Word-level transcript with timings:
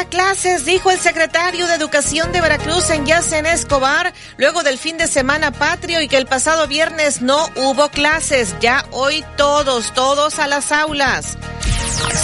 Clases, 0.00 0.64
dijo 0.64 0.90
el 0.90 0.98
secretario 0.98 1.66
de 1.66 1.74
Educación 1.74 2.32
de 2.32 2.40
Veracruz 2.40 2.88
en 2.90 3.04
Yacen 3.04 3.44
Escobar, 3.44 4.12
luego 4.38 4.62
del 4.62 4.78
fin 4.78 4.96
de 4.96 5.06
semana 5.06 5.52
patrio 5.52 6.00
y 6.00 6.08
que 6.08 6.16
el 6.16 6.26
pasado 6.26 6.66
viernes 6.66 7.20
no 7.20 7.46
hubo 7.56 7.88
clases. 7.90 8.54
Ya 8.60 8.86
hoy 8.90 9.24
todos, 9.36 9.92
todos 9.92 10.38
a 10.38 10.48
las 10.48 10.72
aulas. 10.72 11.36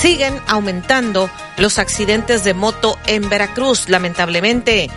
Siguen 0.01 0.41
aumentando 0.49 1.31
los 1.59 1.79
accidentes 1.79 2.45
de 2.45 2.55
moto 2.55 2.99
en 3.07 3.29
Veracruz, 3.29 3.89
lamentablemente. 3.89 4.91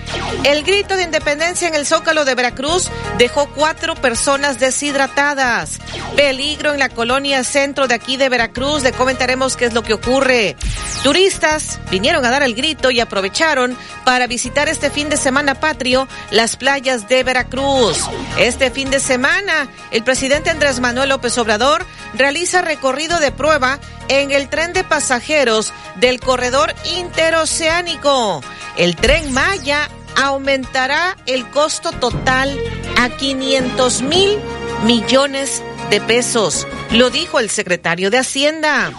El 0.43 0.63
grito 0.63 0.95
de 0.95 1.03
independencia 1.03 1.67
en 1.67 1.75
el 1.75 1.85
Zócalo 1.85 2.25
de 2.25 2.35
Veracruz 2.35 2.89
dejó 3.17 3.47
cuatro 3.47 3.95
personas 3.95 4.59
deshidratadas. 4.59 5.79
Peligro 6.15 6.73
en 6.73 6.79
la 6.79 6.89
colonia 6.89 7.43
centro 7.43 7.87
de 7.87 7.95
aquí 7.95 8.17
de 8.17 8.29
Veracruz. 8.29 8.83
Le 8.83 8.91
comentaremos 8.91 9.57
qué 9.57 9.65
es 9.65 9.73
lo 9.73 9.83
que 9.83 9.93
ocurre. 9.93 10.55
Turistas 11.03 11.79
vinieron 11.89 12.23
a 12.25 12.29
dar 12.29 12.43
el 12.43 12.53
grito 12.53 12.91
y 12.91 12.99
aprovecharon 12.99 13.75
para 14.05 14.27
visitar 14.27 14.69
este 14.69 14.89
fin 14.89 15.09
de 15.09 15.17
semana 15.17 15.55
patrio 15.55 16.07
las 16.29 16.55
playas 16.55 17.07
de 17.07 17.23
Veracruz. 17.23 17.97
Este 18.37 18.69
fin 18.71 18.91
de 18.91 18.99
semana, 18.99 19.67
el 19.91 20.03
presidente 20.03 20.49
Andrés 20.49 20.79
Manuel 20.79 21.09
López 21.09 21.37
Obrador 21.37 21.85
realiza 22.13 22.61
recorrido 22.61 23.19
de 23.19 23.31
prueba 23.31 23.79
en 24.09 24.31
el 24.31 24.49
tren 24.49 24.73
de 24.73 24.83
pasajeros 24.83 25.73
del 25.95 26.19
corredor 26.19 26.50
interoceánico. 26.97 28.41
El 28.77 28.95
tren 28.95 29.31
Maya 29.33 29.89
aumentará 30.15 31.17
el 31.25 31.49
costo 31.49 31.91
total 31.91 32.57
a 32.97 33.09
500 33.09 34.01
mil 34.01 34.37
millones 34.85 35.61
de 35.89 36.01
pesos, 36.01 36.67
lo 36.91 37.09
dijo 37.09 37.39
el 37.39 37.49
secretario 37.49 38.09
de 38.09 38.19
Hacienda. 38.19 38.91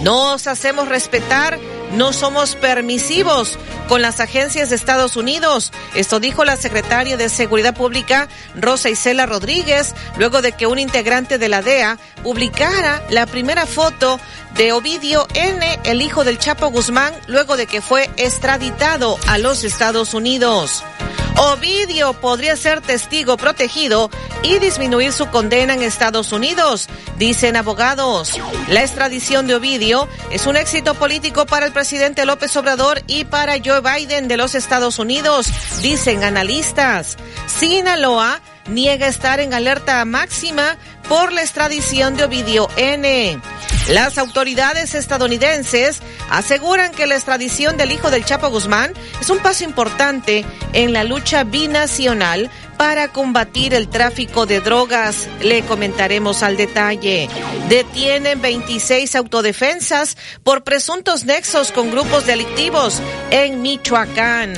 Nos 0.00 0.46
hacemos 0.46 0.88
respetar 0.88 1.58
no 1.92 2.12
somos 2.12 2.54
permisivos 2.54 3.58
con 3.88 4.02
las 4.02 4.20
agencias 4.20 4.68
de 4.68 4.76
Estados 4.76 5.16
Unidos. 5.16 5.72
Esto 5.94 6.20
dijo 6.20 6.44
la 6.44 6.56
secretaria 6.56 7.16
de 7.16 7.30
Seguridad 7.30 7.74
Pública, 7.74 8.28
Rosa 8.54 8.90
Isela 8.90 9.24
Rodríguez, 9.24 9.94
luego 10.18 10.42
de 10.42 10.52
que 10.52 10.66
un 10.66 10.78
integrante 10.78 11.38
de 11.38 11.48
la 11.48 11.62
DEA 11.62 11.98
publicara 12.22 13.02
la 13.10 13.26
primera 13.26 13.64
foto 13.64 14.20
de 14.58 14.72
Ovidio 14.72 15.28
N., 15.34 15.78
el 15.84 16.02
hijo 16.02 16.24
del 16.24 16.36
Chapo 16.36 16.66
Guzmán, 16.70 17.14
luego 17.28 17.56
de 17.56 17.68
que 17.68 17.80
fue 17.80 18.10
extraditado 18.16 19.16
a 19.28 19.38
los 19.38 19.62
Estados 19.62 20.14
Unidos. 20.14 20.82
Ovidio 21.36 22.12
podría 22.14 22.56
ser 22.56 22.80
testigo 22.80 23.36
protegido 23.36 24.10
y 24.42 24.58
disminuir 24.58 25.12
su 25.12 25.28
condena 25.28 25.74
en 25.74 25.82
Estados 25.82 26.32
Unidos, 26.32 26.88
dicen 27.16 27.56
abogados. 27.56 28.32
La 28.68 28.80
extradición 28.80 29.46
de 29.46 29.54
Ovidio 29.54 30.08
es 30.32 30.48
un 30.48 30.56
éxito 30.56 30.94
político 30.94 31.46
para 31.46 31.66
el 31.66 31.72
presidente 31.72 32.26
López 32.26 32.56
Obrador 32.56 33.00
y 33.06 33.24
para 33.26 33.58
Joe 33.64 33.80
Biden 33.80 34.26
de 34.26 34.36
los 34.36 34.56
Estados 34.56 34.98
Unidos, 34.98 35.46
dicen 35.82 36.24
analistas. 36.24 37.16
Sinaloa 37.46 38.40
niega 38.68 39.06
estar 39.06 39.40
en 39.40 39.54
alerta 39.54 40.04
máxima 40.04 40.76
por 41.08 41.32
la 41.32 41.42
extradición 41.42 42.16
de 42.16 42.24
Ovidio 42.24 42.68
N. 42.76 43.40
Las 43.90 44.18
autoridades 44.18 44.94
estadounidenses 44.94 46.00
aseguran 46.30 46.92
que 46.92 47.06
la 47.06 47.14
extradición 47.14 47.76
del 47.76 47.92
hijo 47.92 48.10
del 48.10 48.24
Chapo 48.24 48.50
Guzmán 48.50 48.92
es 49.20 49.30
un 49.30 49.38
paso 49.38 49.64
importante 49.64 50.44
en 50.74 50.92
la 50.92 51.04
lucha 51.04 51.44
binacional 51.44 52.50
para 52.78 53.08
combatir 53.08 53.74
el 53.74 53.88
tráfico 53.88 54.46
de 54.46 54.60
drogas. 54.60 55.28
Le 55.42 55.62
comentaremos 55.62 56.42
al 56.42 56.56
detalle. 56.56 57.28
Detienen 57.68 58.40
26 58.40 59.14
autodefensas 59.16 60.16
por 60.42 60.64
presuntos 60.64 61.24
nexos 61.24 61.72
con 61.72 61.90
grupos 61.90 62.24
delictivos 62.24 63.02
en 63.30 63.60
Michoacán 63.60 64.54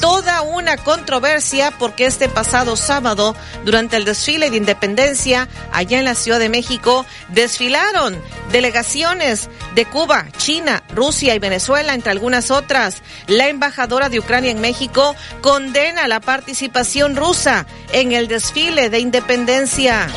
toda 0.00 0.42
una 0.42 0.76
controversia 0.76 1.72
porque 1.78 2.06
este 2.06 2.28
pasado 2.28 2.76
sábado, 2.76 3.34
durante 3.64 3.96
el 3.96 4.04
desfile 4.04 4.50
de 4.50 4.56
independencia 4.56 5.48
allá 5.72 5.98
en 5.98 6.04
la 6.04 6.14
Ciudad 6.14 6.38
de 6.38 6.48
México, 6.48 7.04
desfilaron 7.28 8.16
delegaciones 8.52 9.50
de 9.74 9.86
Cuba, 9.86 10.26
China, 10.36 10.82
Rusia 10.94 11.34
y 11.34 11.38
Venezuela, 11.38 11.94
entre 11.94 12.12
algunas 12.12 12.50
otras. 12.50 13.02
La 13.26 13.48
embajadora 13.48 14.08
de 14.08 14.20
Ucrania 14.20 14.50
en 14.50 14.60
México 14.60 15.16
condena 15.40 16.06
la 16.06 16.20
participación 16.20 17.16
rusa 17.16 17.57
en 17.92 18.12
el 18.12 18.28
desfile 18.28 18.90
de 18.90 18.98
independencia. 18.98 20.08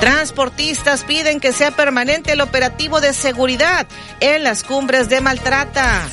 Transportistas 0.00 1.04
piden 1.04 1.40
que 1.40 1.52
sea 1.52 1.70
permanente 1.72 2.32
el 2.32 2.40
operativo 2.40 3.00
de 3.00 3.12
seguridad 3.12 3.86
en 4.20 4.44
las 4.44 4.64
cumbres 4.64 5.08
de 5.08 5.20
Maltrata. 5.20 6.08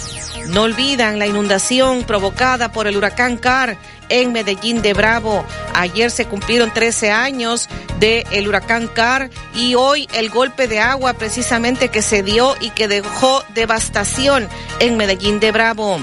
No 0.48 0.64
olvidan 0.64 1.20
la 1.20 1.28
inundación 1.28 2.04
provocada 2.04 2.72
por 2.72 2.88
el 2.88 2.98
huracán 2.98 3.38
Car 3.38 3.78
en 4.10 4.32
Medellín 4.34 4.82
de 4.82 4.94
Bravo. 4.94 5.46
Ayer 5.74 6.12
se 6.12 6.26
cumplieron 6.26 6.74
13 6.74 7.12
años 7.12 7.70
del 8.00 8.26
el 8.32 8.48
huracán 8.48 8.88
Car 8.88 9.30
y 9.54 9.76
hoy 9.76 10.08
el 10.14 10.30
golpe 10.30 10.68
de 10.68 10.80
agua 10.80 11.14
precisamente 11.14 11.90
que 11.90 12.02
se 12.02 12.24
dio 12.24 12.56
y 12.60 12.70
que 12.72 12.88
dejó 12.88 13.44
devastación 13.54 14.48
en 14.80 14.98
Medellín 14.98 15.40
de 15.40 15.52
Bravo. 15.52 16.00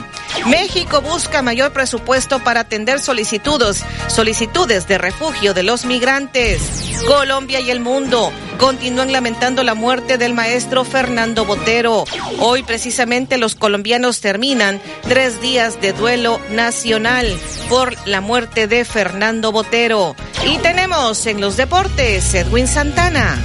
México 0.46 1.00
busca 1.00 1.42
mayor 1.42 1.72
presupuesto 1.72 2.42
para 2.42 2.60
atender 2.60 3.00
solicitudes, 3.00 3.84
solicitudes 4.08 4.88
de 4.88 4.98
refugio 4.98 5.54
de 5.54 5.62
los 5.62 5.84
migrantes. 5.84 7.02
Colombia 7.06 7.60
y 7.60 7.70
el 7.70 7.80
mundo 7.80 8.32
continúan 8.62 9.10
lamentando 9.10 9.64
la 9.64 9.74
muerte 9.74 10.18
del 10.18 10.34
maestro 10.34 10.84
Fernando 10.84 11.44
Botero. 11.44 12.04
Hoy 12.38 12.62
precisamente 12.62 13.36
los 13.36 13.56
colombianos 13.56 14.20
terminan 14.20 14.80
tres 15.02 15.40
días 15.40 15.80
de 15.80 15.92
duelo 15.92 16.40
nacional 16.48 17.26
por 17.68 17.96
la 18.06 18.20
muerte 18.20 18.68
de 18.68 18.84
Fernando 18.84 19.50
Botero. 19.50 20.14
Y 20.46 20.58
tenemos 20.58 21.26
en 21.26 21.40
los 21.40 21.56
deportes 21.56 22.32
Edwin 22.34 22.68
Santana. 22.68 23.36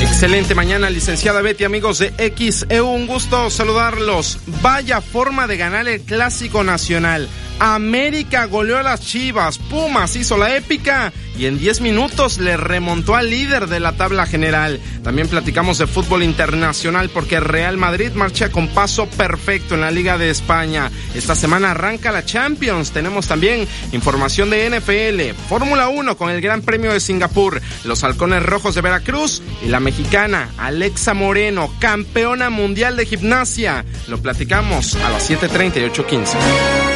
Excelente 0.00 0.56
mañana, 0.56 0.90
licenciada 0.90 1.40
Betty, 1.40 1.62
amigos 1.62 2.00
de 2.00 2.12
XEU. 2.36 2.88
Un 2.88 3.06
gusto 3.06 3.50
saludarlos. 3.50 4.40
Vaya 4.60 5.00
forma 5.00 5.46
de 5.46 5.58
ganar 5.58 5.86
el 5.86 6.00
Clásico 6.00 6.64
Nacional. 6.64 7.28
América 7.58 8.46
goleó 8.46 8.78
a 8.78 8.82
las 8.82 9.00
Chivas, 9.00 9.58
Pumas 9.58 10.16
hizo 10.16 10.36
la 10.36 10.56
épica 10.56 11.12
y 11.38 11.46
en 11.46 11.58
10 11.58 11.80
minutos 11.80 12.38
le 12.38 12.56
remontó 12.56 13.16
al 13.16 13.30
líder 13.30 13.66
de 13.66 13.80
la 13.80 13.92
tabla 13.92 14.26
general. 14.26 14.80
También 15.02 15.28
platicamos 15.28 15.78
de 15.78 15.86
fútbol 15.86 16.22
internacional 16.22 17.10
porque 17.10 17.40
Real 17.40 17.76
Madrid 17.76 18.12
marcha 18.12 18.50
con 18.50 18.68
paso 18.68 19.06
perfecto 19.06 19.74
en 19.74 19.80
la 19.80 19.90
Liga 19.90 20.18
de 20.18 20.30
España. 20.30 20.90
Esta 21.14 21.34
semana 21.34 21.72
arranca 21.72 22.12
la 22.12 22.24
Champions. 22.24 22.92
Tenemos 22.92 23.26
también 23.26 23.66
información 23.92 24.50
de 24.50 24.70
NFL, 24.70 25.34
Fórmula 25.48 25.88
1 25.88 26.16
con 26.16 26.30
el 26.30 26.40
Gran 26.40 26.62
Premio 26.62 26.92
de 26.92 27.00
Singapur, 27.00 27.60
los 27.84 28.04
Halcones 28.04 28.42
Rojos 28.42 28.74
de 28.74 28.80
Veracruz 28.80 29.42
y 29.64 29.68
la 29.68 29.80
mexicana 29.80 30.50
Alexa 30.58 31.14
Moreno, 31.14 31.72
campeona 31.80 32.50
mundial 32.50 32.96
de 32.96 33.06
gimnasia. 33.06 33.84
Lo 34.08 34.18
platicamos 34.18 34.94
a 34.96 35.10
las 35.10 35.28
7:30 35.28 35.80
y 35.80 35.84
8:15. 35.84 36.93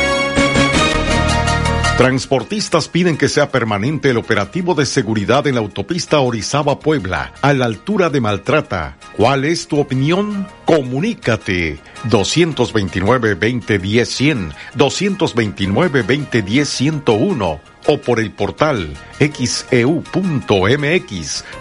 Transportistas 1.99 2.87
piden 2.87 3.19
que 3.19 3.29
sea 3.29 3.51
permanente 3.51 4.11
el 4.11 4.19
operativo 4.19 4.77
de 4.77 4.87
seguridad 4.87 5.49
en 5.49 5.57
la 5.57 5.61
autopista 5.61 6.21
Orizaba-Puebla, 6.21 7.33
a 7.43 7.53
la 7.53 7.65
altura 7.65 8.09
de 8.09 8.21
Maltrata. 8.21 8.97
¿Cuál 9.17 9.45
es 9.45 9.67
tu 9.67 9.81
opinión? 9.81 10.47
Comunícate 10.65 11.81
229-2010-100, 12.09 14.55
229-2010-101 14.77 17.61
o 17.89 18.01
por 18.01 18.21
el 18.21 18.31
portal 18.31 18.95
xeu.mx, 19.19 20.05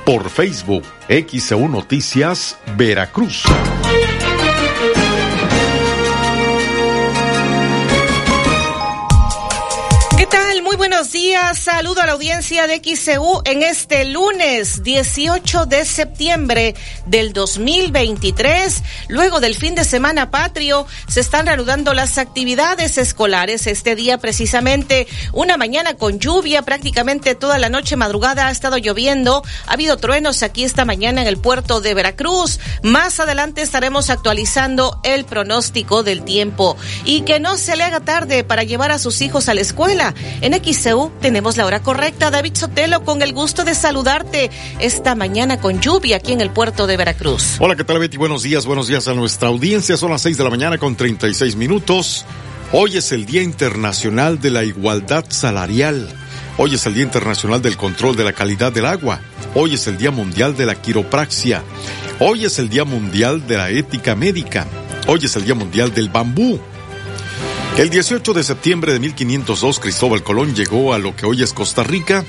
por 0.06 0.30
Facebook, 0.30 0.83
XEU 1.10 1.68
Noticias, 1.68 2.60
Veracruz. 2.78 3.42
Buenos 10.75 11.12
días. 11.12 11.60
Saludo 11.60 12.02
a 12.02 12.06
la 12.06 12.12
audiencia 12.12 12.68
de 12.68 12.81
XCU 12.84 13.42
en 13.46 13.64
este 13.64 14.06
lunes 14.06 14.84
18 14.84 15.66
de 15.66 15.86
septiembre 15.86 16.75
del 17.06 17.31
2023. 17.31 18.84
Luego 19.08 19.40
del 19.40 19.56
fin 19.56 19.75
de 19.75 19.86
semana 19.86 20.30
patrio, 20.30 20.86
se 21.08 21.22
están 21.22 21.46
reanudando 21.46 21.94
las 21.94 22.18
actividades 22.18 22.98
escolares. 22.98 23.66
Este 23.66 23.96
día 23.96 24.18
precisamente 24.18 25.08
una 25.31 25.58
mañana 25.58 25.94
con 25.94 26.19
lluvia, 26.19 26.64
prácticamente 26.64 27.34
toda 27.34 27.58
la 27.60 27.69
noche 27.69 27.96
madrugada 27.96 28.48
ha 28.48 28.52
estado 28.52 28.78
lloviendo. 28.78 29.44
Ha 29.68 29.74
habido 29.74 29.98
truenos 29.98 30.44
aquí 30.44 30.64
esta 30.64 30.86
mañana 30.86 31.22
en 31.22 31.28
el 31.28 31.38
puerto 31.38 31.81
de 31.81 31.94
Veracruz. 31.94 32.60
Más 32.84 33.19
adelante 33.19 33.62
estaremos 33.62 34.10
actualizando 34.10 35.00
el 35.04 35.24
pronóstico 35.24 36.04
del 36.04 36.24
tiempo. 36.24 36.75
Y 37.06 37.22
que 37.22 37.40
no 37.40 37.58
se 37.58 37.75
le 37.75 37.84
haga 37.84 38.02
tarde 38.02 38.44
para 38.44 38.64
llevar 38.64 38.92
a 38.92 39.00
sus 39.00 39.22
hijos 39.22 39.48
a 39.48 39.54
la 39.54 39.62
escuela. 39.62 40.14
X 40.57 40.89
tenemos 41.21 41.56
la 41.56 41.68
hora 41.68 41.83
correcta. 41.83 42.31
David 42.31 42.56
Sotelo, 42.56 43.04
con 43.04 43.21
el 43.21 43.31
gusto 43.31 43.63
de 43.63 43.75
saludarte 43.75 44.50
esta 44.80 45.13
mañana 45.13 45.59
con 45.59 45.80
lluvia 45.80 46.18
aquí 46.18 46.33
en 46.33 46.42
el 46.42 46.50
puerto 46.50 46.88
de 46.88 46.98
Veracruz. 46.98 47.57
Hola, 47.59 47.75
¿qué 47.75 47.83
tal 47.83 48.00
Betty? 48.00 48.18
Buenos 48.18 48.42
días, 48.42 48.65
buenos 48.65 48.88
días 48.88 49.07
a 49.07 49.13
nuestra 49.13 49.50
audiencia. 49.50 49.98
Son 49.98 50.09
las 50.09 50.24
6 50.24 50.36
de 50.36 50.44
la 50.44 50.50
mañana 50.50 50.80
con 50.80 50.95
36 50.95 51.56
minutos. 51.56 52.25
Hoy 52.71 52.98
es 52.98 53.12
el 53.12 53.27
Día 53.27 53.44
Internacional 53.44 54.42
de 54.42 54.50
la 54.50 54.63
Igualdad 54.63 55.25
Salarial. 55.30 56.09
Hoy 56.57 56.74
es 56.74 56.88
el 56.88 56.95
Día 56.95 57.04
Internacional 57.04 57.62
del 57.62 57.77
Control 57.77 58.15
de 58.15 58.24
la 58.24 58.33
Calidad 58.33 58.71
del 58.71 58.88
Agua. 58.88 59.21
Hoy 59.54 59.75
es 59.75 59.86
el 59.86 59.98
Día 59.98 60.09
Mundial 60.09 60.57
de 60.57 60.65
la 60.65 60.81
Quiropraxia. 60.81 61.62
Hoy 62.19 62.45
es 62.45 62.57
el 62.57 62.68
Día 62.68 62.83
Mundial 62.83 63.45
de 63.45 63.57
la 63.57 63.69
Ética 63.69 64.15
Médica. 64.15 64.65
Hoy 65.06 65.19
es 65.21 65.36
el 65.36 65.45
Día 65.45 65.54
Mundial 65.54 65.94
del 65.94 66.09
Bambú. 66.09 66.59
El 67.77 67.91
18 67.91 68.33
de 68.33 68.44
septiembre 68.44 68.91
de 68.91 69.00
1502 69.00 69.79
Cristóbal 69.79 70.24
Colón 70.24 70.56
llegó 70.56 70.95
a 70.95 70.97
lo 70.97 71.15
que 71.15 71.27
hoy 71.27 71.44
es 71.44 71.53
Costa 71.53 71.83
Rica 71.83 72.25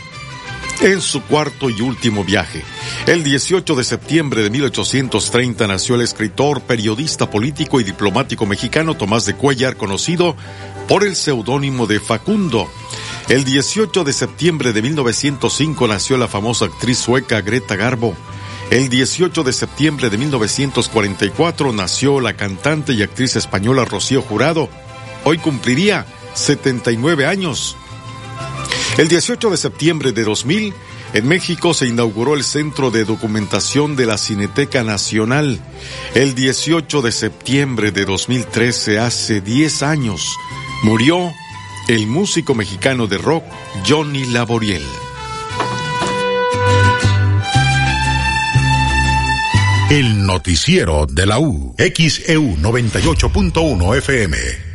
en 0.82 1.00
su 1.00 1.22
cuarto 1.22 1.70
y 1.70 1.80
último 1.80 2.22
viaje. 2.22 2.62
El 3.06 3.24
18 3.24 3.74
de 3.74 3.82
septiembre 3.82 4.42
de 4.42 4.50
1830 4.50 5.66
nació 5.66 5.94
el 5.94 6.02
escritor, 6.02 6.60
periodista 6.60 7.30
político 7.30 7.80
y 7.80 7.84
diplomático 7.84 8.44
mexicano 8.44 8.94
Tomás 8.94 9.24
de 9.24 9.36
Cuellar, 9.36 9.78
conocido 9.78 10.36
por 10.86 11.02
el 11.02 11.16
seudónimo 11.16 11.86
de 11.86 11.98
Facundo. 11.98 12.68
El 13.30 13.44
18 13.44 14.04
de 14.04 14.12
septiembre 14.12 14.74
de 14.74 14.82
1905 14.82 15.88
nació 15.88 16.18
la 16.18 16.28
famosa 16.28 16.66
actriz 16.66 16.98
sueca 16.98 17.40
Greta 17.40 17.74
Garbo. 17.74 18.14
El 18.70 18.90
18 18.90 19.44
de 19.44 19.52
septiembre 19.54 20.10
de 20.10 20.18
1944 20.18 21.72
nació 21.72 22.20
la 22.20 22.34
cantante 22.34 22.92
y 22.92 23.02
actriz 23.02 23.34
española 23.34 23.86
Rocío 23.86 24.20
Jurado 24.20 24.68
hoy 25.24 25.38
cumpliría 25.38 26.06
79 26.34 27.26
años. 27.26 27.76
El 28.96 29.08
18 29.08 29.50
de 29.50 29.56
septiembre 29.56 30.12
de 30.12 30.24
2000, 30.24 30.74
en 31.14 31.28
México 31.28 31.72
se 31.72 31.86
inauguró 31.86 32.34
el 32.34 32.44
Centro 32.44 32.90
de 32.90 33.04
Documentación 33.04 33.96
de 33.96 34.06
la 34.06 34.18
Cineteca 34.18 34.82
Nacional. 34.82 35.60
El 36.14 36.34
18 36.34 37.02
de 37.02 37.12
septiembre 37.12 37.92
de 37.92 38.04
2013, 38.04 38.98
hace 38.98 39.40
10 39.40 39.82
años, 39.82 40.34
murió 40.82 41.32
el 41.88 42.06
músico 42.06 42.54
mexicano 42.54 43.06
de 43.06 43.18
rock 43.18 43.44
Johnny 43.86 44.26
Laboriel. 44.26 44.82
El 49.90 50.26
noticiero 50.26 51.06
de 51.06 51.24
la 51.24 51.38
U, 51.38 51.74
XEU 51.78 52.56
98.1 52.56 53.96
FM. 53.96 54.67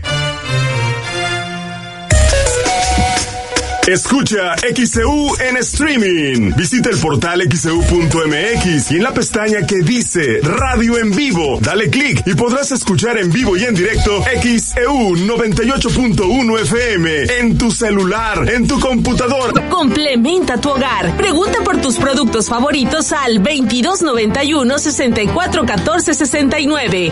Escucha 3.87 4.55
XCU 4.59 5.35
en 5.41 5.57
streaming. 5.57 6.53
Visita 6.55 6.89
el 6.89 6.97
portal 6.97 7.41
xcu.mx 7.41 8.91
y 8.91 8.95
en 8.95 9.03
la 9.03 9.13
pestaña 9.13 9.67
que 9.67 9.81
dice 9.81 10.39
Radio 10.41 10.97
en 10.97 11.11
vivo, 11.11 11.59
dale 11.61 11.89
clic 11.89 12.25
y 12.25 12.33
podrás 12.33 12.71
escuchar 12.71 13.17
en 13.17 13.29
vivo 13.29 13.57
y 13.57 13.65
en 13.65 13.75
directo 13.75 14.23
XEU 14.23 15.15
98.1 15.17 16.59
FM 16.61 17.23
en 17.39 17.57
tu 17.57 17.71
celular, 17.71 18.49
en 18.49 18.65
tu 18.65 18.79
computador. 18.79 19.53
Complementa 19.69 20.61
tu 20.61 20.69
hogar. 20.69 21.17
Pregunta 21.17 21.59
por 21.65 21.81
tus 21.81 21.97
productos 21.97 22.47
favoritos 22.47 23.11
al 23.11 23.43
2291 23.43 24.79
6414 24.79 26.13
69. 26.13 27.11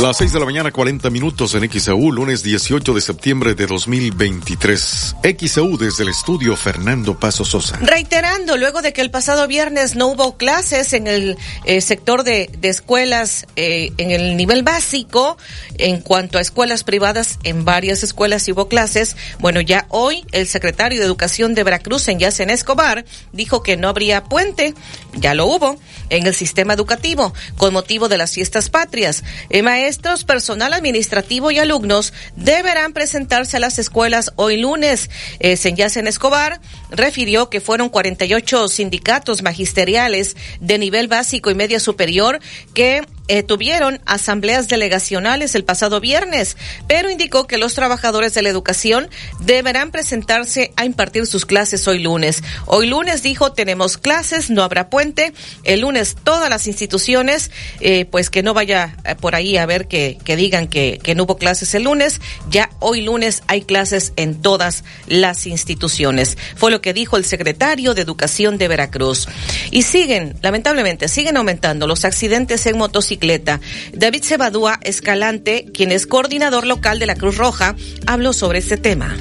Las 0.00 0.16
6 0.16 0.32
de 0.32 0.40
la 0.40 0.46
mañana, 0.46 0.72
40 0.72 1.10
minutos 1.10 1.54
en 1.54 1.70
XEU, 1.70 2.12
lunes 2.12 2.42
18 2.42 2.94
de 2.94 3.00
septiembre 3.02 3.54
de 3.54 3.66
2023. 3.66 5.16
XEU 5.38 5.76
desde 5.76 6.04
el 6.04 6.08
estudio 6.08 6.56
Fernando 6.56 7.20
Paso 7.20 7.44
Sosa. 7.44 7.76
Reiterando, 7.76 8.56
luego 8.56 8.80
de 8.80 8.94
que 8.94 9.02
el 9.02 9.10
pasado 9.10 9.46
viernes 9.46 9.94
no 9.94 10.06
hubo 10.08 10.38
clases 10.38 10.94
en 10.94 11.06
el 11.06 11.36
eh, 11.66 11.82
sector 11.82 12.24
de, 12.24 12.48
de 12.58 12.68
escuelas, 12.70 13.46
eh, 13.56 13.92
en 13.98 14.10
el 14.12 14.38
nivel 14.38 14.62
básico, 14.62 15.36
en 15.76 16.00
cuanto 16.00 16.38
a 16.38 16.40
escuelas 16.40 16.84
privadas, 16.84 17.38
en 17.42 17.66
varias 17.66 18.02
escuelas 18.02 18.48
hubo 18.48 18.68
clases. 18.68 19.14
Bueno, 19.40 19.60
ya 19.60 19.84
hoy 19.90 20.24
el 20.32 20.48
secretario 20.48 21.00
de 21.00 21.04
Educación 21.04 21.54
de 21.54 21.64
Veracruz, 21.64 22.08
en 22.08 22.18
Yacen 22.18 22.48
Escobar, 22.48 23.04
dijo 23.32 23.62
que 23.62 23.76
no 23.76 23.90
habría 23.90 24.24
puente, 24.24 24.74
ya 25.12 25.34
lo 25.34 25.46
hubo, 25.46 25.76
en 26.08 26.26
el 26.26 26.34
sistema 26.34 26.72
educativo, 26.72 27.34
con 27.58 27.74
motivo 27.74 28.08
de 28.08 28.16
las 28.16 28.32
fiestas 28.32 28.70
patrias. 28.70 29.22
Eh, 29.50 29.62
maestros, 29.82 30.22
personal 30.22 30.74
administrativo 30.74 31.50
y 31.50 31.58
alumnos 31.58 32.12
deberán 32.36 32.92
presentarse 32.92 33.56
a 33.56 33.60
las 33.60 33.80
escuelas 33.80 34.32
hoy 34.36 34.56
lunes. 34.56 35.10
Eh, 35.40 35.56
Senyacen 35.56 36.06
Escobar 36.06 36.60
refirió 36.92 37.50
que 37.50 37.60
fueron 37.60 37.88
48 37.88 38.68
sindicatos 38.68 39.42
magisteriales 39.42 40.36
de 40.60 40.78
nivel 40.78 41.08
básico 41.08 41.50
y 41.50 41.54
media 41.54 41.80
superior 41.80 42.40
que 42.74 43.02
eh, 43.28 43.42
tuvieron 43.42 44.00
asambleas 44.04 44.68
delegacionales 44.68 45.54
el 45.54 45.64
pasado 45.64 46.00
viernes, 46.00 46.56
pero 46.86 47.08
indicó 47.08 47.46
que 47.46 47.56
los 47.56 47.72
trabajadores 47.72 48.34
de 48.34 48.42
la 48.42 48.50
educación 48.50 49.08
deberán 49.40 49.90
presentarse 49.90 50.72
a 50.76 50.84
impartir 50.84 51.26
sus 51.26 51.46
clases 51.46 51.88
hoy 51.88 52.00
lunes. 52.00 52.42
Hoy 52.66 52.86
lunes 52.86 53.22
dijo 53.22 53.52
tenemos 53.52 53.96
clases, 53.96 54.50
no 54.50 54.62
habrá 54.62 54.90
puente. 54.90 55.32
El 55.64 55.80
lunes 55.80 56.14
todas 56.22 56.50
las 56.50 56.66
instituciones, 56.66 57.50
eh, 57.80 58.04
pues 58.04 58.28
que 58.28 58.42
no 58.42 58.52
vaya 58.52 58.96
eh, 59.06 59.14
por 59.14 59.34
ahí 59.34 59.56
a 59.56 59.64
ver 59.64 59.88
que, 59.88 60.18
digan 60.26 60.66
que, 60.66 61.00
que 61.02 61.14
no 61.14 61.22
hubo 61.22 61.38
clases 61.38 61.74
el 61.74 61.84
lunes. 61.84 62.20
Ya 62.50 62.68
hoy 62.80 63.00
lunes 63.00 63.44
hay 63.46 63.62
clases 63.62 64.12
en 64.16 64.42
todas 64.42 64.84
las 65.06 65.46
instituciones. 65.46 66.36
Fue 66.56 66.70
lo 66.70 66.81
que 66.82 66.92
dijo 66.92 67.16
el 67.16 67.24
secretario 67.24 67.94
de 67.94 68.02
Educación 68.02 68.58
de 68.58 68.68
Veracruz. 68.68 69.28
Y 69.70 69.82
siguen, 69.82 70.34
lamentablemente, 70.42 71.08
siguen 71.08 71.38
aumentando 71.38 71.86
los 71.86 72.04
accidentes 72.04 72.66
en 72.66 72.76
motocicleta. 72.76 73.60
David 73.94 74.24
Cebadúa 74.24 74.78
Escalante, 74.82 75.66
quien 75.72 75.92
es 75.92 76.06
coordinador 76.06 76.66
local 76.66 76.98
de 76.98 77.06
la 77.06 77.14
Cruz 77.14 77.38
Roja, 77.38 77.74
habló 78.06 78.34
sobre 78.34 78.58
este 78.58 78.76
tema. 78.76 79.16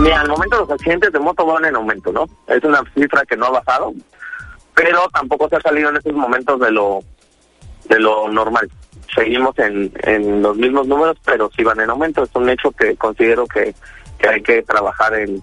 Mira, 0.00 0.20
al 0.20 0.28
momento 0.28 0.58
los 0.58 0.70
accidentes 0.70 1.12
de 1.12 1.18
moto 1.18 1.44
van 1.44 1.64
en 1.66 1.76
aumento, 1.76 2.12
¿no? 2.12 2.26
Es 2.46 2.62
una 2.64 2.82
cifra 2.94 3.22
que 3.28 3.36
no 3.36 3.46
ha 3.46 3.50
bajado, 3.50 3.92
pero 4.74 5.08
tampoco 5.12 5.48
se 5.48 5.56
ha 5.56 5.60
salido 5.60 5.90
en 5.90 5.96
estos 5.96 6.14
momentos 6.14 6.58
de 6.60 6.70
lo 6.70 7.00
de 7.88 7.98
lo 7.98 8.28
normal. 8.28 8.70
Seguimos 9.14 9.58
en, 9.58 9.90
en 10.02 10.42
los 10.42 10.56
mismos 10.56 10.86
números, 10.86 11.16
pero 11.24 11.50
sí 11.56 11.64
van 11.64 11.80
en 11.80 11.90
aumento. 11.90 12.22
Es 12.22 12.30
un 12.34 12.48
hecho 12.48 12.70
que 12.72 12.94
considero 12.96 13.46
que, 13.46 13.74
que 14.18 14.28
hay 14.28 14.42
que 14.42 14.62
trabajar 14.62 15.14
en, 15.14 15.42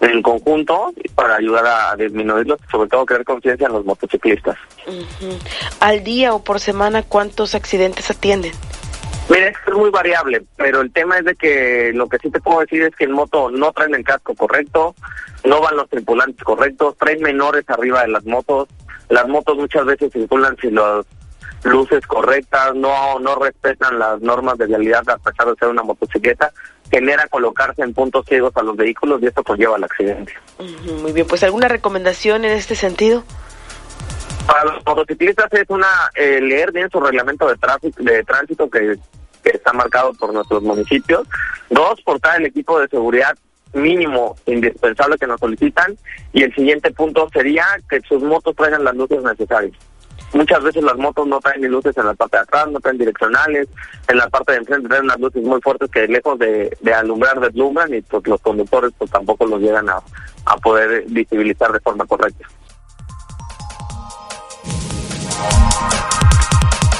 en 0.00 0.22
conjunto 0.22 0.92
para 1.14 1.36
ayudar 1.36 1.66
a 1.66 1.96
disminuirlos, 1.96 2.58
sobre 2.70 2.88
todo 2.88 3.04
crear 3.04 3.24
conciencia 3.24 3.66
en 3.66 3.72
los 3.72 3.84
motociclistas. 3.84 4.56
Al 5.80 6.04
día 6.04 6.34
o 6.34 6.42
por 6.42 6.60
semana, 6.60 7.02
¿cuántos 7.02 7.54
accidentes 7.54 8.10
atienden? 8.10 8.52
Mira, 9.28 9.48
es 9.48 9.74
muy 9.74 9.90
variable, 9.90 10.42
pero 10.56 10.80
el 10.80 10.90
tema 10.90 11.18
es 11.18 11.24
de 11.24 11.34
que 11.34 11.92
lo 11.94 12.08
que 12.08 12.18
sí 12.18 12.30
te 12.30 12.40
puedo 12.40 12.60
decir 12.60 12.82
es 12.82 12.96
que 12.96 13.04
en 13.04 13.12
moto 13.12 13.50
no 13.50 13.72
traen 13.72 13.94
el 13.94 14.02
casco 14.02 14.34
correcto, 14.34 14.94
no 15.44 15.60
van 15.60 15.76
los 15.76 15.88
tripulantes 15.90 16.42
correctos, 16.42 16.96
traen 16.96 17.20
menores 17.20 17.64
arriba 17.68 18.02
de 18.02 18.08
las 18.08 18.24
motos, 18.24 18.68
las 19.10 19.28
motos 19.28 19.56
muchas 19.56 19.84
veces 19.84 20.12
circulan 20.12 20.56
sin 20.56 20.76
las 20.76 21.04
luces 21.64 22.06
correctas, 22.06 22.74
no 22.74 23.18
no 23.18 23.34
respetan 23.36 23.98
las 23.98 24.20
normas 24.20 24.58
de 24.58 24.66
vialidad 24.66 25.08
a 25.08 25.18
pesar 25.18 25.48
de 25.48 25.56
ser 25.56 25.68
una 25.68 25.82
motocicleta, 25.82 26.52
genera 26.90 27.26
colocarse 27.28 27.82
en 27.82 27.94
puntos 27.94 28.24
ciegos 28.26 28.56
a 28.56 28.62
los 28.62 28.76
vehículos 28.76 29.22
y 29.22 29.26
esto 29.26 29.42
conlleva 29.42 29.76
el 29.76 29.84
accidente. 29.84 30.32
Muy 31.02 31.12
bien, 31.12 31.26
pues 31.26 31.42
alguna 31.42 31.68
recomendación 31.68 32.44
en 32.44 32.52
este 32.52 32.74
sentido. 32.74 33.24
Para 34.46 34.64
los 34.64 34.86
motociclistas 34.86 35.52
es 35.52 35.68
una 35.68 35.88
eh, 36.14 36.40
leer 36.40 36.72
bien 36.72 36.88
su 36.90 37.00
reglamento 37.00 37.46
de 37.46 37.56
tráfico 37.56 38.02
de 38.02 38.24
tránsito 38.24 38.70
que, 38.70 38.96
que 39.42 39.50
está 39.50 39.72
marcado 39.74 40.14
por 40.14 40.32
nuestros 40.32 40.62
municipios. 40.62 41.26
Dos, 41.68 42.00
portar 42.02 42.40
el 42.40 42.46
equipo 42.46 42.80
de 42.80 42.88
seguridad 42.88 43.36
mínimo 43.74 44.36
indispensable 44.46 45.18
que 45.18 45.26
nos 45.26 45.40
solicitan. 45.40 45.96
Y 46.32 46.42
el 46.42 46.54
siguiente 46.54 46.90
punto 46.92 47.28
sería 47.32 47.66
que 47.88 48.00
sus 48.02 48.22
motos 48.22 48.56
traigan 48.56 48.84
las 48.84 48.94
luces 48.94 49.22
necesarias. 49.22 49.76
Muchas 50.32 50.62
veces 50.62 50.82
las 50.82 50.96
motos 50.96 51.26
no 51.26 51.40
traen 51.40 51.62
ni 51.62 51.68
luces 51.68 51.96
en 51.96 52.06
la 52.06 52.14
parte 52.14 52.36
de 52.36 52.42
atrás, 52.42 52.68
no 52.68 52.80
traen 52.80 52.98
direccionales, 52.98 53.68
en 54.08 54.16
la 54.16 54.28
parte 54.28 54.52
de 54.52 54.58
enfrente 54.58 54.88
traen 54.88 55.04
unas 55.04 55.20
luces 55.20 55.42
muy 55.42 55.60
fuertes 55.60 55.90
que 55.90 56.06
lejos 56.06 56.38
de, 56.38 56.76
alumbrar 56.94 57.40
deslumbran 57.40 57.94
y 57.94 58.02
pues 58.02 58.26
los 58.26 58.40
conductores 58.40 58.92
pues 58.98 59.10
tampoco 59.10 59.46
los 59.46 59.60
llegan 59.60 59.88
a, 59.88 60.00
a 60.44 60.56
poder 60.58 61.04
visibilizar 61.08 61.72
de 61.72 61.80
forma 61.80 62.04
correcta. 62.06 62.46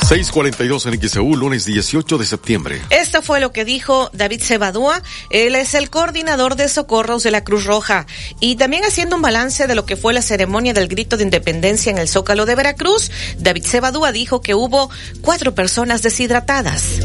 642 0.09 0.87
en 0.87 0.99
XEU, 1.07 1.37
lunes 1.37 1.67
18 1.67 2.17
de 2.17 2.25
septiembre. 2.25 2.81
Esto 2.89 3.21
fue 3.21 3.41
lo 3.41 3.53
que 3.53 3.67
dijo 3.67 4.09
David 4.15 4.41
Cebadúa. 4.43 5.03
Él 5.29 5.55
es 5.55 5.75
el 5.75 5.91
coordinador 5.91 6.57
de 6.57 6.69
socorros 6.69 7.25
de 7.25 7.31
la 7.31 7.45
Cruz 7.45 7.67
Roja. 7.67 8.07
Y 8.41 8.57
también 8.57 8.85
haciendo 8.85 9.17
un 9.17 9.23
balance 9.23 9.67
de 9.67 9.75
lo 9.75 9.85
que 9.85 9.97
fue 9.97 10.15
la 10.15 10.23
ceremonia 10.23 10.73
del 10.73 10.89
grito 10.89 11.19
de 11.19 11.25
independencia 11.25 11.93
en 11.93 11.99
el 11.99 12.09
Zócalo 12.09 12.47
de 12.47 12.55
Veracruz, 12.55 13.11
David 13.37 13.67
Cebadúa 13.67 14.11
dijo 14.11 14.41
que 14.41 14.55
hubo 14.55 14.89
cuatro 15.21 15.55
personas 15.55 16.01
deshidratadas. 16.01 17.01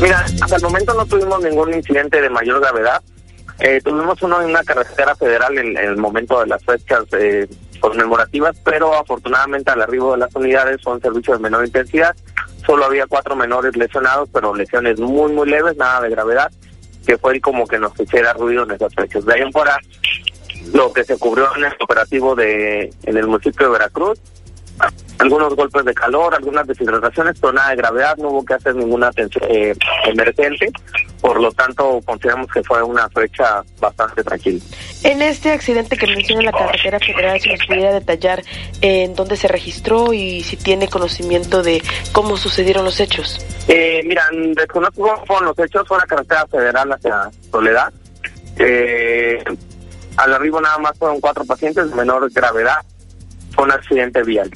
Mira, 0.00 0.24
hasta 0.40 0.56
el 0.56 0.62
momento 0.62 0.94
no 0.94 1.04
tuvimos 1.04 1.42
ningún 1.44 1.74
incidente 1.74 2.22
de 2.22 2.30
mayor 2.30 2.60
gravedad. 2.60 3.02
Eh, 3.58 3.78
tuvimos 3.84 4.22
uno 4.22 4.40
en 4.40 4.48
una 4.48 4.64
carretera 4.64 5.14
federal 5.16 5.58
en, 5.58 5.76
en 5.76 5.90
el 5.90 5.96
momento 5.98 6.40
de 6.40 6.46
las 6.46 6.64
fechas 6.64 7.04
eh, 7.12 7.46
conmemorativas, 7.80 8.56
pero 8.64 8.94
afortunadamente 8.94 9.70
al 9.70 9.82
arribo 9.82 10.12
de 10.12 10.18
las 10.18 10.34
unidades 10.34 10.80
son 10.82 11.00
servicios 11.00 11.38
de 11.38 11.42
menor 11.42 11.66
intensidad. 11.66 12.14
Solo 12.66 12.84
había 12.84 13.06
cuatro 13.06 13.34
menores 13.34 13.76
lesionados, 13.76 14.28
pero 14.32 14.54
lesiones 14.54 15.00
muy, 15.00 15.32
muy 15.32 15.48
leves, 15.48 15.76
nada 15.76 16.02
de 16.02 16.10
gravedad, 16.10 16.52
que 17.06 17.18
fue 17.18 17.40
como 17.40 17.66
que 17.66 17.78
nos 17.78 17.98
hiciera 17.98 18.32
ruido 18.34 18.64
en 18.64 18.72
esas 18.72 18.94
fechas. 18.94 19.24
De 19.24 19.34
ahí 19.34 19.40
en 19.40 19.52
fuera, 19.52 19.78
lo 20.72 20.92
que 20.92 21.04
se 21.04 21.18
cubrió 21.18 21.48
en 21.56 21.64
el 21.64 21.72
operativo 21.80 22.34
de 22.34 22.92
en 23.04 23.16
el 23.16 23.26
municipio 23.26 23.66
de 23.66 23.72
Veracruz, 23.72 24.20
algunos 25.20 25.54
golpes 25.54 25.84
de 25.84 25.92
calor, 25.94 26.34
algunas 26.34 26.66
deshidrataciones, 26.66 27.38
pero 27.38 27.52
nada 27.52 27.70
de 27.70 27.76
gravedad, 27.76 28.16
no 28.16 28.28
hubo 28.30 28.44
que 28.44 28.54
hacer 28.54 28.74
ninguna 28.74 29.08
atención 29.08 29.44
eh, 29.48 29.74
emergente, 30.06 30.72
por 31.20 31.40
lo 31.40 31.52
tanto 31.52 32.00
consideramos 32.06 32.50
que 32.50 32.62
fue 32.62 32.82
una 32.82 33.08
fecha 33.10 33.62
bastante 33.78 34.24
tranquila. 34.24 34.60
En 35.04 35.20
este 35.20 35.52
accidente 35.52 35.96
que 35.96 36.06
menciona 36.06 36.42
la 36.42 36.52
carretera 36.52 36.98
federal, 36.98 37.38
si 37.38 37.50
nos 37.50 37.66
pudiera 37.66 37.92
detallar 37.92 38.40
eh, 38.80 39.04
en 39.04 39.14
dónde 39.14 39.36
se 39.36 39.48
registró 39.48 40.14
y 40.14 40.42
si 40.42 40.56
tiene 40.56 40.88
conocimiento 40.88 41.62
de 41.62 41.82
cómo 42.12 42.38
sucedieron 42.38 42.84
los 42.86 42.98
hechos. 43.00 43.44
Eh, 43.68 44.00
mira, 44.06 44.24
desconozco 44.32 45.02
cómo 45.02 45.26
fueron 45.26 45.44
los 45.46 45.58
hechos, 45.58 45.86
fue 45.86 45.98
una 45.98 46.06
carretera 46.06 46.46
federal 46.46 46.92
hacia 46.92 47.30
Soledad. 47.50 47.92
Eh, 48.58 49.44
al 50.16 50.34
arribo 50.34 50.60
nada 50.60 50.78
más 50.78 50.98
fueron 50.98 51.20
cuatro 51.20 51.44
pacientes 51.44 51.90
de 51.90 51.94
menor 51.94 52.30
gravedad, 52.32 52.78
fue 53.52 53.64
un 53.64 53.72
accidente 53.72 54.22
vial. 54.22 54.50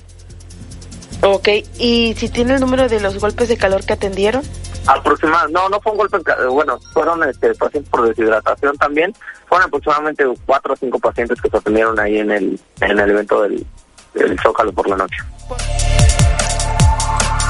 Ok, 1.26 1.48
¿y 1.78 2.14
si 2.18 2.28
tiene 2.28 2.54
el 2.54 2.60
número 2.60 2.86
de 2.86 3.00
los 3.00 3.18
golpes 3.18 3.48
de 3.48 3.56
calor 3.56 3.84
que 3.86 3.94
atendieron? 3.94 4.42
Aproximadamente, 4.86 5.58
no, 5.58 5.70
no 5.70 5.80
fue 5.80 5.92
un 5.92 5.98
golpe, 5.98 6.18
bueno, 6.50 6.78
fueron 6.92 7.26
este, 7.26 7.54
pacientes 7.54 7.90
por 7.90 8.06
deshidratación 8.06 8.76
también. 8.76 9.14
Fueron 9.48 9.68
aproximadamente 9.68 10.24
cuatro 10.44 10.74
o 10.74 10.76
cinco 10.76 10.98
pacientes 10.98 11.40
que 11.40 11.48
se 11.48 11.56
atendieron 11.56 11.98
ahí 11.98 12.18
en 12.18 12.30
el, 12.30 12.60
en 12.82 12.98
el 12.98 13.10
evento 13.10 13.40
del, 13.42 13.64
del 14.12 14.38
Zócalo 14.40 14.70
por 14.72 14.86
la 14.86 14.96
noche. 14.96 15.16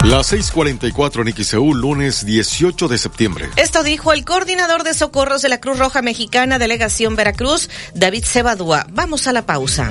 Las 0.05 0.33
6:44 0.33 1.27
en 1.27 1.45
XEU, 1.45 1.75
lunes 1.75 2.27
18 2.27 2.89
de 2.89 2.99
septiembre. 2.99 3.49
Esto 3.57 3.83
dijo 3.83 4.13
el 4.13 4.25
coordinador 4.25 4.85
de 4.85 4.93
socorros 4.95 5.43
de 5.43 5.49
la 5.49 5.61
Cruz 5.61 5.79
Roja 5.79 6.03
Mexicana, 6.03 6.59
Delegación 6.59 7.17
Veracruz, 7.17 7.71
David 7.95 8.25
Cebadúa. 8.25 8.87
Vamos 8.91 9.27
a 9.27 9.33
la 9.33 9.47
pausa. 9.47 9.91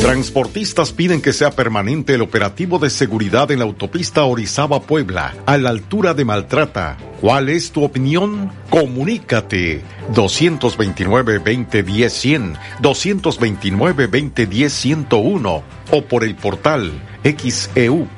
Transportistas 0.00 0.92
piden 0.92 1.20
que 1.20 1.32
sea 1.32 1.50
permanente 1.50 2.14
el 2.14 2.22
operativo 2.22 2.78
de 2.78 2.88
seguridad 2.88 3.50
en 3.50 3.58
la 3.58 3.64
autopista 3.64 4.22
Orizaba-Puebla, 4.24 5.34
a 5.44 5.58
la 5.58 5.70
altura 5.70 6.14
de 6.14 6.24
Maltrata. 6.24 6.96
¿Cuál 7.20 7.48
es 7.48 7.72
tu 7.72 7.82
opinión? 7.82 8.52
Comunícate 8.70 9.82
229-2010-100, 10.14 12.56
229-2010-101 12.80 15.62
o 15.90 16.02
por 16.02 16.22
el 16.22 16.36
portal 16.36 16.92
xeu.mx, 17.24 18.08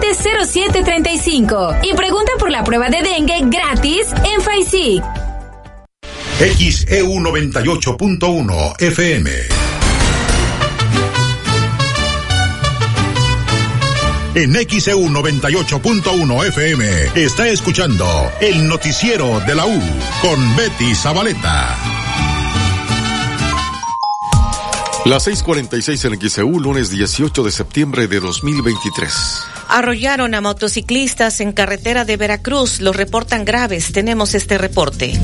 370735 0.00 1.76
y 1.82 1.94
pregunta 1.94 2.32
por 2.38 2.50
la 2.50 2.64
prueba 2.64 2.88
de 2.88 3.02
dengue 3.02 3.40
gratis 3.44 4.08
en 4.24 4.40
FAISIC. 4.40 5.02
XEU 6.38 7.08
98.1 7.20 8.80
FM. 8.80 9.30
En 14.34 14.52
XEU 14.52 15.08
98.1 15.10 16.46
FM 16.48 16.84
está 17.14 17.48
escuchando 17.48 18.06
el 18.40 18.66
noticiero 18.66 19.38
de 19.46 19.54
la 19.54 19.64
U 19.64 19.80
con 20.20 20.56
Betty 20.56 20.92
Zabaleta. 20.96 21.78
Las 25.04 25.28
6:46 25.28 26.12
en 26.12 26.30
XEU, 26.30 26.58
lunes 26.58 26.90
18 26.90 27.44
de 27.44 27.52
septiembre 27.52 28.08
de 28.08 28.18
2023. 28.18 29.53
Arrollaron 29.74 30.36
a 30.36 30.40
motociclistas 30.40 31.40
en 31.40 31.50
carretera 31.50 32.04
de 32.04 32.16
Veracruz. 32.16 32.80
Los 32.80 32.94
reportan 32.94 33.44
graves. 33.44 33.90
Tenemos 33.90 34.36
este 34.36 34.56
reporte. 34.56 35.18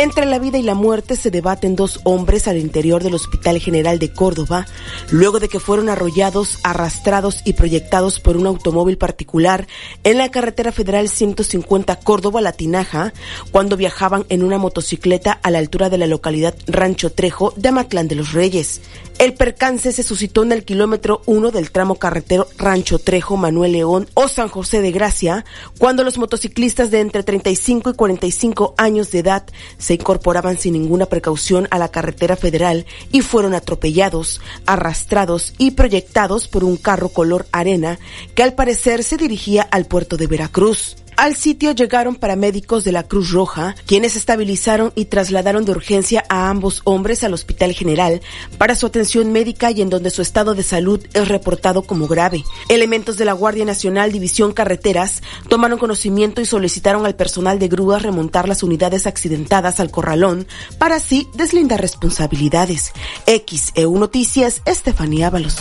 Entre 0.00 0.24
la 0.24 0.38
vida 0.38 0.56
y 0.56 0.62
la 0.62 0.72
muerte 0.72 1.14
se 1.14 1.30
debaten 1.30 1.76
dos 1.76 2.00
hombres 2.04 2.48
al 2.48 2.56
interior 2.56 3.04
del 3.04 3.12
Hospital 3.12 3.58
General 3.58 3.98
de 3.98 4.10
Córdoba, 4.10 4.66
luego 5.10 5.40
de 5.40 5.48
que 5.48 5.60
fueron 5.60 5.90
arrollados, 5.90 6.58
arrastrados 6.62 7.42
y 7.44 7.52
proyectados 7.52 8.18
por 8.18 8.38
un 8.38 8.46
automóvil 8.46 8.96
particular 8.96 9.66
en 10.02 10.16
la 10.16 10.30
carretera 10.30 10.72
federal 10.72 11.10
150 11.10 11.96
Córdoba-Latinaja, 11.96 13.12
cuando 13.50 13.76
viajaban 13.76 14.24
en 14.30 14.42
una 14.42 14.56
motocicleta 14.56 15.32
a 15.32 15.50
la 15.50 15.58
altura 15.58 15.90
de 15.90 15.98
la 15.98 16.06
localidad 16.06 16.54
Rancho 16.66 17.12
Trejo 17.12 17.52
de 17.56 17.68
Amatlán 17.68 18.08
de 18.08 18.14
los 18.14 18.32
Reyes. 18.32 18.80
El 19.18 19.34
percance 19.34 19.92
se 19.92 20.02
suscitó 20.02 20.44
en 20.44 20.52
el 20.52 20.64
kilómetro 20.64 21.20
1 21.26 21.50
del 21.50 21.72
tramo 21.72 21.96
carretero 21.96 22.46
Rancho 22.56 22.98
Trejo, 22.98 23.36
Manuel 23.36 23.72
León 23.72 24.08
o 24.14 24.28
San 24.28 24.48
José 24.48 24.80
de 24.80 24.92
Gracia, 24.92 25.44
cuando 25.76 26.04
los 26.04 26.16
motociclistas 26.16 26.90
de 26.90 27.00
entre 27.00 27.22
35 27.22 27.90
y 27.90 27.92
45 27.92 28.74
años 28.78 29.10
de 29.10 29.18
edad 29.18 29.44
se 29.76 29.89
incorporaban 29.94 30.58
sin 30.58 30.74
ninguna 30.74 31.06
precaución 31.06 31.68
a 31.70 31.78
la 31.78 31.88
carretera 31.88 32.36
federal 32.36 32.86
y 33.12 33.22
fueron 33.22 33.54
atropellados, 33.54 34.40
arrastrados 34.66 35.54
y 35.58 35.72
proyectados 35.72 36.48
por 36.48 36.64
un 36.64 36.76
carro 36.76 37.08
color 37.08 37.46
arena 37.52 37.98
que 38.34 38.42
al 38.42 38.54
parecer 38.54 39.02
se 39.04 39.16
dirigía 39.16 39.62
al 39.62 39.86
puerto 39.86 40.16
de 40.16 40.26
Veracruz. 40.26 40.96
Al 41.20 41.36
sitio 41.36 41.72
llegaron 41.72 42.14
paramédicos 42.14 42.82
de 42.82 42.92
la 42.92 43.02
Cruz 43.02 43.30
Roja, 43.30 43.74
quienes 43.84 44.16
estabilizaron 44.16 44.90
y 44.94 45.04
trasladaron 45.04 45.66
de 45.66 45.72
urgencia 45.72 46.24
a 46.30 46.48
ambos 46.48 46.80
hombres 46.84 47.24
al 47.24 47.34
Hospital 47.34 47.74
General 47.74 48.22
para 48.56 48.74
su 48.74 48.86
atención 48.86 49.30
médica 49.30 49.70
y 49.70 49.82
en 49.82 49.90
donde 49.90 50.08
su 50.08 50.22
estado 50.22 50.54
de 50.54 50.62
salud 50.62 51.06
es 51.12 51.28
reportado 51.28 51.82
como 51.82 52.06
grave. 52.06 52.42
Elementos 52.70 53.18
de 53.18 53.26
la 53.26 53.34
Guardia 53.34 53.66
Nacional 53.66 54.12
División 54.12 54.54
Carreteras 54.54 55.22
tomaron 55.50 55.78
conocimiento 55.78 56.40
y 56.40 56.46
solicitaron 56.46 57.04
al 57.04 57.16
personal 57.16 57.58
de 57.58 57.68
grúas 57.68 58.00
remontar 58.00 58.48
las 58.48 58.62
unidades 58.62 59.06
accidentadas 59.06 59.78
al 59.78 59.90
corralón 59.90 60.46
para 60.78 60.94
así 60.94 61.28
deslindar 61.34 61.82
responsabilidades. 61.82 62.94
XEU 63.26 63.98
Noticias, 63.98 64.62
Estefanía 64.64 65.26
Ábalos. 65.26 65.58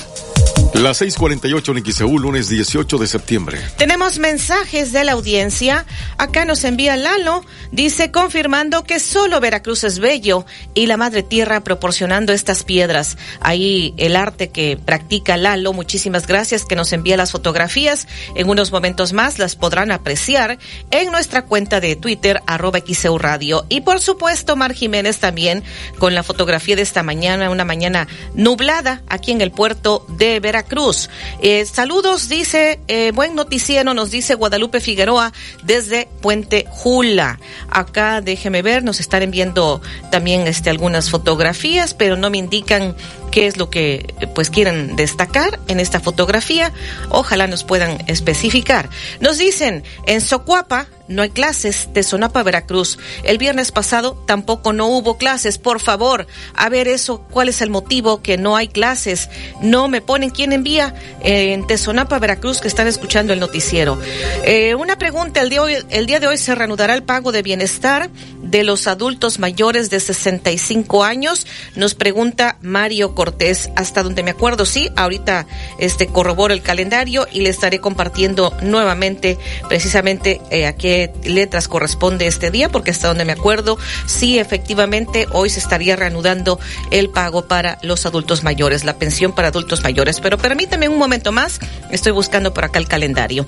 Las 0.74 1.02
6:48 1.02 1.78
en 1.78 1.84
XEU, 1.84 2.20
lunes 2.20 2.48
18 2.48 3.00
de 3.00 3.08
septiembre. 3.08 3.60
Tenemos 3.78 4.20
mensajes 4.20 4.92
de 4.94 5.04
la 5.04 5.14
audiencia. 5.14 5.86
Acá 6.18 6.46
nos 6.46 6.64
envía 6.64 6.96
Lalo. 6.96 7.44
Dice 7.72 8.12
confirmando 8.12 8.84
que 8.84 9.00
solo 9.00 9.40
Veracruz 9.40 9.84
es 9.84 10.00
bello 10.00 10.46
y 10.76 10.86
la 10.86 10.96
madre 10.96 11.24
tierra 11.24 11.64
proporcionando 11.64 12.34
estas 12.34 12.64
piedras. 12.64 13.18
Ahí 13.42 13.96
el 13.98 14.16
arte 14.16 14.50
que 14.50 14.78
practica 14.78 15.38
Lalo. 15.38 15.74
Muchísimas 15.74 16.28
gracias 16.28 16.66
que 16.66 16.76
nos 16.76 16.94
envía 16.94 17.18
las 17.18 17.32
fotografías. 17.32 18.08
En 18.36 18.48
unos 18.48 18.72
momentos 18.72 19.12
más 19.12 19.40
las 19.40 19.56
podrán 19.56 19.92
apreciar 19.92 20.60
en 20.92 21.12
nuestra 21.12 21.46
cuenta 21.46 21.82
de 21.82 21.96
Twitter, 21.96 22.42
arroba 22.46 22.80
XEU 22.80 23.18
Radio. 23.18 23.66
Y 23.70 23.82
por 23.82 24.00
supuesto, 24.00 24.56
Mar 24.56 24.74
Jiménez 24.74 25.18
también 25.18 25.64
con 25.98 26.14
la 26.14 26.24
fotografía 26.24 26.76
de 26.76 26.84
esta 26.84 27.02
mañana, 27.02 27.50
una 27.50 27.66
mañana 27.66 28.08
nublada 28.36 29.02
aquí 29.08 29.32
en 29.32 29.42
el 29.42 29.52
puerto 29.52 30.06
de 30.08 30.40
Veracruz. 30.40 30.59
Cruz. 30.64 31.10
Eh, 31.42 31.66
saludos, 31.66 32.30
dice, 32.30 32.80
eh, 32.88 33.12
buen 33.14 33.36
noticiero, 33.36 33.94
nos 33.94 34.12
dice 34.12 34.36
Guadalupe 34.36 34.80
Figueroa 34.80 35.34
desde 35.64 36.08
Puente 36.22 36.66
Jula. 36.70 37.40
Acá 37.70 38.22
déjeme 38.22 38.62
ver, 38.62 38.84
nos 38.84 39.00
están 39.00 39.24
enviando 39.24 39.82
también 40.12 40.48
este, 40.48 40.70
algunas 40.70 41.10
fotografías, 41.10 41.94
pero 41.94 42.18
no 42.18 42.30
me 42.30 42.38
indican 42.38 42.96
qué 43.32 43.48
es 43.48 43.58
lo 43.58 43.70
que 43.70 44.14
pues 44.36 44.50
quieren 44.50 44.96
destacar 44.96 45.60
en 45.68 45.80
esta 45.80 46.00
fotografía. 46.00 46.74
Ojalá 47.10 47.48
nos 47.48 47.64
puedan 47.64 48.04
especificar. 48.08 48.90
Nos 49.20 49.38
dicen, 49.38 49.84
en 50.06 50.22
Socuapa, 50.22 50.88
no 51.10 51.24
hay 51.24 51.32
clases 51.32 51.90
de 51.92 52.04
Sonapa, 52.04 52.44
Veracruz. 52.44 53.00
El 53.24 53.40
viernes 53.40 53.72
pasado 53.72 54.24
tampoco 54.28 54.74
no 54.74 54.88
hubo 54.88 55.18
clases. 55.18 55.58
Por 55.58 55.80
favor, 55.80 56.28
a 56.56 56.70
ver 56.70 56.88
eso, 56.88 57.26
¿cuál 57.32 57.50
es 57.50 57.62
el 57.62 57.72
motivo 57.72 58.22
que 58.22 58.38
no 58.38 58.56
hay 58.56 58.68
clases? 58.68 59.30
No 59.62 59.88
me 59.88 60.02
ponen 60.02 60.30
quién 60.30 60.54
envía 60.54 60.94
eh, 61.24 61.54
en 61.54 61.66
Tesonapa, 61.66 62.20
Veracruz, 62.20 62.62
que 62.62 62.68
están 62.68 62.88
escuchando 62.88 63.34
el 63.34 63.40
noticiero. 63.40 64.00
Eh, 64.46 64.76
una 64.76 64.98
pregunta, 64.98 65.42
el 65.42 65.50
día, 65.50 65.64
hoy, 65.64 65.76
el 65.90 66.06
día 66.06 66.20
de 66.20 66.28
hoy 66.28 66.38
se 66.38 66.54
reanudará 66.54 66.94
el 66.94 67.04
pago 67.04 67.32
de 67.32 67.42
bienestar 67.42 68.10
de 68.44 68.64
los 68.64 68.88
adultos 68.88 69.40
mayores 69.40 69.90
de 69.90 70.00
65 70.00 71.04
años. 71.04 71.48
Nos 71.76 71.96
pregunta 71.96 72.58
Mario 72.62 73.16
Cortés, 73.16 73.72
hasta 73.76 74.04
donde 74.04 74.22
me 74.22 74.32
acuerdo, 74.32 74.66
sí, 74.66 74.90
ahorita 74.96 75.48
este 75.80 76.08
corroboro 76.08 76.54
el 76.54 76.62
calendario 76.62 77.28
y 77.32 77.42
le 77.42 77.50
estaré 77.50 77.80
compartiendo 77.80 78.56
nuevamente 78.62 79.38
precisamente 79.68 80.42
eh, 80.52 80.68
a 80.68 80.76
letras 81.24 81.68
corresponde 81.68 82.28
este 82.28 82.52
día, 82.52 82.70
porque 82.70 82.92
hasta 82.92 83.08
donde 83.08 83.26
me 83.26 83.34
acuerdo, 83.34 83.78
sí, 84.06 84.40
efectivamente, 84.40 85.28
hoy 85.32 85.50
se 85.50 85.60
estaría 85.60 85.96
reanudando 85.96 86.60
el 86.92 87.10
pago 87.10 87.48
para 87.48 87.78
los 87.82 88.06
adultos 88.06 88.44
mayores, 88.44 88.84
la 88.84 88.98
pensión 88.98 89.34
para 89.34 89.50
adultos 89.50 89.84
mayores. 89.84 90.20
Pero 90.20 90.38
permítame 90.38 90.90
un 90.90 90.98
momento 90.98 91.32
más, 91.32 91.60
estoy 91.92 92.12
buscando 92.12 92.54
por 92.54 92.66
acá 92.66 92.80
el 92.80 92.88
calendario. 92.88 93.46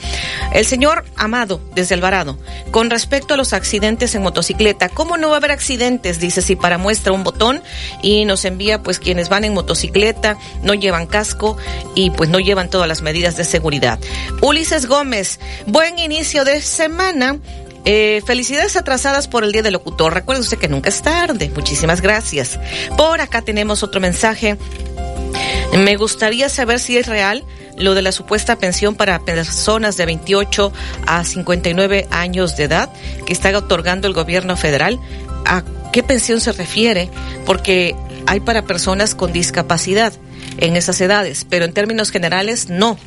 El 0.53 0.65
señor 0.65 1.05
Amado, 1.15 1.61
desde 1.75 1.95
Alvarado, 1.95 2.37
con 2.71 2.89
respecto 2.89 3.33
a 3.33 3.37
los 3.37 3.53
accidentes 3.53 4.15
en 4.15 4.21
motocicleta, 4.21 4.89
¿cómo 4.89 5.17
no 5.17 5.29
va 5.29 5.35
a 5.35 5.37
haber 5.37 5.51
accidentes? 5.51 6.19
Dice, 6.19 6.41
si 6.41 6.55
para 6.55 6.77
muestra 6.77 7.11
un 7.11 7.23
botón 7.23 7.61
y 8.01 8.25
nos 8.25 8.45
envía, 8.45 8.81
pues 8.81 8.99
quienes 8.99 9.29
van 9.29 9.43
en 9.43 9.53
motocicleta 9.53 10.37
no 10.63 10.73
llevan 10.73 11.07
casco 11.07 11.57
y 11.95 12.11
pues 12.11 12.29
no 12.29 12.39
llevan 12.39 12.69
todas 12.69 12.87
las 12.87 13.01
medidas 13.01 13.37
de 13.37 13.43
seguridad. 13.43 13.99
Ulises 14.41 14.85
Gómez, 14.85 15.39
buen 15.67 15.99
inicio 15.99 16.45
de 16.45 16.61
semana. 16.61 17.37
Eh, 17.83 18.21
felicidades 18.25 18.75
atrasadas 18.75 19.27
por 19.27 19.43
el 19.43 19.51
Día 19.51 19.63
del 19.63 19.73
Locutor. 19.73 20.13
Recuerde 20.13 20.41
usted 20.41 20.57
que 20.57 20.67
nunca 20.67 20.89
es 20.89 21.01
tarde. 21.01 21.51
Muchísimas 21.55 22.01
gracias. 22.01 22.59
Por 22.97 23.21
acá 23.21 23.41
tenemos 23.41 23.81
otro 23.83 23.99
mensaje. 23.99 24.57
Me 25.77 25.95
gustaría 25.95 26.49
saber 26.49 26.79
si 26.79 26.97
es 26.97 27.07
real 27.07 27.43
lo 27.77 27.95
de 27.95 28.01
la 28.01 28.11
supuesta 28.11 28.57
pensión 28.57 28.95
para 28.95 29.19
personas 29.19 29.97
de 29.97 30.05
28 30.05 30.71
a 31.07 31.23
59 31.23 32.07
años 32.11 32.55
de 32.55 32.65
edad 32.65 32.89
que 33.25 33.33
está 33.33 33.57
otorgando 33.57 34.07
el 34.07 34.13
gobierno 34.13 34.57
federal. 34.57 34.99
¿A 35.45 35.63
qué 35.91 36.03
pensión 36.03 36.39
se 36.39 36.51
refiere? 36.51 37.09
Porque 37.45 37.95
hay 38.27 38.41
para 38.41 38.63
personas 38.63 39.15
con 39.15 39.33
discapacidad 39.33 40.13
en 40.61 40.77
esas 40.77 41.01
edades, 41.01 41.45
pero 41.49 41.65
en 41.65 41.73
términos 41.73 42.11
generales 42.11 42.69
no, 42.69 42.97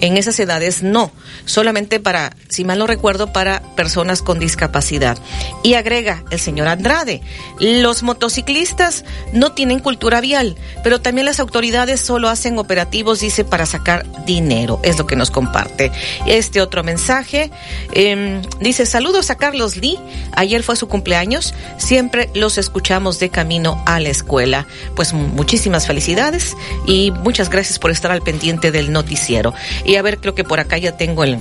en 0.00 0.16
esas 0.16 0.40
edades 0.40 0.82
no, 0.82 1.12
solamente 1.44 2.00
para, 2.00 2.34
si 2.48 2.64
mal 2.64 2.78
no 2.78 2.86
recuerdo, 2.86 3.32
para 3.32 3.62
personas 3.76 4.22
con 4.22 4.40
discapacidad. 4.40 5.18
Y 5.62 5.74
agrega 5.74 6.24
el 6.30 6.40
señor 6.40 6.68
Andrade, 6.68 7.20
los 7.60 8.02
motociclistas 8.02 9.04
no 9.32 9.52
tienen 9.52 9.78
cultura 9.78 10.20
vial, 10.20 10.56
pero 10.82 11.00
también 11.00 11.26
las 11.26 11.38
autoridades 11.38 12.00
solo 12.00 12.28
hacen 12.28 12.58
operativos, 12.58 13.20
dice, 13.20 13.44
para 13.44 13.66
sacar 13.66 14.04
dinero, 14.24 14.80
es 14.82 14.98
lo 14.98 15.06
que 15.06 15.14
nos 15.14 15.30
comparte. 15.30 15.92
Este 16.26 16.62
otro 16.62 16.82
mensaje 16.82 17.50
eh, 17.92 18.40
dice, 18.60 18.86
saludos 18.86 19.30
a 19.30 19.36
Carlos 19.36 19.76
Lee, 19.76 19.98
ayer 20.32 20.62
fue 20.62 20.76
su 20.76 20.88
cumpleaños, 20.88 21.54
siempre 21.76 22.30
los 22.34 22.56
escuchamos 22.56 23.18
de 23.18 23.28
camino 23.28 23.82
a 23.84 24.00
la 24.00 24.08
escuela. 24.08 24.66
Pues 24.96 25.12
muchísimas 25.12 25.86
felicidades 25.86 26.56
y 26.86 27.01
muchas 27.10 27.50
gracias 27.50 27.78
por 27.78 27.90
estar 27.90 28.10
al 28.10 28.22
pendiente 28.22 28.70
del 28.70 28.92
noticiero. 28.92 29.54
Y 29.84 29.96
a 29.96 30.02
ver, 30.02 30.18
creo 30.18 30.34
que 30.34 30.44
por 30.44 30.60
acá 30.60 30.78
ya 30.78 30.96
tengo 30.96 31.24
el, 31.24 31.38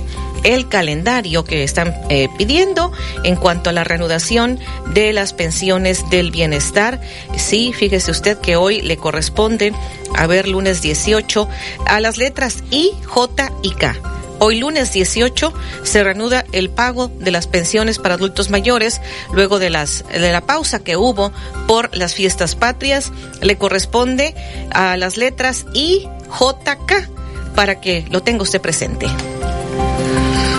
calendario 0.69 1.43
que 1.43 1.63
están 1.63 1.93
eh, 2.09 2.27
pidiendo 2.37 2.91
en 3.23 3.35
cuanto 3.35 3.69
a 3.69 3.73
la 3.73 3.83
reanudación 3.83 4.59
de 4.93 5.13
las 5.13 5.33
pensiones 5.33 6.09
del 6.09 6.31
bienestar. 6.31 6.99
Sí, 7.37 7.73
fíjese 7.73 8.11
usted 8.11 8.37
que 8.39 8.55
hoy 8.55 8.81
le 8.81 8.97
corresponde, 8.97 9.73
a 10.15 10.27
ver, 10.27 10.47
lunes 10.47 10.81
18, 10.81 11.47
a 11.85 11.99
las 11.99 12.17
letras 12.17 12.63
I, 12.71 12.91
J 13.05 13.51
y 13.61 13.71
K. 13.71 14.20
Hoy 14.43 14.57
lunes 14.57 14.91
18 14.91 15.53
se 15.83 16.03
reanuda 16.03 16.45
el 16.51 16.71
pago 16.71 17.09
de 17.09 17.29
las 17.29 17.45
pensiones 17.45 17.99
para 17.99 18.15
adultos 18.15 18.49
mayores 18.49 18.99
luego 19.31 19.59
de 19.59 19.69
las 19.69 20.03
de 20.09 20.31
la 20.31 20.41
pausa 20.41 20.79
que 20.79 20.97
hubo 20.97 21.31
por 21.67 21.95
las 21.95 22.15
fiestas 22.15 22.55
patrias. 22.55 23.11
Le 23.43 23.59
corresponde 23.59 24.33
a 24.71 24.97
las 24.97 25.15
letras 25.17 25.67
I, 25.75 26.09
J, 26.27 26.75
K 26.87 27.07
para 27.53 27.79
que 27.79 28.07
lo 28.09 28.23
tenga 28.23 28.41
usted 28.41 28.59
presente. 28.59 29.05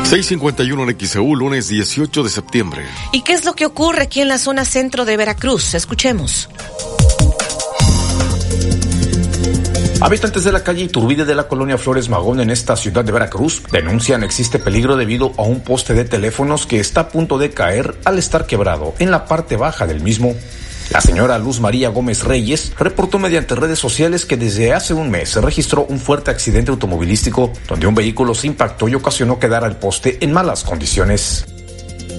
651 0.04 0.88
en 0.88 1.00
XEU, 1.00 1.34
lunes 1.34 1.66
18 1.66 2.22
de 2.22 2.30
septiembre. 2.30 2.86
¿Y 3.10 3.22
qué 3.22 3.32
es 3.32 3.44
lo 3.44 3.54
que 3.54 3.66
ocurre 3.66 4.02
aquí 4.02 4.20
en 4.20 4.28
la 4.28 4.38
zona 4.38 4.64
centro 4.64 5.04
de 5.04 5.16
Veracruz? 5.16 5.74
Escuchemos. 5.74 6.48
Habitantes 10.02 10.42
de 10.42 10.50
la 10.50 10.64
calle 10.64 10.82
Iturbide 10.82 11.24
de 11.24 11.36
la 11.36 11.46
colonia 11.46 11.78
Flores 11.78 12.08
Magón 12.08 12.40
en 12.40 12.50
esta 12.50 12.74
ciudad 12.74 13.04
de 13.04 13.12
Veracruz 13.12 13.62
denuncian 13.70 14.24
existe 14.24 14.58
peligro 14.58 14.96
debido 14.96 15.32
a 15.38 15.42
un 15.42 15.60
poste 15.60 15.94
de 15.94 16.04
teléfonos 16.04 16.66
que 16.66 16.80
está 16.80 17.02
a 17.02 17.08
punto 17.08 17.38
de 17.38 17.50
caer 17.50 17.94
al 18.04 18.18
estar 18.18 18.44
quebrado 18.44 18.94
en 18.98 19.12
la 19.12 19.26
parte 19.26 19.56
baja 19.56 19.86
del 19.86 20.00
mismo. 20.00 20.34
La 20.90 21.00
señora 21.00 21.38
Luz 21.38 21.60
María 21.60 21.88
Gómez 21.90 22.24
Reyes 22.24 22.72
reportó 22.76 23.20
mediante 23.20 23.54
redes 23.54 23.78
sociales 23.78 24.26
que 24.26 24.36
desde 24.36 24.72
hace 24.72 24.92
un 24.92 25.08
mes 25.08 25.28
se 25.28 25.40
registró 25.40 25.86
un 25.88 26.00
fuerte 26.00 26.32
accidente 26.32 26.72
automovilístico 26.72 27.52
donde 27.68 27.86
un 27.86 27.94
vehículo 27.94 28.34
se 28.34 28.48
impactó 28.48 28.88
y 28.88 28.96
ocasionó 28.96 29.38
quedar 29.38 29.64
al 29.64 29.76
poste 29.76 30.18
en 30.20 30.32
malas 30.32 30.64
condiciones. 30.64 31.46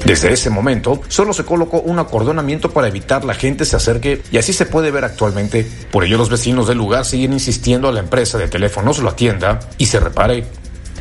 Desde 0.05 0.33
ese 0.33 0.49
momento, 0.49 1.01
solo 1.07 1.33
se 1.33 1.45
colocó 1.45 1.79
un 1.79 1.99
acordonamiento 1.99 2.71
para 2.71 2.87
evitar 2.87 3.23
la 3.23 3.33
gente 3.33 3.65
se 3.65 3.75
acerque 3.75 4.21
y 4.31 4.37
así 4.37 4.53
se 4.53 4.65
puede 4.65 4.91
ver 4.91 5.05
actualmente. 5.05 5.69
Por 5.91 6.03
ello, 6.03 6.17
los 6.17 6.29
vecinos 6.29 6.67
del 6.67 6.77
lugar 6.77 7.05
siguen 7.05 7.33
insistiendo 7.33 7.87
a 7.87 7.91
la 7.91 8.01
empresa 8.01 8.37
de 8.37 8.47
teléfonos 8.47 8.99
lo 8.99 9.09
atienda 9.09 9.59
y 9.77 9.85
se 9.85 9.99
repare. 9.99 10.45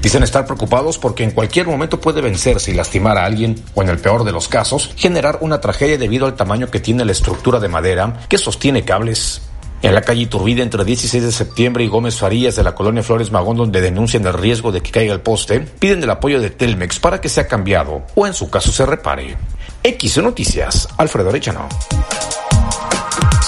Dicen 0.03 0.25
estar 0.25 0.45
preocupados 0.47 0.99
porque 0.99 1.23
en 1.23 1.31
cualquier 1.31 1.69
momento 1.69 2.01
puede 2.01 2.21
vencerse 2.21 2.73
y 2.73 2.75
lastimar 2.75 3.19
a 3.19 3.25
alguien, 3.25 3.63
o 3.75 3.83
en 3.83 3.89
el 3.89 3.99
peor 3.99 4.25
de 4.25 4.33
los 4.33 4.49
casos, 4.49 4.91
generar 4.97 5.39
una 5.43 5.61
tragedia 5.61 5.97
debido 5.97 6.27
al 6.27 6.35
tamaño 6.35 6.71
que 6.71 6.81
tiene 6.81 7.05
la 7.05 7.13
estructura 7.13 7.61
de 7.61 7.69
madera 7.69 8.21
que 8.29 8.39
sostiene 8.39 8.85
cables. 8.85 9.43
En 9.83 9.95
la 9.95 10.03
calle 10.03 10.23
Iturbide, 10.23 10.63
entre 10.63 10.85
16 10.85 11.25
de 11.25 11.33
septiembre 11.33 11.83
y 11.83 11.89
Gómez 11.89 12.17
Farías 12.17 12.55
de 12.55 12.63
la 12.63 12.75
colonia 12.75 13.03
Flores 13.03 13.33
Magón, 13.33 13.57
donde 13.57 13.81
denuncian 13.81 14.25
el 14.25 14.33
riesgo 14.33 14.71
de 14.71 14.81
que 14.81 14.93
caiga 14.93 15.13
el 15.13 15.21
poste, 15.21 15.61
piden 15.61 16.05
el 16.05 16.11
apoyo 16.11 16.41
de 16.41 16.51
Telmex 16.51 17.01
para 17.01 17.21
que 17.21 17.29
sea 17.29 17.49
cambiado 17.49 18.03
o 18.15 18.27
en 18.27 18.33
su 18.33 18.49
caso 18.49 18.71
se 18.71 18.87
repare. 18.87 19.37
X 19.83 20.19
Noticias, 20.19 20.89
Alfredo 20.97 21.31
Arechano. 21.31 21.69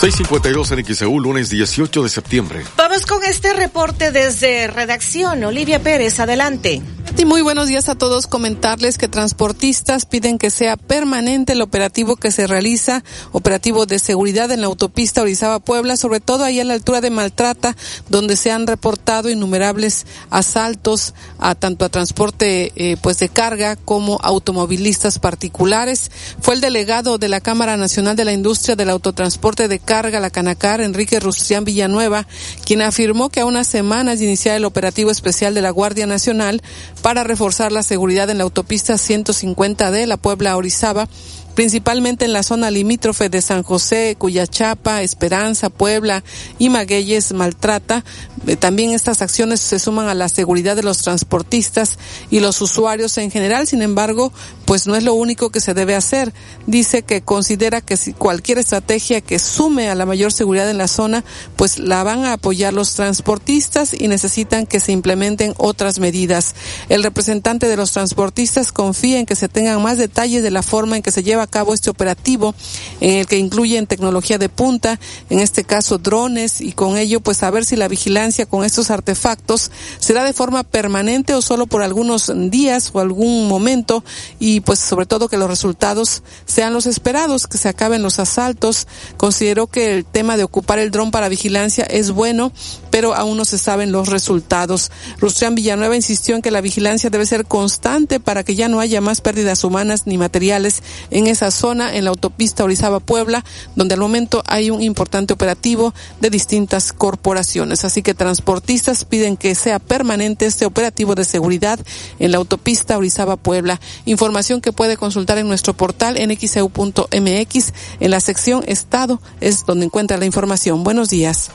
652 0.04 0.70
en 0.72 0.84
XEU, 0.84 1.18
lunes 1.18 1.48
18 1.48 2.02
de 2.02 2.08
septiembre. 2.10 2.62
Vamos 2.76 3.06
con 3.06 3.24
este 3.24 3.54
reporte 3.54 4.10
desde 4.10 4.66
redacción. 4.66 5.42
Olivia 5.44 5.82
Pérez, 5.82 6.20
adelante. 6.20 6.82
Y 7.16 7.26
muy 7.26 7.42
buenos 7.42 7.68
días 7.68 7.88
a 7.88 7.94
todos. 7.94 8.26
Comentarles 8.26 8.98
que 8.98 9.08
transportistas 9.08 10.04
piden 10.04 10.36
que 10.36 10.50
sea 10.50 10.76
permanente 10.76 11.52
el 11.52 11.62
operativo 11.62 12.16
que 12.16 12.32
se 12.32 12.46
realiza, 12.46 13.04
operativo 13.32 13.86
de 13.86 13.98
seguridad 13.98 14.50
en 14.50 14.60
la 14.60 14.66
autopista 14.66 15.22
Orizaba-Puebla, 15.22 15.96
sobre 15.96 16.20
todo 16.20 16.44
ahí 16.44 16.58
a 16.58 16.64
la 16.64 16.74
altura 16.74 17.00
de 17.00 17.10
Maltrata, 17.10 17.76
donde 18.08 18.36
se 18.36 18.50
han 18.50 18.66
reportado 18.66 19.30
innumerables 19.30 20.06
asaltos 20.28 21.14
a 21.38 21.54
tanto 21.54 21.84
a 21.84 21.88
transporte 21.88 22.72
eh, 22.74 22.96
pues 23.00 23.20
de 23.20 23.28
carga 23.28 23.76
como 23.76 24.18
automovilistas 24.20 25.18
particulares. 25.18 26.10
Fue 26.40 26.54
el 26.54 26.60
delegado 26.60 27.16
de 27.16 27.28
la 27.28 27.40
Cámara 27.40 27.76
Nacional 27.76 28.16
de 28.16 28.24
la 28.24 28.32
Industria 28.32 28.74
del 28.74 28.90
Autotransporte 28.90 29.68
de 29.68 29.78
Carga, 29.78 29.93
la 30.02 30.30
Canacar, 30.30 30.80
Enrique 30.80 31.20
Rustrián 31.20 31.64
Villanueva, 31.64 32.26
quien 32.66 32.82
afirmó 32.82 33.28
que 33.28 33.40
a 33.40 33.46
unas 33.46 33.68
semanas 33.68 34.18
de 34.18 34.24
iniciar 34.24 34.56
el 34.56 34.64
operativo 34.64 35.10
especial 35.10 35.54
de 35.54 35.62
la 35.62 35.70
Guardia 35.70 36.06
Nacional, 36.06 36.62
para 37.00 37.22
reforzar 37.22 37.70
la 37.70 37.84
seguridad 37.84 38.28
en 38.28 38.38
la 38.38 38.44
autopista 38.44 38.98
150 38.98 39.92
de 39.92 40.06
la 40.08 40.16
Puebla 40.16 40.56
Orizaba 40.56 41.08
principalmente 41.54 42.24
en 42.24 42.32
la 42.32 42.42
zona 42.42 42.70
limítrofe 42.70 43.28
de 43.28 43.40
San 43.40 43.62
José, 43.62 44.16
Cuyachapa, 44.18 45.02
Esperanza, 45.02 45.70
Puebla 45.70 46.24
y 46.58 46.68
Magueyes, 46.68 47.32
Maltrata. 47.32 48.04
Eh, 48.46 48.56
también 48.56 48.90
estas 48.90 49.22
acciones 49.22 49.60
se 49.60 49.78
suman 49.78 50.08
a 50.08 50.14
la 50.14 50.28
seguridad 50.28 50.76
de 50.76 50.82
los 50.82 50.98
transportistas 50.98 51.98
y 52.30 52.40
los 52.40 52.60
usuarios 52.60 53.16
en 53.18 53.30
general. 53.30 53.66
Sin 53.66 53.82
embargo, 53.82 54.32
pues 54.64 54.86
no 54.86 54.96
es 54.96 55.04
lo 55.04 55.14
único 55.14 55.50
que 55.50 55.60
se 55.60 55.74
debe 55.74 55.94
hacer. 55.94 56.32
Dice 56.66 57.02
que 57.02 57.22
considera 57.22 57.80
que 57.80 57.96
cualquier 58.18 58.58
estrategia 58.58 59.20
que 59.20 59.38
sume 59.38 59.88
a 59.88 59.94
la 59.94 60.06
mayor 60.06 60.32
seguridad 60.32 60.68
en 60.70 60.78
la 60.78 60.88
zona, 60.88 61.24
pues 61.56 61.78
la 61.78 62.02
van 62.02 62.24
a 62.24 62.34
apoyar 62.34 62.72
los 62.72 62.94
transportistas 62.94 63.94
y 63.94 64.08
necesitan 64.08 64.66
que 64.66 64.80
se 64.80 64.92
implementen 64.92 65.54
otras 65.56 65.98
medidas. 65.98 66.54
El 66.88 67.02
representante 67.02 67.68
de 67.68 67.76
los 67.76 67.92
transportistas 67.92 68.72
confía 68.72 69.18
en 69.18 69.26
que 69.26 69.36
se 69.36 69.48
tengan 69.48 69.82
más 69.82 69.98
detalles 69.98 70.42
de 70.42 70.50
la 70.50 70.62
forma 70.62 70.96
en 70.96 71.02
que 71.02 71.10
se 71.10 71.22
lleva 71.22 71.43
a 71.44 71.46
cabo 71.46 71.74
este 71.74 71.90
operativo 71.90 72.54
en 73.00 73.18
el 73.18 73.26
que 73.26 73.38
incluyen 73.38 73.86
tecnología 73.86 74.38
de 74.38 74.48
punta, 74.48 74.98
en 75.30 75.40
este 75.40 75.64
caso 75.64 75.98
drones 75.98 76.60
y 76.60 76.72
con 76.72 76.98
ello 76.98 77.20
pues 77.20 77.38
saber 77.38 77.64
si 77.64 77.76
la 77.76 77.88
vigilancia 77.88 78.46
con 78.46 78.64
estos 78.64 78.90
artefactos 78.90 79.70
será 79.98 80.24
de 80.24 80.32
forma 80.32 80.64
permanente 80.64 81.34
o 81.34 81.42
solo 81.42 81.66
por 81.66 81.82
algunos 81.82 82.32
días 82.50 82.90
o 82.92 83.00
algún 83.00 83.48
momento 83.48 84.04
y 84.38 84.60
pues 84.60 84.78
sobre 84.78 85.06
todo 85.06 85.28
que 85.28 85.36
los 85.36 85.48
resultados 85.48 86.22
sean 86.46 86.72
los 86.72 86.86
esperados, 86.86 87.46
que 87.46 87.58
se 87.58 87.68
acaben 87.68 88.02
los 88.02 88.18
asaltos. 88.18 88.86
Considero 89.16 89.66
que 89.66 89.94
el 89.94 90.04
tema 90.04 90.36
de 90.36 90.44
ocupar 90.44 90.78
el 90.78 90.90
dron 90.90 91.10
para 91.10 91.28
vigilancia 91.28 91.84
es 91.84 92.10
bueno, 92.10 92.52
pero 92.90 93.14
aún 93.14 93.36
no 93.36 93.44
se 93.44 93.58
saben 93.58 93.92
los 93.92 94.08
resultados. 94.08 94.90
Rustrián 95.18 95.54
Villanueva 95.54 95.96
insistió 95.96 96.36
en 96.36 96.42
que 96.42 96.50
la 96.50 96.60
vigilancia 96.60 97.10
debe 97.10 97.26
ser 97.26 97.46
constante 97.46 98.20
para 98.20 98.44
que 98.44 98.54
ya 98.54 98.68
no 98.68 98.80
haya 98.80 99.00
más 99.00 99.20
pérdidas 99.20 99.64
humanas 99.64 100.06
ni 100.06 100.18
materiales 100.18 100.82
en 101.10 101.26
esa 101.34 101.50
zona, 101.50 101.94
en 101.94 102.04
la 102.04 102.10
autopista 102.10 102.64
Orizaba-Puebla, 102.64 103.44
donde 103.76 103.94
al 103.94 104.00
momento 104.00 104.42
hay 104.46 104.70
un 104.70 104.82
importante 104.82 105.34
operativo 105.34 105.94
de 106.20 106.30
distintas 106.30 106.92
corporaciones. 106.92 107.84
Así 107.84 108.02
que 108.02 108.14
transportistas 108.14 109.04
piden 109.04 109.36
que 109.36 109.54
sea 109.54 109.78
permanente 109.78 110.46
este 110.46 110.66
operativo 110.66 111.14
de 111.14 111.24
seguridad 111.24 111.78
en 112.18 112.32
la 112.32 112.38
autopista 112.38 112.96
Orizaba-Puebla. 112.96 113.80
Información 114.06 114.60
que 114.60 114.72
puede 114.72 114.96
consultar 114.96 115.38
en 115.38 115.48
nuestro 115.48 115.74
portal 115.74 116.16
en 116.16 116.34
xeu.mx 116.36 117.72
en 118.00 118.10
la 118.10 118.20
sección 118.20 118.64
Estado 118.66 119.20
es 119.40 119.66
donde 119.66 119.86
encuentra 119.86 120.16
la 120.16 120.26
información. 120.26 120.84
Buenos 120.84 121.10
días. 121.10 121.50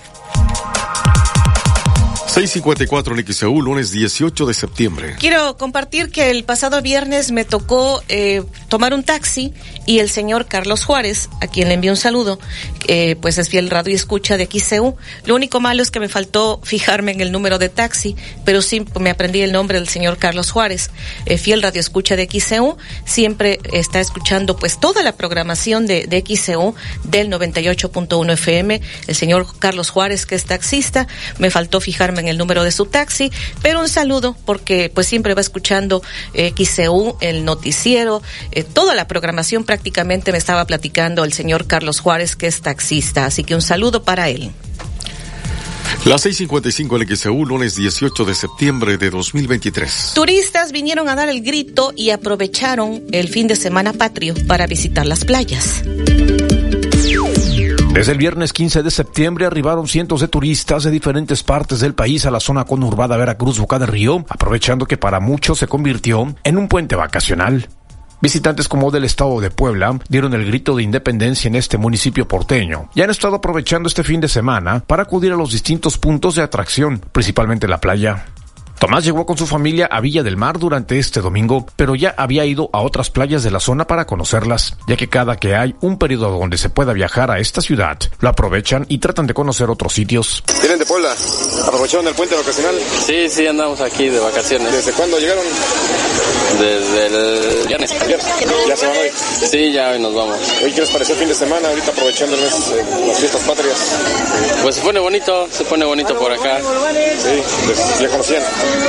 654 2.40 3.18
en 3.18 3.34
XEU, 3.34 3.62
lunes 3.62 3.92
18 3.92 4.46
de 4.46 4.54
septiembre. 4.54 5.16
Quiero 5.20 5.58
compartir 5.58 6.10
que 6.10 6.32
el 6.32 6.46
pasado 6.46 6.82
viernes 6.82 7.32
me 7.32 7.44
tocó 7.44 8.02
eh, 8.08 8.44
tomar 8.70 8.94
un 8.94 9.04
taxi 9.04 9.54
y 9.86 10.00
el 10.00 10.10
señor 10.10 10.46
Carlos 10.46 10.86
Juárez, 10.86 11.30
a 11.42 11.48
quien 11.48 11.68
le 11.68 11.74
envío 11.74 11.92
un 11.92 11.98
saludo, 11.98 12.40
pues 13.22 13.38
es 13.38 13.50
fiel 13.50 13.70
radio 13.70 13.94
escucha 13.94 14.38
de 14.38 14.48
XEU. 14.48 14.96
Lo 15.26 15.36
único 15.36 15.60
malo 15.60 15.84
es 15.84 15.92
que 15.92 16.00
me 16.00 16.10
faltó 16.10 16.60
fijarme 16.64 17.12
en 17.12 17.22
el 17.22 17.32
número 17.32 17.58
de 17.58 17.70
taxi, 17.70 18.16
pero 18.46 18.62
sí 18.62 18.86
me 19.00 19.10
aprendí 19.10 19.42
el 19.42 19.52
nombre 19.52 19.78
del 19.78 19.90
señor 19.90 20.18
Carlos 20.18 20.52
Juárez, 20.52 20.92
eh, 21.26 21.38
fiel 21.38 21.62
radio 21.62 21.82
escucha 21.82 22.16
de 22.16 22.28
XEU. 22.32 22.78
Siempre 23.06 23.60
está 23.74 24.00
escuchando 24.00 24.56
pues 24.56 24.80
toda 24.80 25.04
la 25.04 25.12
programación 25.12 25.88
de, 25.88 26.08
de 26.08 26.24
XEU 26.26 26.74
del 27.04 27.30
98.1 27.30 28.34
FM. 28.34 28.82
El 29.08 29.16
señor 29.16 29.46
Carlos 29.60 29.90
Juárez, 29.90 30.26
que 30.26 30.36
es 30.36 30.46
taxista, 30.46 31.08
me 31.38 31.50
faltó 31.50 31.82
fijarme 31.82 32.22
en 32.22 32.29
el 32.30 32.38
número 32.38 32.64
de 32.64 32.72
su 32.72 32.86
taxi, 32.86 33.32
pero 33.62 33.82
un 33.82 33.90
saludo 33.90 34.36
porque 34.46 34.92
pues 34.94 35.08
siempre 35.08 35.34
va 35.34 35.42
escuchando 35.42 36.02
eh, 36.34 36.54
XCU, 36.56 37.18
el 37.22 37.46
noticiero, 37.46 38.22
eh, 38.52 38.64
toda 38.64 38.96
la 38.96 39.08
programación 39.08 39.64
prácticamente 39.64 40.32
me 40.32 40.38
estaba 40.38 40.66
platicando 40.66 41.24
el 41.24 41.34
señor 41.34 41.68
Carlos 41.68 42.00
Juárez, 42.00 42.36
que 42.36 42.48
es 42.48 42.62
taxista, 42.62 43.26
así 43.26 43.44
que 43.44 43.56
un 43.56 43.62
saludo 43.62 44.04
para 44.04 44.30
él. 44.30 44.52
Las 46.06 46.26
6:55 46.26 47.02
en 47.02 47.18
XEU, 47.18 47.46
lunes 47.46 47.76
18 47.76 48.24
de 48.24 48.34
septiembre 48.34 48.98
de 48.98 49.10
2023. 49.10 50.12
Turistas 50.16 50.72
vinieron 50.72 51.10
a 51.10 51.16
dar 51.16 51.30
el 51.30 51.42
grito 51.42 51.92
y 51.96 52.12
aprovecharon 52.12 53.04
el 53.12 53.28
fin 53.28 53.48
de 53.48 53.56
semana 53.56 53.92
patrio 53.92 54.34
para 54.48 54.66
visitar 54.66 55.06
las 55.06 55.26
playas. 55.26 55.84
Desde 57.94 58.12
el 58.12 58.20
viernes 58.20 58.54
15 58.54 58.84
de 58.84 58.92
septiembre 58.92 59.46
arribaron 59.46 59.88
cientos 59.88 60.22
de 60.22 60.28
turistas 60.28 60.84
de 60.84 60.92
diferentes 60.92 61.44
partes 61.44 61.80
del 61.80 61.96
país 61.96 62.26
a 62.26 62.32
la 62.32 62.40
zona 62.40 62.64
conurbada 62.64 63.18
Veracruz 63.18 63.60
Boca 63.60 63.80
de 63.80 63.88
Río, 63.88 64.24
aprovechando 64.30 64.86
que 64.86 64.98
para 64.98 65.20
muchos 65.20 65.58
se 65.58 65.68
convirtió 65.68 66.34
en 66.44 66.58
un 66.58 66.68
puente 66.68 66.96
vacacional. 66.96 67.68
Visitantes 68.22 68.68
como 68.68 68.92
del 68.92 69.06
estado 69.06 69.42
de 69.42 69.50
Puebla 69.50 70.00
dieron 70.08 70.34
el 70.34 70.46
grito 70.46 70.76
de 70.76 70.84
independencia 70.84 71.48
en 71.48 71.56
este 71.56 71.78
municipio 71.78 72.28
porteño 72.28 72.90
y 72.94 73.02
han 73.02 73.10
estado 73.10 73.38
aprovechando 73.38 73.88
este 73.88 74.04
fin 74.04 74.22
de 74.22 74.28
semana 74.28 74.84
para 74.86 75.04
acudir 75.04 75.32
a 75.32 75.38
los 75.38 75.52
distintos 75.52 75.98
puntos 75.98 76.36
de 76.36 76.44
atracción, 76.44 77.02
principalmente 77.12 77.68
la 77.68 77.80
playa. 77.80 78.26
Tomás 78.80 79.04
llegó 79.04 79.26
con 79.26 79.38
su 79.38 79.46
familia 79.46 79.88
a 79.92 80.00
Villa 80.00 80.24
del 80.24 80.38
Mar 80.38 80.58
durante 80.58 80.98
este 81.00 81.20
domingo, 81.20 81.66
pero 81.76 81.96
ya 81.96 82.16
había 82.18 82.46
ido 82.46 82.70
a 82.72 82.80
otras 82.80 83.10
playas 83.10 83.44
de 83.44 83.52
la 83.52 83.60
zona 83.60 83.86
para 83.86 84.06
conocerlas, 84.06 84.78
ya 84.88 84.96
que 84.96 85.10
cada 85.10 85.36
que 85.36 85.54
hay 85.54 85.76
un 85.82 85.98
periodo 85.98 86.40
donde 86.40 86.58
se 86.58 86.70
pueda 86.70 86.94
viajar 86.94 87.30
a 87.30 87.40
esta 87.40 87.60
ciudad, 87.60 87.98
lo 88.22 88.30
aprovechan 88.30 88.86
y 88.88 89.00
tratan 89.00 89.28
de 89.28 89.34
conocer 89.34 89.70
otros 89.70 89.92
sitios. 89.92 90.42
¿Vienen 90.62 90.80
de 90.80 90.86
Puebla? 90.86 91.14
¿Aprovecharon 91.68 92.08
el 92.08 92.14
puente 92.14 92.36
vacacional? 92.36 92.76
Sí, 93.06 93.28
sí, 93.28 93.46
andamos 93.48 93.82
aquí 93.82 94.08
de 94.08 94.20
vacaciones. 94.20 94.72
¿Desde 94.72 94.94
cuándo 94.94 95.20
llegaron? 95.20 95.44
Desde 96.60 97.06
el 97.08 97.68
viernes. 97.68 97.92
¿Ya 98.68 98.78
se 98.78 98.88
van 98.88 98.96
hoy? 98.96 99.10
Sí, 99.46 99.74
ya 99.74 99.90
hoy 99.90 100.00
nos 100.00 100.16
vamos. 100.16 100.38
¿Hoy 100.64 100.72
qué 100.72 100.82
les 100.82 100.90
pareció 100.90 101.16
el 101.16 101.20
fin 101.20 101.28
de 101.28 101.36
semana, 101.36 101.68
ahorita 101.68 101.92
aprovechando 101.92 102.36
el 102.38 102.42
mes, 102.44 102.54
eh, 102.54 102.86
las 103.08 103.20
fiestas 103.20 103.42
patrias? 103.42 103.78
Pues 104.64 104.76
se 104.76 104.82
pone 104.82 105.00
bonito, 105.00 105.48
se 105.52 105.66
pone 105.66 105.84
bonito 105.84 106.18
por 106.18 106.32
acá. 106.32 106.60
Sí, 106.60 107.42
pues, 107.66 108.00
¿ya 108.00 108.08
conocían? 108.10 108.44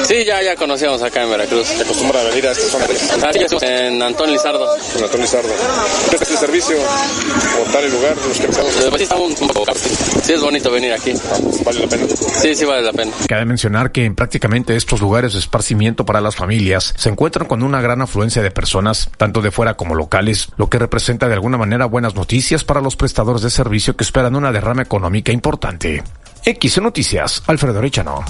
Sí, 0.07 0.25
ya, 0.25 0.43
ya 0.43 0.57
conocíamos 0.57 1.03
acá 1.03 1.23
en 1.23 1.31
Veracruz. 1.31 1.69
¿Te 1.69 1.83
acostumbra 1.83 2.21
a 2.21 2.25
venir 2.25 2.47
a 2.47 2.53
esta 2.53 2.67
zona? 2.67 2.85
Ah, 3.23 3.31
sí, 3.33 3.39
estamos 3.39 3.63
en 3.63 4.03
Antón 4.03 4.33
Lizardo. 4.33 4.67
En 4.97 5.05
Antón 5.05 5.21
Lizardo. 5.21 5.49
¿Qué 6.11 6.17
es 6.17 6.31
el 6.31 6.37
servicio? 6.37 6.77
¿Como 7.57 7.73
tal 7.73 7.85
el 7.85 7.93
lugar? 7.93 8.17
Los 8.17 8.39
que 8.39 8.45
empezamos? 8.45 8.73
Pues 8.75 8.97
sí, 8.97 9.03
estamos 9.05 9.41
un 9.41 9.49
poco 9.49 9.73
Sí, 10.23 10.33
es 10.33 10.41
bonito 10.41 10.71
venir 10.71 10.93
aquí. 10.93 11.13
¿Vale 11.65 11.81
la 11.81 11.87
pena? 11.87 12.07
Sí, 12.43 12.55
sí 12.55 12.65
vale 12.65 12.83
la 12.83 12.93
pena. 12.93 13.13
Cabe 13.29 13.45
mencionar 13.45 13.93
que 13.93 14.05
en 14.05 14.15
prácticamente 14.15 14.75
estos 14.75 15.01
lugares 15.01 15.35
de 15.35 15.39
esparcimiento 15.39 16.05
para 16.05 16.21
las 16.21 16.35
familias 16.35 16.95
se 16.97 17.09
encuentran 17.09 17.47
con 17.47 17.63
una 17.63 17.81
gran 17.81 18.03
afluencia 18.03 18.43
de 18.43 18.51
personas, 18.51 19.11
tanto 19.17 19.43
de 19.43 19.51
fuera 19.51 19.75
como 19.75 19.95
locales, 19.95 20.49
lo 20.57 20.69
que 20.69 20.79
representa 20.79 21.29
de 21.29 21.35
alguna 21.35 21.59
manera 21.59 21.87
buenas 21.87 22.15
noticias 22.15 22.65
para 22.65 22.81
los 22.81 22.97
prestadores 22.97 23.43
de 23.43 23.51
servicio 23.51 23.97
que 23.97 24.05
esperan 24.05 24.35
una 24.35 24.53
derrama 24.53 24.83
económica 24.83 25.33
importante. 25.33 26.03
X 26.45 26.81
Noticias, 26.81 27.43
Alfredo 27.47 27.81
Richano. 27.81 28.25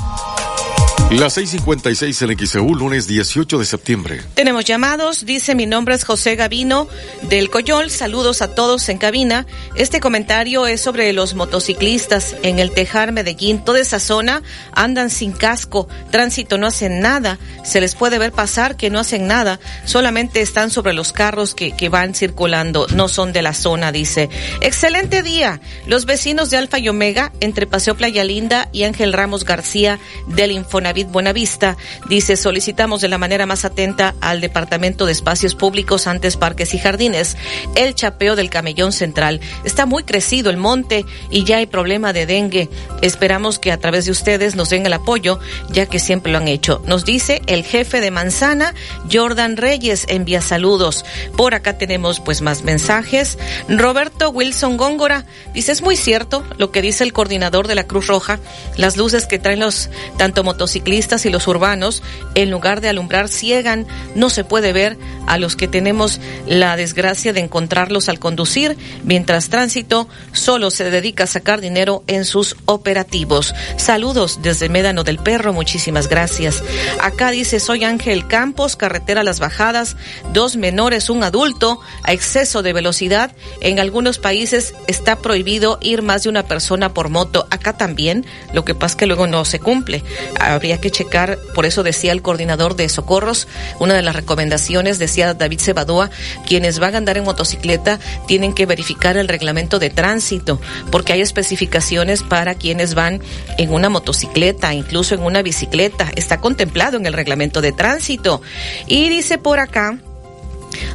Las 1.11 1.37
6:56 1.37 2.23
en 2.23 2.39
XEU, 2.39 2.73
lunes 2.77 3.09
18 3.09 3.59
de 3.59 3.67
septiembre. 3.67 4.21
Tenemos 4.35 4.65
llamados. 4.65 5.27
Dice: 5.27 5.57
Mi 5.57 5.67
nombre 5.67 5.97
es 5.97 6.05
José 6.05 6.37
Gavino 6.37 6.87
del 7.23 7.51
Coyol. 7.51 7.91
Saludos 7.91 8.43
a 8.43 8.55
todos 8.55 8.89
en 8.89 8.99
cabina. 8.99 9.45
Este 9.75 9.99
comentario 9.99 10.69
es 10.69 10.81
sobre 10.81 11.13
los 11.13 11.35
motociclistas 11.35 12.37
en 12.45 12.61
el 12.61 12.71
Tejar 12.71 13.11
Medellín. 13.11 13.65
Toda 13.65 13.81
esa 13.81 13.99
zona 13.99 14.45
andan 14.71 15.11
sin 15.11 15.33
casco. 15.33 15.89
Tránsito 16.13 16.59
no 16.59 16.69
hacen 16.69 17.01
nada. 17.01 17.41
Se 17.65 17.81
les 17.81 17.97
puede 17.97 18.21
ver 18.21 18.31
pasar 18.31 18.77
que 18.77 18.89
no 18.89 19.01
hacen 19.01 19.27
nada. 19.27 19.59
Solamente 19.87 20.41
están 20.43 20.71
sobre 20.71 20.93
los 20.93 21.13
carros 21.13 21.57
que, 21.57 21.73
que 21.73 21.89
van 21.89 22.15
circulando. 22.15 22.87
No 22.95 23.09
son 23.09 23.33
de 23.33 23.43
la 23.43 23.53
zona, 23.53 23.91
dice. 23.91 24.29
Excelente 24.61 25.25
día. 25.25 25.61
Los 25.89 26.07
vecinos 26.07 26.51
de 26.51 26.59
Alfa 26.59 26.79
y 26.79 26.89
Omega, 26.89 27.33
entre 27.41 27.67
Paseo 27.67 27.97
Playa 27.97 28.23
Linda 28.23 28.69
y 28.71 28.85
Ángel 28.85 29.13
Ramos 29.13 29.45
García 29.45 29.99
del 30.29 30.53
Infonavit 30.53 31.00
Buenavista, 31.05 31.77
dice, 32.09 32.37
solicitamos 32.37 33.01
de 33.01 33.09
la 33.09 33.19
manera 33.19 33.47
más 33.47 33.65
atenta 33.65 34.15
al 34.21 34.41
Departamento 34.41 35.07
de 35.07 35.13
Espacios 35.13 35.55
Públicos, 35.55 36.07
antes 36.07 36.37
Parques 36.37 36.75
y 36.75 36.79
Jardines, 36.79 37.37
el 37.75 37.95
chapeo 37.95 38.37
del 38.37 38.51
camellón 38.51 38.93
central. 38.93 39.41
Está 39.65 39.87
muy 39.87 40.05
crecido 40.05 40.51
el 40.51 40.57
monte 40.57 41.05
y 41.31 41.45
ya 41.45 41.59
hay 41.59 41.67
problema 41.67 42.13
de 42.13 42.27
dengue. 42.27 42.69
Esperamos 43.03 43.59
que 43.59 43.73
a 43.73 43.79
través 43.79 44.05
de 44.05 44.11
ustedes 44.11 44.57
nos 44.57 44.71
den 44.71 44.87
el 44.87 44.93
apoyo, 44.93 45.39
ya 45.71 45.87
que 45.87 45.99
siempre 45.99 46.33
lo 46.33 46.39
han 46.39 46.49
hecho. 46.49 46.83
Nos 46.87 47.05
dice 47.05 47.43
el 47.47 47.65
jefe 47.65 48.01
de 48.01 48.11
Manzana, 48.11 48.75
Jordan 49.11 49.57
Reyes, 49.57 50.07
envía 50.09 50.41
saludos. 50.41 51.05
Por 51.37 51.55
acá 51.55 51.79
tenemos 51.79 52.21
pues 52.21 52.43
más 52.43 52.63
mensajes. 52.63 53.39
Roberto 53.69 54.31
Wilson 54.31 54.77
Góngora 54.77 55.25
dice, 55.55 55.73
es 55.73 55.83
muy 55.83 55.97
cierto 55.97 56.45
lo 56.59 56.71
que 56.71 56.83
dice 56.83 57.05
el 57.05 57.13
coordinador 57.13 57.69
de 57.69 57.75
la 57.75 57.85
Cruz 57.85 58.07
Roja, 58.07 58.39
las 58.77 58.97
luces 58.97 59.27
que 59.27 59.39
traen 59.39 59.61
los 59.61 59.91
tanto 60.17 60.45
motociclistas 60.45 60.90
y 60.91 61.31
los 61.31 61.47
urbanos, 61.47 62.03
en 62.35 62.51
lugar 62.51 62.81
de 62.81 62.89
alumbrar, 62.89 63.29
ciegan. 63.29 63.87
No 64.15 64.29
se 64.29 64.45
puede 64.45 64.73
ver 64.73 64.99
a 65.27 65.39
los 65.39 65.55
que 65.55 65.69
tenemos 65.69 66.21
la 66.47 66.77
desgracia 66.77 67.33
de 67.33 67.41
encontrarlos 67.41 68.09
al 68.09 68.19
conducir, 68.19 68.77
mientras 69.05 69.51
tránsito 69.51 70.09
solo 70.33 70.71
se 70.71 70.91
dedica 70.91 71.25
a 71.25 71.29
sacar 71.29 71.61
dinero 71.61 72.03
en 72.09 72.25
sus 72.25 72.57
operativos. 72.65 73.55
Saludos 73.77 74.41
desde 74.43 74.69
Médano 74.69 75.05
del 75.05 75.19
Perro, 75.19 75.53
muchísimas 75.53 76.09
gracias. 76.09 76.63
Acá 77.01 77.31
dice, 77.31 77.61
soy 77.61 77.85
Ángel 77.85 78.27
Campos, 78.27 78.75
carretera 78.75 79.23
Las 79.23 79.39
Bajadas, 79.39 79.97
dos 80.33 80.57
menores, 80.57 81.09
un 81.09 81.23
adulto, 81.23 81.81
a 82.03 82.13
exceso 82.13 82.63
de 82.63 82.73
velocidad. 82.73 83.33
En 83.61 83.79
algunos 83.79 84.19
países 84.19 84.75
está 84.89 85.17
prohibido 85.17 85.79
ir 85.81 86.03
más 86.03 86.25
de 86.25 86.31
una 86.31 86.45
persona 86.45 86.93
por 86.93 87.11
moto. 87.11 87.47
Acá 87.51 87.77
también, 87.77 88.27
lo 88.53 88.65
que 88.65 88.75
pasa 88.75 88.95
es 88.95 88.97
que 88.97 89.07
luego 89.07 89.27
no 89.27 89.45
se 89.45 89.61
cumple. 89.61 90.03
Habría 90.41 90.80
que 90.81 90.91
checar, 90.91 91.39
por 91.55 91.67
eso 91.67 91.83
decía 91.83 92.13
el 92.13 92.23
coordinador 92.23 92.77
de 92.77 92.89
socorros, 92.89 93.49
una 93.79 93.95
de 93.95 94.03
las 94.03 94.17
recomendaciones, 94.17 94.99
decía 94.99 95.35
David 95.35 95.61
Cebadúa, 95.61 96.11
quienes 96.47 96.79
van 96.79 96.95
a 96.95 96.99
andar 96.99 97.17
en 97.17 97.25
motocicleta 97.25 98.01
tienen 98.27 98.55
que 98.55 98.67
verificar 98.67 99.17
el 99.17 99.29
reglamento 99.29 99.79
de 99.79 99.91
tránsito, 99.91 100.61
porque 100.91 101.13
hay 101.13 101.21
especificaciones 101.21 102.23
para 102.23 102.55
quienes 102.55 102.95
van 102.95 103.21
en 103.59 103.73
una 103.73 103.89
motocicleta, 103.89 104.75
incluso 104.75 105.15
en 105.15 105.23
una 105.23 105.43
bicicleta, 105.43 106.11
está 106.17 106.41
contemplado 106.41 106.97
en 106.97 107.07
el 107.07 107.13
reglamento 107.13 107.61
de 107.61 107.73
tránsito. 107.73 108.43
Y 108.87 109.09
dice 109.09 109.39
por 109.39 109.59
acá, 109.59 109.99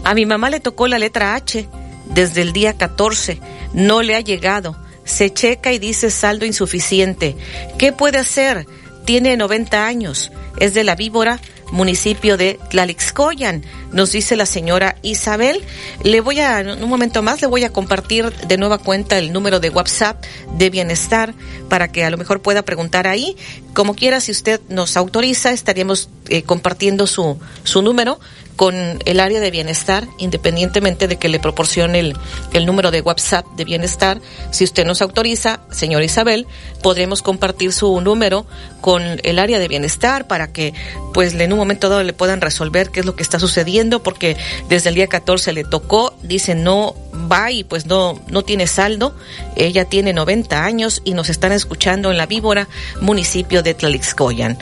a 0.03 0.13
mi 0.13 0.25
mamá 0.25 0.49
le 0.49 0.59
tocó 0.59 0.87
la 0.87 0.99
letra 0.99 1.35
H 1.35 1.67
desde 2.05 2.41
el 2.41 2.53
día 2.53 2.73
14, 2.73 3.39
no 3.73 4.01
le 4.01 4.15
ha 4.15 4.21
llegado. 4.21 4.77
Se 5.03 5.31
checa 5.31 5.71
y 5.71 5.79
dice 5.79 6.09
saldo 6.09 6.45
insuficiente. 6.45 7.35
¿Qué 7.77 7.91
puede 7.91 8.17
hacer? 8.17 8.65
Tiene 9.05 9.37
90 9.37 9.85
años, 9.85 10.31
es 10.59 10.73
de 10.73 10.83
la 10.83 10.95
Víbora, 10.95 11.39
municipio 11.71 12.37
de 12.37 12.59
Tlalixcoyan, 12.69 13.63
nos 13.91 14.11
dice 14.11 14.35
la 14.35 14.45
señora 14.45 14.97
Isabel. 15.01 15.61
Le 16.03 16.21
voy 16.21 16.39
a, 16.39 16.59
en 16.59 16.83
un 16.83 16.89
momento 16.89 17.21
más, 17.21 17.41
le 17.41 17.47
voy 17.47 17.63
a 17.63 17.71
compartir 17.71 18.31
de 18.31 18.57
nueva 18.57 18.77
cuenta 18.77 19.17
el 19.17 19.33
número 19.33 19.59
de 19.59 19.69
WhatsApp 19.69 20.23
de 20.57 20.69
Bienestar 20.69 21.33
para 21.69 21.91
que 21.91 22.03
a 22.03 22.09
lo 22.09 22.17
mejor 22.17 22.41
pueda 22.41 22.63
preguntar 22.63 23.07
ahí. 23.07 23.35
Como 23.75 23.93
quiera, 23.93 24.21
si 24.21 24.31
usted 24.31 24.61
nos 24.69 24.95
autoriza, 24.95 25.51
estaríamos 25.51 26.07
eh, 26.29 26.43
compartiendo 26.43 27.07
su, 27.07 27.37
su 27.65 27.81
número 27.81 28.21
con 28.55 28.73
el 29.03 29.19
área 29.19 29.41
de 29.41 29.51
bienestar, 29.51 30.07
independientemente 30.17 31.09
de 31.09 31.17
que 31.17 31.27
le 31.27 31.39
proporcione 31.39 31.99
el, 31.99 32.17
el, 32.53 32.65
número 32.65 32.89
de 32.89 33.01
WhatsApp 33.01 33.45
de 33.57 33.65
bienestar. 33.65 34.21
Si 34.51 34.63
usted 34.63 34.85
nos 34.85 35.01
autoriza, 35.01 35.59
señora 35.71 36.05
Isabel, 36.05 36.47
podremos 36.81 37.21
compartir 37.21 37.73
su 37.73 37.99
número 37.99 38.45
con 38.79 39.03
el 39.23 39.39
área 39.39 39.59
de 39.59 39.67
bienestar 39.67 40.25
para 40.25 40.53
que, 40.53 40.73
pues, 41.13 41.33
en 41.33 41.51
un 41.51 41.59
momento 41.59 41.89
dado 41.89 42.03
le 42.03 42.13
puedan 42.13 42.39
resolver 42.39 42.91
qué 42.91 43.01
es 43.01 43.05
lo 43.05 43.15
que 43.17 43.23
está 43.23 43.39
sucediendo, 43.39 44.01
porque 44.01 44.37
desde 44.69 44.87
el 44.87 44.95
día 44.95 45.07
14 45.07 45.51
le 45.51 45.65
tocó, 45.65 46.17
dice 46.23 46.55
no 46.55 46.95
va 47.31 47.51
y 47.51 47.63
pues 47.63 47.85
no, 47.85 48.21
no 48.27 48.43
tiene 48.43 48.67
saldo. 48.67 49.15
Ella 49.55 49.85
tiene 49.85 50.13
90 50.13 50.63
años 50.63 51.01
y 51.03 51.13
nos 51.13 51.29
están 51.29 51.51
escuchando 51.51 52.11
en 52.11 52.17
la 52.17 52.25
Víbora, 52.25 52.67
municipio 53.01 53.63
de 53.65 53.73
Tlalixcoyan. 53.73 54.57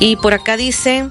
Y 0.00 0.16
por 0.16 0.34
acá 0.34 0.56
dice, 0.56 1.08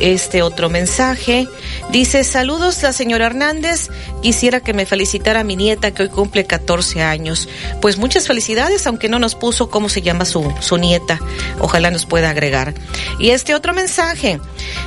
este 0.00 0.42
otro 0.42 0.68
mensaje. 0.68 1.46
Dice, 1.90 2.24
saludos 2.24 2.82
la 2.82 2.92
señora 2.92 3.26
Hernández, 3.26 3.88
quisiera 4.22 4.60
que 4.60 4.72
me 4.72 4.86
felicitara 4.86 5.40
a 5.40 5.44
mi 5.44 5.56
nieta 5.56 5.92
que 5.92 6.02
hoy 6.02 6.08
cumple 6.08 6.44
14 6.44 7.02
años. 7.02 7.48
Pues 7.80 7.98
muchas 7.98 8.26
felicidades, 8.26 8.86
aunque 8.86 9.08
no 9.08 9.18
nos 9.18 9.34
puso 9.34 9.70
cómo 9.70 9.88
se 9.88 10.02
llama 10.02 10.24
su, 10.24 10.52
su 10.60 10.76
nieta. 10.78 11.20
Ojalá 11.60 11.90
nos 11.90 12.06
pueda 12.06 12.30
agregar. 12.30 12.74
Y 13.18 13.30
este 13.30 13.54
otro 13.54 13.72
mensaje, 13.74 14.40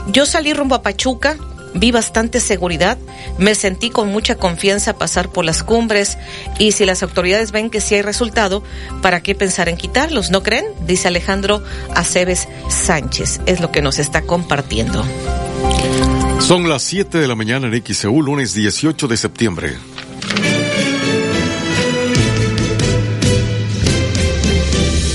yo 0.08 0.26
salí 0.26 0.54
rumbo 0.54 0.76
a 0.76 0.82
Pachuca, 0.82 1.38
vi 1.74 1.92
bastante 1.92 2.40
seguridad, 2.40 2.98
me 3.38 3.56
sentí 3.56 3.90
con 3.90 4.10
mucha 4.10 4.36
confianza 4.36 4.98
pasar 4.98 5.30
por 5.30 5.46
las 5.46 5.64
cumbres 5.64 6.18
y 6.60 6.72
si 6.72 6.86
las 6.86 7.04
autoridades 7.04 7.52
ven 7.52 7.70
que 7.70 7.82
sí 7.82 7.96
hay 7.96 8.02
resultado, 8.02 8.64
¿para 9.02 9.22
qué 9.22 9.36
pensar 9.36 9.70
en 9.70 9.78
quitarlos? 9.78 10.32
¿No 10.32 10.44
creen? 10.44 10.66
Dice 10.86 11.08
Alejandro 11.08 11.64
Aceves 11.96 12.48
Sánchez. 12.70 13.42
Es 13.46 13.60
lo 13.60 13.72
que 13.72 13.82
nos 13.82 14.00
está 14.00 14.22
compartiendo. 14.22 15.04
Son 16.40 16.68
las 16.68 16.84
7 16.84 17.20
de 17.20 17.28
la 17.28 17.36
mañana 17.36 17.68
en 17.68 17.84
XEU, 17.84 18.22
lunes 18.22 18.54
18 18.54 19.08
de 19.08 19.18
septiembre. 19.18 19.78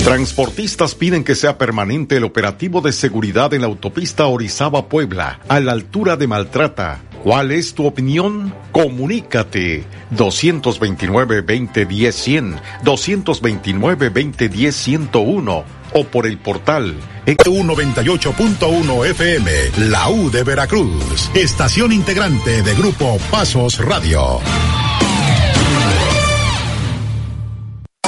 Transportistas 0.08 0.94
piden 0.94 1.22
que 1.22 1.34
sea 1.34 1.58
permanente 1.58 2.16
el 2.16 2.24
operativo 2.24 2.80
de 2.80 2.92
seguridad 2.92 3.52
en 3.52 3.60
la 3.60 3.66
autopista 3.66 4.26
Orizaba-Puebla, 4.26 5.40
a 5.46 5.60
la 5.60 5.72
altura 5.72 6.16
de 6.16 6.26
Maltrata. 6.26 7.02
¿Cuál 7.22 7.50
es 7.50 7.74
tu 7.74 7.84
opinión? 7.84 8.54
Comunícate 8.72 9.84
229-2010-100, 10.16 12.58
229-2010-101 12.84 15.64
o 15.92 16.04
por 16.04 16.26
el 16.26 16.38
portal 16.38 16.94
XEU 17.26 17.64
98.1 17.64 19.06
FM, 19.10 19.50
la 19.90 20.08
U 20.08 20.30
de 20.30 20.42
Veracruz, 20.42 21.30
estación 21.34 21.92
integrante 21.92 22.62
de 22.62 22.74
Grupo 22.74 23.18
Pasos 23.30 23.76
Radio. 23.84 24.40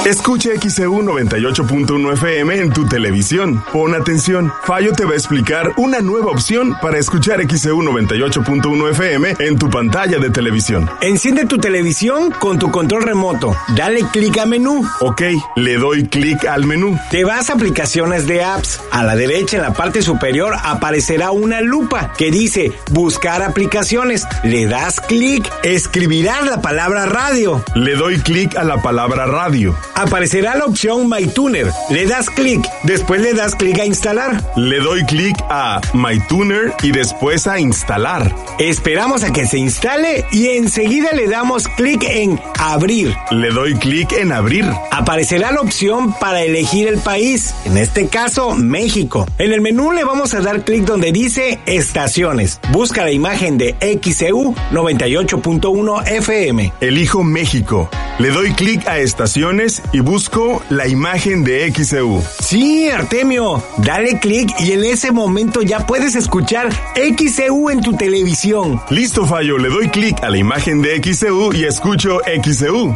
Escucha 0.05 0.49
XEU 0.59 1.03
98.1 1.03 2.13
FM 2.13 2.55
en 2.55 2.73
tu 2.73 2.87
televisión. 2.87 3.63
Pon 3.71 3.93
atención, 3.93 4.51
Fallo 4.63 4.93
te 4.93 5.05
va 5.05 5.11
a 5.11 5.15
explicar 5.15 5.73
una 5.77 5.99
nueva 5.99 6.31
opción 6.31 6.75
para 6.81 6.97
escuchar 6.97 7.39
XEU 7.47 7.83
98.1 7.83 8.89
FM 8.89 9.35
en 9.37 9.59
tu 9.59 9.69
pantalla 9.69 10.17
de 10.17 10.31
televisión. 10.31 10.89
Enciende 11.01 11.45
tu 11.45 11.59
televisión 11.59 12.31
con 12.31 12.57
tu 12.57 12.71
control 12.71 13.03
remoto. 13.03 13.55
Dale 13.75 14.01
clic 14.11 14.39
a 14.39 14.47
menú. 14.47 14.83
Ok, 15.01 15.21
le 15.55 15.77
doy 15.77 16.07
clic 16.07 16.45
al 16.45 16.65
menú. 16.65 16.97
Te 17.11 17.23
vas 17.23 17.51
a 17.51 17.53
aplicaciones 17.53 18.25
de 18.25 18.43
apps. 18.43 18.81
A 18.91 19.03
la 19.03 19.15
derecha 19.15 19.57
en 19.57 19.61
la 19.61 19.73
parte 19.73 20.01
superior 20.01 20.55
aparecerá 20.63 21.29
una 21.29 21.61
lupa 21.61 22.11
que 22.17 22.31
dice 22.31 22.71
buscar 22.89 23.43
aplicaciones. 23.43 24.25
Le 24.43 24.65
das 24.65 24.99
clic, 24.99 25.47
escribirás 25.61 26.43
la 26.47 26.59
palabra 26.59 27.05
radio. 27.05 27.63
Le 27.75 27.95
doy 27.95 28.17
clic 28.17 28.55
a 28.55 28.63
la 28.63 28.81
palabra 28.81 29.27
radio. 29.27 29.77
Aparecerá 29.95 30.55
la 30.55 30.65
opción 30.65 31.09
MyTuner. 31.09 31.71
Le 31.89 32.05
das 32.05 32.29
clic, 32.29 32.61
después 32.83 33.21
le 33.21 33.33
das 33.33 33.55
clic 33.55 33.79
a 33.79 33.85
instalar. 33.85 34.41
Le 34.55 34.79
doy 34.79 35.03
clic 35.05 35.35
a 35.49 35.81
MyTuner 35.93 36.73
y 36.81 36.91
después 36.91 37.47
a 37.47 37.59
instalar. 37.59 38.33
Esperamos 38.59 39.23
a 39.23 39.31
que 39.31 39.45
se 39.45 39.57
instale 39.57 40.25
y 40.31 40.47
enseguida 40.49 41.11
le 41.13 41.27
damos 41.27 41.67
clic 41.67 42.03
en 42.03 42.39
abrir. 42.59 43.15
Le 43.31 43.49
doy 43.49 43.75
clic 43.75 44.11
en 44.13 44.31
abrir. 44.31 44.65
Aparecerá 44.91 45.51
la 45.51 45.61
opción 45.61 46.13
para 46.19 46.41
elegir 46.41 46.87
el 46.87 46.99
país, 46.99 47.53
en 47.65 47.77
este 47.77 48.07
caso 48.07 48.55
México. 48.55 49.27
En 49.37 49.51
el 49.53 49.61
menú 49.61 49.91
le 49.91 50.03
vamos 50.03 50.33
a 50.33 50.41
dar 50.41 50.63
clic 50.63 50.83
donde 50.85 51.11
dice 51.11 51.59
estaciones. 51.65 52.59
Busca 52.71 53.03
la 53.03 53.11
imagen 53.11 53.57
de 53.57 53.75
XEU 54.01 54.55
98.1 54.71 56.07
FM. 56.07 56.73
Elijo 56.81 57.23
México. 57.23 57.89
Le 58.19 58.29
doy 58.29 58.51
clic 58.53 58.87
a 58.87 58.99
estaciones 58.99 59.80
y 59.91 59.99
busco 59.99 60.63
la 60.69 60.87
imagen 60.87 61.43
de 61.43 61.71
XEU. 61.73 62.21
Sí, 62.39 62.89
Artemio, 62.89 63.63
dale 63.77 64.19
clic 64.19 64.49
y 64.59 64.71
en 64.71 64.83
ese 64.83 65.11
momento 65.11 65.61
ya 65.61 65.85
puedes 65.85 66.15
escuchar 66.15 66.69
XEU 66.95 67.69
en 67.69 67.81
tu 67.81 67.93
televisión. 67.93 68.81
Listo, 68.89 69.25
Fallo, 69.25 69.57
le 69.57 69.69
doy 69.69 69.89
clic 69.89 70.21
a 70.23 70.29
la 70.29 70.37
imagen 70.37 70.81
de 70.81 71.01
XEU 71.01 71.53
y 71.53 71.65
escucho 71.65 72.19
XEU. 72.43 72.93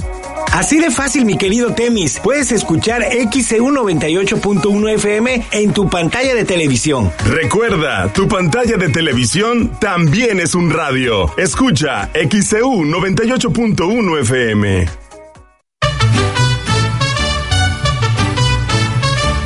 Así 0.56 0.80
de 0.80 0.90
fácil, 0.90 1.26
mi 1.26 1.38
querido 1.38 1.74
Temis. 1.74 2.18
Puedes 2.24 2.52
escuchar 2.54 3.04
XEU 3.04 3.72
98.1 3.72 4.90
FM 4.94 5.44
en 5.52 5.74
tu 5.74 5.90
pantalla 5.90 6.34
de 6.34 6.46
televisión. 6.46 7.12
Recuerda, 7.26 8.14
tu 8.14 8.30
pantalla 8.30 8.78
de 8.78 8.88
televisión 8.88 9.78
también 9.82 10.40
es 10.40 10.56
un 10.56 10.72
radio. 10.72 11.30
Escucha 11.38 12.10
XEU 12.14 12.86
98.1 12.86 14.22
FM. 14.22 15.05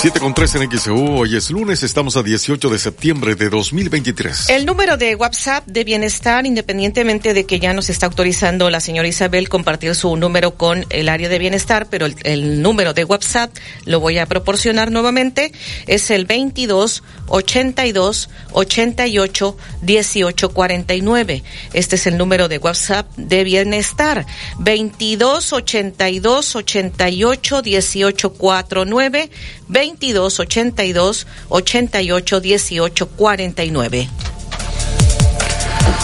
7 0.00 0.18
con 0.18 0.32
3 0.32 0.54
en 0.54 0.70
XEU, 0.70 1.18
hoy 1.18 1.36
es 1.36 1.50
lunes, 1.50 1.82
estamos 1.82 2.16
a 2.16 2.22
18 2.22 2.70
de 2.70 2.78
septiembre 2.78 3.34
de 3.34 3.50
2023. 3.50 4.48
El 4.48 4.64
número 4.64 4.96
de 4.96 5.14
WhatsApp 5.14 5.66
de 5.66 5.84
Bienestar, 5.84 6.46
independientemente 6.46 7.34
de 7.34 7.44
que 7.44 7.60
ya 7.60 7.74
nos 7.74 7.90
está 7.90 8.06
autorizando 8.06 8.70
la 8.70 8.80
señora 8.80 9.08
Isabel 9.08 9.50
compartir 9.50 9.94
su 9.94 10.16
número 10.16 10.52
con 10.52 10.86
el 10.88 11.10
área 11.10 11.28
de 11.28 11.38
Bienestar, 11.38 11.88
pero 11.90 12.06
el, 12.06 12.16
el 12.22 12.62
número 12.62 12.94
de 12.94 13.04
WhatsApp 13.04 13.54
lo 13.84 14.00
voy 14.00 14.16
a 14.16 14.24
proporcionar 14.24 14.90
nuevamente, 14.90 15.52
es 15.86 16.10
el 16.10 16.24
22 16.24 17.02
82 17.26 18.30
88 18.52 19.56
18 19.82 20.48
49. 20.48 21.44
Este 21.74 21.96
es 21.96 22.06
el 22.06 22.16
número 22.16 22.48
de 22.48 22.56
WhatsApp 22.56 23.06
de 23.18 23.44
Bienestar, 23.44 24.24
22 24.60 25.52
82 25.52 26.56
88 26.56 27.60
18 27.60 28.32
49. 28.32 29.30
22 29.70 30.40
82 30.40 31.26
88 31.48 32.40
18 32.40 33.08
49. 33.08 34.08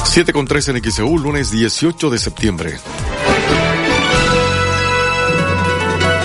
7 0.04 0.32
con 0.32 0.46
3 0.46 0.68
en 0.68 0.84
XEU, 0.90 1.18
lunes 1.18 1.50
18 1.50 2.10
de 2.10 2.18
septiembre. 2.18 2.78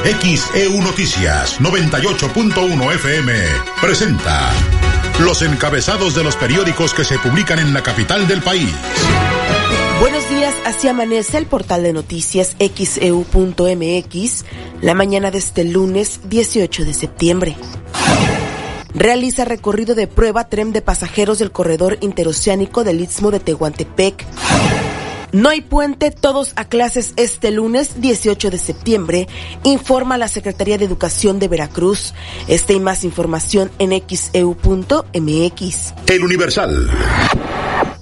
XEU 0.04 0.82
Noticias 0.82 1.60
98.1 1.60 2.93
FM 2.95 3.34
presenta 3.82 4.51
los 5.19 5.41
encabezados 5.41 6.15
de 6.15 6.23
los 6.23 6.36
periódicos 6.36 6.93
que 6.93 7.04
se 7.04 7.19
publican 7.19 7.60
en 7.60 7.73
la 7.73 7.84
capital 7.84 8.27
del 8.27 8.41
país. 8.41 8.71
Buenos 9.99 10.27
días, 10.30 10.40
así 10.65 10.88
amanece 10.88 11.38
el 11.38 11.45
portal 11.45 11.84
de 11.84 11.93
noticias 11.93 12.56
xeu.mx 12.60 14.45
la 14.82 14.93
mañana 14.93 15.32
de 15.32 15.38
este 15.38 15.63
lunes 15.63 16.21
18 16.30 16.86
de 16.86 16.93
septiembre. 16.93 17.56
Realiza 18.93 19.45
recorrido 19.45 19.95
de 19.95 20.08
prueba 20.08 20.50
tren 20.50 20.74
de 20.74 20.82
pasajeros 20.82 21.39
del 21.39 21.52
corredor 21.52 21.97
interoceánico 22.02 22.84
del 22.84 23.02
Istmo 23.02 23.32
de 23.32 23.39
Tehuantepec. 23.39 24.26
No 25.32 25.47
hay 25.47 25.62
puente, 25.62 26.12
todos 26.12 26.52
a 26.58 26.65
clases 26.65 27.13
este 27.15 27.52
lunes 27.52 28.02
18 28.02 28.52
de 28.52 28.58
septiembre, 28.58 29.28
informa 29.63 30.17
la 30.17 30.28
Secretaría 30.28 30.78
de 30.78 30.84
Educación 30.84 31.39
de 31.39 31.47
Veracruz. 31.47 32.13
Esta 32.50 32.74
y 32.74 32.82
más 32.82 33.06
información 33.06 33.71
en 33.80 33.91
xeu.mx. 33.91 34.34
El 36.08 36.24
Universal. 36.24 36.89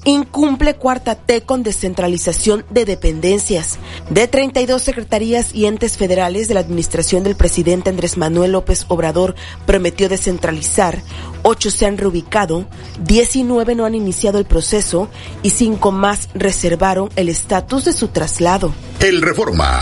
Incumple 0.06 0.76
cuarta 0.76 1.16
T 1.16 1.42
con 1.42 1.64
descentralización 1.64 2.66
de 2.70 2.86
dependencias. 2.86 3.80
De 4.10 4.28
32 4.28 4.82
secretarías 4.82 5.54
y 5.54 5.66
entes 5.66 5.98
federales 5.98 6.48
de 6.48 6.54
la 6.54 6.62
administración 6.62 7.24
del 7.24 7.36
presidente 7.36 7.90
Andrés 7.90 8.18
Manuel 8.18 8.54
López 8.54 8.86
Obrador 8.88 9.36
prometió 9.66 10.08
descentralizar, 10.08 11.02
8 11.44 11.72
se 11.72 11.86
han 11.86 11.98
reubicado, 11.98 12.68
19 13.04 13.76
no 13.76 13.86
han 13.86 13.96
iniciado 13.96 14.40
el 14.40 14.46
proceso 14.46 15.10
y 15.44 15.50
5 15.50 15.92
más 15.92 16.30
reservaron 16.34 17.10
el 17.16 17.30
estatus 17.30 17.86
de 17.86 17.94
su 17.94 18.08
traslado. 18.08 18.74
El 19.02 19.22
Reforma. 19.22 19.82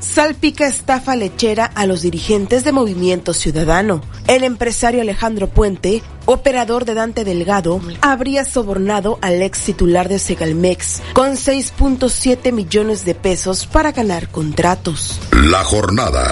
Salpica 0.00 0.66
estafa 0.66 1.16
lechera 1.16 1.64
a 1.64 1.86
los 1.86 2.02
dirigentes 2.02 2.64
de 2.64 2.72
Movimiento 2.72 3.32
Ciudadano. 3.32 4.02
El 4.26 4.44
empresario 4.44 5.00
Alejandro 5.00 5.48
Puente, 5.48 6.02
operador 6.26 6.84
de 6.84 6.94
Dante 6.94 7.24
Delgado, 7.24 7.80
habría 8.00 8.44
sobornado 8.44 9.18
al 9.22 9.42
ex 9.42 9.60
titular 9.60 10.08
de 10.08 10.18
Segalmex 10.18 11.02
con 11.12 11.32
6.7 11.32 12.52
millones 12.52 13.04
de 13.04 13.14
pesos 13.14 13.66
para 13.66 13.92
ganar 13.92 14.28
contratos. 14.28 15.18
La 15.32 15.64
jornada. 15.64 16.22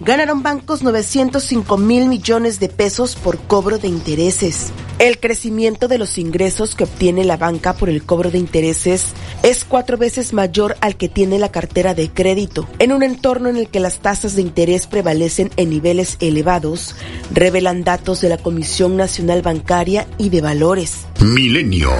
Ganaron 0.00 0.44
bancos 0.44 0.84
905 0.84 1.76
mil 1.76 2.06
millones 2.08 2.60
de 2.60 2.68
pesos 2.68 3.16
por 3.16 3.36
cobro 3.36 3.78
de 3.78 3.88
intereses. 3.88 4.72
El 5.00 5.18
crecimiento 5.18 5.88
de 5.88 5.98
los 5.98 6.18
ingresos 6.18 6.76
que 6.76 6.84
obtiene 6.84 7.24
la 7.24 7.36
banca 7.36 7.74
por 7.74 7.88
el 7.88 8.04
cobro 8.04 8.30
de 8.30 8.38
intereses 8.38 9.06
es 9.42 9.64
cuatro 9.64 9.98
veces 9.98 10.32
mayor 10.32 10.76
al 10.80 10.96
que 10.96 11.08
tiene 11.08 11.40
la 11.40 11.50
cartera 11.50 11.94
de 11.94 12.10
crédito. 12.10 12.68
En 12.78 12.92
un 12.92 13.02
entorno 13.02 13.48
en 13.48 13.56
el 13.56 13.68
que 13.68 13.80
las 13.80 13.98
tasas 13.98 14.36
de 14.36 14.42
interés 14.42 14.86
prevalecen 14.86 15.50
en 15.56 15.70
niveles 15.70 16.16
elevados, 16.20 16.94
revelan 17.32 17.82
datos 17.82 18.20
de 18.20 18.28
la 18.28 18.38
Comisión 18.38 18.96
Nacional 18.96 19.42
Bancaria 19.42 20.06
y 20.16 20.28
de 20.28 20.40
Valores. 20.40 21.06
Milenio. 21.20 21.90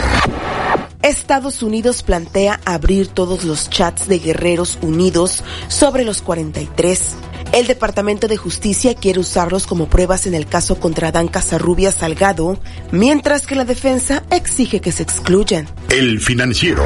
Estados 1.02 1.62
Unidos 1.62 2.02
plantea 2.02 2.61
abrir 2.64 3.06
todos 3.08 3.44
los 3.44 3.70
chats 3.70 4.08
de 4.08 4.18
guerreros 4.18 4.78
unidos 4.82 5.42
sobre 5.68 6.04
los 6.04 6.22
43. 6.22 7.16
El 7.52 7.66
Departamento 7.66 8.28
de 8.28 8.37
Justicia 8.37 8.94
quiere 8.94 9.20
usarlos 9.20 9.66
como 9.66 9.88
pruebas 9.88 10.26
en 10.26 10.34
el 10.34 10.46
caso 10.46 10.78
contra 10.78 11.12
Dan 11.12 11.28
Casarrubia 11.28 11.90
Salgado, 11.92 12.61
mientras 12.92 13.46
que 13.46 13.54
la 13.54 13.64
defensa 13.64 14.22
exige 14.30 14.80
que 14.80 14.92
se 14.92 15.02
excluyan. 15.02 15.66
El 15.88 16.20
financiero. 16.20 16.84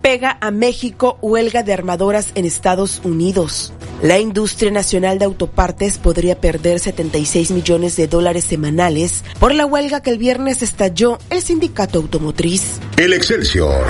Pega 0.00 0.38
a 0.40 0.50
México 0.50 1.18
huelga 1.20 1.62
de 1.62 1.74
armadoras 1.74 2.32
en 2.34 2.46
Estados 2.46 3.02
Unidos. 3.04 3.74
La 4.02 4.18
industria 4.18 4.70
nacional 4.70 5.18
de 5.18 5.26
autopartes 5.26 5.98
podría 5.98 6.40
perder 6.40 6.80
76 6.80 7.50
millones 7.52 7.94
de 7.96 8.08
dólares 8.08 8.44
semanales 8.44 9.22
por 9.38 9.54
la 9.54 9.66
huelga 9.66 10.00
que 10.02 10.10
el 10.10 10.18
viernes 10.18 10.62
estalló 10.62 11.18
el 11.30 11.42
sindicato 11.42 11.98
automotriz. 11.98 12.80
El 12.96 13.12
Excelsior. 13.12 13.84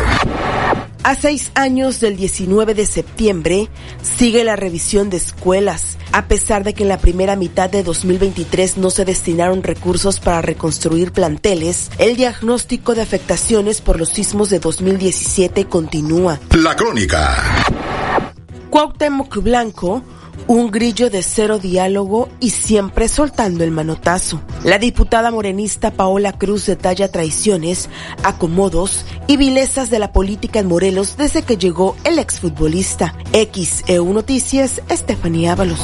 A 1.05 1.17
seis 1.17 1.51
años 1.57 1.99
del 1.99 2.17
19 2.17 2.75
de 2.75 2.87
septiembre, 2.87 3.69
sigue 4.03 4.45
la 4.45 4.55
revisión 4.55 5.11
de 5.11 5.17
escuelas. 5.17 5.99
A 6.13 6.29
pesar 6.29 6.63
de 6.63 6.75
que 6.75 6.85
en 6.85 6.91
la 6.91 6.99
primera 6.99 7.35
mitad 7.35 7.69
de 7.69 7.83
2023 7.83 8.77
no 8.77 8.89
se 8.91 9.05
destinaron 9.05 9.65
recursos 9.65 10.21
para 10.21 10.43
reconstruir 10.43 11.11
planteles, 11.11 11.91
el 11.99 12.15
diagnóstico 12.15 12.95
de 12.95 13.03
afectaciones 13.03 13.81
por 13.81 13.99
los 13.99 14.11
sismos 14.11 14.49
de 14.49 14.61
2017 14.61 15.65
continúa. 15.65 16.39
La 16.57 16.77
crónica. 16.77 17.37
Cuauhtémoc 18.71 19.43
Blanco 19.43 20.05
un 20.47 20.71
grillo 20.71 21.11
de 21.11 21.23
cero 21.23 21.59
diálogo 21.59 22.29
y 22.41 22.51
siempre 22.51 23.09
soltando 23.09 23.65
el 23.65 23.71
manotazo. 23.71 24.41
La 24.65 24.79
diputada 24.79 25.31
morenista 25.31 25.91
Paola 25.91 26.33
Cruz 26.33 26.67
detalla 26.67 27.11
traiciones, 27.11 27.89
acomodos 28.23 29.05
y 29.27 29.37
vilezas 29.37 29.91
de 29.91 29.99
la 29.99 30.13
política 30.13 30.61
en 30.61 30.69
Morelos 30.69 31.17
desde 31.17 31.43
que 31.43 31.57
llegó 31.57 31.97
el 32.05 32.19
exfutbolista. 32.19 33.15
XEU 33.33 34.13
Noticias, 34.13 34.83
Estefanía 34.89 35.53
Ábalos. 35.53 35.81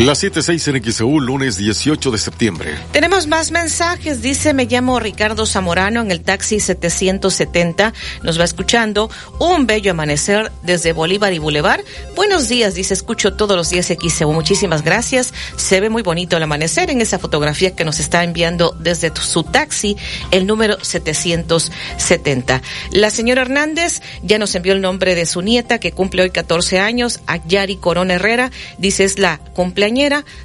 Las 0.00 0.24
7.6 0.24 0.74
en 0.74 0.92
XEU, 0.92 1.20
lunes 1.20 1.56
18 1.56 2.10
de 2.10 2.18
septiembre. 2.18 2.74
Tenemos 2.90 3.28
más 3.28 3.52
mensajes. 3.52 4.22
Dice, 4.22 4.52
me 4.52 4.64
llamo 4.64 4.98
Ricardo 4.98 5.46
Zamorano 5.46 6.00
en 6.00 6.10
el 6.10 6.20
taxi 6.20 6.58
770. 6.58 7.94
Nos 8.24 8.40
va 8.40 8.42
escuchando. 8.42 9.08
Un 9.38 9.68
bello 9.68 9.92
amanecer 9.92 10.50
desde 10.64 10.92
Bolívar 10.92 11.32
y 11.32 11.38
Boulevard. 11.38 11.82
Buenos 12.16 12.48
días, 12.48 12.74
dice, 12.74 12.92
escucho 12.92 13.34
todos 13.34 13.56
los 13.56 13.70
días 13.70 13.86
XEU. 13.86 14.32
Muchísimas 14.32 14.82
gracias. 14.82 15.32
Se 15.54 15.80
ve 15.80 15.90
muy 15.90 16.02
bonito 16.02 16.36
el 16.36 16.42
amanecer 16.42 16.90
en 16.90 17.00
esa 17.00 17.20
fotografía 17.20 17.76
que 17.76 17.84
nos 17.84 18.00
está 18.00 18.24
enviando 18.24 18.76
desde 18.80 19.12
su 19.14 19.44
taxi, 19.44 19.96
el 20.32 20.48
número 20.48 20.76
770. 20.84 22.62
La 22.90 23.10
señora 23.10 23.42
Hernández 23.42 24.02
ya 24.24 24.38
nos 24.38 24.56
envió 24.56 24.72
el 24.72 24.80
nombre 24.80 25.14
de 25.14 25.24
su 25.24 25.40
nieta 25.40 25.78
que 25.78 25.92
cumple 25.92 26.22
hoy 26.22 26.30
14 26.30 26.80
años, 26.80 27.20
Ayari 27.28 27.76
Corona 27.76 28.14
Herrera. 28.14 28.50
Dice, 28.78 29.04
es 29.04 29.20
la 29.20 29.38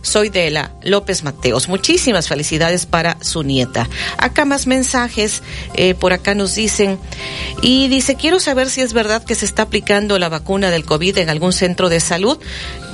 soy 0.01 0.29
de 0.29 0.49
la 0.49 0.71
López 0.83 1.23
Mateos. 1.23 1.69
Muchísimas 1.69 2.27
felicidades 2.27 2.85
para 2.85 3.17
su 3.21 3.43
nieta. 3.43 3.87
Acá 4.17 4.45
más 4.45 4.67
mensajes, 4.67 5.43
eh, 5.75 5.93
por 5.93 6.13
acá 6.13 6.35
nos 6.35 6.55
dicen, 6.55 6.99
y 7.61 7.87
dice, 7.87 8.15
quiero 8.15 8.39
saber 8.39 8.69
si 8.69 8.81
es 8.81 8.93
verdad 8.93 9.23
que 9.23 9.35
se 9.35 9.45
está 9.45 9.63
aplicando 9.63 10.19
la 10.19 10.29
vacuna 10.29 10.71
del 10.71 10.85
COVID 10.85 11.17
en 11.19 11.29
algún 11.29 11.53
centro 11.53 11.89
de 11.89 11.99
salud. 11.99 12.37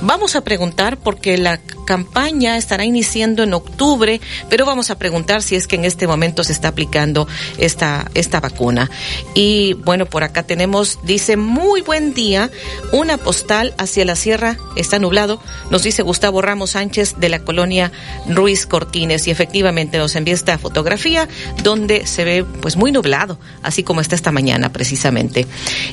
Vamos 0.02 0.36
a 0.36 0.42
preguntar 0.42 0.98
porque 0.98 1.38
la 1.38 1.58
campaña 1.86 2.58
estará 2.58 2.84
iniciando 2.84 3.42
en 3.42 3.54
octubre, 3.54 4.20
pero 4.50 4.66
vamos 4.66 4.90
a 4.90 4.98
preguntar 4.98 5.42
si 5.42 5.54
es 5.54 5.66
que 5.66 5.76
en 5.76 5.86
este 5.86 6.06
momento 6.06 6.44
se 6.44 6.52
está 6.52 6.68
aplicando 6.68 7.26
esta, 7.56 8.10
esta 8.14 8.40
vacuna. 8.40 8.90
Y 9.34 9.72
bueno, 9.72 10.04
por 10.04 10.22
acá 10.22 10.42
tenemos, 10.42 10.98
dice, 11.04 11.38
muy 11.38 11.80
buen 11.80 12.12
día, 12.12 12.50
una 12.92 13.16
postal 13.16 13.74
hacia 13.78 14.04
la 14.04 14.16
sierra, 14.16 14.58
está 14.74 14.98
nublado, 14.98 15.40
nos 15.70 15.82
dice 15.82 16.02
Gustavo 16.02 16.42
Ramos 16.42 16.70
Sánchez 16.70 17.14
de 17.18 17.30
la 17.30 17.38
colonia 17.38 17.90
Ruiz 18.28 18.66
Cortines 18.66 19.26
y 19.28 19.30
efectivamente 19.30 19.96
nos 19.96 20.14
envía 20.16 20.34
esta 20.34 20.58
fotografía 20.58 21.28
donde 21.62 22.06
se 22.06 22.24
ve 22.24 22.44
pues 22.60 22.76
muy 22.76 22.92
nublado, 22.92 23.38
así 23.62 23.82
como 23.82 24.00
está 24.00 24.14
esta 24.14 24.32
mañana 24.32 24.72
precisamente. 24.72 25.46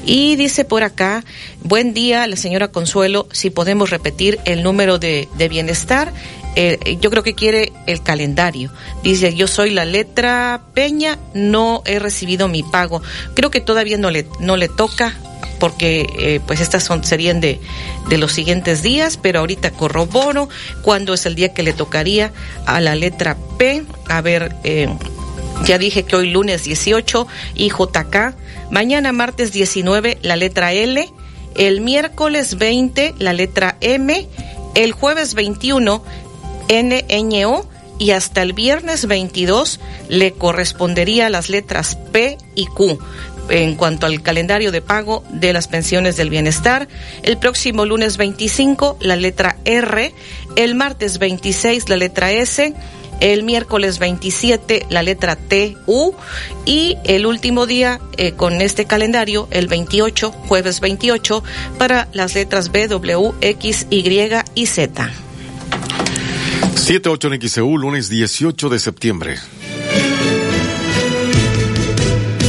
Y 0.05 0.35
dice 0.35 0.65
por 0.65 0.83
acá, 0.83 1.23
buen 1.63 1.93
día 1.93 2.27
la 2.27 2.35
señora 2.35 2.69
Consuelo, 2.69 3.27
si 3.31 3.49
podemos 3.51 3.91
repetir 3.93 4.39
el 4.45 4.63
número 4.63 4.97
de, 4.97 5.27
bienestar. 5.49 6.11
Eh, 6.55 6.97
yo 7.01 7.09
creo 7.09 7.23
que 7.23 7.33
quiere 7.33 7.71
el 7.87 8.01
calendario. 8.01 8.71
Dice, 9.03 9.33
yo 9.33 9.47
soy 9.47 9.69
la 9.69 9.85
letra 9.85 10.61
Peña, 10.73 11.17
no 11.33 11.81
he 11.85 11.99
recibido 11.99 12.47
mi 12.47 12.63
pago. 12.63 13.01
Creo 13.33 13.49
que 13.49 13.61
todavía 13.61 13.97
no 13.97 14.11
le, 14.11 14.27
no 14.39 14.57
le 14.57 14.69
toca 14.69 15.15
porque 15.59 16.05
eh, 16.17 16.41
pues 16.45 16.59
estas 16.59 16.83
son 16.83 17.03
serían 17.03 17.39
de, 17.39 17.59
de 18.09 18.17
los 18.17 18.33
siguientes 18.33 18.83
días, 18.83 19.17
pero 19.17 19.39
ahorita 19.39 19.71
corroboro 19.71 20.49
cuándo 20.81 21.13
es 21.13 21.25
el 21.25 21.35
día 21.35 21.53
que 21.53 21.63
le 21.63 21.71
tocaría 21.71 22.33
a 22.65 22.81
la 22.81 22.95
letra 22.95 23.37
P. 23.57 23.83
A 24.09 24.21
ver, 24.21 24.55
eh, 24.63 24.89
ya 25.65 25.77
dije 25.77 26.03
que 26.03 26.17
hoy 26.17 26.31
lunes 26.31 26.65
18 26.65 27.27
y 27.55 27.69
JK, 27.69 28.35
mañana 28.71 29.13
martes 29.13 29.53
19 29.53 30.17
la 30.21 30.35
letra 30.35 30.73
L, 30.73 31.09
el 31.55 31.81
miércoles 31.81 32.57
20 32.57 33.15
la 33.19 33.33
letra 33.33 33.77
M, 33.81 34.27
el 34.75 34.91
jueves 34.91 35.33
21 35.33 36.03
NNO 36.69 37.69
y 37.99 38.11
hasta 38.11 38.41
el 38.41 38.53
viernes 38.53 39.07
22 39.07 39.79
le 40.09 40.31
correspondería 40.31 41.29
las 41.29 41.49
letras 41.49 41.97
P 42.11 42.37
y 42.55 42.65
Q 42.65 42.97
en 43.49 43.75
cuanto 43.75 44.05
al 44.05 44.21
calendario 44.21 44.71
de 44.71 44.81
pago 44.81 45.23
de 45.29 45.53
las 45.53 45.67
pensiones 45.67 46.15
del 46.15 46.29
bienestar. 46.29 46.87
El 47.23 47.37
próximo 47.37 47.85
lunes 47.85 48.17
25, 48.17 48.97
la 49.01 49.15
letra 49.15 49.57
R. 49.65 50.13
El 50.55 50.75
martes 50.75 51.19
26, 51.19 51.89
la 51.89 51.97
letra 51.97 52.31
S. 52.31 52.73
El 53.19 53.43
miércoles 53.43 53.99
27, 53.99 54.87
la 54.89 55.03
letra 55.03 55.35
T, 55.35 55.77
U. 55.87 56.13
Y 56.65 56.97
el 57.05 57.25
último 57.25 57.65
día 57.65 57.99
eh, 58.17 58.33
con 58.33 58.61
este 58.61 58.85
calendario, 58.85 59.47
el 59.51 59.67
28, 59.67 60.31
jueves 60.31 60.79
28, 60.79 61.43
para 61.77 62.07
las 62.13 62.35
letras 62.35 62.71
B, 62.71 62.87
W, 62.87 63.31
X, 63.41 63.87
Y 63.89 64.03
y 64.55 64.65
Z. 64.65 65.11
78 66.75 67.33
en 67.33 67.41
XEU, 67.49 67.77
lunes 67.77 68.09
18 68.09 68.69
de 68.69 68.79
septiembre. 68.79 69.37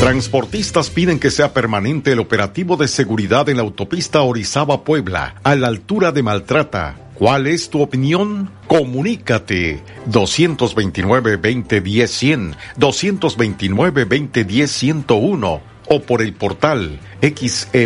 Transportistas 0.00 0.90
piden 0.90 1.18
que 1.18 1.30
sea 1.30 1.54
permanente 1.54 2.12
el 2.12 2.18
operativo 2.18 2.76
de 2.76 2.88
seguridad 2.88 3.48
en 3.48 3.56
la 3.56 3.62
autopista 3.62 4.20
Orizaba-Puebla, 4.22 5.36
a 5.42 5.54
la 5.54 5.68
altura 5.68 6.12
de 6.12 6.22
Maltrata. 6.22 7.03
¿Cuál 7.14 7.46
es 7.46 7.70
tu 7.70 7.80
opinión? 7.80 8.50
Comunícate 8.66 9.80
229-2010-100, 10.10 12.56
229-2010-101 12.76 15.60
o 15.86 16.02
por 16.02 16.22
el 16.22 16.34
portal 16.34 16.98
xeu.mx, 17.20 17.76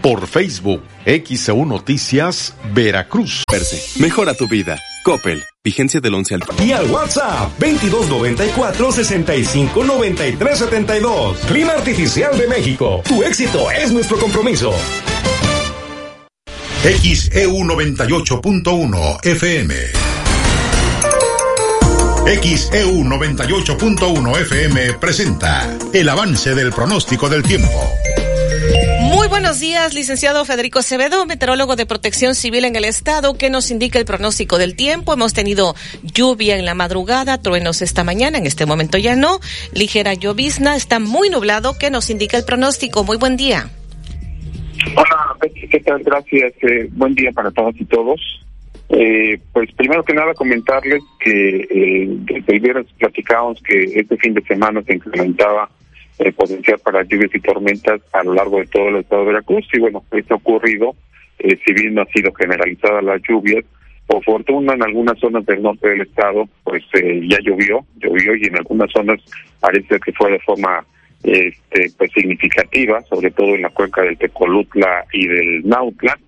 por 0.00 0.26
Facebook 0.26 0.82
XEU 1.06 1.64
Noticias 1.64 2.54
Veracruz. 2.72 3.44
Mejora 3.98 4.34
tu 4.34 4.46
vida. 4.46 4.78
Coppel. 5.02 5.42
Vigencia 5.64 6.00
del 6.00 6.14
11 6.14 6.34
al... 6.34 6.42
Y 6.64 6.72
al 6.72 6.90
WhatsApp 6.90 7.50
2294 7.58 8.92
65 8.92 9.84
93 9.84 10.58
72. 10.58 11.38
Clima 11.46 11.72
Artificial 11.72 12.36
de 12.38 12.46
México. 12.46 13.02
Tu 13.06 13.22
éxito 13.22 13.70
es 13.70 13.92
nuestro 13.92 14.18
compromiso. 14.18 14.72
XEU 16.82 17.64
98.1 17.64 19.26
FM. 19.26 19.74
XEU 22.40 23.02
98.1 23.02 24.40
FM 24.42 24.92
presenta 24.94 25.76
el 25.92 26.08
avance 26.08 26.54
del 26.54 26.70
pronóstico 26.70 27.28
del 27.28 27.42
tiempo. 27.42 27.68
Muy 29.00 29.26
buenos 29.26 29.58
días, 29.58 29.92
licenciado 29.92 30.44
Federico 30.44 30.78
Acevedo, 30.78 31.26
meteorólogo 31.26 31.74
de 31.74 31.84
protección 31.84 32.36
civil 32.36 32.64
en 32.64 32.76
el 32.76 32.84
estado, 32.84 33.36
que 33.36 33.50
nos 33.50 33.72
indica 33.72 33.98
el 33.98 34.04
pronóstico 34.04 34.56
del 34.56 34.76
tiempo. 34.76 35.12
Hemos 35.12 35.32
tenido 35.32 35.74
lluvia 36.04 36.56
en 36.56 36.64
la 36.64 36.74
madrugada, 36.74 37.38
truenos 37.38 37.82
esta 37.82 38.04
mañana, 38.04 38.38
en 38.38 38.46
este 38.46 38.66
momento 38.66 38.98
ya 38.98 39.16
no, 39.16 39.40
ligera 39.72 40.14
llovizna, 40.14 40.76
está 40.76 41.00
muy 41.00 41.28
nublado, 41.28 41.76
¿Qué 41.76 41.90
nos 41.90 42.08
indica 42.08 42.36
el 42.36 42.44
pronóstico. 42.44 43.02
Muy 43.02 43.16
buen 43.16 43.36
día. 43.36 43.68
Hola, 44.94 45.36
¿qué 45.70 45.80
tal? 45.80 46.02
Gracias. 46.02 46.52
Eh, 46.62 46.88
buen 46.92 47.14
día 47.14 47.32
para 47.32 47.50
todos 47.50 47.74
y 47.78 47.84
todos. 47.84 48.20
Eh, 48.90 49.38
pues 49.52 49.70
primero 49.72 50.02
que 50.02 50.14
nada 50.14 50.32
comentarles 50.34 51.02
que 51.20 51.66
eh, 51.70 52.06
desde 52.08 52.54
el 52.54 52.60
viernes 52.60 52.86
platicábamos 52.98 53.60
que 53.62 53.82
este 53.82 54.16
fin 54.16 54.32
de 54.34 54.42
semana 54.42 54.82
se 54.82 54.94
incrementaba 54.94 55.68
el 56.18 56.32
potencial 56.32 56.78
para 56.78 57.02
lluvias 57.02 57.34
y 57.34 57.40
tormentas 57.40 58.00
a 58.12 58.24
lo 58.24 58.34
largo 58.34 58.58
de 58.58 58.66
todo 58.66 58.88
el 58.88 58.96
estado 58.96 59.22
de 59.22 59.28
Veracruz 59.28 59.66
y 59.72 59.78
bueno, 59.78 60.02
esto 60.10 60.34
ha 60.34 60.36
ocurrido, 60.38 60.94
eh, 61.38 61.58
si 61.64 61.72
bien 61.74 61.94
no 61.94 62.02
ha 62.02 62.06
sido 62.06 62.32
generalizada 62.32 63.02
las 63.02 63.20
lluvias, 63.28 63.64
por 64.06 64.24
fortuna 64.24 64.72
en 64.72 64.82
algunas 64.82 65.18
zonas 65.18 65.44
del 65.44 65.62
norte 65.62 65.88
del 65.88 66.00
estado 66.00 66.48
pues 66.64 66.82
eh, 66.94 67.20
ya 67.28 67.38
llovió, 67.42 67.84
llovió 67.96 68.34
y 68.36 68.46
en 68.46 68.56
algunas 68.56 68.90
zonas 68.90 69.20
parece 69.60 70.00
que 70.00 70.12
fue 70.12 70.32
de 70.32 70.40
forma 70.40 70.84
este, 71.22 71.90
pues 71.96 72.10
significativa, 72.12 73.02
sobre 73.02 73.30
todo 73.30 73.54
en 73.54 73.62
la 73.62 73.70
cuenca 73.70 74.02
del 74.02 74.18
Tecolutla 74.18 75.04
y 75.12 75.26
del 75.26 75.68
Nautla, 75.68 76.18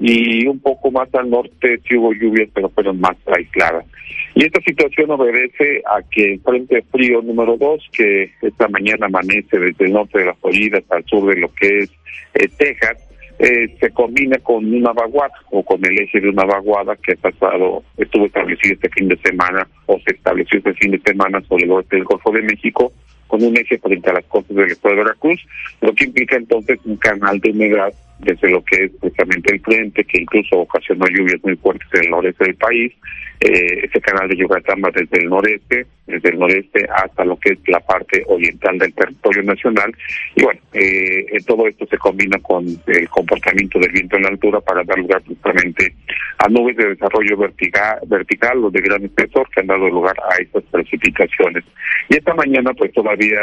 y 0.00 0.46
un 0.46 0.58
poco 0.58 0.90
más 0.90 1.12
al 1.14 1.30
norte 1.30 1.78
sí 1.86 1.96
hubo 1.96 2.12
lluvias, 2.12 2.48
pero 2.52 2.68
fueron 2.70 3.00
más 3.00 3.16
aisladas. 3.26 3.86
Y 4.34 4.44
esta 4.44 4.60
situación 4.62 5.10
obedece 5.12 5.82
a 5.86 6.02
que 6.10 6.32
el 6.32 6.40
Frente 6.40 6.82
Frío 6.90 7.22
número 7.22 7.56
2, 7.56 7.90
que 7.92 8.32
esta 8.42 8.66
mañana 8.68 9.06
amanece 9.06 9.58
desde 9.58 9.84
el 9.84 9.92
norte 9.92 10.18
de 10.18 10.26
la 10.26 10.34
Florida 10.34 10.78
hasta 10.78 10.98
el 10.98 11.04
sur 11.04 11.32
de 11.32 11.40
lo 11.40 11.48
que 11.54 11.78
es 11.78 11.90
eh, 12.34 12.48
Texas, 12.58 12.98
eh, 13.38 13.76
se 13.80 13.90
combina 13.90 14.38
con 14.38 14.72
una 14.72 14.92
vaguada 14.92 15.34
o 15.50 15.62
con 15.64 15.84
el 15.84 15.98
eje 15.98 16.20
de 16.20 16.28
una 16.28 16.44
vaguada 16.44 16.96
que 16.96 17.12
ha 17.12 17.16
pasado, 17.16 17.82
estuvo 17.96 18.26
establecido 18.26 18.74
este 18.74 18.88
fin 18.90 19.08
de 19.08 19.16
semana 19.18 19.66
o 19.86 19.98
se 20.00 20.14
estableció 20.14 20.58
este 20.58 20.74
fin 20.74 20.92
de 20.92 21.00
semana 21.00 21.40
sobre 21.48 21.64
el 21.64 21.72
oeste 21.72 21.96
del 21.96 22.04
Golfo 22.04 22.30
de 22.30 22.42
México 22.42 22.92
con 23.26 23.42
un 23.42 23.56
eje 23.56 23.78
frente 23.78 24.10
a 24.10 24.14
las 24.14 24.24
costas 24.24 24.56
del 24.56 24.70
estado 24.70 24.94
de 24.94 25.02
Veracruz, 25.02 25.46
lo 25.80 25.94
que 25.94 26.04
implica 26.04 26.36
entonces 26.36 26.78
un 26.84 26.96
canal 26.96 27.40
de 27.40 27.50
humedad 27.50 27.92
desde 28.18 28.50
lo 28.50 28.64
que 28.64 28.84
es 28.84 28.90
precisamente 29.00 29.54
el 29.54 29.60
frente, 29.60 30.04
que 30.04 30.20
incluso 30.20 30.60
ocasionó 30.60 31.06
lluvias 31.06 31.42
muy 31.42 31.56
fuertes 31.56 31.88
en 31.94 32.04
el 32.04 32.10
noreste 32.10 32.44
del 32.44 32.54
país, 32.56 32.92
eh, 33.40 33.84
ese 33.84 34.00
canal 34.00 34.28
de 34.28 34.36
Yucatán 34.36 34.80
va 34.82 34.90
desde 34.90 35.18
el 35.18 35.28
noreste, 35.28 35.86
desde 36.06 36.30
el 36.30 36.38
noreste 36.38 36.86
hasta 36.94 37.24
lo 37.24 37.36
que 37.36 37.52
es 37.52 37.58
la 37.66 37.80
parte 37.80 38.22
oriental 38.26 38.78
del 38.78 38.94
territorio 38.94 39.42
nacional. 39.42 39.94
Y 40.36 40.44
bueno, 40.44 40.60
eh, 40.72 41.26
todo 41.46 41.66
esto 41.66 41.84
se 41.86 41.98
combina 41.98 42.38
con 42.38 42.64
el 42.86 43.08
comportamiento 43.08 43.78
del 43.80 43.92
viento 43.92 44.16
en 44.16 44.22
la 44.22 44.28
altura 44.30 44.60
para 44.60 44.84
dar 44.84 44.98
lugar 44.98 45.22
justamente 45.26 45.94
a 46.38 46.48
nubes 46.48 46.76
de 46.76 46.90
desarrollo 46.90 47.36
vertical, 47.36 47.98
vertical 48.06 48.64
o 48.64 48.70
de 48.70 48.80
gran 48.80 49.04
espesor 49.04 49.48
que 49.50 49.60
han 49.60 49.66
dado 49.66 49.88
lugar 49.88 50.16
a 50.30 50.40
estas 50.40 50.62
precipitaciones. 50.64 51.64
Y 52.08 52.16
esta 52.16 52.34
mañana 52.34 52.72
pues 52.72 52.92
todavía 52.92 53.40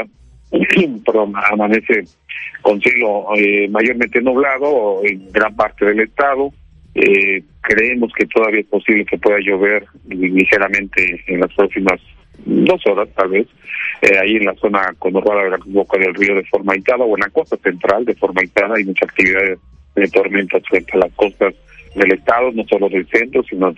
perdón, 1.06 1.34
amanece 1.52 2.04
con 2.62 2.80
cielo 2.82 3.28
eh, 3.36 3.68
mayormente 3.70 4.22
nublado 4.22 5.02
en 5.04 5.32
gran 5.32 5.56
parte 5.56 5.86
del 5.86 6.02
estado, 6.02 6.52
Eh, 6.94 7.42
creemos 7.62 8.12
que 8.18 8.26
todavía 8.26 8.60
es 8.60 8.68
posible 8.68 9.06
que 9.06 9.18
pueda 9.18 9.40
llover 9.40 9.86
ligeramente 10.10 11.24
en 11.28 11.40
las 11.40 11.54
próximas 11.54 12.02
dos 12.46 12.86
horas 12.86 13.08
tal 13.16 13.30
vez, 13.30 13.48
eh, 14.02 14.18
ahí 14.20 14.36
en 14.36 14.46
la 14.46 14.56
zona 14.56 14.94
conurbada 15.00 15.44
de 15.44 15.52
la 15.52 15.60
Boca 15.68 15.98
del 15.98 16.14
Río 16.14 16.36
de 16.36 16.44
forma 16.46 16.74
aislada 16.74 17.06
o 17.06 17.16
en 17.16 17.22
la 17.22 17.30
costa 17.30 17.56
central 17.58 18.04
de 18.04 18.16
forma 18.16 18.42
aislada 18.42 18.76
hay 18.76 18.84
mucha 18.84 19.06
actividad 19.06 19.58
de 19.96 20.08
tormentas 20.10 20.62
frente 20.68 20.92
a 20.94 20.98
las 20.98 21.14
costas 21.14 21.54
del 21.96 22.14
estado, 22.14 22.52
no 22.52 22.64
solo 22.70 22.90
del 22.90 23.08
centro, 23.08 23.44
sino 23.44 23.74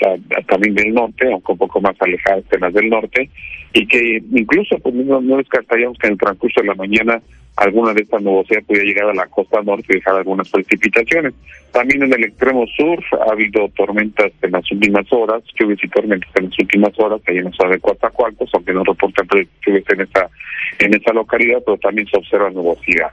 también 0.47 0.75
del 0.75 0.93
norte, 0.93 1.31
aunque 1.31 1.51
un 1.51 1.57
poco 1.57 1.81
más 1.81 1.95
alejadas 1.99 2.47
de 2.49 2.59
las 2.59 2.73
del 2.73 2.89
norte, 2.89 3.29
y 3.73 3.87
que 3.87 4.21
incluso 4.31 4.77
pues, 4.79 4.93
no, 4.93 5.21
no 5.21 5.37
descartaríamos 5.37 5.97
que 5.97 6.07
en 6.07 6.13
el 6.13 6.19
transcurso 6.19 6.61
de 6.61 6.67
la 6.67 6.75
mañana 6.75 7.21
alguna 7.55 7.93
de 7.93 8.01
estas 8.01 8.21
nubosidades 8.21 8.65
puede 8.65 8.83
llegar 8.83 9.09
a 9.09 9.13
la 9.13 9.27
costa 9.27 9.61
norte 9.61 9.85
y 9.89 9.95
dejar 9.95 10.15
algunas 10.15 10.49
precipitaciones. 10.49 11.33
También 11.71 12.03
en 12.03 12.13
el 12.13 12.23
extremo 12.25 12.65
sur 12.67 13.03
ha 13.27 13.31
habido 13.31 13.69
tormentas 13.69 14.31
en 14.41 14.51
las 14.51 14.71
últimas 14.71 15.11
horas, 15.11 15.43
lluvias 15.59 15.79
y 15.83 15.87
tormentas 15.89 16.29
en 16.35 16.45
las 16.45 16.59
últimas 16.59 16.99
horas, 16.99 17.21
ahí 17.27 17.37
en 17.37 17.45
la 17.45 17.51
zona 17.51 17.71
de 17.71 17.79
Coatzacoalcos, 17.79 18.49
aunque 18.53 18.73
no 18.73 18.83
reportan 18.83 19.27
lluvias 19.65 19.85
en 19.89 20.01
esa, 20.01 20.29
en 20.79 20.93
esa 20.95 21.13
localidad, 21.13 21.61
pero 21.65 21.77
también 21.77 22.07
se 22.07 22.17
observa 22.17 22.49
nubosidad. 22.49 23.11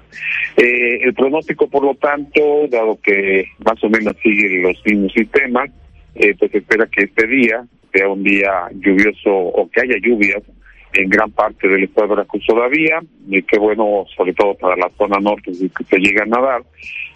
Eh, 0.56 1.00
el 1.02 1.14
pronóstico, 1.14 1.68
por 1.68 1.84
lo 1.84 1.94
tanto, 1.94 2.66
dado 2.68 2.98
que 3.02 3.46
más 3.64 3.82
o 3.84 3.88
menos 3.88 4.16
sigue 4.22 4.62
los 4.62 4.80
mismos 4.84 5.12
sistemas, 5.12 5.70
eh, 6.14 6.34
pues 6.38 6.54
espera 6.54 6.86
que 6.86 7.04
este 7.04 7.26
día 7.26 7.64
sea 7.92 8.08
un 8.08 8.22
día 8.22 8.68
lluvioso 8.74 9.30
o 9.30 9.70
que 9.70 9.80
haya 9.80 9.96
lluvias 10.02 10.42
en 10.92 11.08
gran 11.08 11.30
parte 11.30 11.68
del 11.68 11.84
estado 11.84 12.16
de 12.16 12.24
todavía, 12.46 13.00
y 13.28 13.42
qué 13.42 13.58
bueno, 13.58 14.04
sobre 14.16 14.32
todo 14.32 14.54
para 14.54 14.76
la 14.76 14.90
zona 14.98 15.18
norte, 15.20 15.52
que 15.52 15.84
se 15.84 15.98
llegan 15.98 16.36
a 16.36 16.40
dar, 16.40 16.62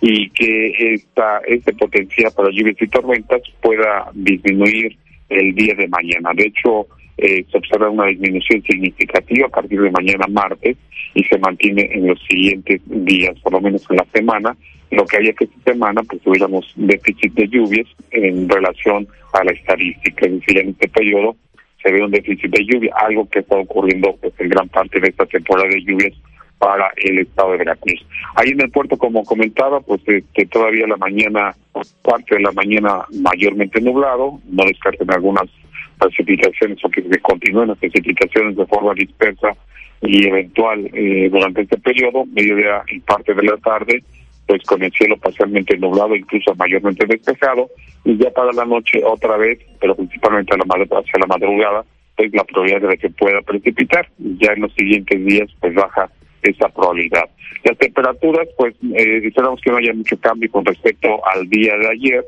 y 0.00 0.30
que 0.30 0.94
esta, 0.94 1.40
este 1.46 1.72
potencial 1.72 2.32
para 2.36 2.50
lluvias 2.50 2.76
y 2.80 2.86
tormentas 2.88 3.42
pueda 3.60 4.10
disminuir 4.14 4.96
el 5.28 5.54
día 5.54 5.74
de 5.74 5.88
mañana. 5.88 6.30
De 6.34 6.44
hecho, 6.44 6.86
eh, 7.16 7.44
se 7.50 7.58
observa 7.58 7.90
una 7.90 8.06
disminución 8.06 8.62
significativa 8.62 9.46
a 9.46 9.50
partir 9.50 9.80
de 9.80 9.90
mañana 9.90 10.26
martes 10.28 10.76
y 11.14 11.24
se 11.24 11.38
mantiene 11.38 11.88
en 11.92 12.08
los 12.08 12.20
siguientes 12.28 12.80
días, 12.86 13.38
por 13.40 13.52
lo 13.52 13.60
menos 13.60 13.84
en 13.90 13.96
la 13.96 14.06
semana, 14.12 14.56
lo 14.90 15.04
que 15.06 15.16
haya 15.16 15.32
que 15.32 15.44
esta 15.44 15.72
semana 15.72 16.02
pues 16.02 16.20
tuviéramos 16.22 16.72
déficit 16.76 17.32
de 17.34 17.48
lluvias 17.48 17.86
en 18.10 18.48
relación 18.48 19.06
a 19.32 19.44
la 19.44 19.52
estadística, 19.52 20.26
es 20.26 20.32
decir, 20.32 20.58
en 20.58 20.68
este 20.70 20.88
periodo 20.88 21.36
se 21.84 21.92
ve 21.92 22.02
un 22.02 22.10
déficit 22.10 22.50
de 22.50 22.64
lluvia, 22.64 22.94
algo 22.96 23.28
que 23.28 23.40
está 23.40 23.56
ocurriendo 23.56 24.16
pues, 24.20 24.32
en 24.38 24.48
gran 24.48 24.68
parte 24.70 24.98
de 24.98 25.08
esta 25.08 25.26
temporada 25.26 25.68
de 25.68 25.82
lluvias 25.82 26.14
para 26.58 26.90
el 26.96 27.18
estado 27.18 27.52
de 27.52 27.58
Veracruz. 27.58 28.06
Ahí 28.36 28.50
en 28.50 28.62
el 28.62 28.70
puerto, 28.70 28.96
como 28.96 29.22
comentaba, 29.22 29.80
pues 29.80 30.00
este, 30.06 30.46
todavía 30.46 30.86
la 30.86 30.96
mañana, 30.96 31.54
parte 32.02 32.36
de 32.36 32.40
la 32.40 32.52
mañana 32.52 33.04
mayormente 33.20 33.82
nublado, 33.82 34.40
no 34.48 34.64
descarten 34.64 35.10
algunas 35.10 35.50
precipitaciones 35.98 36.82
o 36.82 36.88
que 36.88 37.02
continúen 37.20 37.68
las 37.68 37.78
precipitaciones 37.78 38.56
de 38.56 38.66
forma 38.66 38.94
dispersa 38.94 39.54
y 40.00 40.26
eventual 40.26 40.88
eh, 40.94 41.28
durante 41.30 41.62
este 41.62 41.76
periodo, 41.78 42.24
mediodía 42.26 42.82
y 42.88 43.00
parte 43.00 43.34
de 43.34 43.42
la 43.42 43.56
tarde, 43.58 44.02
pues 44.46 44.62
con 44.64 44.82
el 44.82 44.92
cielo 44.92 45.16
parcialmente 45.16 45.76
nublado, 45.78 46.14
incluso 46.14 46.54
mayormente 46.54 47.06
despejado, 47.06 47.70
y 48.04 48.16
ya 48.16 48.30
para 48.30 48.52
la 48.52 48.64
noche 48.64 49.02
otra 49.04 49.36
vez, 49.36 49.58
pero 49.80 49.94
principalmente 49.94 50.54
a 50.54 50.58
la 50.58 50.84
hacia 50.98 51.18
la 51.18 51.26
madrugada, 51.26 51.84
pues 52.16 52.32
la 52.32 52.44
probabilidad 52.44 52.88
de 52.88 52.98
que 52.98 53.10
pueda 53.10 53.40
precipitar. 53.42 54.08
Ya 54.18 54.52
en 54.52 54.62
los 54.62 54.74
siguientes 54.74 55.24
días, 55.24 55.50
pues 55.60 55.74
baja 55.74 56.10
esa 56.42 56.68
probabilidad. 56.68 57.24
Las 57.64 57.78
temperaturas, 57.78 58.46
pues 58.56 58.74
eh, 58.94 59.22
esperamos 59.24 59.60
que 59.60 59.70
no 59.70 59.78
haya 59.78 59.94
mucho 59.94 60.18
cambio 60.20 60.50
con 60.50 60.64
respecto 60.64 61.26
al 61.26 61.48
día 61.48 61.76
de 61.78 61.88
ayer 61.88 62.24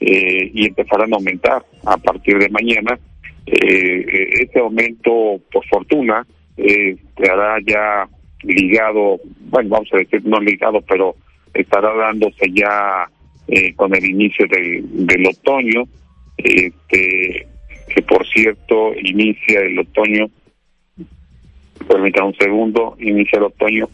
eh, 0.00 0.50
y 0.52 0.66
empezarán 0.66 1.12
a 1.12 1.16
aumentar 1.16 1.64
a 1.86 1.96
partir 1.96 2.38
de 2.38 2.48
mañana. 2.48 2.98
Eh, 3.46 4.42
ese 4.42 4.58
aumento, 4.58 5.40
por 5.52 5.66
fortuna, 5.68 6.26
eh, 6.56 6.96
estará 7.16 7.58
ya 7.66 8.08
ligado, 8.42 9.20
bueno, 9.50 9.70
vamos 9.70 9.88
a 9.92 9.98
decir 9.98 10.22
no 10.24 10.40
ligado, 10.40 10.80
pero 10.82 11.14
estará 11.54 11.94
dándose 11.94 12.50
ya 12.52 13.08
eh, 13.48 13.74
con 13.74 13.94
el 13.94 14.04
inicio 14.04 14.46
del, 14.48 15.06
del 15.06 15.26
otoño, 15.26 15.84
este, 16.36 17.46
que 17.94 18.02
por 18.02 18.26
cierto 18.28 18.92
inicia 19.02 19.60
el 19.60 19.78
otoño, 19.78 20.30
permítame 21.88 22.28
un 22.28 22.36
segundo, 22.36 22.96
inicia 23.00 23.38
el 23.38 23.44
otoño, 23.44 23.88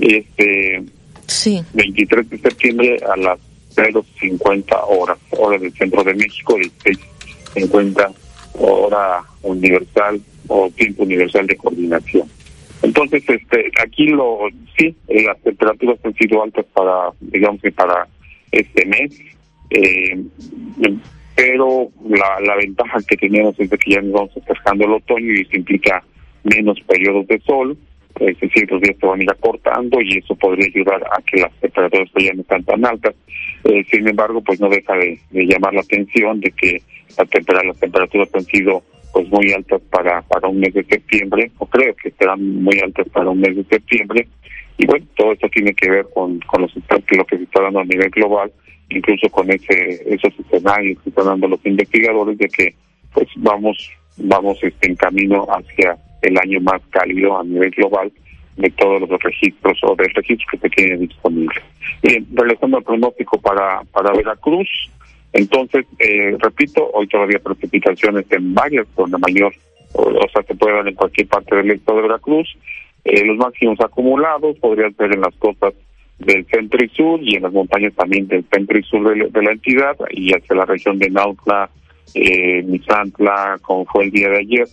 este 0.00 0.82
sí. 1.26 1.62
23 1.74 2.30
de 2.30 2.38
septiembre 2.38 2.96
a 3.06 3.16
las 3.16 3.38
0.50 3.76 4.76
horas, 4.88 5.18
hora 5.30 5.58
del 5.58 5.72
centro 5.72 6.02
de 6.04 6.14
México, 6.14 6.56
16.50 6.56 8.14
hora 8.54 9.22
universal 9.42 10.20
o 10.48 10.70
tiempo 10.70 11.02
universal 11.02 11.46
de 11.46 11.56
coordinación. 11.56 12.28
Entonces, 12.84 13.24
este, 13.28 13.70
aquí 13.82 14.08
lo 14.08 14.40
sí, 14.76 14.94
eh, 15.08 15.24
las 15.24 15.40
temperaturas 15.40 15.98
han 16.04 16.14
sido 16.14 16.42
altas 16.42 16.66
para, 16.74 17.12
digamos 17.20 17.62
que 17.62 17.72
para 17.72 18.06
este 18.52 18.84
mes, 18.84 19.18
eh, 19.70 20.22
pero 21.34 21.88
la, 22.06 22.40
la 22.40 22.56
ventaja 22.56 22.98
que 23.08 23.16
tenemos 23.16 23.58
es 23.58 23.70
de 23.70 23.78
que 23.78 23.92
ya 23.92 24.02
nos 24.02 24.12
vamos 24.12 24.36
acercando 24.36 24.84
el 24.84 24.92
otoño 24.92 25.32
y 25.32 25.40
eso 25.40 25.56
implica 25.56 26.04
menos 26.44 26.78
periodos 26.82 27.26
de 27.26 27.40
sol, 27.40 27.76
es 28.20 28.38
decir, 28.38 28.70
los 28.70 28.80
días 28.80 28.96
se 29.00 29.06
van 29.06 29.20
a 29.20 29.22
ir 29.22 29.30
acortando 29.30 30.00
y 30.00 30.18
eso 30.18 30.34
podría 30.36 30.66
ayudar 30.66 31.02
a 31.04 31.20
que 31.22 31.40
las 31.40 31.52
temperaturas 31.60 32.10
ya 32.16 32.32
no 32.34 32.42
están 32.42 32.62
tan 32.64 32.84
altas. 32.84 33.14
Eh, 33.64 33.84
sin 33.90 34.06
embargo, 34.06 34.40
pues 34.42 34.60
no 34.60 34.68
deja 34.68 34.94
de, 34.94 35.18
llamar 35.32 35.74
la 35.74 35.80
atención 35.80 36.38
de 36.40 36.50
que 36.52 36.82
la 37.18 37.24
temperatura, 37.24 37.68
las 37.68 37.80
temperaturas 37.80 38.28
han 38.34 38.44
sido 38.44 38.84
pues 39.14 39.28
muy 39.28 39.52
altas 39.52 39.80
para, 39.90 40.22
para 40.22 40.48
un 40.48 40.58
mes 40.58 40.74
de 40.74 40.82
septiembre, 40.82 41.52
o 41.58 41.66
creo 41.66 41.94
que 41.94 42.10
serán 42.10 42.62
muy 42.64 42.80
altas 42.80 43.08
para 43.10 43.30
un 43.30 43.40
mes 43.40 43.54
de 43.54 43.62
septiembre, 43.62 44.26
y 44.76 44.86
bueno, 44.86 45.06
todo 45.16 45.32
esto 45.32 45.48
tiene 45.50 45.72
que 45.72 45.88
ver 45.88 46.04
con, 46.12 46.40
con 46.40 46.62
los 46.62 46.74
lo 46.74 47.24
que 47.24 47.36
se 47.36 47.44
está 47.44 47.62
dando 47.62 47.78
a 47.78 47.84
nivel 47.84 48.10
global, 48.10 48.50
incluso 48.88 49.28
con 49.30 49.48
ese 49.52 50.02
esos 50.12 50.32
escenarios 50.40 51.00
que 51.02 51.10
están 51.10 51.26
dando 51.26 51.46
los 51.46 51.64
investigadores 51.64 52.36
de 52.38 52.48
que 52.48 52.74
pues 53.12 53.28
vamos 53.36 53.88
vamos 54.16 54.58
este 54.62 54.88
en 54.88 54.96
camino 54.96 55.46
hacia 55.48 55.96
el 56.22 56.36
año 56.36 56.60
más 56.60 56.82
cálido 56.90 57.38
a 57.38 57.44
nivel 57.44 57.70
global 57.70 58.12
de 58.56 58.70
todos 58.70 59.08
los 59.08 59.22
registros 59.22 59.78
o 59.84 59.94
de 59.94 60.08
registros 60.12 60.48
que 60.50 60.58
se 60.58 60.70
tienen 60.70 61.06
disponibles. 61.06 61.62
Bien, 62.02 62.26
regresando 62.32 62.78
al 62.78 62.82
pronóstico 62.82 63.40
para, 63.40 63.82
para 63.92 64.12
Veracruz, 64.12 64.68
entonces, 65.34 65.84
eh, 65.98 66.36
repito, 66.38 66.88
hoy 66.92 67.08
todavía 67.08 67.40
precipitaciones 67.40 68.24
en 68.30 68.54
varias, 68.54 68.86
con 68.94 69.10
la 69.10 69.18
mayor, 69.18 69.52
o, 69.92 70.28
sea, 70.32 70.44
se 70.44 70.54
puede 70.54 70.76
dar 70.76 70.86
en 70.86 70.94
cualquier 70.94 71.26
parte 71.26 71.56
del 71.56 71.72
estado 71.72 71.98
de 71.98 72.02
Veracruz. 72.04 72.56
Eh, 73.04 73.24
los 73.24 73.36
máximos 73.36 73.80
acumulados 73.80 74.56
podrían 74.60 74.94
ser 74.94 75.12
en 75.12 75.22
las 75.22 75.34
costas 75.34 75.74
del 76.20 76.46
centro 76.46 76.84
y 76.84 76.88
sur 76.90 77.20
y 77.20 77.34
en 77.34 77.42
las 77.42 77.52
montañas 77.52 77.92
también 77.94 78.28
del 78.28 78.44
centro 78.44 78.78
y 78.78 78.84
sur 78.84 79.32
de, 79.32 79.42
la 79.42 79.50
entidad 79.50 79.96
y 80.12 80.32
hacia 80.32 80.54
la 80.54 80.66
región 80.66 81.00
de 81.00 81.10
Nautla, 81.10 81.68
eh, 82.14 82.62
Misantla, 82.62 83.58
como 83.60 83.86
fue 83.86 84.04
el 84.04 84.12
día 84.12 84.28
de 84.28 84.38
ayer. 84.38 84.68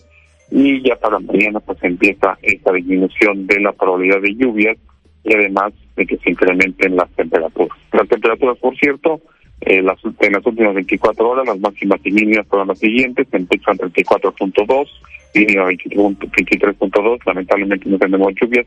Y 0.52 0.80
ya 0.88 0.94
para 0.94 1.18
mañana 1.18 1.58
pues 1.58 1.82
empieza 1.82 2.38
esta 2.40 2.72
disminución 2.72 3.48
de 3.48 3.58
la 3.58 3.72
probabilidad 3.72 4.20
de 4.20 4.36
lluvias 4.36 4.76
y 5.24 5.34
además 5.34 5.72
de 5.96 6.06
que 6.06 6.18
se 6.18 6.30
incrementen 6.30 6.94
las 6.94 7.10
temperaturas. 7.16 7.76
Las 7.92 8.08
temperaturas, 8.08 8.58
por 8.58 8.76
cierto, 8.76 9.20
eh, 9.64 9.80
las, 9.80 9.98
en 10.04 10.32
las 10.32 10.44
últimas 10.44 10.74
24 10.74 11.28
horas 11.28 11.46
las 11.46 11.60
máximas 11.60 12.00
y 12.02 12.10
mínimas 12.10 12.46
fueron 12.48 12.68
las 12.68 12.78
siguientes, 12.78 13.28
en 13.32 13.46
Tucson 13.46 13.78
34.2, 13.78 14.88
mínima 15.34 15.68
23.2, 15.68 17.18
lamentablemente 17.24 17.88
no 17.88 17.98
tenemos 17.98 18.32
lluvias, 18.40 18.66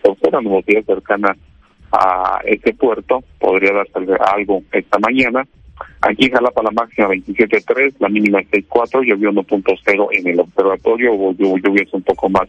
por 0.00 0.16
fuera 0.16 0.40
nubosidad 0.40 0.84
cercana 0.84 1.36
a 1.92 2.40
este 2.46 2.72
puerto, 2.72 3.22
podría 3.38 3.72
darse 3.74 3.92
algo 4.34 4.62
esta 4.72 4.98
mañana. 4.98 5.46
Aquí 6.00 6.26
en 6.26 6.32
Jalapa 6.32 6.62
la 6.62 6.70
máxima 6.70 7.08
27.3, 7.08 7.96
la 7.98 8.08
mínima 8.08 8.40
6.4, 8.40 9.04
llovió 9.04 9.32
1.0 9.32 10.08
en 10.12 10.26
el 10.28 10.40
observatorio, 10.40 11.12
hubo 11.12 11.34
lluvias 11.34 11.92
un 11.92 12.02
poco 12.02 12.30
más, 12.30 12.48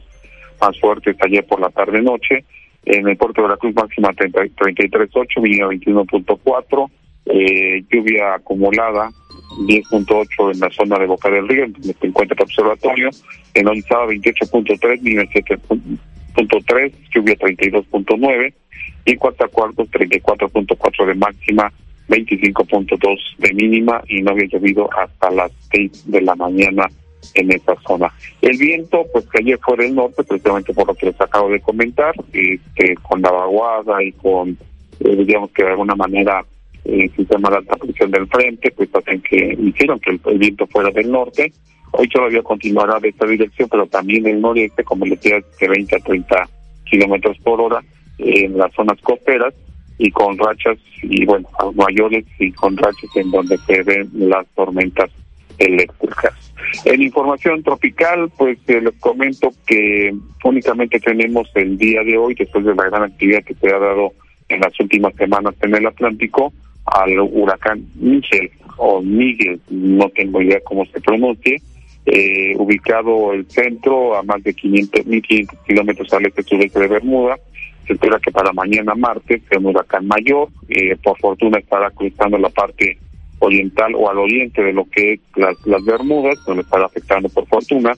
más 0.61 0.79
fuertes 0.79 1.17
ayer 1.19 1.45
por 1.45 1.59
la 1.59 1.69
tarde-noche. 1.69 2.45
En 2.85 3.07
el 3.07 3.17
puerto 3.17 3.41
de 3.41 3.47
Veracruz 3.47 3.75
máxima 3.75 4.09
33.8, 4.09 5.41
mínima 5.41 5.67
21.4, 5.67 6.89
eh, 7.25 7.83
lluvia 7.89 8.35
acumulada 8.35 9.11
10.8 9.59 10.53
en 10.53 10.59
la 10.59 10.69
zona 10.71 10.97
de 10.99 11.05
Boca 11.05 11.29
del 11.29 11.47
Río, 11.47 11.67
donde 11.67 11.93
se 11.93 12.07
encuentra 12.07 12.35
el 12.35 12.43
observatorio, 12.43 13.09
en 13.53 13.67
Orizaba 13.67 14.07
28.3, 14.07 15.01
nivel 15.01 15.29
7.3, 15.29 16.93
lluvia 17.13 17.35
32.9, 17.35 18.53
y 19.05 19.15
Coatzacoalcos 19.15 19.89
34.4 19.91 21.05
de 21.05 21.15
máxima, 21.15 21.71
25.2 22.09 23.19
de 23.37 23.53
mínima, 23.53 24.01
y 24.07 24.21
no 24.21 24.31
había 24.31 24.47
llovido 24.47 24.89
hasta 24.97 25.29
las 25.31 25.51
6 25.71 26.11
de 26.11 26.21
la 26.21 26.35
mañana 26.35 26.87
en 27.35 27.51
esa 27.51 27.75
zona. 27.87 28.11
El 28.41 28.57
viento, 28.57 29.05
pues 29.13 29.25
que 29.29 29.39
ayer 29.39 29.59
fue 29.63 29.77
del 29.77 29.95
norte, 29.95 30.23
precisamente 30.23 30.73
por 30.73 30.87
lo 30.87 30.95
que 30.95 31.07
les 31.07 31.21
acabo 31.21 31.49
de 31.49 31.61
comentar, 31.61 32.13
este, 32.33 32.95
con 32.95 33.21
la 33.21 33.31
vaguada 33.31 34.03
y 34.03 34.11
con, 34.13 34.57
eh, 34.99 35.15
digamos 35.25 35.51
que 35.51 35.63
de 35.63 35.69
alguna 35.69 35.95
manera 35.95 36.43
el 36.85 37.15
sistema 37.15 37.49
de 37.49 37.57
alta 37.57 37.75
presión 37.75 38.11
del 38.11 38.27
frente, 38.27 38.71
pues 38.71 38.89
hacen 38.93 39.21
que 39.21 39.57
hicieron 39.59 39.99
que 39.99 40.11
el, 40.11 40.37
viento 40.37 40.67
fuera 40.67 40.91
del 40.91 41.11
norte. 41.11 41.51
Hoy 41.91 42.07
todavía 42.09 42.41
continuará 42.41 42.99
de 42.99 43.09
esta 43.09 43.25
dirección, 43.25 43.69
pero 43.69 43.85
también 43.87 44.25
el 44.27 44.41
noreste, 44.41 44.83
como 44.83 45.05
le 45.05 45.15
decía, 45.15 45.37
de 45.59 45.67
20 45.67 45.95
a 45.95 45.99
30 45.99 46.49
kilómetros 46.85 47.37
por 47.39 47.61
hora 47.61 47.81
en 48.17 48.57
las 48.57 48.73
zonas 48.73 48.99
costeras 49.01 49.53
y 49.97 50.11
con 50.11 50.37
rachas 50.37 50.77
y 51.01 51.25
bueno 51.25 51.47
mayores 51.75 52.25
y 52.39 52.51
con 52.51 52.75
rachas 52.77 53.15
en 53.15 53.31
donde 53.31 53.57
se 53.59 53.83
ven 53.83 54.09
las 54.13 54.45
tormentas 54.55 55.09
eléctricas. 55.57 56.33
En 56.85 57.01
información 57.01 57.61
tropical, 57.63 58.31
pues 58.37 58.57
eh, 58.67 58.81
les 58.81 58.95
comento 58.99 59.53
que 59.65 60.13
únicamente 60.43 60.99
tenemos 60.99 61.49
el 61.55 61.77
día 61.77 62.03
de 62.03 62.17
hoy, 62.17 62.33
después 62.35 62.65
de 62.65 62.73
la 62.73 62.85
gran 62.85 63.03
actividad 63.03 63.43
que 63.43 63.53
se 63.53 63.67
ha 63.67 63.77
dado 63.77 64.13
en 64.49 64.59
las 64.59 64.77
últimas 64.79 65.13
semanas 65.15 65.55
en 65.61 65.75
el 65.75 65.85
Atlántico, 65.85 66.51
al 66.93 67.19
huracán 67.19 67.85
Miguel 67.95 68.51
o 68.77 69.01
Miguel, 69.01 69.59
no 69.69 70.09
tengo 70.09 70.41
idea 70.41 70.59
cómo 70.63 70.85
se 70.85 71.01
pronuncie, 71.01 71.61
eh, 72.05 72.53
ubicado 72.57 73.33
el 73.33 73.49
centro 73.49 74.15
a 74.15 74.23
más 74.23 74.43
de 74.43 74.53
500, 74.53 75.05
1500 75.05 75.59
kilómetros 75.65 76.13
al 76.13 76.25
este 76.25 76.43
sureste 76.43 76.79
de 76.79 76.87
Bermuda. 76.87 77.37
Se 77.87 77.93
espera 77.93 78.19
que 78.19 78.31
para 78.31 78.53
mañana 78.53 78.93
martes 78.95 79.41
sea 79.49 79.59
un 79.59 79.67
huracán 79.67 80.07
mayor. 80.07 80.49
Eh, 80.69 80.95
por 81.01 81.17
fortuna 81.19 81.59
estará 81.59 81.89
cruzando 81.91 82.37
la 82.37 82.49
parte 82.49 82.97
oriental 83.39 83.93
o 83.95 84.09
al 84.09 84.19
oriente 84.19 84.61
de 84.61 84.73
lo 84.73 84.85
que 84.85 85.13
es 85.13 85.19
las, 85.35 85.55
las 85.65 85.83
Bermudas, 85.83 86.39
donde 86.45 86.63
estará 86.63 86.85
afectando 86.85 87.29
por 87.29 87.47
fortuna. 87.47 87.93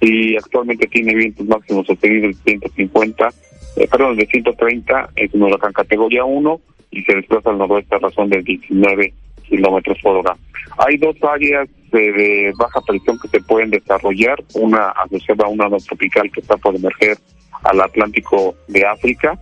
Y 0.00 0.36
actualmente 0.36 0.86
tiene 0.86 1.14
vientos 1.14 1.46
máximos 1.46 1.86
sostenidos 1.86 2.36
de 2.44 2.52
150, 2.52 3.28
eh, 3.76 3.88
perdón, 3.90 4.16
de 4.16 4.26
130, 4.26 5.10
es 5.16 5.32
un 5.32 5.42
huracán 5.44 5.72
categoría 5.72 6.24
1 6.24 6.60
y 6.92 7.02
se 7.02 7.16
desplaza 7.16 7.50
al 7.50 7.58
noroeste 7.58 7.96
a 7.96 7.98
razón 7.98 8.28
de 8.28 8.42
19 8.42 9.12
kilómetros 9.42 9.98
por 10.02 10.16
hora. 10.18 10.36
Hay 10.78 10.96
dos 10.98 11.16
áreas 11.22 11.68
de, 11.90 12.52
baja 12.56 12.80
presión 12.82 13.18
que 13.18 13.28
se 13.28 13.40
pueden 13.40 13.70
desarrollar, 13.70 14.42
una 14.54 14.90
asociada 14.90 15.46
a 15.46 15.48
una 15.48 15.66
onda 15.66 15.78
tropical 15.78 16.30
que 16.30 16.40
está 16.40 16.56
por 16.56 16.76
emerger 16.76 17.18
al 17.64 17.80
Atlántico 17.80 18.54
de 18.68 18.86
África 18.86 19.38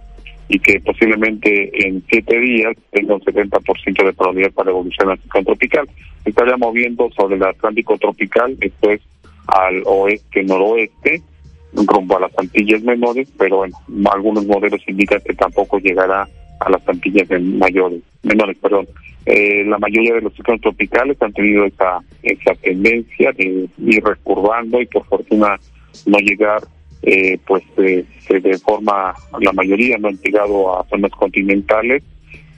y 0.49 0.59
que 0.59 0.81
posiblemente 0.81 1.87
en 1.87 2.03
siete 2.09 2.39
días 2.39 2.77
tenga 2.91 3.15
un 3.15 3.21
70% 3.21 4.05
de 4.05 4.13
probabilidad 4.13 4.53
para 4.53 4.71
evolucionar 4.71 5.13
al 5.13 5.23
ciclón 5.23 5.45
tropical. 5.45 5.89
Se 6.25 6.31
estaría 6.31 6.57
moviendo 6.57 7.09
sobre 7.17 7.37
el 7.37 7.45
Atlántico 7.45 7.97
tropical, 7.99 8.59
después 8.59 9.01
al 9.47 9.83
oeste-noroeste, 9.87 11.23
rumbo 11.73 12.17
a 12.17 12.21
las 12.21 12.39
Antillas 12.39 12.83
menores, 12.83 13.29
pero 13.39 13.59
bueno, 13.59 13.77
algunos 14.13 14.45
modelos 14.47 14.81
indican 14.89 15.21
que 15.25 15.35
tampoco 15.35 15.79
llegará 15.79 16.29
a 16.61 16.71
las 16.71 16.89
Antillas 16.89 17.29
mayores, 17.41 18.01
menores. 18.23 18.57
perdón. 18.61 18.87
Eh, 19.27 19.65
la 19.67 19.79
mayoría 19.79 20.15
de 20.15 20.23
los 20.23 20.35
ciclones 20.35 20.63
tropicales 20.63 21.21
han 21.21 21.33
tenido 21.33 21.65
esa, 21.65 22.01
esa 22.23 22.55
tendencia 22.55 23.33
de 23.33 23.69
ir 23.79 24.03
recurvando 24.03 24.81
y 24.81 24.87
por 24.87 25.05
fortuna 25.07 25.59
no 26.07 26.19
llegar 26.19 26.63
eh, 27.03 27.39
pues 27.47 27.63
eh, 27.79 28.05
de 28.29 28.59
forma, 28.59 29.15
la 29.41 29.53
mayoría 29.53 29.99
no 29.99 30.09
han 30.09 30.19
llegado 30.19 30.79
a 30.79 30.85
zonas 30.89 31.11
continentales, 31.13 32.03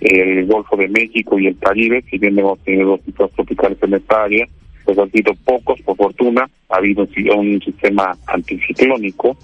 el 0.00 0.46
Golfo 0.46 0.76
de 0.76 0.88
México 0.88 1.38
y 1.38 1.46
el 1.46 1.59
Caribe, 1.59 2.05
si 2.11 2.18
bien 2.18 2.38
hemos 2.38 2.59
tenido 2.61 2.98
ciclones 3.05 3.34
tropicales 3.34 3.78
en 3.82 3.94
esta 3.94 4.24
área, 4.24 4.46
pues 4.84 4.98
han 4.98 5.11
sido 5.12 5.32
pocos, 5.44 5.80
por 5.82 5.96
fortuna, 5.96 6.50
ha 6.68 6.76
habido 6.76 7.07
un 7.36 7.61
sistema 7.62 8.16
anticiclónico 8.26 9.36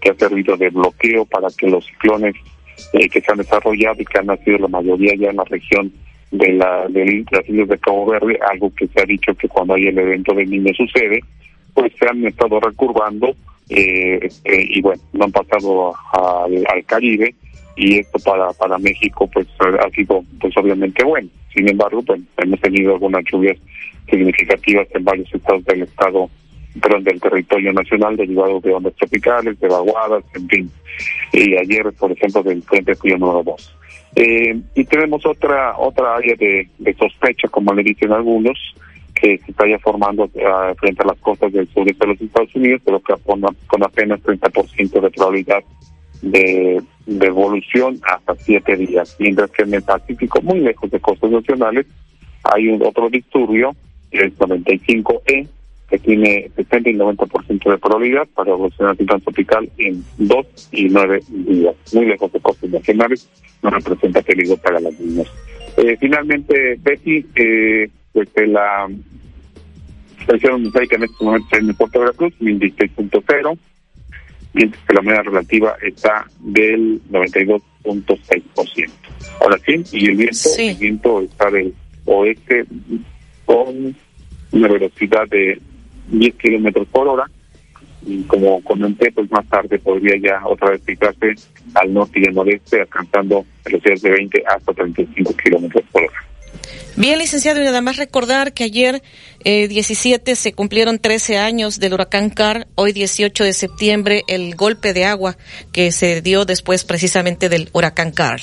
que 0.00 0.10
ha 0.10 0.14
servido 0.14 0.56
de 0.56 0.70
bloqueo 0.70 1.26
para 1.26 1.48
que 1.56 1.68
los 1.68 1.84
ciclones 1.84 2.34
eh, 2.92 3.08
que 3.08 3.20
se 3.20 3.32
han 3.32 3.38
desarrollado 3.38 3.96
y 4.00 4.04
que 4.04 4.18
han 4.18 4.26
nacido 4.26 4.58
la 4.58 4.68
mayoría 4.68 5.14
ya 5.16 5.30
en 5.30 5.36
la 5.36 5.44
región 5.44 5.92
de, 6.30 6.52
la, 6.52 6.86
de 6.88 7.24
las 7.30 7.48
islas 7.48 7.68
de 7.68 7.78
Cabo 7.78 8.06
Verde, 8.06 8.38
algo 8.50 8.72
que 8.74 8.86
se 8.88 9.00
ha 9.00 9.04
dicho 9.04 9.34
que 9.34 9.48
cuando 9.48 9.74
hay 9.74 9.86
el 9.86 9.98
evento 9.98 10.34
del 10.34 10.50
niño 10.50 10.72
sucede, 10.74 11.20
pues 11.74 11.92
se 11.98 12.08
han 12.08 12.26
estado 12.26 12.58
recurvando 12.60 13.34
eh, 13.68 14.28
eh, 14.44 14.66
y 14.68 14.80
bueno, 14.80 15.02
no 15.12 15.24
han 15.24 15.32
pasado 15.32 15.94
al, 16.12 16.84
Caribe 16.86 17.34
y 17.76 17.98
esto 17.98 18.18
para 18.20 18.52
para 18.52 18.78
México 18.78 19.28
pues 19.30 19.46
ha 19.60 19.90
sido 19.90 20.24
pues 20.40 20.56
obviamente 20.56 21.04
bueno. 21.04 21.28
Sin 21.54 21.68
embargo, 21.68 22.02
pues 22.02 22.20
hemos 22.38 22.60
tenido 22.60 22.94
algunas 22.94 23.24
lluvias 23.30 23.56
significativas 24.08 24.86
en 24.94 25.04
varios 25.04 25.34
estados 25.34 25.64
del 25.64 25.82
estado 25.82 26.30
perdón, 26.80 27.04
del 27.04 27.20
territorio 27.20 27.72
nacional 27.72 28.16
derivado 28.16 28.60
de 28.60 28.72
ondas 28.72 28.94
tropicales, 28.94 29.58
de 29.60 29.68
vaguadas, 29.68 30.24
en 30.34 30.48
fin. 30.48 30.70
Y 31.32 31.56
ayer, 31.56 31.92
por 31.92 32.12
ejemplo, 32.12 32.42
del 32.42 32.62
Frente 32.62 32.94
Frío 32.94 33.18
número 33.18 33.42
2. 33.42 33.76
Eh, 34.16 34.58
y 34.74 34.84
tenemos 34.84 35.26
otra 35.26 35.76
otra 35.76 36.16
área 36.16 36.34
de, 36.36 36.96
sospecha, 36.98 37.48
como 37.48 37.74
le 37.74 37.82
dicen 37.82 38.12
algunos, 38.12 38.58
que 39.14 39.38
se 39.38 39.50
está 39.50 39.68
ya 39.68 39.78
formando 39.78 40.24
uh, 40.24 40.74
frente 40.78 41.02
a 41.02 41.06
las 41.06 41.18
costas 41.18 41.52
del 41.52 41.68
sur 41.68 41.84
de 41.84 42.06
los 42.06 42.20
Estados 42.20 42.54
Unidos, 42.54 42.82
pero 42.84 43.00
que 43.00 43.14
con, 43.24 43.42
con 43.66 43.82
apenas 43.82 44.22
30% 44.22 45.00
de 45.00 45.10
probabilidad 45.10 45.62
de, 46.22 46.82
de, 47.06 47.26
evolución 47.26 47.98
hasta 48.04 48.34
siete 48.36 48.76
días. 48.76 49.16
Mientras 49.18 49.50
que 49.50 49.62
en 49.64 49.74
el 49.74 49.82
Pacífico, 49.82 50.40
muy 50.42 50.60
lejos 50.60 50.90
de 50.90 51.00
costas 51.00 51.30
nacionales, 51.30 51.86
hay 52.42 52.68
un 52.68 52.82
otro 52.82 53.10
disturbio, 53.10 53.74
el 54.12 54.34
95E, 54.36 55.48
que 55.88 55.98
tiene 55.98 56.50
60 56.56 56.90
y 56.90 56.94
90% 56.94 57.70
de 57.70 57.78
probabilidad 57.78 58.26
para 58.34 58.50
evolucionar 58.50 58.96
ciclón 58.96 59.20
tropical 59.20 59.70
en 59.78 60.04
dos 60.18 60.46
y 60.72 60.88
nueve 60.88 61.20
días. 61.28 61.74
Muy 61.92 62.06
lejos 62.06 62.32
de 62.32 62.40
costas 62.40 62.70
nacionales, 62.70 63.28
no 63.62 63.70
representa 63.70 64.22
peligro 64.22 64.56
para 64.56 64.80
las 64.80 64.98
niñas. 64.98 65.28
Eh, 65.76 65.96
finalmente, 66.00 66.76
Betty, 66.82 67.24
eh, 67.36 67.88
pues 68.12 68.28
la 68.48 68.88
presión 70.26 70.54
atmosférica 70.54 70.96
en 70.96 71.04
este 71.04 71.24
momento 71.24 71.56
en 71.56 71.68
el 71.68 71.74
puerto 71.74 71.98
de 71.98 72.04
Veracruz, 72.06 72.34
16.0, 72.40 73.58
mientras 74.54 74.84
que 74.84 74.94
la 74.94 75.02
media 75.02 75.22
relativa 75.22 75.76
está 75.82 76.26
del 76.40 77.00
92.6%. 77.10 78.90
Ahora 79.40 79.58
sí, 79.64 79.82
y 79.92 80.06
el 80.06 80.16
viento, 80.16 80.48
el 80.58 80.76
viento 80.76 81.20
está 81.20 81.50
del 81.50 81.74
oeste 82.06 82.64
con 83.44 83.94
una 84.52 84.68
velocidad 84.68 85.28
de 85.28 85.60
10 86.08 86.34
kilómetros 86.36 86.86
por 86.88 87.08
hora. 87.08 87.30
Y 88.06 88.22
como 88.24 88.62
comenté, 88.62 89.10
pues 89.10 89.30
más 89.30 89.46
tarde 89.48 89.78
podría 89.78 90.14
ya 90.22 90.46
otra 90.46 90.70
vez 90.70 90.80
picarse 90.82 91.34
al 91.74 91.92
norte 91.92 92.20
y 92.20 92.28
al 92.28 92.34
noreste, 92.34 92.80
alcanzando 92.80 93.44
velocidades 93.64 94.02
de 94.02 94.10
20 94.10 94.44
hasta 94.46 94.72
35 94.72 95.34
kilómetros 95.36 95.84
por 95.90 96.02
hora. 96.04 96.26
Bien, 96.96 97.18
licenciado, 97.18 97.60
y 97.60 97.64
nada 97.64 97.82
más 97.82 97.98
recordar 97.98 98.54
que 98.54 98.64
ayer 98.64 99.02
eh, 99.44 99.68
17 99.68 100.34
se 100.34 100.52
cumplieron 100.54 100.98
13 100.98 101.36
años 101.36 101.78
del 101.78 101.92
huracán 101.92 102.30
Car, 102.30 102.68
hoy 102.74 102.92
18 102.92 103.44
de 103.44 103.52
septiembre 103.52 104.22
el 104.28 104.54
golpe 104.54 104.94
de 104.94 105.04
agua 105.04 105.36
que 105.72 105.92
se 105.92 106.22
dio 106.22 106.46
después 106.46 106.84
precisamente 106.84 107.50
del 107.50 107.68
huracán 107.74 108.12
Car. 108.12 108.40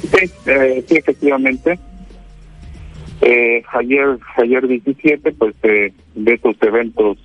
Sí, 0.00 0.30
eh, 0.46 0.84
sí 0.88 0.96
efectivamente. 0.96 1.78
Eh, 3.24 3.62
ayer, 3.72 4.18
ayer 4.36 4.66
17, 4.66 5.32
pues 5.32 5.54
eh, 5.62 5.92
de 6.16 6.34
esos 6.34 6.56
eventos 6.60 7.18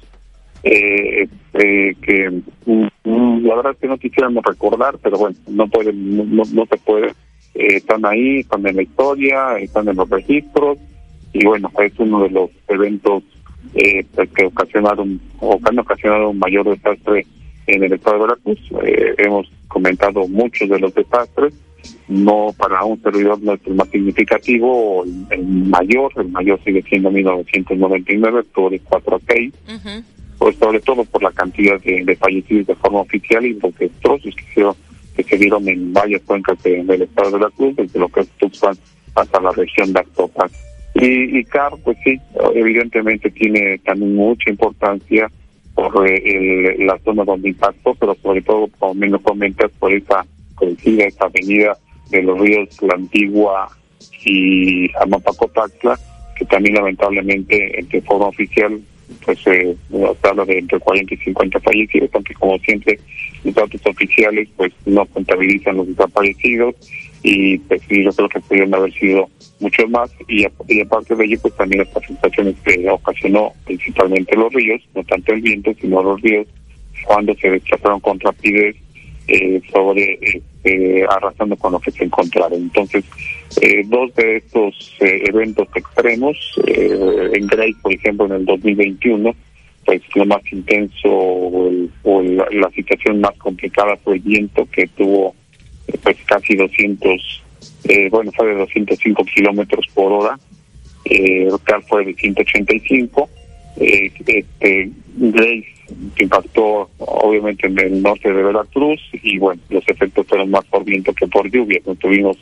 eh, 0.61 1.27
eh, 1.53 1.95
que 2.01 2.41
mm, 2.65 3.45
la 3.45 3.55
verdad 3.55 3.71
es 3.73 3.79
que 3.79 3.87
no 3.87 3.97
quisiéramos 3.97 4.43
recordar, 4.45 4.99
pero 5.01 5.17
bueno, 5.17 5.35
no 5.47 5.67
pueden, 5.67 6.35
no, 6.35 6.43
no 6.53 6.65
se 6.67 6.77
puede. 6.77 7.07
Eh, 7.55 7.77
están 7.77 8.05
ahí, 8.05 8.39
están 8.41 8.65
en 8.67 8.75
la 8.75 8.83
historia, 8.83 9.57
están 9.57 9.87
en 9.87 9.95
los 9.95 10.07
registros 10.07 10.77
y 11.33 11.43
bueno, 11.45 11.71
es 11.79 11.93
uno 11.97 12.21
de 12.23 12.29
los 12.29 12.51
eventos 12.67 13.23
eh, 13.73 14.05
pues, 14.13 14.29
que 14.29 14.45
ocasionaron 14.45 15.19
o 15.39 15.57
que 15.59 15.69
han 15.69 15.79
ocasionado 15.79 16.29
un 16.29 16.39
mayor 16.39 16.69
desastre 16.69 17.25
en 17.65 17.83
el 17.83 17.93
estado 17.93 18.17
de 18.17 18.21
Veracruz. 18.23 18.59
Eh, 18.83 19.15
hemos 19.17 19.51
comentado 19.67 20.27
muchos 20.27 20.69
de 20.69 20.79
los 20.79 20.93
desastres 20.93 21.53
no 22.07 22.53
para 22.57 22.83
un 22.83 23.01
servidor 23.01 23.41
no 23.41 23.53
es 23.53 23.61
el 23.65 23.75
más 23.75 23.89
significativo, 23.89 25.03
el, 25.29 25.45
mayor, 25.45 26.11
el 26.15 26.29
mayor 26.29 26.59
sigue 26.63 26.81
siendo 26.83 27.11
1999, 27.11 28.43
sobre 28.55 28.79
4 28.79 29.15
a 29.15 29.19
6, 29.27 29.53
pues 30.37 30.55
sobre 30.57 30.79
todo 30.79 31.03
por 31.05 31.23
la 31.23 31.31
cantidad 31.31 31.79
de, 31.81 32.15
fallecidos 32.15 32.67
de 32.67 32.75
forma 32.75 33.01
oficial 33.01 33.45
y 33.45 33.53
los 33.53 33.77
destrozos 33.77 34.33
que 34.35 34.43
se, 34.53 34.65
que 35.15 35.23
se 35.23 35.37
dieron 35.37 35.67
en 35.67 35.91
varias 35.91 36.21
cuencas 36.21 36.61
del 36.63 37.01
estado 37.01 37.31
de 37.31 37.39
la 37.39 37.49
Cruz, 37.51 37.75
desde 37.75 37.99
lo 37.99 38.07
que 38.07 38.21
es 38.21 38.29
Tuxpan 38.37 38.77
hasta 39.15 39.41
la 39.41 39.51
región 39.51 39.91
de 39.91 39.99
Actopan. 39.99 40.49
Y, 40.93 41.39
y 41.39 41.43
CAR, 41.43 41.73
pues 41.83 41.97
sí, 42.03 42.19
evidentemente 42.55 43.29
tiene 43.31 43.77
también 43.79 44.15
mucha 44.15 44.49
importancia 44.49 45.29
por 45.75 46.09
eh, 46.09 46.75
la 46.79 46.97
zona 46.99 47.23
donde 47.23 47.49
impactó, 47.49 47.93
pero 47.95 48.15
sobre 48.15 48.41
todo, 48.41 48.67
como 48.79 48.95
me 48.95 49.07
lo 49.07 49.19
comentas, 49.19 49.71
por 49.77 49.93
esa 49.93 50.25
coincide 50.55 51.05
esta 51.05 51.25
avenida 51.25 51.77
de 52.09 52.23
los 52.23 52.39
ríos 52.39 52.81
La 52.81 52.95
Antigua 52.95 53.69
y 54.25 54.89
Amapacotacla, 54.97 55.99
que 56.37 56.45
también 56.45 56.75
lamentablemente 56.75 57.85
de 57.89 58.01
forma 58.01 58.27
oficial 58.27 58.79
pues 59.25 59.39
eh, 59.47 59.75
habla 60.23 60.45
de 60.45 60.59
entre 60.59 60.79
40 60.79 61.13
y 61.13 61.17
50 61.17 61.59
fallecidos, 61.61 62.09
aunque 62.13 62.33
como 62.33 62.57
siempre 62.59 62.99
los 63.43 63.55
datos 63.55 63.81
oficiales 63.85 64.49
pues 64.57 64.73
no 64.85 65.05
contabilizan 65.05 65.77
los 65.77 65.87
desaparecidos 65.87 66.75
y 67.23 67.57
pues 67.59 67.81
yo 67.87 68.11
creo 68.11 68.29
que 68.29 68.39
pudieron 68.41 68.75
haber 68.75 68.93
sido 68.93 69.29
mucho 69.59 69.87
más 69.87 70.11
y, 70.27 70.45
aparte 70.45 71.15
de 71.15 71.25
ello 71.25 71.39
pues 71.41 71.55
también 71.55 71.83
las 71.85 71.95
afectaciones 71.95 72.55
que 72.63 72.89
ocasionó 72.89 73.53
principalmente 73.65 74.35
los 74.35 74.53
ríos, 74.53 74.81
no 74.93 75.03
tanto 75.03 75.33
el 75.33 75.41
viento 75.41 75.71
sino 75.79 76.03
los 76.03 76.21
ríos 76.21 76.47
cuando 77.05 77.33
se 77.35 77.49
desplazaron 77.49 77.99
con 78.01 78.19
rapidez 78.19 78.75
eh, 79.27 79.61
sobre 79.71 80.41
este, 80.67 81.05
arrasando 81.09 81.55
con 81.55 81.73
lo 81.73 81.79
que 81.79 81.91
se 81.91 82.03
encontraron. 82.03 82.61
Entonces, 82.61 83.03
eh, 83.61 83.83
dos 83.85 84.13
de 84.15 84.37
estos 84.37 84.95
eh, 84.99 85.23
eventos 85.27 85.67
extremos, 85.75 86.37
eh, 86.65 87.31
en 87.33 87.47
Grace, 87.47 87.75
por 87.81 87.93
ejemplo, 87.93 88.25
en 88.25 88.33
el 88.33 88.45
2021, 88.45 89.35
pues 89.85 90.01
lo 90.15 90.25
más 90.25 90.41
intenso 90.51 91.07
o, 91.09 92.21
la, 92.21 92.69
situación 92.71 93.21
más 93.21 93.35
complicada 93.37 93.95
fue 94.03 94.15
el 94.15 94.19
viento 94.19 94.67
que 94.69 94.85
tuvo 94.87 95.33
eh, 95.87 95.97
pues 96.03 96.17
casi 96.25 96.55
200, 96.55 97.43
eh, 97.85 98.09
bueno, 98.09 98.31
fue 98.33 98.47
de 98.47 98.55
205 98.55 99.23
kilómetros 99.33 99.85
por 99.93 100.11
hora, 100.11 100.37
eh, 101.05 101.47
fue 101.87 102.05
de 102.05 102.13
185, 102.13 103.29
eh, 103.77 104.11
este, 104.25 104.91
Grace 105.15 105.76
que 106.15 106.23
impactó 106.23 106.89
obviamente 106.97 107.67
en 107.67 107.79
el 107.79 108.01
norte 108.01 108.31
de 108.31 108.43
Veracruz 108.43 108.99
y 109.13 109.37
bueno, 109.37 109.61
los 109.69 109.87
efectos 109.87 110.27
fueron 110.27 110.51
más 110.51 110.65
por 110.65 110.83
viento 110.83 111.13
que 111.13 111.27
por 111.27 111.49
lluvias, 111.49 111.85
no 111.85 111.95
tuvimos 111.95 112.37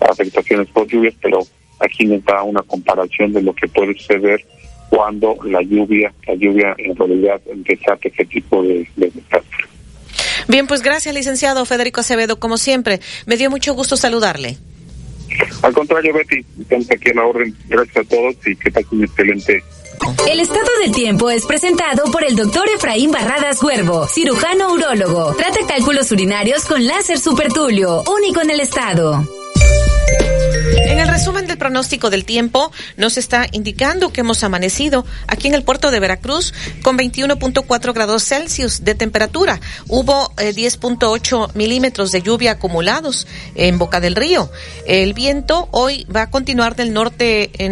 afectaciones 0.00 0.68
por 0.68 0.86
lluvias, 0.86 1.14
pero 1.20 1.40
aquí 1.78 2.04
nos 2.04 2.24
da 2.24 2.42
una 2.42 2.62
comparación 2.62 3.32
de 3.32 3.42
lo 3.42 3.54
que 3.54 3.68
puede 3.68 3.94
suceder 3.94 4.44
cuando 4.88 5.36
la 5.44 5.62
lluvia, 5.62 6.12
la 6.26 6.34
lluvia 6.34 6.74
en 6.78 6.96
realidad 6.96 7.40
desata 7.54 8.08
ese 8.08 8.24
tipo 8.24 8.62
de, 8.62 8.88
de 8.96 9.10
desastre. 9.10 9.66
Bien, 10.48 10.66
pues 10.66 10.82
gracias, 10.82 11.14
licenciado 11.14 11.64
Federico 11.64 12.00
Acevedo, 12.00 12.40
como 12.40 12.56
siempre. 12.56 13.00
Me 13.26 13.36
dio 13.36 13.50
mucho 13.50 13.74
gusto 13.74 13.96
saludarle. 13.96 14.56
Al 15.62 15.72
contrario, 15.72 16.12
Betty, 16.12 16.44
estamos 16.60 16.90
aquí 16.90 17.10
a 17.10 17.14
la 17.14 17.24
orden. 17.24 17.54
Gracias 17.68 17.96
a 17.98 18.08
todos 18.08 18.34
y 18.46 18.56
que 18.56 18.70
pasen 18.70 18.98
un 18.98 19.04
excelente 19.04 19.62
El 20.28 20.40
estado 20.40 20.68
del 20.82 20.92
tiempo 20.92 21.30
es 21.30 21.46
presentado 21.46 22.04
por 22.10 22.24
el 22.24 22.36
doctor 22.36 22.68
Efraín 22.68 23.10
Barradas 23.10 23.62
Huervo, 23.62 24.06
cirujano 24.06 24.72
urólogo. 24.72 25.34
Trata 25.34 25.66
cálculos 25.66 26.10
urinarios 26.12 26.64
con 26.64 26.86
láser 26.86 27.18
supertulio, 27.18 28.02
único 28.06 28.40
en 28.40 28.50
el 28.50 28.60
estado. 28.60 29.24
En 30.86 30.98
el 30.98 31.08
resumen 31.08 31.46
del 31.46 31.58
pronóstico 31.58 32.10
del 32.10 32.24
tiempo, 32.24 32.72
nos 32.96 33.16
está 33.16 33.46
indicando 33.52 34.12
que 34.12 34.22
hemos 34.22 34.42
amanecido 34.42 35.04
aquí 35.26 35.48
en 35.48 35.54
el 35.54 35.62
puerto 35.62 35.90
de 35.90 36.00
Veracruz 36.00 36.52
con 36.82 36.98
21.4 36.98 37.94
grados 37.94 38.24
Celsius 38.24 38.84
de 38.84 38.94
temperatura. 38.94 39.60
Hubo 39.88 40.32
eh, 40.38 40.52
10.8 40.54 41.54
milímetros 41.54 42.12
de 42.12 42.22
lluvia 42.22 42.52
acumulados 42.52 43.26
en 43.54 43.78
Boca 43.78 44.00
del 44.00 44.16
Río. 44.16 44.50
El 44.86 45.14
viento 45.14 45.68
hoy 45.70 46.06
va 46.14 46.22
a 46.22 46.30
continuar 46.30 46.76
del 46.76 46.92
norte 46.92 47.50
eh, 47.58 47.68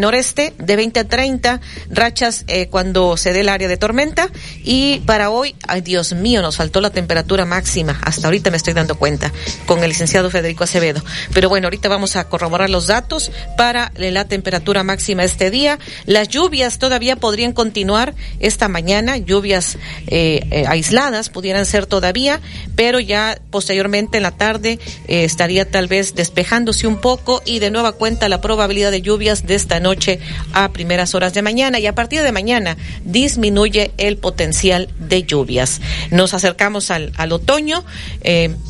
de 0.58 0.76
20 0.76 1.00
a 1.00 1.04
30 1.04 1.60
rachas 1.90 2.44
eh, 2.46 2.68
cuando 2.68 3.16
se 3.16 3.32
dé 3.32 3.40
el 3.40 3.48
área 3.48 3.68
de 3.68 3.76
tormenta. 3.76 4.30
Y 4.62 5.00
para 5.06 5.30
hoy, 5.30 5.56
ay 5.66 5.80
Dios 5.80 6.12
mío, 6.12 6.42
nos 6.42 6.56
faltó 6.56 6.80
la 6.80 6.90
temperatura 6.90 7.44
máxima. 7.44 7.98
Hasta 8.02 8.26
ahorita 8.26 8.50
me 8.50 8.56
estoy 8.56 8.74
dando 8.74 8.96
cuenta 8.96 9.32
con 9.66 9.82
el 9.82 9.88
licenciado 9.88 10.30
Federico 10.30 10.64
Acevedo. 10.64 11.02
Pero 11.34 11.48
bueno, 11.48 11.66
ahorita 11.66 11.88
vamos 11.88 12.16
a 12.16 12.28
corroborar 12.28 12.67
los 12.68 12.86
datos 12.86 13.30
para 13.56 13.92
la 13.96 14.26
temperatura 14.26 14.82
máxima 14.82 15.24
este 15.24 15.50
día. 15.50 15.78
Las 16.06 16.28
lluvias 16.28 16.78
todavía 16.78 17.16
podrían 17.16 17.52
continuar 17.52 18.14
esta 18.40 18.68
mañana, 18.68 19.16
lluvias 19.16 19.76
eh, 20.06 20.46
eh, 20.50 20.64
aisladas 20.66 21.28
pudieran 21.28 21.66
ser 21.66 21.86
todavía, 21.86 22.40
pero 22.76 23.00
ya 23.00 23.38
posteriormente 23.50 24.18
en 24.18 24.22
la 24.22 24.32
tarde 24.32 24.78
eh, 25.06 25.24
estaría 25.24 25.70
tal 25.70 25.86
vez 25.86 26.14
despejándose 26.14 26.86
un 26.86 27.00
poco 27.00 27.42
y 27.44 27.58
de 27.58 27.70
nueva 27.70 27.92
cuenta 27.92 28.28
la 28.28 28.40
probabilidad 28.40 28.90
de 28.90 29.02
lluvias 29.02 29.46
de 29.46 29.54
esta 29.54 29.80
noche 29.80 30.20
a 30.52 30.72
primeras 30.72 31.14
horas 31.14 31.34
de 31.34 31.42
mañana 31.42 31.78
y 31.78 31.86
a 31.86 31.94
partir 31.94 32.22
de 32.22 32.32
mañana 32.32 32.76
disminuye 33.04 33.92
el 33.98 34.16
potencial 34.16 34.88
de 34.98 35.22
lluvias. 35.22 35.80
Nos 36.10 36.34
acercamos 36.34 36.90
al, 36.90 37.12
al 37.16 37.32
otoño, 37.32 37.84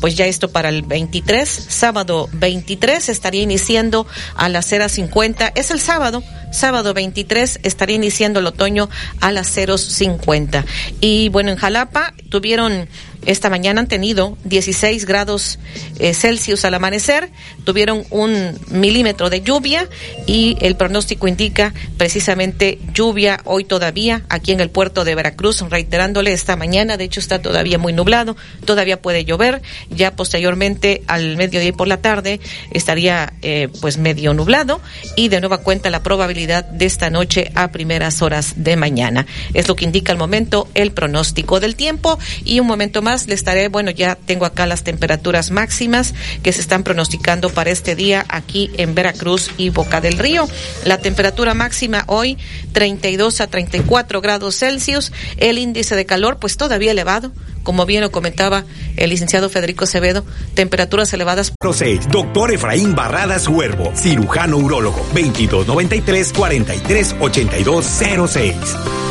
pues 0.01 0.15
ya 0.15 0.25
esto 0.25 0.49
para 0.49 0.69
el 0.69 0.81
23, 0.83 1.49
sábado 1.49 2.29
23 2.33 3.09
estaría 3.09 3.41
iniciando 3.89 4.07
a 4.35 4.49
las 4.49 4.71
0.50, 4.71 5.51
es 5.55 5.71
el 5.71 5.79
sábado, 5.79 6.23
sábado 6.51 6.93
23 6.93 7.61
estaría 7.63 7.95
iniciando 7.95 8.39
el 8.39 8.45
otoño 8.45 8.89
a 9.19 9.31
las 9.31 9.55
0.50. 9.57 10.63
Y 11.01 11.29
bueno, 11.29 11.49
en 11.51 11.57
Jalapa 11.57 12.13
tuvieron 12.29 12.87
esta 13.25 13.49
mañana 13.49 13.81
han 13.81 13.87
tenido 13.87 14.37
16 14.45 15.05
grados 15.05 15.59
eh, 15.99 16.13
Celsius 16.13 16.65
al 16.65 16.73
amanecer, 16.73 17.29
tuvieron 17.63 18.03
un 18.09 18.57
milímetro 18.69 19.29
de 19.29 19.41
lluvia 19.41 19.87
y 20.25 20.57
el 20.61 20.75
pronóstico 20.75 21.27
indica 21.27 21.73
precisamente 21.97 22.79
lluvia 22.93 23.39
hoy 23.45 23.65
todavía 23.65 24.23
aquí 24.29 24.51
en 24.51 24.61
el 24.61 24.69
puerto 24.69 25.03
de 25.03 25.15
Veracruz, 25.15 25.61
reiterándole 25.69 26.33
esta 26.33 26.55
mañana, 26.55 26.97
de 26.97 27.03
hecho 27.03 27.19
está 27.19 27.41
todavía 27.41 27.77
muy 27.77 27.93
nublado, 27.93 28.35
todavía 28.65 29.01
puede 29.01 29.25
llover, 29.25 29.61
ya 29.89 30.15
posteriormente 30.15 31.03
al 31.07 31.37
mediodía 31.37 31.69
y 31.69 31.71
por 31.73 31.87
la 31.87 31.97
tarde 31.97 32.39
estaría 32.71 33.33
eh, 33.41 33.69
pues 33.81 33.97
medio 33.97 34.33
nublado. 34.33 34.81
Y 35.15 35.29
de 35.29 35.39
nueva 35.39 35.59
cuenta 35.59 35.89
la 35.89 36.03
probabilidad 36.03 36.65
de 36.65 36.85
esta 36.85 37.09
noche 37.09 37.51
a 37.55 37.71
primeras 37.71 38.21
horas 38.21 38.53
de 38.57 38.75
mañana. 38.75 39.25
Es 39.53 39.67
lo 39.67 39.75
que 39.75 39.85
indica 39.85 40.11
al 40.11 40.17
momento 40.17 40.67
el 40.73 40.91
pronóstico 40.91 41.59
del 41.59 41.75
tiempo. 41.75 42.19
Y 42.45 42.59
un 42.59 42.67
momento 42.67 43.01
más 43.01 43.08
le 43.09 43.33
estaré, 43.33 43.69
bueno, 43.69 43.89
ya 43.91 44.15
tengo 44.15 44.45
acá 44.45 44.67
las 44.67 44.83
temperaturas 44.83 45.49
máximas 45.49 46.13
que 46.43 46.53
se 46.53 46.61
están 46.61 46.83
pronosticando 46.83 47.49
para 47.49 47.71
este 47.71 47.95
día 47.95 48.23
aquí 48.29 48.69
en 48.77 48.93
Veracruz 48.93 49.49
y 49.57 49.69
Boca 49.69 49.99
del 49.99 50.17
Río. 50.19 50.47
La 50.85 50.99
temperatura 50.99 51.53
máxima 51.53 52.03
hoy 52.07 52.37
32 52.73 53.41
a 53.41 53.47
34 53.47 54.21
grados 54.21 54.57
Celsius, 54.57 55.11
el 55.37 55.57
índice 55.57 55.95
de 55.95 56.05
calor 56.05 56.37
pues 56.39 56.55
todavía 56.55 56.91
elevado, 56.91 57.31
como 57.63 57.85
bien 57.85 58.01
lo 58.01 58.11
comentaba 58.11 58.63
el 58.95 59.09
licenciado 59.09 59.49
Federico 59.49 59.85
Acevedo, 59.85 60.23
temperaturas 60.53 61.11
elevadas 61.13 61.53
06, 61.59 62.09
doctor 62.11 62.53
Efraín 62.53 62.93
Barradas 62.95 63.47
Huervo, 63.47 63.91
cirujano 63.95 64.57
urólogo, 64.57 64.99
2293 65.13 66.33
43 66.33 67.15
8206. 67.19 69.08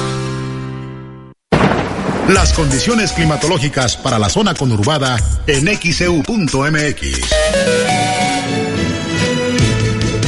Las 2.28 2.52
condiciones 2.52 3.12
climatológicas 3.12 3.96
para 3.96 4.18
la 4.18 4.28
zona 4.28 4.54
conurbada 4.54 5.18
en 5.46 5.66
xeu.mx. 5.66 7.20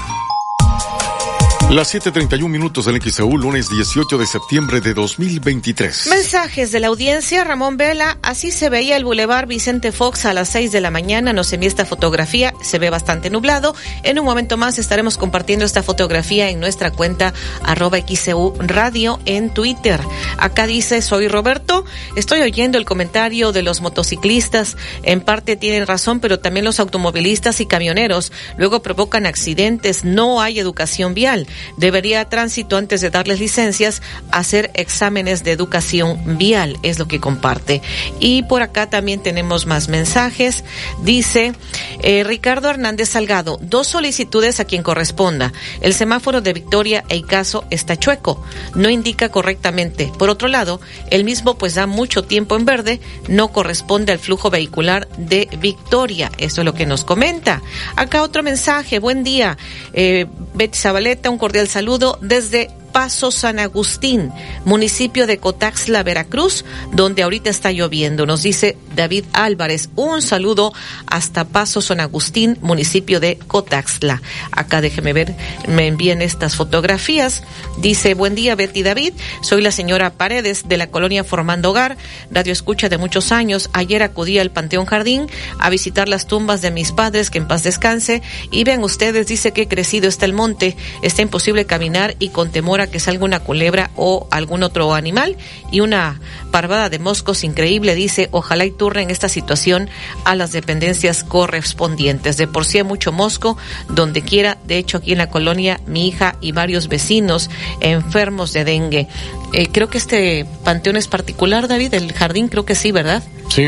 Las 1.71 1.93
7:31 1.95 2.49
minutos 2.49 2.85
en 2.87 3.01
XEU, 3.01 3.37
lunes 3.37 3.69
18 3.69 4.17
de 4.17 4.25
septiembre 4.25 4.81
de 4.81 4.93
2023. 4.93 6.07
Mensajes 6.07 6.73
de 6.73 6.81
la 6.81 6.87
audiencia, 6.87 7.45
Ramón 7.45 7.77
Vela, 7.77 8.17
así 8.21 8.51
se 8.51 8.69
veía 8.69 8.97
el 8.97 9.05
Boulevard 9.05 9.47
Vicente 9.47 9.93
Fox 9.93 10.25
a 10.25 10.33
las 10.33 10.49
6 10.49 10.73
de 10.73 10.81
la 10.81 10.91
mañana, 10.91 11.31
nos 11.31 11.53
envía 11.53 11.69
esta 11.69 11.85
fotografía, 11.85 12.53
se 12.61 12.77
ve 12.77 12.89
bastante 12.89 13.29
nublado. 13.29 13.73
En 14.03 14.19
un 14.19 14.25
momento 14.25 14.57
más 14.57 14.79
estaremos 14.79 15.17
compartiendo 15.17 15.63
esta 15.63 15.81
fotografía 15.81 16.49
en 16.49 16.59
nuestra 16.59 16.91
cuenta 16.91 17.33
arroba 17.63 17.99
XEU 18.05 18.53
Radio 18.59 19.21
en 19.23 19.53
Twitter. 19.53 20.01
Acá 20.39 20.67
dice, 20.67 21.01
soy 21.01 21.29
Roberto, 21.29 21.85
estoy 22.17 22.41
oyendo 22.41 22.79
el 22.79 22.83
comentario 22.83 23.53
de 23.53 23.63
los 23.63 23.79
motociclistas, 23.79 24.75
en 25.03 25.21
parte 25.21 25.55
tienen 25.55 25.87
razón, 25.87 26.19
pero 26.19 26.37
también 26.37 26.65
los 26.65 26.81
automovilistas 26.81 27.61
y 27.61 27.65
camioneros 27.65 28.33
luego 28.57 28.81
provocan 28.81 29.25
accidentes, 29.25 30.03
no 30.03 30.41
hay 30.41 30.59
educación 30.59 31.13
vial. 31.13 31.47
Debería 31.77 32.25
tránsito 32.25 32.77
antes 32.77 33.01
de 33.01 33.09
darles 33.09 33.39
licencias 33.39 34.01
hacer 34.31 34.71
exámenes 34.73 35.43
de 35.43 35.51
educación 35.51 36.37
vial, 36.37 36.77
es 36.83 36.99
lo 36.99 37.07
que 37.07 37.19
comparte. 37.19 37.81
Y 38.19 38.43
por 38.43 38.61
acá 38.61 38.89
también 38.89 39.21
tenemos 39.21 39.65
más 39.65 39.87
mensajes. 39.87 40.63
Dice 41.03 41.53
eh, 42.01 42.23
Ricardo 42.23 42.69
Hernández 42.69 43.09
Salgado, 43.09 43.59
dos 43.61 43.87
solicitudes 43.87 44.59
a 44.59 44.65
quien 44.65 44.83
corresponda. 44.83 45.53
El 45.81 45.93
semáforo 45.93 46.41
de 46.41 46.53
Victoria 46.53 47.03
e 47.09 47.17
Icaso 47.17 47.65
está 47.69 47.97
chueco, 47.97 48.43
no 48.75 48.89
indica 48.89 49.29
correctamente. 49.29 50.11
Por 50.17 50.29
otro 50.29 50.47
lado, 50.47 50.81
el 51.09 51.23
mismo 51.23 51.57
pues 51.57 51.75
da 51.75 51.87
mucho 51.87 52.23
tiempo 52.23 52.55
en 52.55 52.65
verde, 52.65 53.01
no 53.27 53.49
corresponde 53.49 54.11
al 54.11 54.19
flujo 54.19 54.49
vehicular 54.49 55.07
de 55.17 55.47
Victoria. 55.59 56.31
Esto 56.37 56.61
es 56.61 56.65
lo 56.65 56.73
que 56.73 56.85
nos 56.85 57.03
comenta. 57.03 57.61
Acá 57.95 58.23
otro 58.23 58.43
mensaje, 58.43 58.99
buen 58.99 59.23
día. 59.23 59.57
Eh, 59.93 60.27
Betty 60.53 60.77
Zabaleta, 60.77 61.29
un 61.29 61.37
cordial 61.51 61.67
saludo 61.67 62.17
desde 62.21 62.69
Paso 62.91 63.31
San 63.31 63.59
Agustín, 63.59 64.31
municipio 64.65 65.27
de 65.27 65.37
Cotaxla, 65.37 66.03
Veracruz, 66.03 66.65
donde 66.91 67.23
ahorita 67.23 67.49
está 67.49 67.71
lloviendo. 67.71 68.25
Nos 68.25 68.43
dice 68.43 68.77
David 68.95 69.25
Álvarez, 69.33 69.89
un 69.95 70.21
saludo 70.21 70.73
hasta 71.07 71.45
Paso 71.45 71.81
San 71.81 71.99
Agustín, 71.99 72.57
municipio 72.61 73.19
de 73.19 73.37
Cotaxla. 73.37 74.21
Acá 74.51 74.81
déjeme 74.81 75.13
ver, 75.13 75.35
me 75.67 75.87
envíen 75.87 76.21
estas 76.21 76.55
fotografías. 76.55 77.43
Dice, 77.79 78.13
buen 78.13 78.35
día 78.35 78.55
Betty 78.55 78.83
David, 78.83 79.13
soy 79.41 79.61
la 79.61 79.71
señora 79.71 80.11
Paredes 80.11 80.67
de 80.67 80.77
la 80.77 80.87
colonia 80.87 81.23
Formando 81.23 81.71
Hogar, 81.71 81.97
radio 82.29 82.51
escucha 82.51 82.89
de 82.89 82.97
muchos 82.97 83.31
años. 83.31 83.69
Ayer 83.73 84.03
acudí 84.03 84.37
al 84.37 84.51
Panteón 84.51 84.85
Jardín 84.85 85.27
a 85.59 85.69
visitar 85.69 86.09
las 86.09 86.27
tumbas 86.27 86.61
de 86.61 86.71
mis 86.71 86.91
padres, 86.91 87.29
que 87.29 87.37
en 87.37 87.47
paz 87.47 87.63
descanse, 87.63 88.21
y 88.51 88.63
vean 88.63 88.83
ustedes, 88.83 89.27
dice 89.27 89.51
que 89.51 89.67
crecido 89.67 90.09
está 90.09 90.25
el 90.25 90.33
monte, 90.33 90.75
está 91.01 91.21
imposible 91.21 91.65
caminar 91.65 92.15
y 92.19 92.29
con 92.29 92.51
temor 92.51 92.80
que 92.87 92.99
salga 92.99 93.25
una 93.25 93.39
culebra 93.39 93.91
o 93.95 94.27
algún 94.31 94.63
otro 94.63 94.93
animal 94.93 95.37
y 95.71 95.79
una 95.79 96.19
parvada 96.51 96.89
de 96.89 96.99
moscos 96.99 97.43
increíble, 97.43 97.95
dice, 97.95 98.29
ojalá 98.31 98.65
y 98.65 98.71
turren 98.71 99.09
esta 99.09 99.29
situación 99.29 99.89
a 100.25 100.35
las 100.35 100.51
dependencias 100.51 101.23
correspondientes. 101.23 102.37
De 102.37 102.47
por 102.47 102.65
sí 102.65 102.77
hay 102.77 102.83
mucho 102.83 103.11
mosco 103.11 103.57
donde 103.89 104.21
quiera, 104.21 104.57
de 104.65 104.77
hecho 104.77 104.97
aquí 104.97 105.13
en 105.13 105.17
la 105.17 105.29
colonia 105.29 105.79
mi 105.85 106.07
hija 106.07 106.35
y 106.41 106.51
varios 106.51 106.87
vecinos 106.87 107.49
enfermos 107.79 108.53
de 108.53 108.65
dengue. 108.65 109.07
Eh, 109.53 109.67
creo 109.71 109.89
que 109.89 109.97
este 109.97 110.45
panteón 110.63 110.97
es 110.97 111.07
particular, 111.07 111.67
David, 111.67 111.93
el 111.93 112.13
jardín 112.13 112.47
creo 112.47 112.65
que 112.65 112.75
sí, 112.75 112.91
¿verdad? 112.91 113.23
Sí. 113.49 113.67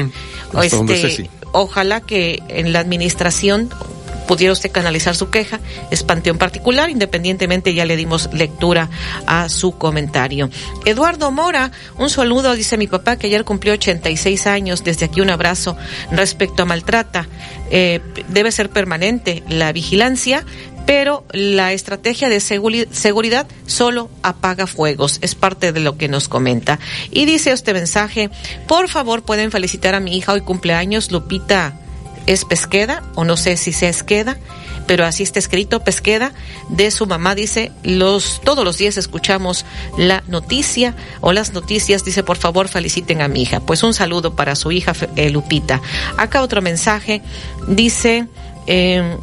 Este, 0.62 1.30
ojalá 1.52 2.02
que 2.02 2.42
en 2.48 2.74
la 2.74 2.80
administración 2.80 3.70
pudiera 4.28 4.54
usted 4.54 4.72
canalizar 4.72 5.16
su 5.16 5.30
queja, 5.30 5.60
es 5.92 6.04
panteón 6.04 6.38
particular, 6.38 6.90
independientemente 6.90 7.74
ya 7.74 7.86
le 7.86 7.96
dimos 7.96 8.30
lectura 8.34 8.90
a 9.26 9.50
su 9.50 9.78
comentario. 9.78 10.50
Eduardo 10.86 11.32
Mora, 11.32 11.72
un 11.98 12.10
saludo, 12.10 12.56
dice 12.56 12.78
mi 12.78 12.88
papá 12.88 13.18
que 13.18 13.28
ayer 13.28 13.44
cumplió 13.44 13.74
86 13.74 14.48
años, 14.48 14.84
desde 14.84 15.06
aquí 15.06 15.22
un 15.22 15.30
abrazo 15.30 15.78
respecto 16.12 16.64
a 16.64 16.66
maltrata. 16.66 17.28
Eh, 17.72 18.02
debe 18.30 18.52
ser 18.52 18.70
permanente 18.70 19.44
la 19.48 19.72
vigilancia, 19.72 20.46
pero 20.86 21.26
la 21.32 21.74
estrategia 21.74 22.30
de 22.30 22.40
seguridad 22.40 23.48
solo 23.66 24.10
apaga 24.22 24.68
fuegos. 24.68 25.20
Es 25.22 25.36
parte 25.36 25.72
de 25.72 25.80
lo 25.80 25.98
que 25.98 26.08
nos 26.08 26.28
comenta. 26.28 26.80
Y 27.12 27.26
dice 27.26 27.52
este 27.52 27.74
mensaje, 27.74 28.30
por 28.68 28.90
favor 28.90 29.24
pueden 29.24 29.52
felicitar 29.52 29.96
a 29.96 30.00
mi 30.00 30.18
hija 30.18 30.34
hoy 30.34 30.42
cumpleaños, 30.42 31.12
Lupita 31.12 31.80
es 32.26 32.46
Pesqueda, 32.46 33.04
o 33.16 33.26
no 33.26 33.38
sé 33.38 33.58
si 33.58 33.74
se 33.74 33.90
Esqueda, 33.90 34.38
pero 34.88 35.06
así 35.06 35.24
está 35.24 35.40
escrito, 35.40 35.84
Pesqueda, 35.84 36.34
de 36.70 36.92
su 36.92 37.06
mamá, 37.06 37.36
dice, 37.36 37.72
los, 37.84 38.42
todos 38.44 38.66
los 38.66 38.78
días 38.78 38.98
escuchamos 38.98 39.66
la 39.98 40.24
noticia 40.28 40.96
o 41.22 41.32
las 41.32 41.54
noticias, 41.54 42.04
dice, 42.04 42.24
por 42.24 42.38
favor 42.38 42.68
feliciten 42.68 43.22
a 43.22 43.28
mi 43.28 43.44
hija. 43.44 43.60
Pues 43.60 43.84
un 43.84 43.94
saludo 43.94 44.36
para 44.36 44.56
su 44.56 44.72
hija 44.72 44.94
eh, 45.16 45.30
Lupita. 45.30 45.82
Acá 46.18 46.42
otro 46.42 46.62
mensaje, 46.62 47.22
dice, 47.68 48.28
eh, 48.68 49.18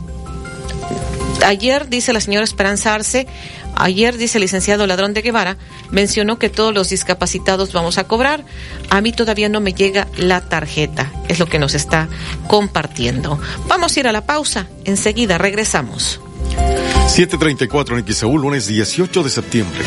ayer, 1.45 1.89
dice 1.89 2.13
la 2.13 2.21
señora 2.21 2.45
Esperanza 2.45 2.95
Arce, 2.95 3.27
Ayer, 3.81 4.19
dice 4.19 4.37
el 4.37 4.43
licenciado 4.43 4.87
Ladrón 4.87 5.15
de 5.15 5.23
Guevara, 5.23 5.57
mencionó 5.91 6.39
que 6.39 6.51
todos 6.51 6.75
los 6.75 6.91
discapacitados 6.91 7.73
vamos 7.73 7.97
a 7.97 8.05
cobrar. 8.05 8.45
A 8.91 9.01
mí 9.01 9.13
todavía 9.13 9.49
no 9.49 9.61
me 9.61 9.73
llega 9.73 10.07
la 10.19 10.43
tarjeta, 10.43 11.11
es 11.29 11.39
lo 11.39 11.47
que 11.47 11.59
nos 11.59 11.75
está 11.75 12.09
compartiendo. 12.47 13.41
Vamos 13.69 13.97
a 13.97 14.01
ir 14.01 14.07
a 14.07 14.13
la 14.13 14.27
pausa, 14.27 14.67
enseguida 14.85 15.39
regresamos. 15.39 16.21
734 17.09 17.99
en 17.99 18.07
XEU, 18.07 18.39
lunes 18.39 18.67
18 18.67 19.23
de 19.23 19.31
septiembre. 19.31 19.81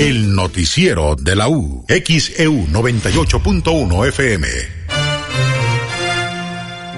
El 0.00 0.34
noticiero 0.34 1.14
de 1.14 1.36
la 1.36 1.48
U, 1.48 1.84
XEU 1.88 2.66
98.1 2.66 4.08
FM. 4.08 4.73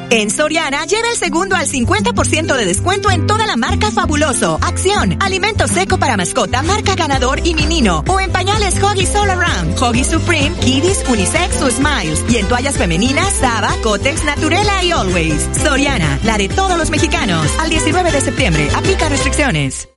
En 0.09 0.31
Soriana, 0.31 0.85
lleva 0.85 1.09
el 1.11 1.17
segundo 1.17 1.57
al 1.57 1.67
50% 1.67 2.57
de 2.57 2.65
descuento 2.65 3.11
en 3.11 3.27
toda 3.27 3.45
la 3.45 3.57
marca 3.57 3.91
Fabuloso, 3.91 4.59
Acción, 4.63 5.17
Alimento 5.21 5.67
Seco 5.67 5.99
para 5.99 6.17
Mascota, 6.17 6.63
marca 6.63 6.95
Ganador 6.95 7.41
y 7.45 7.55
Minino, 7.55 8.05
o 8.07 8.21
en 8.21 8.31
pañales 8.31 8.81
Hoggies 8.81 9.15
All 9.17 9.31
Around, 9.31 9.83
Hoggies 9.83 10.07
Supreme, 10.07 10.55
Kiddies, 10.61 11.05
Unisex 11.09 11.61
o 11.61 11.71
Smiles, 11.71 12.25
y 12.29 12.37
en 12.37 12.47
toallas 12.47 12.77
femeninas, 12.77 13.33
Saba, 13.35 13.75
Cotex, 13.83 14.23
Naturela 14.23 14.85
y 14.85 14.93
Always. 14.93 15.49
Soriana, 15.61 16.21
la 16.23 16.39
de 16.39 16.49
todos 16.49 16.79
los 16.79 16.91
mexicanos. 16.91 17.45
Al 17.59 17.71
19 17.71 18.13
de 18.13 18.21
septiembre, 18.21 18.69
aplica 18.77 19.09
restricciones. 19.09 19.89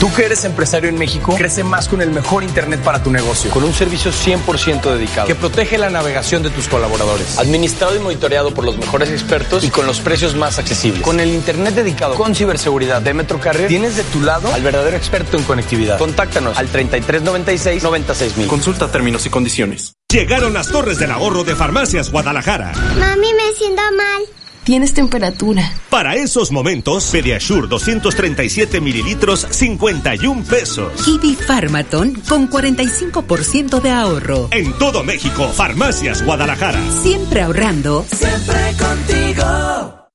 Tú 0.00 0.10
que 0.14 0.24
eres 0.24 0.46
empresario 0.46 0.88
en 0.88 0.96
México, 0.96 1.34
crece 1.36 1.62
más 1.62 1.86
con 1.86 2.00
el 2.00 2.10
mejor 2.10 2.42
Internet 2.42 2.80
para 2.80 3.02
tu 3.02 3.10
negocio, 3.10 3.50
con 3.50 3.64
un 3.64 3.74
servicio 3.74 4.10
100% 4.10 4.80
dedicado, 4.94 5.26
que 5.26 5.34
protege 5.34 5.76
la 5.76 5.90
navegación 5.90 6.42
de 6.42 6.48
tus 6.48 6.68
colaboradores, 6.68 7.38
administrado 7.38 7.94
y 7.94 7.98
monitoreado 7.98 8.54
por 8.54 8.64
los 8.64 8.78
mejores 8.78 9.10
expertos 9.10 9.62
y 9.62 9.68
con 9.68 9.86
los 9.86 10.00
precios 10.00 10.34
más 10.34 10.58
accesibles. 10.58 11.02
Con 11.02 11.20
el 11.20 11.28
Internet 11.28 11.74
dedicado 11.74 12.14
con 12.14 12.34
ciberseguridad 12.34 13.02
de 13.02 13.12
Metrocarrier, 13.12 13.68
tienes 13.68 13.94
de 13.96 14.04
tu 14.04 14.22
lado 14.22 14.50
al 14.54 14.62
verdadero 14.62 14.96
experto 14.96 15.36
en 15.36 15.42
conectividad. 15.42 15.98
Contáctanos 15.98 16.56
al 16.56 16.68
3396 16.68 17.82
96000. 17.82 18.46
Consulta 18.46 18.90
términos 18.90 19.26
y 19.26 19.28
condiciones. 19.28 19.92
Llegaron 20.10 20.54
las 20.54 20.68
torres 20.68 20.98
del 20.98 21.10
ahorro 21.10 21.44
de 21.44 21.54
Farmacias 21.54 22.10
Guadalajara. 22.10 22.72
Mami, 22.98 23.34
me 23.34 23.54
siento 23.54 23.82
mal. 23.94 24.39
Tienes 24.64 24.92
temperatura. 24.94 25.72
Para 25.88 26.16
esos 26.16 26.52
momentos, 26.52 27.06
Pediasure 27.10 27.66
237 27.66 28.80
mililitros, 28.80 29.46
51 29.50 30.44
pesos. 30.44 30.92
Kiwi 31.04 31.34
Farmaton 31.34 32.14
con 32.28 32.48
45% 32.50 33.80
de 33.80 33.90
ahorro. 33.90 34.48
En 34.50 34.72
todo 34.74 35.02
México, 35.02 35.48
Farmacias 35.48 36.22
Guadalajara. 36.24 36.80
Siempre 37.02 37.40
ahorrando. 37.42 38.04
Siempre 38.10 38.74
contigo. 38.78 40.10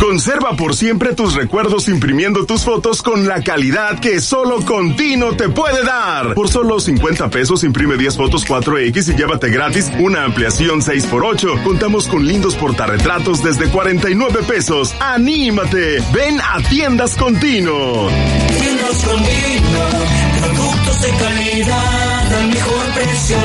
Conserva 0.00 0.56
por 0.56 0.74
siempre 0.74 1.14
tus 1.14 1.34
recuerdos 1.34 1.88
imprimiendo 1.88 2.44
tus 2.44 2.64
fotos 2.64 3.02
con 3.02 3.28
la 3.28 3.40
calidad 3.42 4.00
que 4.00 4.20
solo 4.20 4.60
Contino 4.64 5.36
te 5.36 5.48
puede 5.48 5.84
dar. 5.84 6.34
Por 6.34 6.48
solo 6.48 6.80
50 6.80 7.30
pesos 7.30 7.62
imprime 7.62 7.96
10 7.96 8.16
fotos 8.16 8.44
4X 8.44 9.12
y 9.12 9.16
llévate 9.16 9.48
gratis 9.50 9.92
una 10.00 10.24
ampliación 10.24 10.80
6x8. 10.80 11.62
Contamos 11.62 12.08
con 12.08 12.26
lindos 12.26 12.56
portarretratos 12.56 13.44
desde 13.44 13.68
49 13.68 14.40
pesos. 14.42 14.92
¡Anímate! 14.98 16.02
Ven 16.12 16.40
a 16.40 16.60
Tiendas 16.68 17.14
Contino. 17.14 18.08
Tiendas 18.58 19.04
Contino, 19.04 20.40
productos 20.40 21.02
de 21.02 21.10
calidad 21.10 22.34
al 22.34 22.48
mejor 22.48 22.86
precio. 22.94 23.36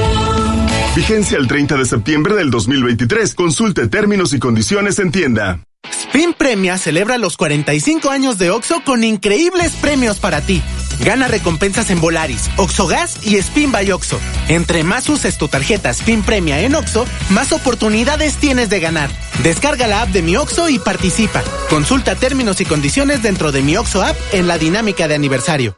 Vigencia 0.97 1.37
el 1.37 1.45
30 1.45 1.77
de 1.77 1.85
septiembre 1.85 2.33
del 2.33 2.49
2023. 2.49 3.35
Consulte 3.35 3.87
términos 3.87 4.33
y 4.33 4.39
condiciones 4.39 4.97
en 4.97 5.11
tienda. 5.11 5.59
Spin 5.91 6.33
Premia 6.33 6.79
celebra 6.79 7.19
los 7.19 7.37
45 7.37 8.09
años 8.09 8.39
de 8.39 8.49
OXO 8.49 8.81
con 8.83 9.03
increíbles 9.03 9.73
premios 9.73 10.17
para 10.17 10.41
ti. 10.41 10.59
Gana 11.05 11.27
recompensas 11.27 11.91
en 11.91 12.01
Volaris, 12.01 12.49
Gas 12.89 13.27
y 13.27 13.35
Spin 13.35 13.71
by 13.71 13.91
OXO. 13.91 14.19
Entre 14.47 14.83
más 14.83 15.07
uses 15.07 15.37
tu 15.37 15.47
tarjeta 15.47 15.91
Spin 15.91 16.23
Premia 16.23 16.61
en 16.61 16.73
OXO, 16.73 17.05
más 17.29 17.51
oportunidades 17.51 18.37
tienes 18.37 18.71
de 18.71 18.79
ganar. 18.79 19.11
Descarga 19.43 19.85
la 19.85 20.01
app 20.01 20.09
de 20.09 20.23
Mi 20.23 20.35
OXO 20.35 20.67
y 20.67 20.79
participa. 20.79 21.43
Consulta 21.69 22.15
términos 22.15 22.59
y 22.59 22.65
condiciones 22.65 23.21
dentro 23.21 23.51
de 23.51 23.61
Mi 23.61 23.77
OXO 23.77 24.01
app 24.01 24.17
en 24.31 24.47
la 24.47 24.57
dinámica 24.57 25.07
de 25.07 25.13
aniversario. 25.13 25.77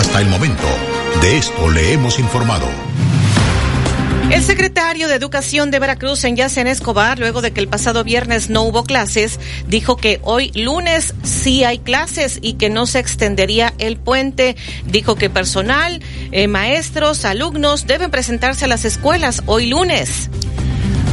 Hasta 0.00 0.22
el 0.22 0.28
momento, 0.28 0.66
de 1.20 1.36
esto 1.36 1.68
le 1.68 1.92
hemos 1.92 2.18
informado. 2.18 2.66
El 4.30 4.42
secretario 4.42 5.08
de 5.08 5.14
Educación 5.14 5.70
de 5.70 5.78
Veracruz, 5.78 6.24
en 6.24 6.36
Yacen 6.36 6.68
Escobar, 6.68 7.18
luego 7.18 7.42
de 7.42 7.50
que 7.50 7.60
el 7.60 7.68
pasado 7.68 8.02
viernes 8.02 8.48
no 8.48 8.62
hubo 8.62 8.84
clases, 8.84 9.38
dijo 9.68 9.98
que 9.98 10.18
hoy 10.22 10.52
lunes 10.54 11.12
sí 11.22 11.64
hay 11.64 11.80
clases 11.80 12.38
y 12.40 12.54
que 12.54 12.70
no 12.70 12.86
se 12.86 12.98
extendería 12.98 13.74
el 13.76 13.98
puente. 13.98 14.56
Dijo 14.86 15.16
que 15.16 15.28
personal, 15.28 16.00
eh, 16.32 16.48
maestros, 16.48 17.26
alumnos 17.26 17.86
deben 17.86 18.10
presentarse 18.10 18.64
a 18.64 18.68
las 18.68 18.86
escuelas 18.86 19.42
hoy 19.44 19.66
lunes. 19.66 20.30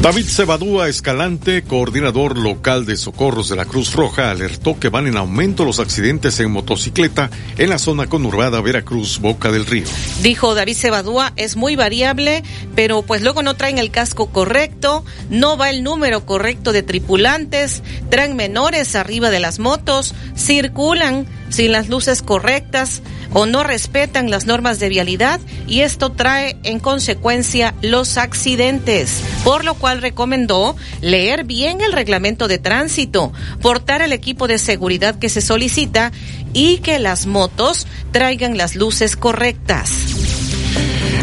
David 0.02 0.28
Cebadúa 0.28 0.88
Escalante, 0.90 1.64
coordinador 1.64 2.38
local 2.38 2.86
de 2.86 2.98
socorros 2.98 3.50
de 3.50 3.56
la 3.56 3.66
Cruz 3.66 3.94
Roja, 3.94 4.30
alertó 4.30 4.80
que 4.80 4.90
van 4.90 5.08
en 5.08 5.18
aumento 5.18 5.66
los 5.66 5.80
accidentes 5.80 6.40
en 6.40 6.52
motocicleta 6.52 7.32
en 7.58 7.72
la 7.72 7.80
zona 7.80 8.06
conurbada 8.06 8.62
Veracruz, 8.62 9.20
Boca 9.20 9.52
del 9.52 9.66
Río. 9.66 9.88
Dijo 10.22 10.54
David 10.54 10.78
Cebadúa, 10.78 11.34
es 11.36 11.56
muy 11.56 11.76
variable, 11.76 12.44
pero 12.76 13.02
pues 13.02 13.24
luego 13.24 13.42
no 13.42 13.56
traen 13.56 13.80
el 13.80 13.90
casco 13.90 14.28
correcto, 14.28 15.04
no 15.32 15.58
va 15.58 15.72
el 15.72 15.84
número 15.84 16.28
correcto 16.28 16.74
de 16.74 16.84
tripulantes, 16.84 17.82
traen 18.12 18.36
menores 18.36 18.96
arriba 18.96 19.32
de 19.32 19.40
las 19.40 19.58
motos, 19.58 20.14
circulan 20.38 21.26
sin 21.50 21.72
las 21.72 21.90
luces 21.90 22.22
correctas 22.22 23.02
o 23.34 23.46
no 23.46 23.64
respetan 23.64 24.30
las 24.32 24.46
normas 24.46 24.80
de 24.80 24.90
vialidad 24.90 25.40
y 25.68 25.82
esto 25.82 26.12
trae 26.12 26.58
en 26.64 26.80
consecuencia 26.80 27.74
los 27.82 28.18
accidentes, 28.18 29.22
por 29.44 29.66
lo 29.66 29.76
cual 29.76 30.02
recomendó 30.02 30.76
leer 31.02 31.44
bien 31.44 31.82
el 31.82 31.94
reglamento 31.94 32.48
de 32.48 32.58
tránsito, 32.58 33.34
portar 33.62 34.02
el 34.02 34.14
equipo 34.14 34.48
de 34.48 34.60
seguridad 34.60 35.20
que 35.20 35.30
se 35.30 35.42
solicita 35.42 36.12
y 36.54 36.78
que 36.78 37.00
las 37.00 37.26
motos 37.26 37.88
traigan 38.12 38.58
las 38.58 38.76
luces 38.76 39.16
correctas. 39.16 40.17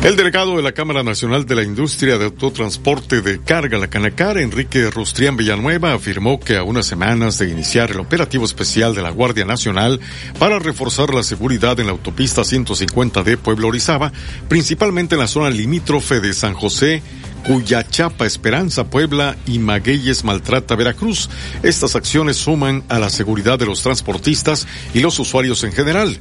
El 0.02 0.16
delegado 0.16 0.56
de 0.56 0.62
la 0.62 0.72
Cámara 0.72 1.02
Nacional 1.02 1.46
de 1.46 1.54
la 1.54 1.62
Industria 1.62 2.18
de 2.18 2.26
Autotransporte 2.26 3.22
de 3.22 3.40
Carga, 3.40 3.78
la 3.78 3.88
Canacar, 3.88 4.36
Enrique 4.36 4.90
Rustrián 4.90 5.36
Villanueva, 5.36 5.94
afirmó 5.94 6.38
que 6.38 6.56
a 6.56 6.62
unas 6.62 6.86
semanas 6.86 7.38
de 7.38 7.48
iniciar 7.48 7.90
el 7.90 8.00
operativo 8.00 8.44
especial 8.44 8.94
de 8.94 9.02
la 9.02 9.10
Guardia 9.10 9.46
Nacional 9.46 10.00
para 10.38 10.58
reforzar 10.58 11.14
la 11.14 11.22
seguridad 11.22 11.80
en 11.80 11.86
la 11.86 11.92
autopista 11.92 12.44
150 12.44 13.22
de 13.22 13.38
Pueblo 13.38 13.68
Orizaba, 13.68 14.12
principalmente 14.48 15.14
en 15.14 15.22
la 15.22 15.28
zona 15.28 15.48
limítrofe 15.48 16.20
de 16.20 16.34
San 16.34 16.52
José, 16.52 17.02
Cuyachapa, 17.44 18.26
Esperanza, 18.26 18.84
Puebla 18.84 19.36
y 19.46 19.58
Magueyes 19.58 20.24
Maltrata, 20.24 20.74
Veracruz. 20.74 21.28
Estas 21.62 21.94
acciones 21.94 22.36
suman 22.36 22.82
a 22.88 22.98
la 22.98 23.10
seguridad 23.10 23.58
de 23.58 23.66
los 23.66 23.82
transportistas 23.82 24.66
y 24.94 25.00
los 25.00 25.18
usuarios 25.18 25.62
en 25.64 25.72
general. 25.72 26.18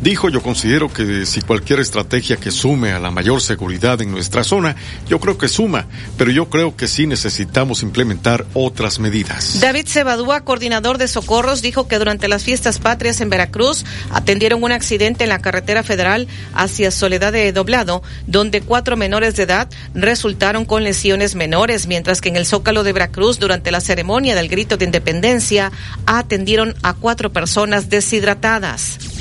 Dijo, 0.00 0.28
yo 0.28 0.42
considero 0.42 0.92
que 0.92 1.24
si 1.24 1.40
cualquier 1.40 1.80
estrategia 1.80 2.36
que 2.36 2.50
sume 2.50 2.92
a 2.92 2.98
la 2.98 3.10
mayor 3.10 3.40
seguridad 3.40 4.00
en 4.02 4.10
nuestra 4.10 4.44
zona, 4.44 4.76
yo 5.08 5.18
creo 5.20 5.38
que 5.38 5.48
suma, 5.48 5.86
pero 6.18 6.30
yo 6.30 6.50
creo 6.50 6.76
que 6.76 6.86
sí 6.86 7.06
necesitamos 7.06 7.82
implementar 7.82 8.44
otras 8.52 8.98
medidas. 8.98 9.58
David 9.60 9.86
Cebadúa, 9.86 10.42
coordinador 10.42 10.98
de 10.98 11.08
socorros, 11.08 11.62
dijo 11.62 11.88
que 11.88 11.98
durante 11.98 12.28
las 12.28 12.44
fiestas 12.44 12.78
patrias 12.78 13.20
en 13.20 13.30
Veracruz 13.30 13.84
atendieron 14.10 14.62
un 14.62 14.72
accidente 14.72 15.24
en 15.24 15.30
la 15.30 15.40
carretera 15.40 15.82
federal 15.82 16.28
hacia 16.54 16.90
Soledad 16.90 17.32
de 17.32 17.52
Doblado, 17.52 18.02
donde 18.26 18.60
cuatro 18.60 18.96
menores 18.96 19.34
de 19.36 19.44
edad 19.44 19.68
resultaron 19.94 20.66
con 20.66 20.84
lesiones 20.84 21.34
menores, 21.34 21.86
mientras 21.86 22.20
que 22.20 22.28
en 22.28 22.36
el 22.36 22.46
Zócalo 22.46 22.84
de 22.84 22.92
Veracruz, 22.92 23.38
durante 23.38 23.70
la 23.70 23.80
ceremonia 23.80 24.34
del 24.34 24.48
grito 24.48 24.76
de 24.76 24.84
independencia, 24.84 25.72
atendieron 26.04 26.74
a 26.82 26.92
cuatro 26.92 27.32
personas 27.32 27.88
deshidratadas. 27.88 29.15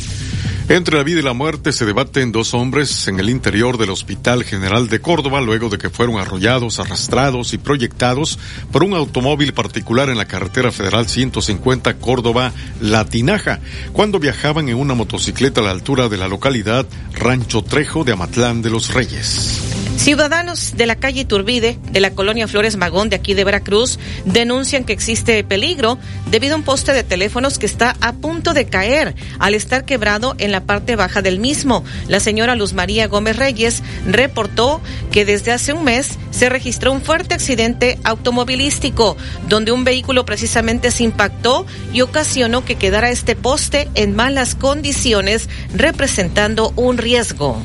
Entre 0.68 0.98
la 0.98 1.04
vida 1.04 1.20
y 1.20 1.24
la 1.24 1.34
muerte 1.34 1.72
se 1.72 1.86
debaten 1.86 2.32
dos 2.32 2.56
hombres 2.56 3.08
en 3.08 3.20
el 3.20 3.30
interior 3.30 3.78
del 3.78 3.92
Hospital 3.92 4.44
General 4.44 4.88
de 4.88 5.00
Córdoba 5.00 5.40
luego 5.40 5.70
de 5.70 5.78
que 5.78 5.92
fueron 5.92 6.18
arrollados, 6.18 6.80
arrastrados 6.80 7.54
y 7.54 7.60
proyectados 7.60 8.40
por 8.72 8.84
un 8.84 8.96
automóvil 8.96 9.54
particular 9.54 10.10
en 10.10 10.18
la 10.18 10.26
carretera 10.26 10.72
federal 10.72 11.08
150 11.08 11.98
Córdoba 11.98 12.52
Latinaja, 12.82 13.60
cuando 13.94 14.18
viajaban 14.18 14.68
en 14.68 14.78
una 14.78 14.96
motocicleta 14.96 15.62
a 15.62 15.66
la 15.66 15.72
altura 15.72 16.10
de 16.10 16.18
la 16.18 16.28
localidad 16.28 16.88
Rancho 17.14 17.64
Trejo 17.64 18.04
de 18.04 18.14
Amatlán 18.14 18.64
de 18.64 18.72
los 18.72 18.92
Reyes. 18.92 19.76
Ciudadanos 19.98 20.74
de 20.76 20.86
la 20.86 20.98
calle 20.98 21.26
Turbide, 21.26 21.80
de 21.90 22.00
la 22.00 22.12
colonia 22.12 22.48
Flores 22.48 22.76
Magón 22.76 23.10
de 23.10 23.16
aquí 23.16 23.34
de 23.34 23.44
Veracruz, 23.44 23.98
denuncian 24.26 24.84
que 24.84 24.94
existe 24.94 25.44
peligro 25.44 25.98
debido 26.30 26.54
a 26.54 26.58
un 26.58 26.64
poste 26.64 26.92
de 26.92 27.04
teléfonos 27.04 27.58
que 27.58 27.66
está 27.66 27.96
a 28.02 28.14
punto 28.14 28.54
de 28.54 28.66
caer 28.66 29.16
al 29.40 29.56
estar 29.56 29.86
quebrado 29.86 30.36
en 30.38 30.52
la 30.52 30.55
parte 30.62 30.96
baja 30.96 31.22
del 31.22 31.40
mismo. 31.40 31.84
La 32.08 32.20
señora 32.20 32.56
Luz 32.56 32.74
María 32.74 33.08
Gómez 33.08 33.38
Reyes 33.38 33.84
reportó 34.08 34.82
que 35.12 35.26
desde 35.26 35.52
hace 35.52 35.74
un 35.74 35.84
mes 35.84 36.18
se 36.32 36.50
registró 36.50 36.92
un 36.92 37.02
fuerte 37.02 37.34
accidente 37.34 38.00
automovilístico 38.04 39.18
donde 39.48 39.72
un 39.72 39.84
vehículo 39.84 40.26
precisamente 40.26 40.92
se 40.92 41.04
impactó 41.04 41.66
y 41.94 42.02
ocasionó 42.02 42.66
que 42.66 42.76
quedara 42.76 43.10
este 43.10 43.36
poste 43.36 43.90
en 43.96 44.16
malas 44.16 44.56
condiciones 44.56 45.50
representando 45.74 46.74
un 46.76 46.98
riesgo. 46.98 47.62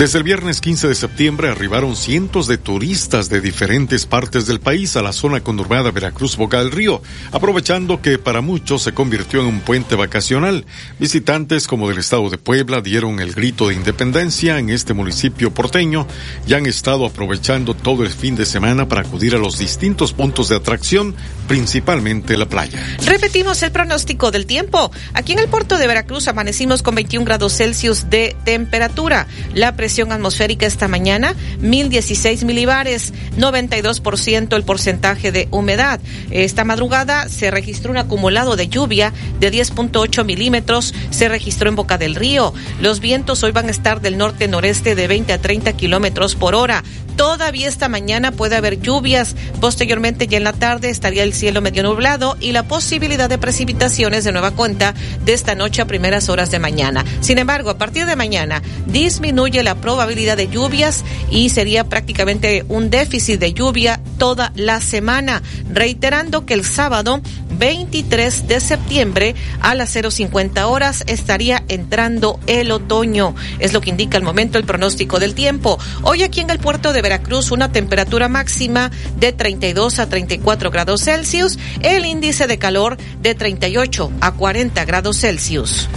Desde 0.00 0.16
el 0.16 0.24
viernes 0.24 0.62
15 0.62 0.88
de 0.88 0.94
septiembre 0.94 1.50
arribaron 1.50 1.94
cientos 1.94 2.46
de 2.46 2.56
turistas 2.56 3.28
de 3.28 3.42
diferentes 3.42 4.06
partes 4.06 4.46
del 4.46 4.58
país 4.58 4.96
a 4.96 5.02
la 5.02 5.12
zona 5.12 5.42
conurbada 5.42 5.90
Veracruz 5.90 6.38
Boca 6.38 6.58
del 6.60 6.70
Río, 6.70 7.02
aprovechando 7.32 8.00
que 8.00 8.16
para 8.16 8.40
muchos 8.40 8.80
se 8.82 8.94
convirtió 8.94 9.40
en 9.40 9.46
un 9.48 9.60
puente 9.60 9.96
vacacional. 9.96 10.64
Visitantes 10.98 11.66
como 11.66 11.86
del 11.86 11.98
estado 11.98 12.30
de 12.30 12.38
Puebla 12.38 12.80
dieron 12.80 13.20
el 13.20 13.34
grito 13.34 13.68
de 13.68 13.74
independencia 13.74 14.58
en 14.58 14.70
este 14.70 14.94
municipio 14.94 15.52
porteño 15.52 16.06
y 16.46 16.54
han 16.54 16.64
estado 16.64 17.04
aprovechando 17.04 17.74
todo 17.74 18.02
el 18.02 18.08
fin 18.08 18.36
de 18.36 18.46
semana 18.46 18.88
para 18.88 19.02
acudir 19.02 19.34
a 19.34 19.38
los 19.38 19.58
distintos 19.58 20.14
puntos 20.14 20.48
de 20.48 20.56
atracción, 20.56 21.14
principalmente 21.46 22.38
la 22.38 22.46
playa. 22.46 22.82
Repetimos 23.04 23.62
el 23.62 23.70
pronóstico 23.70 24.30
del 24.30 24.46
tiempo. 24.46 24.90
Aquí 25.12 25.34
en 25.34 25.40
el 25.40 25.48
puerto 25.48 25.76
de 25.76 25.86
Veracruz 25.86 26.26
amanecimos 26.26 26.82
con 26.82 26.94
21 26.94 27.26
grados 27.26 27.58
Celsius 27.58 28.08
de 28.08 28.34
temperatura. 28.46 29.26
La 29.52 29.76
atmosférica 29.98 30.66
esta 30.66 30.88
mañana, 30.88 31.34
1016 31.60 32.44
milibares, 32.44 33.12
92% 33.36 34.56
el 34.56 34.62
porcentaje 34.62 35.32
de 35.32 35.48
humedad. 35.50 36.00
Esta 36.30 36.64
madrugada 36.64 37.28
se 37.28 37.50
registró 37.50 37.90
un 37.90 37.98
acumulado 37.98 38.56
de 38.56 38.68
lluvia 38.68 39.12
de 39.40 39.52
10.8 39.52 40.24
milímetros, 40.24 40.94
se 41.10 41.28
registró 41.28 41.68
en 41.68 41.76
Boca 41.76 41.98
del 41.98 42.14
Río. 42.14 42.54
Los 42.80 43.00
vientos 43.00 43.42
hoy 43.42 43.52
van 43.52 43.68
a 43.68 43.70
estar 43.70 44.00
del 44.00 44.16
norte-noreste 44.16 44.94
de 44.94 45.08
20 45.08 45.32
a 45.32 45.40
30 45.40 45.72
kilómetros 45.74 46.34
por 46.34 46.54
hora. 46.54 46.84
Todavía 47.16 47.68
esta 47.68 47.88
mañana 47.88 48.32
puede 48.32 48.56
haber 48.56 48.80
lluvias. 48.80 49.34
Posteriormente, 49.60 50.26
ya 50.26 50.38
en 50.38 50.44
la 50.44 50.52
tarde, 50.52 50.90
estaría 50.90 51.22
el 51.22 51.34
cielo 51.34 51.60
medio 51.60 51.82
nublado 51.82 52.36
y 52.40 52.52
la 52.52 52.64
posibilidad 52.64 53.28
de 53.28 53.38
precipitaciones 53.38 54.24
de 54.24 54.32
nueva 54.32 54.52
cuenta 54.52 54.94
de 55.24 55.32
esta 55.32 55.54
noche 55.54 55.82
a 55.82 55.86
primeras 55.86 56.28
horas 56.28 56.50
de 56.50 56.58
mañana. 56.58 57.04
Sin 57.20 57.38
embargo, 57.38 57.70
a 57.70 57.78
partir 57.78 58.06
de 58.06 58.16
mañana 58.16 58.62
disminuye 58.86 59.62
la 59.62 59.74
probabilidad 59.74 60.36
de 60.36 60.48
lluvias 60.48 61.04
y 61.30 61.50
sería 61.50 61.84
prácticamente 61.84 62.64
un 62.68 62.90
déficit 62.90 63.40
de 63.40 63.52
lluvia 63.52 64.00
toda 64.18 64.52
la 64.54 64.80
semana. 64.80 65.42
Reiterando 65.72 66.46
que 66.46 66.54
el 66.54 66.64
sábado 66.64 67.20
23 67.60 68.48
de 68.48 68.58
septiembre 68.58 69.34
a 69.60 69.74
las 69.74 69.90
050 69.90 70.66
horas 70.66 71.04
estaría 71.06 71.62
entrando 71.68 72.40
el 72.46 72.72
otoño. 72.72 73.34
Es 73.58 73.74
lo 73.74 73.82
que 73.82 73.90
indica 73.90 74.16
el 74.16 74.24
momento 74.24 74.58
el 74.58 74.64
pronóstico 74.64 75.20
del 75.20 75.34
tiempo. 75.34 75.78
Hoy 76.02 76.22
aquí 76.22 76.40
en 76.40 76.50
el 76.50 76.58
puerto 76.58 76.92
de 76.92 77.02
Veracruz 77.02 77.50
una 77.50 77.70
temperatura 77.70 78.28
máxima 78.28 78.90
de 79.18 79.32
32 79.32 79.98
a 79.98 80.08
34 80.08 80.70
grados 80.70 81.04
Celsius, 81.04 81.58
el 81.82 82.06
índice 82.06 82.46
de 82.46 82.58
calor 82.58 82.96
de 83.20 83.34
38 83.34 84.10
a 84.22 84.32
40 84.32 84.84
grados 84.86 85.20
Celsius. 85.20 85.88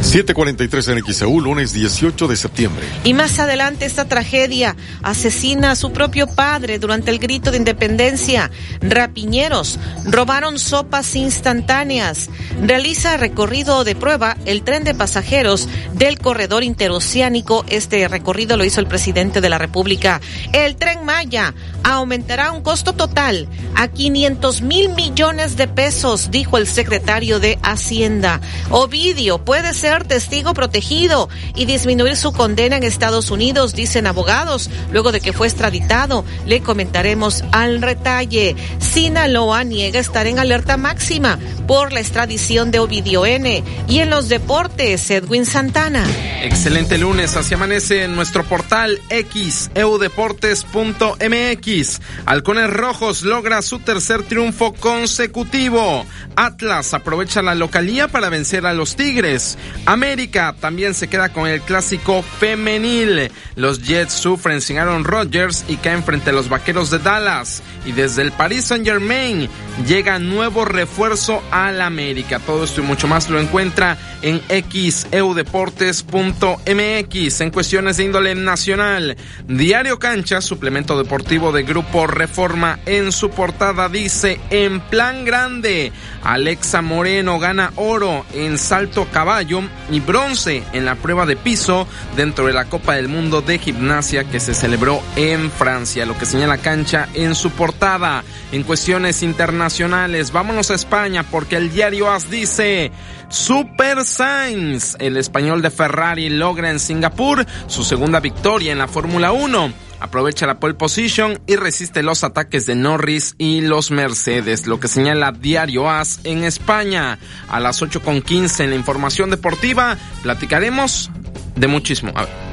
743 0.00 0.88
en 0.88 1.04
XEU, 1.04 1.40
lunes 1.40 1.72
18 1.72 2.28
de 2.28 2.36
septiembre. 2.36 2.86
Y 3.04 3.14
más 3.14 3.38
adelante 3.40 3.84
esta 3.84 4.06
tragedia 4.06 4.76
asesina 5.02 5.72
a 5.72 5.76
su 5.76 5.92
propio 5.92 6.28
padre 6.28 6.78
durante 6.78 7.10
el 7.10 7.18
grito 7.18 7.50
de 7.50 7.58
independencia. 7.58 8.50
Rapiñeros 8.80 9.78
robaron 10.04 10.58
sopas 10.58 11.16
instantáneas. 11.16 12.30
Realiza 12.62 13.16
recorrido 13.16 13.82
de 13.82 13.96
prueba 13.96 14.36
el 14.46 14.62
tren 14.62 14.84
de 14.84 14.94
pasajeros 14.94 15.68
del 15.94 16.18
corredor 16.18 16.62
interoceánico. 16.62 17.64
Este 17.68 18.06
recorrido 18.06 18.56
lo 18.56 18.64
hizo 18.64 18.80
el 18.80 18.86
presidente 18.86 19.40
de 19.40 19.48
la 19.48 19.58
República. 19.58 20.20
El 20.52 20.76
tren 20.76 21.04
Maya 21.04 21.54
aumentará 21.82 22.52
un 22.52 22.62
costo 22.62 22.92
total 22.92 23.48
a 23.74 23.88
500 23.88 24.62
mil 24.62 24.90
millones 24.90 25.56
de 25.56 25.68
pesos, 25.68 26.30
dijo 26.30 26.56
el 26.56 26.66
secretario 26.66 27.40
de 27.40 27.58
Hacienda. 27.62 28.40
Ovidio 28.70 29.44
puede 29.44 29.74
ser 29.74 29.87
testigo 29.88 30.54
protegido 30.54 31.28
y 31.54 31.64
disminuir 31.64 32.16
su 32.16 32.32
condena 32.32 32.76
en 32.76 32.84
Estados 32.84 33.30
Unidos, 33.30 33.74
dicen 33.74 34.06
abogados, 34.06 34.70
luego 34.92 35.12
de 35.12 35.20
que 35.20 35.32
fue 35.32 35.46
extraditado. 35.46 36.24
Le 36.46 36.60
comentaremos 36.60 37.44
al 37.52 37.80
retalle. 37.80 38.56
Sinaloa 38.78 39.64
niega 39.64 39.98
estar 39.98 40.26
en 40.26 40.38
alerta 40.38 40.76
máxima 40.76 41.38
por 41.66 41.92
la 41.92 42.00
extradición 42.00 42.70
de 42.70 42.80
Ovidio 42.80 43.26
N. 43.26 43.62
Y 43.88 44.00
en 44.00 44.10
los 44.10 44.28
deportes, 44.28 45.10
Edwin 45.10 45.46
Santana. 45.46 46.04
Excelente 46.42 46.98
lunes, 46.98 47.36
así 47.36 47.54
amanece 47.54 48.04
en 48.04 48.14
nuestro 48.14 48.44
portal 48.44 49.00
X, 49.08 49.70
eudeportes.mx. 49.74 52.00
Halcones 52.26 52.70
Rojos 52.70 53.22
logra 53.22 53.62
su 53.62 53.78
tercer 53.80 54.22
triunfo 54.22 54.74
consecutivo. 54.74 56.04
Atlas 56.36 56.94
aprovecha 56.94 57.42
la 57.42 57.54
localía 57.54 58.08
para 58.08 58.28
vencer 58.28 58.66
a 58.66 58.74
los 58.74 58.96
Tigres. 58.96 59.56
América 59.86 60.54
también 60.60 60.94
se 60.94 61.08
queda 61.08 61.30
con 61.30 61.46
el 61.46 61.60
clásico 61.60 62.22
femenil. 62.22 63.30
Los 63.56 63.82
Jets 63.82 64.12
sufren 64.12 64.60
sin 64.60 64.78
Aaron 64.78 65.04
Rodgers 65.04 65.64
y 65.68 65.76
caen 65.76 66.04
frente 66.04 66.30
a 66.30 66.32
los 66.32 66.48
Vaqueros 66.48 66.90
de 66.90 66.98
Dallas. 66.98 67.62
Y 67.84 67.92
desde 67.92 68.22
el 68.22 68.32
Paris 68.32 68.66
Saint 68.66 68.86
Germain 68.86 69.48
llega 69.86 70.18
nuevo 70.18 70.64
refuerzo 70.64 71.42
al 71.50 71.80
América. 71.80 72.38
Todo 72.38 72.64
esto 72.64 72.80
y 72.80 72.84
mucho 72.84 73.08
más 73.08 73.28
lo 73.30 73.40
encuentra 73.40 73.98
en 74.22 74.40
xeudeportes.mx 74.48 77.40
en 77.40 77.50
cuestiones 77.50 77.96
de 77.96 78.04
índole 78.04 78.34
nacional. 78.34 79.16
Diario 79.46 79.98
Cancha, 79.98 80.40
suplemento 80.40 80.98
deportivo 80.98 81.52
de 81.52 81.62
Grupo 81.62 82.06
Reforma, 82.06 82.78
en 82.86 83.12
su 83.12 83.30
portada 83.30 83.88
dice, 83.88 84.40
en 84.50 84.80
plan 84.80 85.24
grande, 85.24 85.92
Alexa 86.22 86.82
Moreno 86.82 87.38
gana 87.38 87.72
oro 87.76 88.26
en 88.34 88.58
salto 88.58 89.06
caballo 89.10 89.62
y 89.90 90.00
bronce 90.00 90.62
en 90.72 90.84
la 90.84 90.94
prueba 90.94 91.26
de 91.26 91.36
piso 91.36 91.86
dentro 92.16 92.46
de 92.46 92.52
la 92.52 92.66
Copa 92.66 92.94
del 92.94 93.08
Mundo 93.08 93.40
de 93.40 93.58
Gimnasia 93.58 94.24
que 94.24 94.40
se 94.40 94.54
celebró 94.54 95.02
en 95.16 95.50
Francia, 95.50 96.06
lo 96.06 96.16
que 96.16 96.26
señala 96.26 96.58
Cancha 96.58 97.08
en 97.14 97.34
su 97.34 97.50
portada. 97.50 98.24
En 98.52 98.62
cuestiones 98.62 99.22
internacionales, 99.22 100.32
vámonos 100.32 100.70
a 100.70 100.74
España 100.74 101.22
porque 101.22 101.56
el 101.56 101.70
diario 101.70 102.10
AS 102.10 102.30
dice, 102.30 102.92
Super 103.28 104.04
Sainz, 104.04 104.96
el 104.98 105.16
español 105.16 105.62
de 105.62 105.70
Ferrari, 105.70 106.30
logra 106.30 106.70
en 106.70 106.78
Singapur 106.78 107.46
su 107.66 107.84
segunda 107.84 108.20
victoria 108.20 108.72
en 108.72 108.78
la 108.78 108.88
Fórmula 108.88 109.32
1 109.32 109.87
aprovecha 110.00 110.46
la 110.46 110.60
pole 110.60 110.74
position 110.74 111.40
y 111.46 111.56
resiste 111.56 112.02
los 112.02 112.24
ataques 112.24 112.66
de 112.66 112.74
Norris 112.74 113.34
y 113.38 113.60
los 113.60 113.90
Mercedes, 113.90 114.66
lo 114.66 114.80
que 114.80 114.88
señala 114.88 115.32
Diario 115.32 115.90
As 115.90 116.20
en 116.24 116.44
España. 116.44 117.18
A 117.48 117.60
las 117.60 117.82
8.15 117.82 118.64
en 118.64 118.70
la 118.70 118.76
información 118.76 119.30
deportiva 119.30 119.96
platicaremos 120.22 121.10
de 121.56 121.66
muchísimo. 121.66 122.12
A 122.14 122.22
ver. 122.22 122.47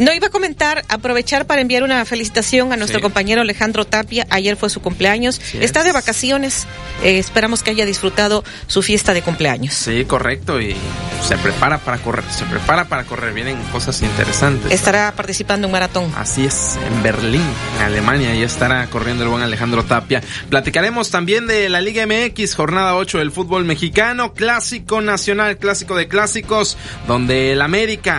No 0.00 0.12
iba 0.14 0.28
a 0.28 0.30
comentar, 0.30 0.84
aprovechar 0.88 1.46
para 1.46 1.60
enviar 1.60 1.82
una 1.82 2.04
felicitación 2.04 2.72
a 2.72 2.76
nuestro 2.76 3.00
compañero 3.00 3.42
Alejandro 3.42 3.84
Tapia. 3.84 4.26
Ayer 4.30 4.56
fue 4.56 4.70
su 4.70 4.80
cumpleaños. 4.80 5.40
Está 5.54 5.84
de 5.84 5.92
vacaciones. 5.92 6.66
Eh, 7.02 7.18
esperamos 7.18 7.62
que 7.62 7.70
haya 7.70 7.84
disfrutado 7.84 8.42
su 8.66 8.82
fiesta 8.82 9.12
de 9.12 9.22
cumpleaños. 9.22 9.74
Sí, 9.74 10.04
correcto. 10.06 10.60
Y 10.60 10.74
se 11.26 11.36
prepara 11.36 11.78
para 11.78 11.98
correr. 11.98 12.24
Se 12.30 12.44
prepara 12.46 12.88
para 12.88 13.04
correr. 13.04 13.34
Vienen 13.34 13.56
cosas 13.70 14.00
interesantes. 14.02 14.72
Estará 14.72 15.12
participando 15.14 15.66
en 15.66 15.68
un 15.68 15.72
maratón. 15.72 16.12
Así 16.16 16.46
es, 16.46 16.78
en 16.86 17.02
Berlín, 17.02 17.42
en 17.76 17.82
Alemania. 17.82 18.34
Ya 18.34 18.46
estará 18.46 18.86
corriendo 18.86 19.24
el 19.24 19.30
buen 19.30 19.42
Alejandro 19.42 19.84
Tapia. 19.84 20.22
Platicaremos 20.48 21.10
también 21.10 21.46
de 21.46 21.68
la 21.68 21.80
Liga 21.80 22.06
MX, 22.06 22.54
jornada 22.54 22.96
8 22.96 23.18
del 23.18 23.30
fútbol 23.30 23.64
mexicano. 23.64 24.32
Clásico 24.32 25.02
nacional, 25.02 25.58
clásico 25.58 25.96
de 25.96 26.08
clásicos, 26.08 26.78
donde 27.06 27.52
el 27.52 27.60
América 27.60 28.17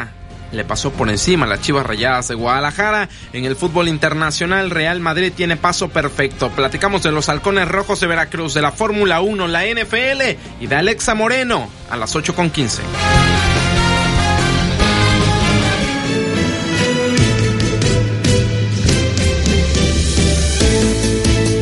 le 0.51 0.63
pasó 0.65 0.91
por 0.91 1.09
encima 1.09 1.45
a 1.45 1.49
las 1.49 1.61
Chivas 1.61 1.85
Rayadas 1.85 2.27
de 2.27 2.35
Guadalajara. 2.35 3.09
En 3.33 3.45
el 3.45 3.55
fútbol 3.55 3.87
internacional, 3.87 4.69
Real 4.69 4.99
Madrid 4.99 5.31
tiene 5.35 5.57
paso 5.57 5.89
perfecto. 5.89 6.49
Platicamos 6.49 7.03
de 7.03 7.11
los 7.11 7.29
halcones 7.29 7.67
rojos 7.67 7.99
de 7.99 8.07
Veracruz, 8.07 8.53
de 8.53 8.61
la 8.61 8.71
Fórmula 8.71 9.21
1, 9.21 9.47
la 9.47 9.65
NFL 9.65 10.37
y 10.59 10.67
de 10.67 10.75
Alexa 10.75 11.13
Moreno 11.15 11.69
a 11.89 11.97
las 11.97 12.15
8.15. 12.15 13.48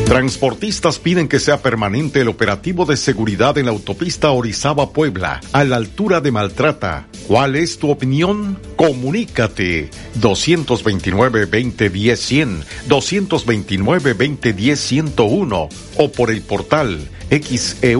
Transportistas 0.08 0.98
piden 0.98 1.28
que 1.28 1.38
sea 1.38 1.60
permanente 1.60 2.22
el 2.22 2.28
operativo 2.28 2.86
de 2.86 2.96
seguridad 2.96 3.58
en 3.58 3.66
la 3.66 3.72
autopista 3.72 4.30
Orizaba-Puebla, 4.30 5.42
a 5.52 5.64
la 5.64 5.76
altura 5.76 6.22
de 6.22 6.32
Maltrata. 6.32 7.08
¿Cuál 7.26 7.56
es 7.56 7.78
tu 7.78 7.90
opinión? 7.90 8.58
Comunícate 8.76 9.90
229-2010-100, 10.18 12.64
229-2010-101 12.88 15.68
o 15.98 16.12
por 16.12 16.30
el 16.30 16.40
portal 16.40 17.06
xeu.mx, 17.28 17.76
e 17.82 17.94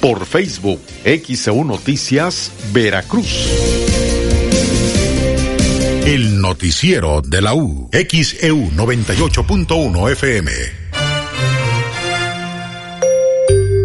por 0.00 0.24
Facebook, 0.24 0.80
XEU 1.04 1.62
Noticias, 1.62 2.50
Veracruz. 2.72 4.21
El 6.04 6.40
noticiero 6.40 7.22
de 7.22 7.40
la 7.40 7.54
U. 7.54 7.88
XEU 7.92 8.70
98.1 8.72 10.10
FM. 10.10 10.50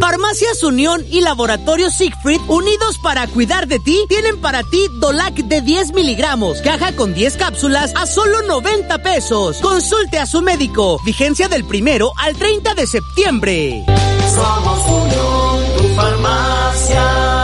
Farmacias 0.02 0.64
Unión 0.64 1.06
y 1.12 1.22
Laboratorio 1.22 1.92
Siegfried, 1.92 2.42
unidos 2.48 2.98
para 3.04 3.28
cuidar 3.28 3.68
de 3.68 3.78
ti, 3.78 4.04
tienen 4.10 4.42
para 4.42 4.64
ti 4.64 4.88
Dolac 5.00 5.36
de 5.36 5.62
10 5.62 5.94
miligramos, 5.94 6.62
caja 6.62 6.96
con 6.96 7.14
10 7.14 7.38
cápsulas 7.38 7.94
a 7.96 8.08
solo 8.08 8.42
90 8.42 8.98
pesos. 9.04 9.58
Consulte 9.58 10.18
a 10.18 10.26
su 10.26 10.42
médico. 10.42 11.00
Vigencia 11.06 11.48
del 11.48 11.66
primero 11.66 12.14
al 12.18 12.36
30 12.36 12.74
de 12.74 12.88
septiembre. 12.88 13.86
Somos 14.34 14.80
Unión, 14.88 15.78
tu 15.78 15.96
farmacia. 15.96 17.37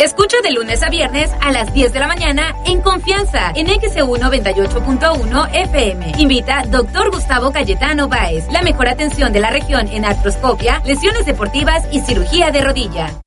Escucha 0.00 0.38
de 0.42 0.52
lunes 0.52 0.82
a 0.82 0.88
viernes 0.88 1.30
a 1.42 1.52
las 1.52 1.74
10 1.74 1.92
de 1.92 2.00
la 2.00 2.08
mañana 2.08 2.56
en 2.64 2.80
confianza 2.80 3.52
en 3.54 3.66
XEU 3.66 4.16
98.1 4.16 5.50
FM. 5.52 6.12
Invita 6.16 6.64
Dr. 6.66 7.10
Gustavo 7.10 7.52
Cayetano 7.52 8.08
Báez. 8.08 8.46
La 8.50 8.62
mejor 8.62 8.88
atención 8.88 9.30
de 9.30 9.40
la 9.40 9.50
región 9.50 9.88
en 9.88 10.06
artroscopia, 10.06 10.80
lesiones 10.86 11.26
deportivas 11.26 11.86
y 11.92 12.00
cirugía 12.00 12.50
de 12.50 12.62
rodilla. 12.62 13.20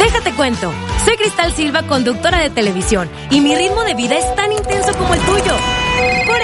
Déjate 0.00 0.32
cuento. 0.32 0.72
Soy 1.04 1.16
Cristal 1.18 1.52
Silva, 1.52 1.84
conductora 1.84 2.40
de 2.40 2.50
televisión, 2.50 3.08
y 3.30 3.40
mi 3.40 3.54
ritmo 3.54 3.84
de 3.84 3.94
vida 3.94 4.16
es 4.16 4.34
tan 4.34 4.50
intenso 4.50 4.92
como 4.98 5.14
el 5.14 5.20
tuyo. 5.20 5.54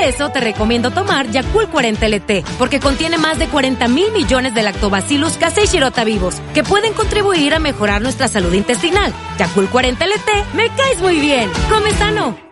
Por 0.03 0.09
eso 0.09 0.31
te 0.31 0.41
recomiendo 0.41 0.91
tomar 0.91 1.31
Yakult 1.31 1.70
40 1.70 2.09
LT, 2.09 2.45
porque 2.59 2.81
contiene 2.81 3.19
más 3.19 3.39
de 3.39 3.47
40 3.47 3.87
mil 3.87 4.11
millones 4.11 4.53
de 4.53 4.65
lactobacillus 4.65 5.37
casei 5.37 5.66
shirota 5.66 6.03
vivos, 6.03 6.43
que 6.55 6.65
pueden 6.65 6.93
contribuir 6.93 7.55
a 7.55 7.61
mejorar 7.61 8.03
nuestra 8.03 8.27
salud 8.27 8.53
intestinal. 8.53 9.15
Yakult 9.39 9.70
40 9.70 10.05
LT, 10.05 10.55
me 10.55 10.69
caes 10.70 11.01
muy 11.01 11.20
bien. 11.20 11.49
Come 11.70 11.93
sano. 11.93 12.52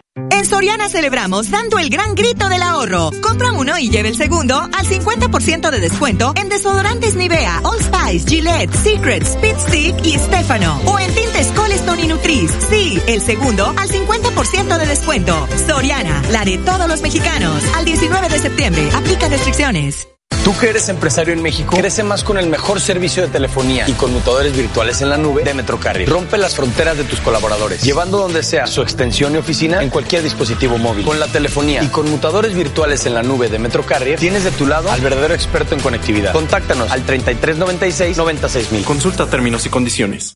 En 0.41 0.47
Soriana 0.47 0.89
celebramos 0.89 1.51
dando 1.51 1.77
el 1.77 1.91
gran 1.91 2.15
grito 2.15 2.49
del 2.49 2.63
ahorro. 2.63 3.11
Compra 3.21 3.51
uno 3.51 3.77
y 3.77 3.91
lleve 3.91 4.09
el 4.09 4.15
segundo 4.15 4.55
al 4.55 4.87
50% 4.87 5.69
de 5.69 5.79
descuento 5.79 6.33
en 6.35 6.49
desodorantes 6.49 7.13
Nivea, 7.13 7.61
Old 7.61 7.83
Spice, 7.83 8.27
Gillette, 8.27 8.73
Secret, 8.73 9.21
Speed 9.21 9.55
Stick 9.59 10.03
y 10.03 10.17
Stefano. 10.17 10.81
O 10.87 10.97
en 10.97 11.13
tintes 11.13 11.45
Colestone 11.49 12.05
y 12.05 12.07
Nutris. 12.07 12.51
Sí, 12.71 12.99
el 13.05 13.21
segundo 13.21 13.67
al 13.67 13.87
50% 13.87 14.79
de 14.79 14.85
descuento. 14.87 15.47
Soriana, 15.67 16.23
la 16.31 16.43
de 16.43 16.57
todos 16.57 16.87
los 16.87 17.03
mexicanos. 17.03 17.63
Al 17.75 17.85
19 17.85 18.27
de 18.27 18.39
septiembre. 18.39 18.89
Aplica 18.95 19.29
restricciones. 19.29 20.10
Tú 20.51 20.57
que 20.57 20.69
eres 20.69 20.89
empresario 20.89 21.33
en 21.33 21.41
México, 21.41 21.77
crece 21.77 22.03
más 22.03 22.25
con 22.25 22.37
el 22.37 22.47
mejor 22.47 22.81
servicio 22.81 23.23
de 23.23 23.29
telefonía 23.29 23.87
y 23.87 23.93
conmutadores 23.93 24.53
virtuales 24.53 25.01
en 25.01 25.07
la 25.07 25.15
nube 25.15 25.45
de 25.45 25.53
Metrocarrier. 25.53 26.09
Rompe 26.09 26.37
las 26.37 26.55
fronteras 26.55 26.97
de 26.97 27.05
tus 27.05 27.21
colaboradores, 27.21 27.81
llevando 27.81 28.17
donde 28.17 28.43
sea 28.43 28.67
su 28.67 28.81
extensión 28.81 29.33
y 29.33 29.37
oficina 29.37 29.81
en 29.81 29.89
cualquier 29.89 30.23
dispositivo 30.23 30.77
móvil. 30.77 31.05
Con 31.05 31.21
la 31.21 31.27
telefonía 31.27 31.81
y 31.81 31.87
conmutadores 31.87 32.53
virtuales 32.53 33.05
en 33.05 33.13
la 33.13 33.23
nube 33.23 33.47
de 33.47 33.59
Metrocarrier, 33.59 34.19
tienes 34.19 34.43
de 34.43 34.51
tu 34.51 34.67
lado 34.67 34.91
al 34.91 34.99
verdadero 34.99 35.33
experto 35.33 35.73
en 35.73 35.79
conectividad. 35.79 36.33
Contáctanos 36.33 36.91
al 36.91 37.05
3396 37.05 38.17
96000. 38.17 38.83
Consulta 38.83 39.27
términos 39.27 39.65
y 39.65 39.69
condiciones. 39.69 40.35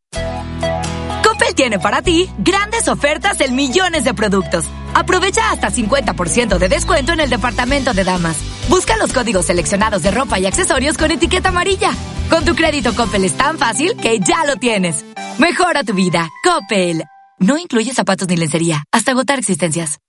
Tiene 1.56 1.80
para 1.80 2.02
ti 2.02 2.30
grandes 2.38 2.88
ofertas 2.90 3.40
en 3.40 3.56
millones 3.56 4.03
de 4.03 4.14
productos. 4.14 4.65
Aprovecha 4.94 5.52
hasta 5.52 5.72
50% 5.72 6.57
de 6.57 6.69
descuento 6.69 7.14
en 7.14 7.22
el 7.22 7.30
departamento 7.30 7.94
de 7.94 8.03
damas. 8.03 8.38
Busca 8.68 8.98
los 8.98 9.14
códigos 9.14 9.45
seleccionados 9.45 10.03
de 10.03 10.11
ropa 10.11 10.38
y 10.38 10.45
accesorios 10.45 10.98
con 10.98 11.11
etiqueta 11.11 11.49
amarilla. 11.49 11.91
Con 12.30 12.44
tu 12.44 12.56
crédito 12.56 12.94
Coppel 12.94 13.23
es 13.23 13.38
tan 13.38 13.57
fácil 13.57 13.95
que 13.95 14.19
ya 14.19 14.45
lo 14.45 14.57
tienes. 14.57 15.06
Mejora 15.38 15.84
tu 15.84 15.94
vida. 15.94 16.30
Coppel. 16.44 17.03
No 17.40 17.57
incluye 17.57 17.94
zapatos 17.94 18.27
ni 18.27 18.36
lencería. 18.36 18.84
Hasta 18.91 19.11
agotar 19.11 19.40
existencias. 19.40 19.99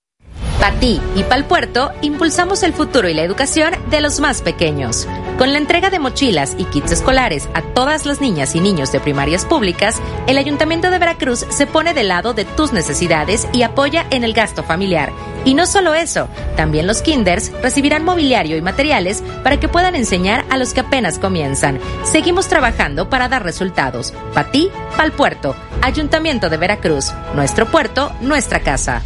Para 0.58 0.78
ti 0.80 1.00
y 1.14 1.22
para 1.22 1.36
el 1.36 1.44
puerto, 1.44 1.92
impulsamos 2.02 2.62
el 2.64 2.72
futuro 2.72 3.08
y 3.08 3.14
la 3.14 3.22
educación 3.22 3.74
de 3.90 4.00
los 4.00 4.20
más 4.20 4.42
pequeños. 4.42 5.06
Con 5.38 5.52
la 5.52 5.58
entrega 5.58 5.90
de 5.90 5.98
mochilas 5.98 6.54
y 6.56 6.64
kits 6.64 6.92
escolares 6.92 7.46
a 7.52 7.60
todas 7.60 8.06
las 8.06 8.22
niñas 8.22 8.54
y 8.54 8.60
niños 8.60 8.90
de 8.90 9.00
primarias 9.00 9.44
públicas, 9.44 10.00
el 10.26 10.38
Ayuntamiento 10.38 10.90
de 10.90 10.98
Veracruz 10.98 11.44
se 11.50 11.66
pone 11.66 11.92
del 11.92 12.08
lado 12.08 12.32
de 12.32 12.46
tus 12.46 12.72
necesidades 12.72 13.46
y 13.52 13.62
apoya 13.62 14.06
en 14.10 14.24
el 14.24 14.32
gasto 14.32 14.62
familiar. 14.62 15.12
Y 15.44 15.52
no 15.52 15.66
solo 15.66 15.94
eso, 15.94 16.30
también 16.56 16.86
los 16.86 17.02
kinders 17.02 17.52
recibirán 17.62 18.02
mobiliario 18.02 18.56
y 18.56 18.62
materiales 18.62 19.22
para 19.44 19.60
que 19.60 19.68
puedan 19.68 19.94
enseñar 19.94 20.46
a 20.48 20.56
los 20.56 20.72
que 20.72 20.80
apenas 20.80 21.18
comienzan. 21.18 21.80
Seguimos 22.04 22.48
trabajando 22.48 23.10
para 23.10 23.28
dar 23.28 23.44
resultados. 23.44 24.14
Para 24.32 24.50
ti, 24.50 24.70
para 24.92 25.04
el 25.04 25.12
puerto. 25.12 25.54
Ayuntamiento 25.82 26.48
de 26.48 26.56
Veracruz. 26.56 27.12
Nuestro 27.34 27.66
puerto, 27.66 28.10
nuestra 28.22 28.60
casa. 28.60 29.02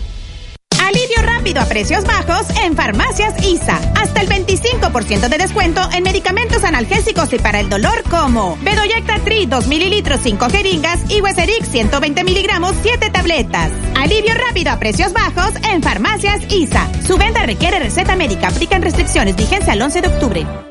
Alivio 0.80 1.19
rápido 1.40 1.62
a 1.62 1.64
precios 1.64 2.04
bajos 2.04 2.50
en 2.62 2.76
Farmacias 2.76 3.34
ISA. 3.42 3.78
Hasta 3.96 4.20
el 4.20 4.28
25% 4.28 5.26
de 5.26 5.38
descuento 5.38 5.80
en 5.90 6.02
medicamentos 6.02 6.64
analgésicos 6.64 7.32
y 7.32 7.38
para 7.38 7.60
el 7.60 7.70
dolor 7.70 8.02
como 8.10 8.58
Bedoyecta 8.60 9.18
Tri 9.20 9.46
2 9.46 9.66
mililitros 9.66 10.20
5 10.22 10.50
jeringas 10.50 11.00
y 11.08 11.22
Weserix 11.22 11.66
120 11.66 12.24
miligramos 12.24 12.74
7 12.82 13.08
tabletas. 13.08 13.70
Alivio 13.96 14.34
rápido 14.34 14.70
a 14.70 14.78
precios 14.78 15.14
bajos 15.14 15.54
en 15.72 15.82
Farmacias 15.82 16.42
ISA. 16.52 16.86
Su 17.06 17.16
venta 17.16 17.46
requiere 17.46 17.78
receta 17.78 18.16
médica. 18.16 18.48
Aplican 18.48 18.82
restricciones. 18.82 19.34
Vigencia 19.34 19.72
al 19.72 19.80
11 19.80 20.02
de 20.02 20.08
octubre. 20.08 20.69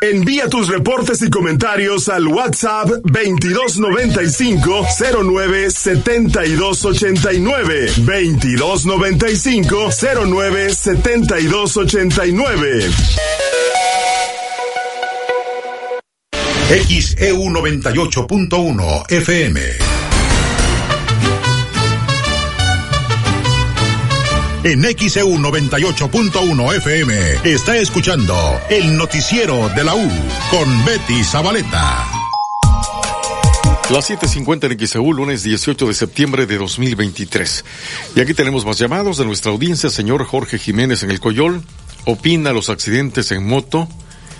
Envía 0.00 0.48
tus 0.48 0.68
reportes 0.68 1.20
y 1.22 1.30
comentarios 1.30 2.08
al 2.08 2.28
WhatsApp 2.28 2.88
2295 3.04 4.86
09 5.24 5.70
7289 5.70 7.86
2295 7.96 9.90
09 10.26 10.74
7289 10.74 12.90
XEU 16.68 17.50
98.1 17.50 19.10
FM. 19.10 19.95
En 24.66 24.82
XEU 24.82 25.38
98.1 25.38 26.74
FM 26.78 27.14
está 27.44 27.76
escuchando 27.76 28.34
el 28.68 28.96
noticiero 28.96 29.68
de 29.68 29.84
la 29.84 29.94
U 29.94 30.10
con 30.50 30.84
Betty 30.84 31.22
Zabaleta. 31.22 32.04
Las 33.90 34.10
7.50 34.10 34.72
en 34.72 34.88
XEU, 34.88 35.12
lunes 35.12 35.44
18 35.44 35.86
de 35.86 35.94
septiembre 35.94 36.46
de 36.46 36.58
2023. 36.58 37.64
Y 38.16 38.20
aquí 38.20 38.34
tenemos 38.34 38.66
más 38.66 38.76
llamados 38.76 39.18
de 39.18 39.24
nuestra 39.24 39.52
audiencia. 39.52 39.88
Señor 39.88 40.24
Jorge 40.24 40.58
Jiménez 40.58 41.04
en 41.04 41.12
el 41.12 41.20
Coyol. 41.20 41.62
Opina 42.04 42.52
los 42.52 42.68
accidentes 42.68 43.30
en 43.30 43.46
moto 43.46 43.86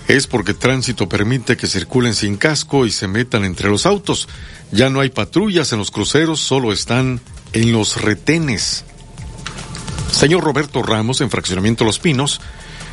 es 0.09 0.25
porque 0.25 0.53
tránsito 0.53 1.09
permite 1.09 1.57
que 1.57 1.67
circulen 1.67 2.13
sin 2.13 2.37
casco 2.37 2.85
y 2.85 2.91
se 2.91 3.07
metan 3.07 3.43
entre 3.43 3.69
los 3.69 3.85
autos. 3.85 4.27
Ya 4.71 4.89
no 4.89 4.99
hay 4.99 5.09
patrullas 5.09 5.71
en 5.73 5.79
los 5.79 5.91
cruceros, 5.91 6.39
solo 6.41 6.73
están 6.73 7.21
en 7.53 7.71
los 7.71 8.01
retenes. 8.01 8.85
Señor 10.11 10.43
Roberto 10.43 10.81
Ramos, 10.83 11.21
en 11.21 11.29
Fraccionamiento 11.29 11.85
Los 11.85 11.99
Pinos, 11.99 12.41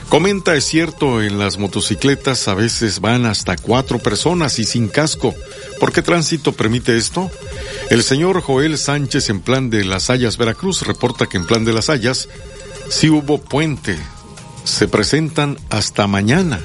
comenta, 0.09 0.55
es 0.55 0.65
cierto, 0.65 1.23
en 1.23 1.39
las 1.39 1.59
motocicletas 1.59 2.49
a 2.49 2.55
veces 2.55 3.01
van 3.01 3.27
hasta 3.27 3.57
cuatro 3.57 3.99
personas 3.99 4.59
y 4.59 4.65
sin 4.65 4.89
casco. 4.89 5.35
¿Por 5.81 5.93
qué 5.93 6.03
tránsito 6.03 6.53
permite 6.53 6.97
esto? 6.97 7.31
El 7.91 8.03
señor 8.03 8.41
Joel 8.41 8.79
Sánchez 8.79 9.31
en 9.31 9.41
Plan 9.41 9.71
de 9.71 9.85
las 9.85 10.11
Hayas 10.11 10.37
Veracruz 10.37 10.83
reporta 10.83 11.27
que 11.27 11.37
en 11.37 11.47
Plan 11.47 11.65
de 11.65 11.73
las 11.73 11.91
Hayas 11.91 12.29
sí 12.89 13.09
hubo 13.11 13.39
puente. 13.39 13.97
Se 14.65 14.89
presentan 14.89 15.59
hasta 15.71 16.07
mañana. 16.07 16.61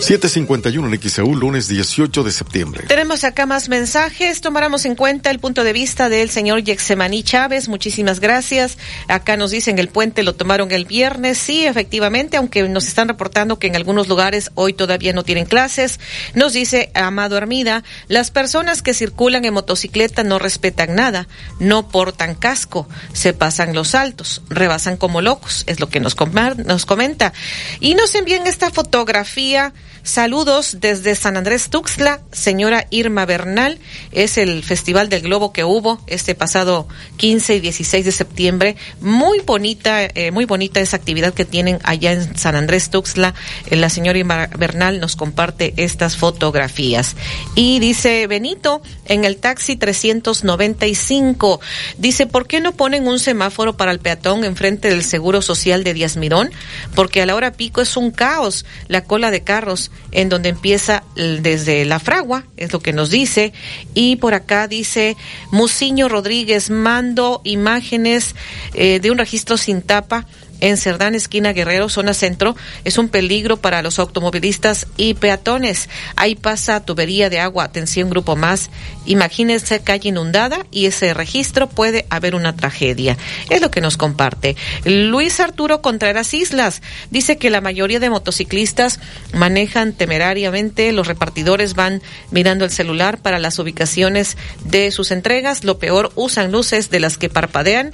751 0.00 0.88
en 0.88 1.00
XEU, 1.00 1.34
lunes 1.34 1.68
18 1.68 2.24
de 2.24 2.32
septiembre. 2.32 2.84
Tenemos 2.88 3.24
acá 3.24 3.46
más 3.46 3.68
mensajes. 3.68 4.40
Tomáramos 4.40 4.84
en 4.84 4.94
cuenta 4.94 5.30
el 5.30 5.38
punto 5.38 5.62
de 5.62 5.72
vista 5.72 6.08
del 6.08 6.30
señor 6.30 6.62
Yexemaní 6.62 7.22
Chávez. 7.22 7.68
Muchísimas 7.68 8.20
gracias. 8.20 8.78
Acá 9.08 9.36
nos 9.36 9.50
dicen 9.50 9.78
el 9.78 9.88
puente 9.88 10.22
lo 10.22 10.34
tomaron 10.34 10.70
el 10.72 10.84
viernes. 10.84 11.38
Sí, 11.38 11.66
efectivamente, 11.66 12.36
aunque 12.36 12.62
nos 12.68 12.88
están 12.88 13.08
reportando 13.08 13.58
que 13.58 13.66
en 13.66 13.76
algunos 13.76 14.08
lugares 14.08 14.50
hoy 14.54 14.72
todavía 14.72 15.12
no 15.12 15.22
tienen 15.22 15.44
clases. 15.44 16.00
Nos 16.34 16.52
dice 16.52 16.90
Amado 16.94 17.36
Armida, 17.36 17.84
las 18.08 18.30
personas 18.30 18.82
que 18.82 18.94
circulan 18.94 19.44
en 19.44 19.54
motocicleta 19.54 20.24
no 20.24 20.38
respetan 20.38 20.94
nada, 20.94 21.28
no 21.58 21.88
portan 21.88 22.34
casco, 22.34 22.88
se 23.12 23.32
pasan 23.32 23.74
los 23.74 23.94
altos, 23.94 24.42
rebasan 24.48 24.96
como 24.96 25.20
locos, 25.20 25.64
es 25.66 25.80
lo 25.80 25.88
que 25.88 26.00
nos, 26.00 26.16
nos 26.64 26.86
comenta. 26.86 27.32
Y 27.80 27.94
nos 27.94 28.14
envían 28.14 28.46
esta 28.46 28.70
fotografía 28.70 29.59
acá. 29.66 29.72
Saludos 30.02 30.78
desde 30.80 31.14
San 31.14 31.36
Andrés 31.36 31.68
Tuxtla, 31.68 32.20
señora 32.32 32.86
Irma 32.90 33.26
Bernal. 33.26 33.78
Es 34.12 34.38
el 34.38 34.64
Festival 34.64 35.10
del 35.10 35.22
Globo 35.22 35.52
que 35.52 35.62
hubo 35.62 36.00
este 36.06 36.34
pasado 36.34 36.88
15 37.18 37.56
y 37.56 37.60
16 37.60 38.04
de 38.06 38.12
septiembre. 38.12 38.76
Muy 39.00 39.40
bonita, 39.40 40.02
eh, 40.02 40.30
muy 40.30 40.46
bonita 40.46 40.80
esa 40.80 40.96
actividad 40.96 41.34
que 41.34 41.44
tienen 41.44 41.78
allá 41.84 42.12
en 42.12 42.36
San 42.38 42.56
Andrés 42.56 42.88
Tuxtla. 42.90 43.34
Eh, 43.66 43.76
la 43.76 43.90
señora 43.90 44.18
Irma 44.18 44.48
Bernal 44.58 45.00
nos 45.00 45.16
comparte 45.16 45.74
estas 45.76 46.16
fotografías. 46.16 47.14
Y 47.54 47.78
dice 47.78 48.26
Benito, 48.26 48.80
en 49.04 49.26
el 49.26 49.36
taxi 49.36 49.76
395, 49.76 51.60
dice, 51.98 52.26
¿por 52.26 52.46
qué 52.46 52.60
no 52.60 52.72
ponen 52.72 53.06
un 53.06 53.18
semáforo 53.18 53.76
para 53.76 53.92
el 53.92 54.00
peatón 54.00 54.44
enfrente 54.44 54.88
del 54.88 55.04
Seguro 55.04 55.42
Social 55.42 55.84
de 55.84 55.92
Díaz 55.92 56.16
Mirón? 56.16 56.50
Porque 56.94 57.20
a 57.20 57.26
la 57.26 57.34
hora 57.34 57.52
pico 57.52 57.82
es 57.82 57.96
un 57.98 58.10
caos 58.10 58.64
la 58.88 59.04
cola 59.04 59.30
de 59.30 59.42
carros 59.42 59.89
en 60.12 60.28
donde 60.28 60.48
empieza 60.48 61.04
desde 61.14 61.84
la 61.84 61.98
fragua, 61.98 62.44
es 62.56 62.72
lo 62.72 62.80
que 62.80 62.92
nos 62.92 63.10
dice. 63.10 63.52
Y 63.94 64.16
por 64.16 64.34
acá 64.34 64.68
dice 64.68 65.16
Musiño 65.50 66.08
Rodríguez, 66.08 66.70
mando 66.70 67.40
imágenes 67.44 68.34
eh, 68.74 69.00
de 69.00 69.10
un 69.10 69.18
registro 69.18 69.56
sin 69.56 69.82
tapa 69.82 70.26
en 70.60 70.76
Cerdán, 70.76 71.14
esquina 71.14 71.52
Guerrero, 71.52 71.88
zona 71.88 72.14
centro, 72.14 72.56
es 72.84 72.98
un 72.98 73.08
peligro 73.08 73.56
para 73.56 73.82
los 73.82 73.98
automovilistas 73.98 74.86
y 74.96 75.14
peatones. 75.14 75.88
Ahí 76.16 76.34
pasa 76.34 76.84
tubería 76.84 77.30
de 77.30 77.40
agua, 77.40 77.64
atención 77.64 78.10
grupo 78.10 78.36
más. 78.36 78.70
Imagínense 79.06 79.80
calle 79.80 80.10
inundada 80.10 80.66
y 80.70 80.86
ese 80.86 81.14
registro 81.14 81.68
puede 81.68 82.06
haber 82.10 82.34
una 82.34 82.54
tragedia. 82.54 83.16
Es 83.48 83.60
lo 83.60 83.70
que 83.70 83.80
nos 83.80 83.96
comparte. 83.96 84.56
Luis 84.84 85.40
Arturo 85.40 85.82
Contreras 85.82 86.34
Islas 86.34 86.82
dice 87.10 87.38
que 87.38 87.50
la 87.50 87.60
mayoría 87.60 88.00
de 88.00 88.10
motociclistas 88.10 89.00
manejan 89.32 89.92
temerariamente, 89.92 90.92
los 90.92 91.06
repartidores 91.06 91.74
van 91.74 92.02
mirando 92.30 92.64
el 92.64 92.70
celular 92.70 93.18
para 93.18 93.38
las 93.38 93.58
ubicaciones 93.58 94.36
de 94.64 94.90
sus 94.90 95.10
entregas, 95.10 95.64
lo 95.64 95.78
peor 95.78 96.12
usan 96.14 96.52
luces 96.52 96.90
de 96.90 97.00
las 97.00 97.18
que 97.18 97.28
parpadean 97.28 97.92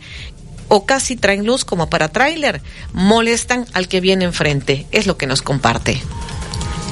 o 0.68 0.86
casi 0.86 1.16
traen 1.16 1.46
luz 1.46 1.64
como 1.64 1.88
para 1.90 2.08
tráiler, 2.08 2.62
molestan 2.92 3.66
al 3.72 3.88
que 3.88 4.00
viene 4.00 4.24
enfrente. 4.24 4.86
Es 4.92 5.06
lo 5.06 5.16
que 5.16 5.26
nos 5.26 5.42
comparte. 5.42 6.00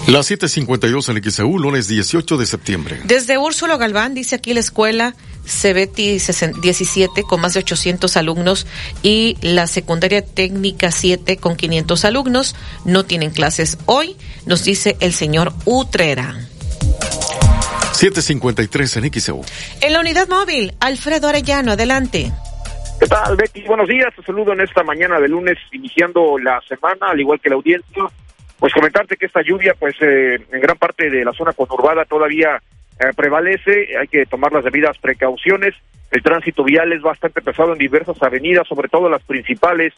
Las 0.07 0.31
7:52 0.31 1.09
en 1.09 1.31
XEU, 1.31 1.59
lunes 1.59 1.89
18 1.89 2.37
de 2.37 2.45
septiembre. 2.45 3.01
Desde 3.05 3.39
Úrsulo 3.39 3.79
Galván, 3.79 4.13
dice 4.13 4.35
aquí 4.37 4.53
la 4.53 4.61
escuela 4.61 5.15
CBT 5.45 6.21
17 6.61 7.23
con 7.23 7.41
más 7.41 7.55
de 7.55 7.61
800 7.61 8.17
alumnos 8.19 8.67
y 9.03 9.39
la 9.41 9.67
secundaria 9.67 10.23
técnica 10.23 10.91
7 10.91 11.39
con 11.39 11.57
500 11.57 12.05
alumnos 12.05 12.55
no 12.85 13.05
tienen 13.05 13.31
clases 13.31 13.79
hoy, 13.87 14.17
nos 14.45 14.65
dice 14.65 14.97
el 15.01 15.15
señor 15.15 15.55
Utrera. 15.65 16.49
753 17.95 18.97
en 18.97 19.13
XEU. 19.13 19.45
En 19.81 19.93
la 19.93 20.01
unidad 20.01 20.29
móvil, 20.29 20.75
Alfredo 20.81 21.29
Arellano, 21.29 21.73
adelante. 21.73 22.33
¿Qué 23.05 23.11
tal, 23.11 23.37
Betty? 23.37 23.61
Buenos 23.65 23.87
días, 23.87 24.15
te 24.17 24.23
saludo 24.23 24.55
en 24.55 24.63
esta 24.63 24.83
mañana 24.83 25.21
de 25.21 25.29
lunes, 25.29 25.59
iniciando 25.73 26.39
la 26.39 26.59
semana, 26.63 27.09
al 27.09 27.21
igual 27.21 27.39
que 27.39 27.51
la 27.51 27.57
audiencia. 27.57 28.05
Pues 28.59 28.73
comentarte 28.73 29.19
que 29.19 29.27
esta 29.27 29.43
lluvia, 29.43 29.75
pues 29.79 29.95
eh, 30.01 30.37
en 30.51 30.61
gran 30.63 30.79
parte 30.79 31.11
de 31.11 31.23
la 31.23 31.35
zona 31.35 31.53
conurbada 31.53 32.07
todavía 32.07 32.63
eh, 32.99 33.13
prevalece, 33.15 33.95
hay 34.01 34.09
que 34.09 34.25
tomar 34.25 34.53
las 34.53 34.65
debidas 34.65 34.97
precauciones. 34.97 35.75
El 36.11 36.23
tránsito 36.23 36.65
vial 36.65 36.95
es 36.95 37.03
bastante 37.03 37.43
pesado 37.43 37.75
en 37.75 37.79
diversas 37.79 38.23
avenidas, 38.23 38.67
sobre 38.67 38.89
todo 38.89 39.11
las 39.11 39.23
principales 39.25 39.93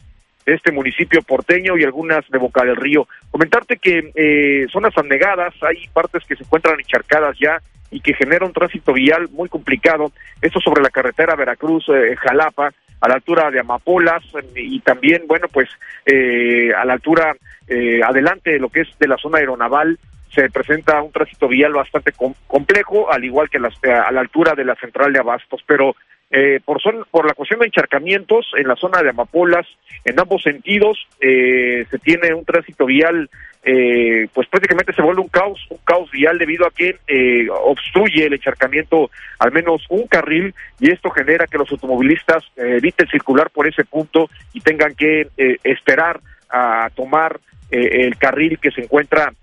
este 0.47 0.71
municipio 0.71 1.21
porteño 1.21 1.77
y 1.77 1.83
algunas 1.83 2.27
de 2.29 2.37
Boca 2.37 2.63
del 2.63 2.77
Río. 2.77 3.07
Comentarte 3.29 3.77
que 3.77 4.11
eh, 4.15 4.65
zonas 4.71 4.97
anegadas, 4.97 5.53
hay 5.61 5.87
partes 5.93 6.23
que 6.25 6.35
se 6.35 6.43
encuentran 6.43 6.79
encharcadas 6.79 7.37
ya 7.37 7.61
y 7.91 7.99
que 7.99 8.13
genera 8.13 8.45
un 8.45 8.53
tránsito 8.53 8.93
vial 8.93 9.27
muy 9.31 9.49
complicado. 9.49 10.11
Esto 10.41 10.59
sobre 10.59 10.81
la 10.81 10.89
carretera 10.89 11.35
Veracruz-Jalapa, 11.35 12.71
a 12.99 13.07
la 13.07 13.15
altura 13.15 13.51
de 13.51 13.59
Amapolas 13.59 14.23
y 14.55 14.79
también, 14.79 15.23
bueno, 15.27 15.47
pues 15.51 15.69
eh, 16.05 16.73
a 16.73 16.83
la 16.85 16.93
altura 16.93 17.35
eh, 17.67 18.01
adelante 18.03 18.51
de 18.51 18.59
lo 18.59 18.69
que 18.69 18.81
es 18.81 18.87
de 18.99 19.07
la 19.07 19.17
zona 19.17 19.37
aeronaval 19.39 19.99
se 20.33 20.49
presenta 20.49 21.01
un 21.01 21.11
tránsito 21.11 21.47
vial 21.47 21.73
bastante 21.73 22.11
complejo, 22.47 23.11
al 23.11 23.23
igual 23.23 23.49
que 23.49 23.57
a 23.57 24.11
la 24.11 24.19
altura 24.19 24.53
de 24.55 24.65
la 24.65 24.75
central 24.75 25.11
de 25.13 25.19
Abastos, 25.19 25.63
pero 25.65 25.95
eh, 26.29 26.59
por, 26.63 26.81
son, 26.81 27.05
por 27.09 27.25
la 27.25 27.33
cuestión 27.33 27.61
de 27.61 27.67
encharcamientos 27.67 28.47
en 28.57 28.67
la 28.67 28.75
zona 28.75 29.01
de 29.01 29.09
Amapolas, 29.09 29.65
en 30.03 30.19
ambos 30.19 30.43
sentidos, 30.43 31.07
eh, 31.21 31.85
se 31.89 31.99
tiene 31.99 32.33
un 32.33 32.43
tránsito 32.43 32.85
vial, 32.85 33.29
eh, 33.63 34.27
pues 34.33 34.47
prácticamente 34.47 34.93
se 34.93 35.01
vuelve 35.01 35.21
un 35.21 35.27
caos, 35.27 35.59
un 35.69 35.79
caos 35.83 36.09
vial 36.11 36.37
debido 36.37 36.65
a 36.65 36.71
que 36.71 36.99
eh, 37.07 37.47
obstruye 37.49 38.25
el 38.25 38.33
encharcamiento 38.33 39.09
al 39.39 39.51
menos 39.51 39.83
un 39.89 40.07
carril 40.07 40.53
y 40.79 40.91
esto 40.91 41.09
genera 41.09 41.47
que 41.47 41.57
los 41.57 41.69
automovilistas 41.71 42.45
eh, 42.55 42.77
eviten 42.77 43.07
circular 43.07 43.49
por 43.49 43.67
ese 43.67 43.83
punto 43.83 44.29
y 44.53 44.61
tengan 44.61 44.95
que 44.95 45.27
eh, 45.37 45.57
esperar 45.63 46.21
a 46.49 46.89
tomar 46.95 47.39
el 47.69 48.17
carril 48.17 48.57
que 48.59 48.71
se 48.71 48.79
encuentra 48.79 49.33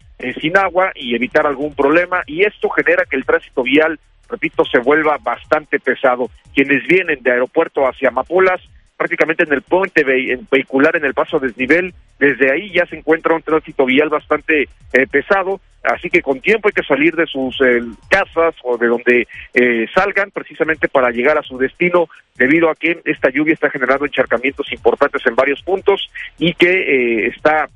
sin 0.40 0.56
agua 0.56 0.92
y 0.94 1.14
evitar 1.14 1.46
algún 1.46 1.74
problema. 1.74 2.22
Y 2.26 2.42
esto 2.42 2.70
genera 2.70 3.04
que 3.04 3.16
el 3.16 3.26
tránsito 3.26 3.62
vial 3.62 4.00
repito, 4.28 4.64
se 4.64 4.78
vuelva 4.78 5.18
bastante 5.22 5.78
pesado. 5.80 6.30
Quienes 6.54 6.86
vienen 6.86 7.22
de 7.22 7.32
aeropuerto 7.32 7.86
hacia 7.86 8.08
Amapolas, 8.08 8.60
prácticamente 8.96 9.44
en 9.44 9.52
el 9.52 9.62
puente 9.62 10.04
vehicular 10.04 10.96
en 10.96 11.04
el 11.04 11.14
paso 11.14 11.38
desnivel, 11.38 11.92
desde 12.18 12.52
ahí 12.52 12.72
ya 12.72 12.86
se 12.86 12.96
encuentra 12.96 13.34
un 13.34 13.42
tránsito 13.42 13.84
vial 13.84 14.08
bastante 14.08 14.68
eh, 14.92 15.06
pesado, 15.10 15.60
así 15.82 16.08
que 16.08 16.22
con 16.22 16.40
tiempo 16.40 16.68
hay 16.68 16.72
que 16.72 16.86
salir 16.86 17.14
de 17.16 17.26
sus 17.26 17.60
eh, 17.60 17.82
casas 18.08 18.54
o 18.62 18.78
de 18.78 18.86
donde 18.86 19.28
eh, 19.52 19.86
salgan 19.92 20.30
precisamente 20.30 20.88
para 20.88 21.10
llegar 21.10 21.36
a 21.36 21.42
su 21.42 21.58
destino, 21.58 22.08
debido 22.36 22.70
a 22.70 22.74
que 22.74 23.00
esta 23.04 23.30
lluvia 23.30 23.54
está 23.54 23.68
generando 23.68 24.06
encharcamientos 24.06 24.72
importantes 24.72 25.22
en 25.26 25.34
varios 25.34 25.60
puntos 25.62 26.08
y 26.38 26.54
que 26.54 27.26
está 27.26 27.68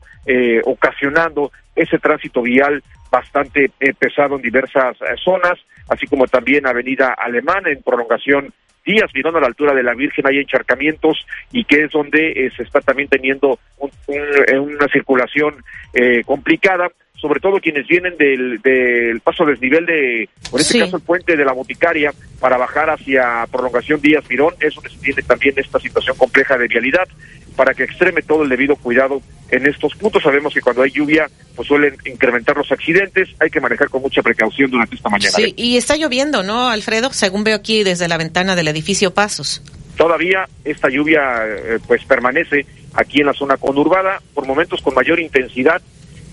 ocasionando 0.64 1.50
ese 1.74 1.98
tránsito 1.98 2.42
vial 2.42 2.82
bastante 3.10 3.70
pesado 3.98 4.36
en 4.36 4.42
diversas 4.42 4.96
zonas 5.24 5.58
así 5.88 6.06
como 6.06 6.26
también 6.26 6.66
Avenida 6.66 7.14
Alemana 7.16 7.70
en 7.70 7.82
prolongación 7.82 8.52
Díaz 8.88 9.10
mirando 9.14 9.38
a 9.38 9.42
la 9.42 9.48
altura 9.48 9.74
de 9.74 9.82
la 9.82 9.92
Virgen 9.92 10.26
hay 10.26 10.38
encharcamientos 10.38 11.26
y 11.52 11.64
que 11.64 11.84
es 11.84 11.90
donde 11.90 12.30
eh, 12.30 12.50
se 12.56 12.62
está 12.62 12.80
también 12.80 13.06
teniendo 13.08 13.58
eh, 14.08 14.58
una 14.58 14.88
circulación 14.88 15.56
eh, 15.92 16.22
complicada 16.24 16.88
sobre 17.20 17.40
todo 17.40 17.60
quienes 17.60 17.86
vienen 17.86 18.16
del, 18.16 18.60
del 18.62 19.20
paso 19.20 19.44
desnivel 19.44 19.84
de, 19.86 20.28
por 20.50 20.60
este 20.60 20.78
caso, 20.78 20.96
el 20.96 21.02
puente 21.02 21.36
de 21.36 21.44
la 21.44 21.52
Boticaria 21.52 22.12
para 22.40 22.56
bajar 22.56 22.90
hacia 22.90 23.46
prolongación 23.50 24.00
Díaz 24.00 24.24
Mirón, 24.28 24.54
es 24.60 24.74
donde 24.74 24.90
se 24.90 24.98
tiene 24.98 25.22
también 25.22 25.54
esta 25.56 25.78
situación 25.80 26.16
compleja 26.16 26.56
de 26.56 26.68
vialidad 26.68 27.08
para 27.56 27.74
que 27.74 27.82
extreme 27.82 28.22
todo 28.22 28.44
el 28.44 28.48
debido 28.48 28.76
cuidado 28.76 29.20
en 29.50 29.66
estos 29.66 29.92
puntos. 29.96 30.22
Sabemos 30.22 30.54
que 30.54 30.60
cuando 30.60 30.82
hay 30.82 30.92
lluvia, 30.92 31.28
pues 31.56 31.66
suelen 31.66 31.96
incrementar 32.04 32.56
los 32.56 32.70
accidentes. 32.70 33.30
Hay 33.40 33.50
que 33.50 33.60
manejar 33.60 33.88
con 33.88 34.00
mucha 34.00 34.22
precaución 34.22 34.70
durante 34.70 34.94
esta 34.94 35.08
mañana. 35.08 35.32
Sí, 35.34 35.54
y 35.56 35.76
está 35.76 35.96
lloviendo, 35.96 36.44
¿no, 36.44 36.68
Alfredo? 36.68 37.12
Según 37.12 37.42
veo 37.42 37.56
aquí 37.56 37.82
desde 37.82 38.06
la 38.06 38.16
ventana 38.16 38.54
del 38.54 38.68
edificio 38.68 39.12
Pasos. 39.12 39.60
Todavía 39.96 40.48
esta 40.64 40.88
lluvia, 40.88 41.20
eh, 41.48 41.78
pues 41.84 42.04
permanece 42.04 42.64
aquí 42.94 43.20
en 43.20 43.26
la 43.26 43.32
zona 43.32 43.56
conurbada, 43.56 44.22
por 44.34 44.46
momentos 44.46 44.80
con 44.80 44.94
mayor 44.94 45.18
intensidad. 45.18 45.82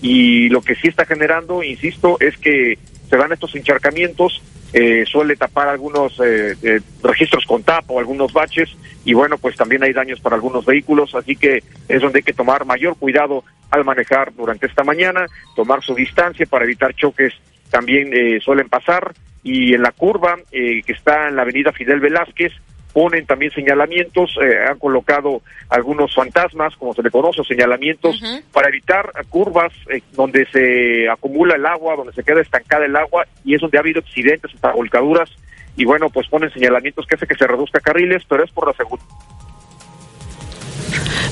Y 0.02 0.48
lo 0.48 0.60
que 0.60 0.74
sí 0.74 0.88
está 0.88 1.04
generando, 1.06 1.62
insisto, 1.62 2.16
es 2.20 2.36
que 2.36 2.78
se 3.08 3.16
dan 3.16 3.32
estos 3.32 3.54
encharcamientos 3.54 4.42
eh, 4.72 5.04
suele 5.06 5.36
tapar 5.36 5.68
algunos 5.68 6.20
eh, 6.20 6.54
eh, 6.62 6.80
registros 7.02 7.46
con 7.46 7.62
tapa 7.62 7.94
o 7.94 7.98
algunos 8.00 8.32
baches 8.32 8.76
y 9.04 9.14
bueno, 9.14 9.38
pues 9.38 9.56
también 9.56 9.82
hay 9.84 9.92
daños 9.92 10.20
para 10.20 10.34
algunos 10.34 10.66
vehículos, 10.66 11.14
así 11.14 11.36
que 11.36 11.62
es 11.88 12.02
donde 12.02 12.18
hay 12.18 12.22
que 12.24 12.32
tomar 12.32 12.66
mayor 12.66 12.96
cuidado 12.98 13.44
al 13.70 13.84
manejar 13.84 14.34
durante 14.34 14.66
esta 14.66 14.82
mañana, 14.82 15.26
tomar 15.54 15.82
su 15.82 15.94
distancia 15.94 16.46
para 16.46 16.64
evitar 16.64 16.94
choques 16.94 17.32
también 17.70 18.10
suelen 18.42 18.68
pasar 18.68 19.12
y 19.42 19.74
en 19.74 19.82
la 19.82 19.92
curva 19.92 20.36
que 20.50 20.84
está 20.86 21.28
en 21.28 21.36
la 21.36 21.42
avenida 21.42 21.72
Fidel 21.72 22.00
Velázquez, 22.00 22.52
ponen 22.96 23.26
también 23.26 23.52
señalamientos, 23.52 24.38
eh, 24.42 24.56
han 24.66 24.78
colocado 24.78 25.42
algunos 25.68 26.14
fantasmas, 26.14 26.74
como 26.76 26.94
se 26.94 27.02
le 27.02 27.10
conoce, 27.10 27.44
señalamientos, 27.44 28.18
para 28.50 28.70
evitar 28.70 29.12
curvas 29.28 29.70
eh, 29.90 30.00
donde 30.12 30.46
se 30.46 31.06
acumula 31.06 31.56
el 31.56 31.66
agua, 31.66 31.94
donde 31.94 32.14
se 32.14 32.24
queda 32.24 32.40
estancada 32.40 32.86
el 32.86 32.96
agua, 32.96 33.26
y 33.44 33.54
es 33.54 33.60
donde 33.60 33.76
ha 33.76 33.82
habido 33.82 34.00
accidentes, 34.00 34.50
hasta 34.54 34.72
volcaduras, 34.72 35.28
y 35.76 35.84
bueno, 35.84 36.08
pues 36.08 36.26
ponen 36.28 36.50
señalamientos 36.50 37.06
que 37.06 37.16
hace 37.16 37.26
que 37.26 37.34
se 37.34 37.46
reduzca 37.46 37.80
carriles, 37.80 38.22
pero 38.26 38.42
es 38.42 38.50
por 38.50 38.66
la 38.66 38.72
seguridad 38.72 39.04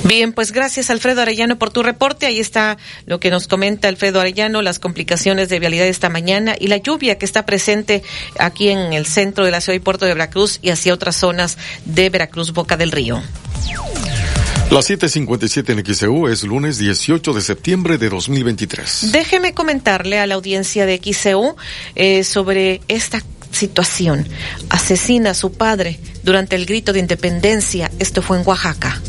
Bien, 0.04 0.34
pues 0.34 0.52
gracias 0.52 0.90
Alfredo 0.90 1.22
Arellano 1.22 1.58
por 1.58 1.70
tu 1.70 1.82
reporte. 1.82 2.26
Ahí 2.26 2.38
está 2.38 2.76
lo 3.06 3.20
que 3.20 3.30
nos 3.30 3.48
comenta 3.48 3.88
Alfredo 3.88 4.20
Arellano, 4.20 4.60
las 4.60 4.78
complicaciones 4.78 5.48
de 5.48 5.58
vialidad 5.58 5.86
esta 5.86 6.10
mañana 6.10 6.54
y 6.58 6.66
la 6.66 6.76
lluvia 6.76 7.16
que 7.16 7.24
está 7.24 7.46
presente 7.46 8.02
aquí 8.38 8.68
en 8.68 8.92
el 8.92 9.06
centro 9.06 9.46
de 9.46 9.50
la 9.50 9.62
ciudad 9.62 9.76
y 9.76 9.80
puerto 9.80 10.04
de 10.04 10.12
Veracruz 10.12 10.58
y 10.60 10.70
hacia 10.70 10.92
otras 10.92 11.16
zonas 11.16 11.56
de 11.86 12.10
Veracruz, 12.10 12.52
Boca 12.52 12.76
del 12.76 12.92
Río. 12.92 13.22
Las 14.70 14.90
7:57 14.90 15.72
en 15.72 15.94
XEU 15.94 16.28
es 16.28 16.42
lunes 16.42 16.78
18 16.78 17.32
de 17.32 17.40
septiembre 17.40 17.96
de 17.96 18.08
2023. 18.08 19.12
Déjeme 19.12 19.54
comentarle 19.54 20.18
a 20.18 20.26
la 20.26 20.34
audiencia 20.34 20.84
de 20.84 21.00
XEU 21.02 21.56
eh, 21.94 22.24
sobre 22.24 22.80
esta 22.88 23.22
situación. 23.52 24.26
Asesina 24.68 25.30
a 25.30 25.34
su 25.34 25.52
padre 25.52 25.98
durante 26.24 26.56
el 26.56 26.66
grito 26.66 26.92
de 26.92 26.98
independencia. 26.98 27.90
Esto 27.98 28.20
fue 28.20 28.38
en 28.38 28.46
Oaxaca. 28.46 29.00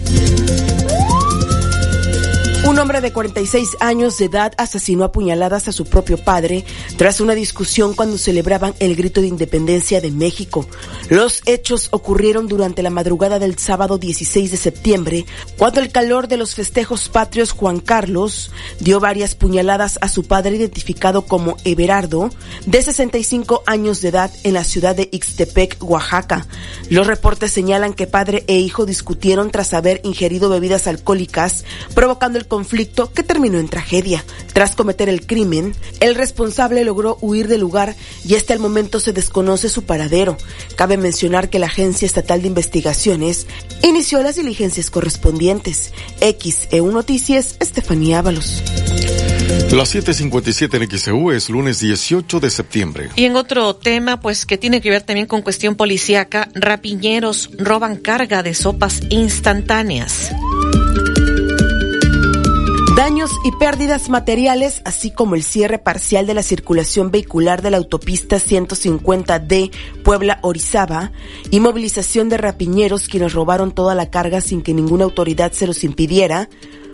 Un 2.68 2.80
hombre 2.80 3.00
de 3.00 3.14
46 3.14 3.78
años 3.80 4.18
de 4.18 4.26
edad 4.26 4.54
asesinó 4.58 5.04
a 5.04 5.12
puñaladas 5.12 5.68
a 5.68 5.72
su 5.72 5.86
propio 5.86 6.18
padre 6.18 6.66
tras 6.98 7.22
una 7.22 7.36
discusión 7.36 7.94
cuando 7.94 8.18
celebraban 8.18 8.74
el 8.80 8.96
grito 8.96 9.22
de 9.22 9.28
independencia 9.28 10.02
de 10.02 10.10
México. 10.10 10.66
Los 11.08 11.44
hechos 11.46 11.90
ocurrieron 11.92 12.48
durante 12.48 12.82
la 12.82 12.90
madrugada 12.90 13.38
del 13.38 13.60
sábado 13.60 14.00
16 14.00 14.50
de 14.50 14.58
septiembre, 14.58 15.26
cuando 15.60 15.80
el 15.80 15.92
calor 15.92 16.28
de 16.28 16.38
los 16.38 16.56
festejos 16.56 17.08
patrios 17.08 17.52
Juan 17.52 17.80
Carlos 17.80 18.50
dio 18.80 19.00
varias 19.00 19.36
puñaladas 19.36 20.00
a 20.02 20.10
su 20.10 20.24
padre 20.24 20.56
identificado 20.56 21.22
como 21.22 21.58
Everardo, 21.66 22.32
de 22.66 22.82
65 22.82 23.62
años 23.68 24.02
de 24.02 24.10
edad 24.10 24.32
en 24.44 24.56
la 24.56 24.64
ciudad 24.64 24.96
de 24.96 25.08
Ixtepec, 25.12 25.78
Oaxaca. 25.84 26.48
Los 26.90 27.06
reportes 27.06 27.52
señalan 27.52 27.94
que 27.94 28.08
padre 28.08 28.44
e 28.48 28.58
hijo 28.58 28.88
discutieron 28.88 29.52
tras 29.52 29.76
haber 29.76 30.02
ingerido 30.04 30.50
bebidas 30.50 30.88
alcohólicas, 30.88 31.64
provocando 31.94 32.40
el 32.40 32.48
conflicto 32.56 33.12
que 33.12 33.22
terminó 33.22 33.60
en 33.60 33.68
tragedia. 33.68 34.24
Tras 34.54 34.78
cometer 34.78 35.10
el 35.10 35.28
crimen, 35.28 35.76
el 36.00 36.16
responsable 36.16 36.86
logró 36.86 37.18
huir 37.20 37.50
del 37.50 37.60
lugar 37.60 37.98
y 38.26 38.36
hasta 38.36 38.54
el 38.54 38.62
momento 38.62 39.02
se 39.02 39.12
desconoce 39.12 39.68
su 39.68 39.84
paradero. 39.84 40.38
Cabe 40.78 40.96
mencionar 40.96 41.50
que 41.50 41.60
la 41.60 41.66
Agencia 41.66 42.06
Estatal 42.06 42.42
de 42.42 42.48
Investigaciones 42.48 43.46
inició 43.84 44.24
las 44.24 44.38
diligencias 44.38 44.90
correspondientes. 44.90 45.92
XEU 46.22 46.90
Noticias, 46.94 47.58
Estefanía 47.60 48.20
Ábalos. 48.20 48.64
Las 49.74 49.94
7:57 49.94 50.78
en 50.78 50.98
XEU 50.98 51.32
es 51.32 51.50
lunes 51.50 51.82
18 51.82 52.40
de 52.40 52.50
septiembre. 52.50 53.10
Y 53.18 53.26
en 53.26 53.36
otro 53.36 53.76
tema, 53.76 54.22
pues 54.22 54.46
que 54.46 54.58
tiene 54.58 54.80
que 54.80 54.90
ver 54.90 55.02
también 55.02 55.28
con 55.28 55.42
cuestión 55.42 55.76
policíaca, 55.76 56.48
rapiñeros 56.54 57.50
roban 57.58 57.98
carga 57.98 58.44
de 58.44 58.54
sopas 58.54 59.02
instantáneas. 59.10 60.32
Daños 62.96 63.32
y 63.44 63.52
pérdidas 63.52 64.08
materiales, 64.08 64.82
así 64.86 65.12
como 65.12 65.36
el 65.36 65.44
cierre 65.44 65.80
parcial 65.80 66.26
de 66.28 66.34
la 66.34 66.42
circulación 66.44 67.12
vehicular 67.12 67.62
de 67.62 67.70
la 67.70 67.76
autopista 67.76 68.38
150D 68.38 69.70
Puebla-Orizaba 70.02 71.12
y 71.52 71.60
movilización 71.60 72.30
de 72.30 72.38
rapiñeros 72.38 73.10
quienes 73.10 73.34
robaron 73.34 73.74
toda 73.74 73.96
la 73.96 74.10
carga 74.10 74.40
sin 74.40 74.62
que 74.62 74.74
ninguna 74.74 75.04
autoridad 75.04 75.52
se 75.52 75.68
los 75.68 75.84
impidiera, 75.84 76.48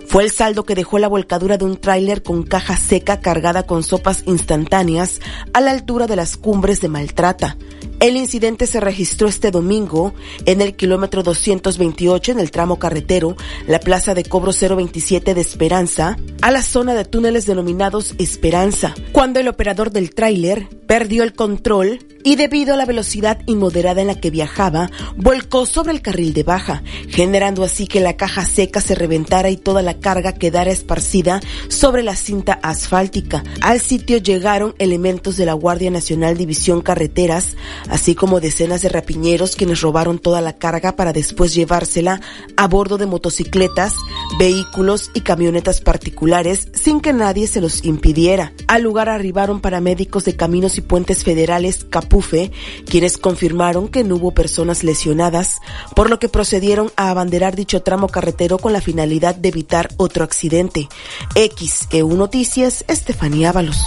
fue 0.07 0.23
el 0.23 0.31
saldo 0.31 0.63
que 0.63 0.73
dejó 0.73 0.97
la 0.97 1.07
volcadura 1.07 1.59
de 1.59 1.65
un 1.65 1.77
tráiler 1.77 2.23
con 2.23 2.41
caja 2.41 2.77
seca 2.77 3.19
cargada 3.19 3.67
con 3.67 3.83
sopas 3.83 4.23
instantáneas 4.25 5.21
a 5.53 5.61
la 5.61 5.69
altura 5.69 6.07
de 6.07 6.15
las 6.15 6.35
cumbres 6.35 6.81
de 6.81 6.89
Maltrata. 6.89 7.57
El 8.01 8.17
incidente 8.17 8.65
se 8.65 8.79
registró 8.79 9.27
este 9.27 9.51
domingo 9.51 10.15
en 10.47 10.59
el 10.61 10.75
kilómetro 10.75 11.21
228 11.21 12.31
en 12.31 12.39
el 12.39 12.49
tramo 12.49 12.79
carretero, 12.79 13.35
la 13.67 13.79
plaza 13.79 14.15
de 14.15 14.23
cobro 14.23 14.51
027 14.51 15.35
de 15.35 15.41
Esperanza, 15.41 16.17
a 16.41 16.49
la 16.49 16.63
zona 16.63 16.95
de 16.95 17.05
túneles 17.05 17.45
denominados 17.45 18.15
Esperanza, 18.17 18.95
cuando 19.11 19.39
el 19.39 19.47
operador 19.47 19.91
del 19.91 20.15
tráiler 20.15 20.67
perdió 20.87 21.21
el 21.21 21.33
control 21.33 21.99
y 22.23 22.35
debido 22.35 22.73
a 22.73 22.77
la 22.77 22.85
velocidad 22.85 23.39
inmoderada 23.45 24.01
en 24.01 24.07
la 24.07 24.19
que 24.19 24.29
viajaba, 24.29 24.89
volcó 25.15 25.65
sobre 25.65 25.93
el 25.93 26.01
carril 26.01 26.33
de 26.33 26.43
baja, 26.43 26.83
generando 27.07 27.63
así 27.63 27.87
que 27.87 27.99
la 27.99 28.17
caja 28.17 28.45
seca 28.45 28.81
se 28.81 28.95
reventara 28.95 29.49
y 29.49 29.57
toda 29.57 29.81
la 29.81 29.99
carga 29.99 30.33
quedara 30.33 30.71
esparcida 30.71 31.41
sobre 31.67 32.03
la 32.03 32.15
cinta 32.15 32.59
asfáltica. 32.61 33.43
Al 33.61 33.79
sitio 33.79 34.17
llegaron 34.17 34.75
elementos 34.77 35.37
de 35.37 35.45
la 35.45 35.53
Guardia 35.53 35.91
Nacional 35.91 36.37
División 36.37 36.81
Carreteras, 36.81 37.55
así 37.91 38.15
como 38.15 38.39
decenas 38.39 38.81
de 38.81 38.89
rapiñeros 38.89 39.55
quienes 39.55 39.81
robaron 39.81 40.17
toda 40.17 40.41
la 40.41 40.57
carga 40.57 40.95
para 40.95 41.13
después 41.13 41.53
llevársela 41.53 42.21
a 42.57 42.67
bordo 42.67 42.97
de 42.97 43.05
motocicletas, 43.05 43.93
vehículos 44.39 45.11
y 45.13 45.21
camionetas 45.21 45.81
particulares 45.81 46.69
sin 46.73 47.01
que 47.01 47.13
nadie 47.13 47.45
se 47.45 47.61
los 47.61 47.83
impidiera. 47.85 48.53
Al 48.67 48.81
lugar 48.81 49.09
arribaron 49.09 49.59
paramédicos 49.59 50.25
de 50.25 50.35
caminos 50.35 50.77
y 50.77 50.81
puentes 50.81 51.23
federales 51.23 51.83
Capufe, 51.83 52.51
quienes 52.89 53.17
confirmaron 53.17 53.89
que 53.89 54.03
no 54.03 54.15
hubo 54.15 54.31
personas 54.31 54.83
lesionadas, 54.83 55.59
por 55.95 56.09
lo 56.09 56.17
que 56.17 56.29
procedieron 56.29 56.91
a 56.95 57.09
abanderar 57.09 57.55
dicho 57.55 57.83
tramo 57.83 58.07
carretero 58.07 58.57
con 58.57 58.73
la 58.73 58.81
finalidad 58.81 59.35
de 59.35 59.49
evitar 59.49 59.89
otro 59.97 60.23
accidente. 60.23 60.87
XEU 61.35 62.15
Noticias, 62.15 62.85
Estefanía 62.87 63.49
Ábalos. 63.49 63.77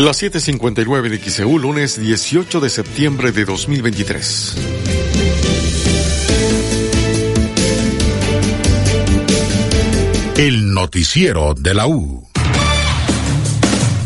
Las 0.00 0.22
7:59 0.22 1.10
de 1.10 1.18
XEU, 1.18 1.58
lunes 1.58 2.00
18 2.00 2.60
de 2.60 2.70
septiembre 2.70 3.32
de 3.32 3.44
2023. 3.44 4.54
El 10.38 10.72
noticiero 10.72 11.52
de 11.52 11.74
la 11.74 11.86
U. 11.86 12.29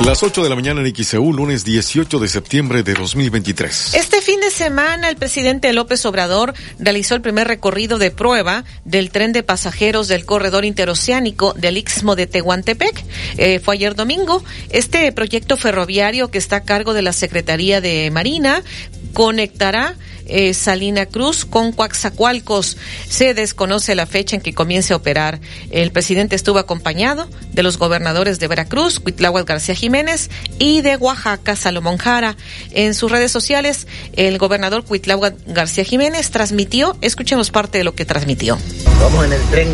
Las 0.00 0.24
8 0.24 0.42
de 0.42 0.48
la 0.48 0.56
mañana 0.56 0.80
en 0.80 0.92
XEU, 0.92 1.32
lunes 1.32 1.64
18 1.64 2.18
de 2.18 2.28
septiembre 2.28 2.82
de 2.82 2.94
2023. 2.94 3.94
Este 3.94 4.20
fin 4.20 4.40
de 4.40 4.50
semana, 4.50 5.08
el 5.08 5.14
presidente 5.14 5.72
López 5.72 6.04
Obrador 6.04 6.52
realizó 6.80 7.14
el 7.14 7.20
primer 7.20 7.46
recorrido 7.46 7.96
de 7.98 8.10
prueba 8.10 8.64
del 8.84 9.10
tren 9.10 9.32
de 9.32 9.44
pasajeros 9.44 10.08
del 10.08 10.26
corredor 10.26 10.64
interoceánico 10.64 11.52
del 11.52 11.78
Istmo 11.78 12.16
de 12.16 12.26
Tehuantepec. 12.26 13.04
Eh, 13.38 13.60
fue 13.60 13.76
ayer 13.76 13.94
domingo. 13.94 14.42
Este 14.70 15.10
proyecto 15.12 15.56
ferroviario 15.56 16.28
que 16.28 16.38
está 16.38 16.56
a 16.56 16.64
cargo 16.64 16.92
de 16.92 17.02
la 17.02 17.12
Secretaría 17.12 17.80
de 17.80 18.10
Marina 18.10 18.64
conectará 19.12 19.94
eh, 20.26 20.54
Salina 20.54 21.06
Cruz 21.06 21.44
con 21.44 21.72
Coaxacualcos. 21.72 22.76
Se 23.08 23.34
desconoce 23.34 23.94
la 23.94 24.06
fecha 24.06 24.36
en 24.36 24.42
que 24.42 24.54
comience 24.54 24.92
a 24.92 24.96
operar. 24.96 25.40
El 25.70 25.90
presidente 25.90 26.36
estuvo 26.36 26.58
acompañado 26.58 27.28
de 27.52 27.62
los 27.62 27.78
gobernadores 27.78 28.38
de 28.40 28.48
Veracruz, 28.48 29.00
Cuitláhuac 29.00 29.46
García 29.46 29.74
Jiménez, 29.74 30.30
y 30.58 30.82
de 30.82 30.96
Oaxaca, 30.96 31.56
Salomón 31.56 31.98
Jara. 31.98 32.36
En 32.72 32.94
sus 32.94 33.10
redes 33.10 33.30
sociales, 33.30 33.86
el 34.14 34.38
gobernador 34.38 34.84
Cuitláhuac 34.84 35.34
García 35.46 35.84
Jiménez 35.84 36.30
transmitió, 36.30 36.96
escuchemos 37.00 37.50
parte 37.50 37.78
de 37.78 37.84
lo 37.84 37.94
que 37.94 38.04
transmitió. 38.04 38.58
Vamos 39.00 39.24
en 39.26 39.32
el 39.32 39.42
tren 39.50 39.68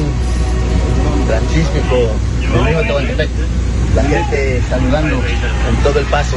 transísmico 1.27 2.11
la 3.95 4.03
gente 4.05 4.63
saludando 4.69 5.17
en 5.17 5.83
todo 5.83 5.99
el 5.99 6.07
paso 6.07 6.37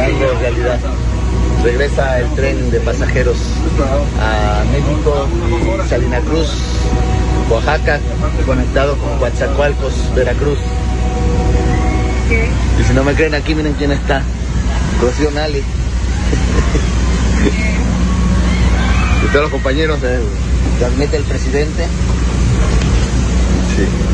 algo 0.00 0.38
realidad 0.40 0.78
regresa 1.64 2.20
el 2.20 2.30
tren 2.34 2.70
de 2.70 2.78
pasajeros 2.80 3.38
a 4.20 4.62
México, 4.70 5.26
Salina 5.88 6.20
Cruz, 6.20 6.50
Oaxaca, 7.48 7.98
conectado 8.44 8.98
con 8.98 9.18
Coatzacoalcos, 9.18 9.94
Veracruz. 10.14 10.58
Y 12.78 12.84
si 12.84 12.92
no 12.92 13.02
me 13.02 13.14
creen 13.14 13.34
aquí, 13.34 13.54
miren 13.54 13.72
quién 13.74 13.92
está. 13.92 14.22
Rocío 15.00 15.30
Nali. 15.30 15.58
y 19.24 19.26
todos 19.28 19.42
los 19.44 19.50
compañeros 19.50 20.02
del 20.02 20.22
gabinete 20.80 21.16
del 21.16 21.24
presidente. 21.24 21.86
Sí. 23.74 24.13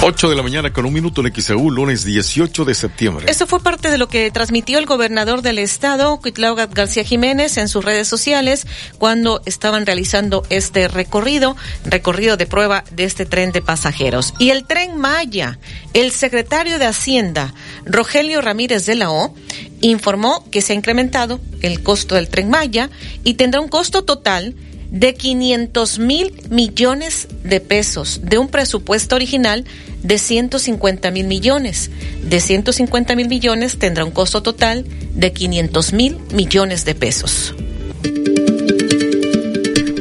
8 0.00 0.30
de 0.30 0.36
la 0.36 0.44
mañana 0.44 0.72
con 0.72 0.86
un 0.86 0.92
minuto 0.92 1.26
en 1.26 1.34
XEU, 1.34 1.72
lunes 1.72 2.04
18 2.04 2.64
de 2.64 2.74
septiembre. 2.74 3.26
Esto 3.28 3.48
fue 3.48 3.58
parte 3.58 3.90
de 3.90 3.98
lo 3.98 4.06
que 4.06 4.30
transmitió 4.30 4.78
el 4.78 4.86
gobernador 4.86 5.42
del 5.42 5.58
estado, 5.58 6.20
Cuitlao 6.20 6.54
García 6.54 7.02
Jiménez, 7.02 7.56
en 7.56 7.66
sus 7.68 7.84
redes 7.84 8.06
sociales 8.06 8.64
cuando 8.98 9.42
estaban 9.44 9.86
realizando 9.86 10.44
este 10.50 10.86
recorrido, 10.86 11.56
recorrido 11.84 12.36
de 12.36 12.46
prueba 12.46 12.84
de 12.92 13.02
este 13.02 13.26
tren 13.26 13.50
de 13.50 13.60
pasajeros. 13.60 14.34
Y 14.38 14.50
el 14.50 14.66
tren 14.66 14.96
Maya, 14.96 15.58
el 15.94 16.12
secretario 16.12 16.78
de 16.78 16.86
Hacienda, 16.86 17.52
Rogelio 17.84 18.40
Ramírez 18.40 18.86
de 18.86 18.94
la 18.94 19.10
O, 19.10 19.34
informó 19.80 20.48
que 20.52 20.62
se 20.62 20.74
ha 20.74 20.76
incrementado 20.76 21.40
el 21.60 21.82
costo 21.82 22.14
del 22.14 22.28
tren 22.28 22.50
Maya 22.50 22.88
y 23.24 23.34
tendrá 23.34 23.60
un 23.60 23.68
costo 23.68 24.04
total 24.04 24.54
de 24.90 25.14
500 25.14 25.98
mil 25.98 26.32
millones 26.50 27.28
de 27.44 27.60
pesos 27.60 28.20
de 28.22 28.38
un 28.38 28.48
presupuesto 28.48 29.16
original 29.16 29.64
de 30.02 30.18
150 30.18 31.10
mil 31.10 31.26
millones. 31.26 31.90
De 32.22 32.40
150 32.40 33.14
mil 33.16 33.28
millones 33.28 33.78
tendrá 33.78 34.04
un 34.04 34.10
costo 34.10 34.42
total 34.42 34.84
de 35.14 35.32
500 35.32 35.92
mil 35.92 36.18
millones 36.32 36.84
de 36.84 36.94
pesos. 36.94 37.54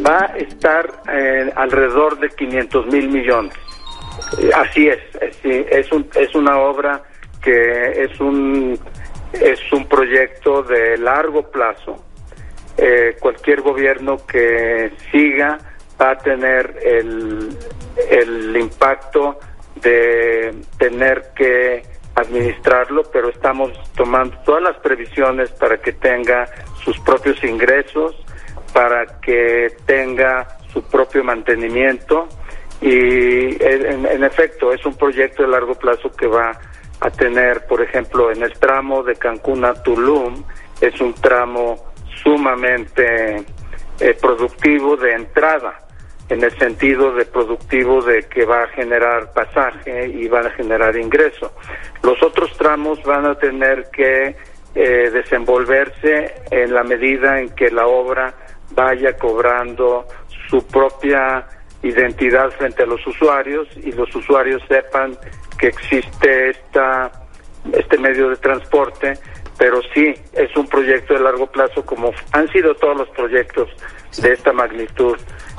Va 0.05 0.31
a 0.31 0.37
estar 0.37 1.03
eh, 1.11 1.51
alrededor 1.55 2.19
de 2.19 2.29
500 2.29 2.87
mil 2.87 3.09
millones. 3.09 3.53
Eh, 4.39 4.51
así 4.55 4.87
es, 4.87 4.99
es, 5.43 5.91
un, 5.91 6.07
es 6.15 6.33
una 6.35 6.57
obra 6.59 7.03
que 7.41 8.03
es 8.03 8.19
un, 8.19 8.79
es 9.33 9.59
un 9.71 9.87
proyecto 9.87 10.63
de 10.63 10.97
largo 10.97 11.49
plazo 11.49 12.07
eh, 12.77 13.15
cualquier 13.19 13.61
gobierno 13.61 14.17
que 14.27 14.91
siga 15.11 15.57
va 15.99 16.11
a 16.11 16.17
tener 16.17 16.77
el, 16.83 17.49
el 18.11 18.55
impacto 18.55 19.39
de 19.81 20.55
tener 20.77 21.31
que 21.35 21.83
administrarlo, 22.15 23.03
pero 23.11 23.29
estamos 23.29 23.71
tomando 23.95 24.37
todas 24.39 24.63
las 24.63 24.77
previsiones 24.77 25.51
para 25.51 25.77
que 25.77 25.93
tenga 25.93 26.47
sus 26.83 26.99
propios 26.99 27.43
ingresos, 27.43 28.15
para 28.73 29.05
que 29.21 29.67
tenga 29.85 30.47
su 30.73 30.81
propio 30.83 31.23
mantenimiento 31.23 32.27
y 32.81 33.63
en, 33.63 34.23
efecto 34.23 34.71
es 34.71 34.85
un 34.85 34.95
proyecto 34.95 35.43
de 35.43 35.49
largo 35.49 35.73
plazo 35.75 36.11
que 36.11 36.27
va 36.27 36.51
a 36.99 37.09
tener, 37.09 37.65
por 37.65 37.81
ejemplo, 37.81 38.31
en 38.31 38.43
el 38.43 38.53
tramo 38.53 39.03
de 39.03 39.15
Cancún 39.15 39.65
a 39.65 39.73
Tulum, 39.73 40.43
es 40.81 40.99
un 41.01 41.13
tramo 41.13 41.93
sumamente 42.23 43.43
eh, 43.99 44.17
productivo 44.19 44.95
de 44.95 45.13
entrada, 45.13 45.86
en 46.29 46.43
el 46.43 46.57
sentido 46.57 47.13
de 47.13 47.25
productivo 47.25 48.01
de 48.01 48.23
que 48.23 48.45
va 48.45 48.63
a 48.63 48.67
generar 48.67 49.31
pasaje 49.33 50.07
y 50.07 50.27
va 50.27 50.41
a 50.41 50.49
generar 50.51 50.95
ingreso. 50.97 51.51
Los 52.03 52.21
otros 52.21 52.55
tramos 52.57 53.01
van 53.03 53.25
a 53.25 53.35
tener 53.35 53.89
que 53.91 54.35
eh, 54.75 55.09
desenvolverse 55.11 56.35
en 56.51 56.73
la 56.73 56.83
medida 56.83 57.39
en 57.39 57.49
que 57.49 57.69
la 57.71 57.87
obra 57.87 58.33
vaya 58.71 59.17
cobrando 59.17 60.05
su 60.49 60.65
propia 60.67 61.47
identidad 61.81 62.49
frente 62.51 62.83
a 62.83 62.85
los 62.85 63.05
usuarios 63.07 63.67
y 63.77 63.91
los 63.91 64.13
usuarios 64.15 64.61
sepan 64.67 65.17
que 65.57 65.67
existe 65.67 66.49
esta, 66.49 67.11
este 67.73 67.97
medio 67.97 68.29
de 68.29 68.35
transporte 68.37 69.13
pero 69.57 69.81
sí 69.93 70.13
es 70.33 70.55
un 70.55 70.67
proyecto 70.67 71.13
de 71.13 71.21
largo 71.21 71.47
plazo 71.47 71.83
como 71.85 72.13
han 72.31 72.47
sido 72.49 72.75
todos 72.75 72.97
los 72.97 73.09
proyectos 73.09 73.69
de 74.21 74.33
esta 74.33 74.53
magnitud. 74.53 75.17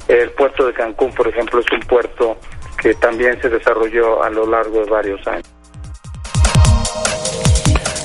El 0.08 0.30
puerto 0.30 0.66
de 0.66 0.72
Cancún, 0.72 1.12
por 1.14 1.28
ejemplo, 1.28 1.60
es 1.60 1.70
un 1.70 1.80
puerto 1.80 2.38
que 2.80 2.94
también 2.94 3.40
se 3.42 3.50
desarrolló 3.50 4.22
a 4.22 4.30
lo 4.30 4.46
largo 4.46 4.84
de 4.84 4.90
varios 4.90 5.26
años. 5.26 5.57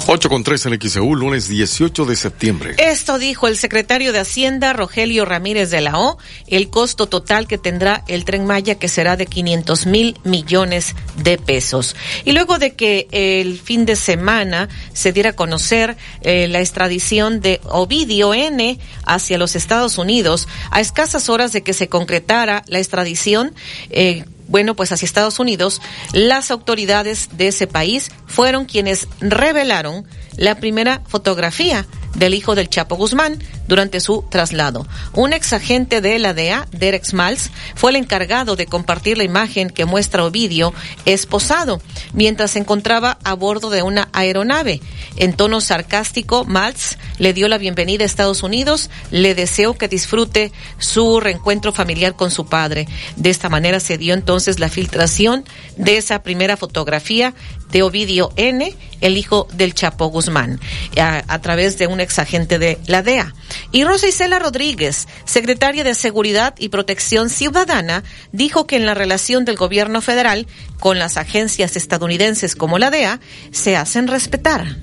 8 0.05 0.29
con 0.29 0.43
3 0.43 0.65
en 0.65 0.81
XEU, 0.81 1.15
lunes 1.15 1.47
18 1.47 2.05
de 2.05 2.15
septiembre. 2.17 2.75
Esto 2.77 3.19
dijo 3.19 3.47
el 3.47 3.57
secretario 3.57 4.11
de 4.11 4.19
Hacienda, 4.19 4.73
Rogelio 4.73 5.23
Ramírez 5.23 5.69
de 5.69 5.79
la 5.79 5.97
O, 5.97 6.17
el 6.47 6.69
costo 6.69 7.07
total 7.07 7.47
que 7.47 7.57
tendrá 7.57 8.03
el 8.07 8.25
tren 8.25 8.45
Maya, 8.45 8.75
que 8.75 8.89
será 8.89 9.15
de 9.15 9.27
500 9.27 9.85
mil 9.85 10.17
millones 10.25 10.93
de 11.15 11.37
pesos. 11.37 11.95
Y 12.25 12.33
luego 12.33 12.59
de 12.59 12.73
que 12.73 13.07
el 13.11 13.57
fin 13.57 13.85
de 13.85 13.95
semana 13.95 14.67
se 14.91 15.13
diera 15.13 15.31
a 15.31 15.35
conocer 15.35 15.95
eh, 16.21 16.47
la 16.49 16.59
extradición 16.59 17.39
de 17.39 17.61
Ovidio 17.69 18.33
N 18.33 18.77
hacia 19.05 19.37
los 19.37 19.55
Estados 19.55 19.97
Unidos, 19.97 20.49
a 20.69 20.81
escasas 20.81 21.29
horas 21.29 21.53
de 21.53 21.63
que 21.63 21.73
se 21.73 21.87
concretara 21.87 22.63
la 22.67 22.79
extradición, 22.79 23.53
eh, 23.89 24.25
bueno, 24.47 24.75
pues 24.75 24.91
hacia 24.91 25.05
Estados 25.05 25.39
Unidos, 25.39 25.81
las 26.13 26.51
autoridades 26.51 27.29
de 27.33 27.47
ese 27.47 27.67
país 27.67 28.11
fueron 28.25 28.65
quienes 28.65 29.07
revelaron 29.19 30.05
la 30.37 30.55
primera 30.55 31.01
fotografía 31.07 31.85
del 32.15 32.33
hijo 32.33 32.55
del 32.55 32.69
Chapo 32.69 32.95
Guzmán 32.95 33.39
durante 33.67 33.99
su 33.99 34.25
traslado. 34.29 34.85
Un 35.13 35.33
ex 35.33 35.53
agente 35.53 36.01
de 36.01 36.19
la 36.19 36.33
DEA, 36.33 36.67
Derek 36.71 37.05
Smalls, 37.05 37.49
fue 37.75 37.91
el 37.91 37.97
encargado 37.97 38.55
de 38.55 38.65
compartir 38.65 39.17
la 39.17 39.23
imagen 39.23 39.69
que 39.69 39.85
muestra 39.85 40.23
Ovidio 40.23 40.73
esposado 41.05 41.81
mientras 42.13 42.51
se 42.51 42.59
encontraba 42.59 43.17
a 43.23 43.33
bordo 43.33 43.69
de 43.69 43.81
una 43.81 44.09
aeronave. 44.13 44.81
En 45.15 45.33
tono 45.33 45.61
sarcástico, 45.61 46.45
Maltz 46.45 46.97
le 47.17 47.33
dio 47.33 47.47
la 47.47 47.57
bienvenida 47.57 48.03
a 48.03 48.07
Estados 48.07 48.43
Unidos, 48.43 48.89
le 49.11 49.35
deseó 49.35 49.75
que 49.75 49.87
disfrute 49.87 50.51
su 50.77 51.19
reencuentro 51.19 51.73
familiar 51.73 52.15
con 52.15 52.31
su 52.31 52.45
padre. 52.45 52.87
De 53.15 53.29
esta 53.29 53.49
manera 53.49 53.79
se 53.79 53.97
dio 53.97 54.13
entonces 54.13 54.59
la 54.59 54.69
filtración 54.69 55.45
de 55.77 55.97
esa 55.97 56.23
primera 56.23 56.57
fotografía 56.57 57.33
de 57.73 57.83
Ovidio 57.83 58.31
N., 58.37 58.73
el 59.01 59.17
hijo 59.17 59.47
del 59.53 59.73
Chapo 59.73 60.07
Guzmán, 60.07 60.61
a, 60.97 61.23
a 61.27 61.41
través 61.41 61.77
de 61.77 61.87
un 61.87 61.99
ex 61.99 62.19
agente 62.19 62.59
de 62.59 62.79
la 62.87 63.03
DEA. 63.03 63.33
Y 63.73 63.83
Rosa 63.83 64.07
Isela 64.07 64.39
Rodríguez, 64.39 65.07
secretaria 65.25 65.83
de 65.83 65.95
Seguridad 65.95 66.53
y 66.57 66.69
Protección 66.69 67.29
Ciudadana, 67.29 68.03
dijo 68.31 68.65
que 68.65 68.77
en 68.77 68.85
la 68.85 68.93
relación 68.93 69.43
del 69.43 69.57
gobierno 69.57 69.99
federal 69.99 70.47
con 70.79 70.99
las 70.99 71.17
agencias 71.17 71.75
estadounidenses 71.75 72.55
como 72.55 72.79
la 72.79 72.91
DEA 72.91 73.19
se 73.51 73.75
hacen 73.75 74.07
respetar 74.07 74.77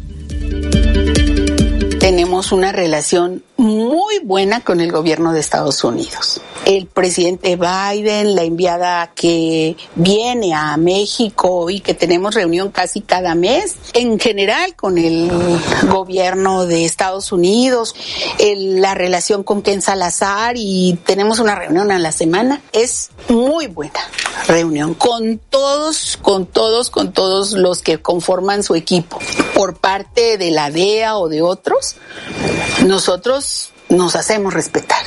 tenemos 2.10 2.50
una 2.50 2.72
relación 2.72 3.44
muy 3.56 4.18
buena 4.24 4.64
con 4.64 4.80
el 4.80 4.90
gobierno 4.90 5.32
de 5.32 5.38
Estados 5.38 5.84
Unidos. 5.84 6.40
El 6.64 6.86
presidente 6.86 7.54
Biden, 7.54 8.34
la 8.34 8.42
enviada 8.42 9.12
que 9.14 9.76
viene 9.94 10.52
a 10.52 10.76
México 10.76 11.70
y 11.70 11.78
que 11.78 11.94
tenemos 11.94 12.34
reunión 12.34 12.72
casi 12.72 13.00
cada 13.00 13.36
mes, 13.36 13.76
en 13.92 14.18
general 14.18 14.74
con 14.74 14.98
el 14.98 15.30
gobierno 15.88 16.66
de 16.66 16.84
Estados 16.84 17.30
Unidos, 17.30 17.94
la 18.56 18.94
relación 18.94 19.44
con 19.44 19.62
Ken 19.62 19.80
Salazar 19.80 20.56
y 20.56 20.98
tenemos 21.06 21.38
una 21.38 21.54
reunión 21.54 21.92
a 21.92 22.00
la 22.00 22.10
semana, 22.10 22.60
es 22.72 23.10
muy 23.28 23.68
buena 23.68 24.00
reunión 24.48 24.94
con 24.94 25.38
todos, 25.38 26.18
con 26.20 26.46
todos, 26.46 26.90
con 26.90 27.12
todos 27.12 27.52
los 27.52 27.82
que 27.82 28.02
conforman 28.02 28.64
su 28.64 28.74
equipo 28.74 29.20
por 29.54 29.76
parte 29.76 30.38
de 30.38 30.50
la 30.50 30.72
DEA 30.72 31.16
o 31.16 31.28
de 31.28 31.42
otros 31.42 31.96
nosotros 32.86 33.72
nos 33.89 34.16
hacemos 34.16 34.55
respetar 34.55 35.02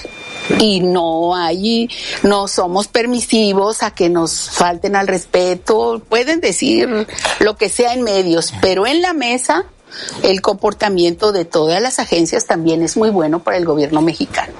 y 0.59 0.81
no 0.81 1.35
hay, 1.35 1.89
no 2.21 2.47
somos 2.47 2.87
permisivos 2.87 3.83
a 3.83 3.91
que 3.91 4.09
nos 4.09 4.49
falten 4.49 4.95
al 4.95 5.07
respeto. 5.07 6.01
Pueden 6.07 6.41
decir 6.41 7.07
lo 7.39 7.55
que 7.55 7.69
sea 7.69 7.93
en 7.93 8.03
medios, 8.03 8.53
pero 8.61 8.85
en 8.85 9.01
la 9.01 9.13
mesa 9.13 9.65
el 10.23 10.41
comportamiento 10.41 11.31
de 11.31 11.45
todas 11.45 11.81
las 11.81 11.99
agencias 11.99 12.45
también 12.45 12.81
es 12.81 12.97
muy 12.97 13.09
bueno 13.09 13.43
para 13.43 13.57
el 13.57 13.65
gobierno 13.65 14.01
mexicano. 14.01 14.53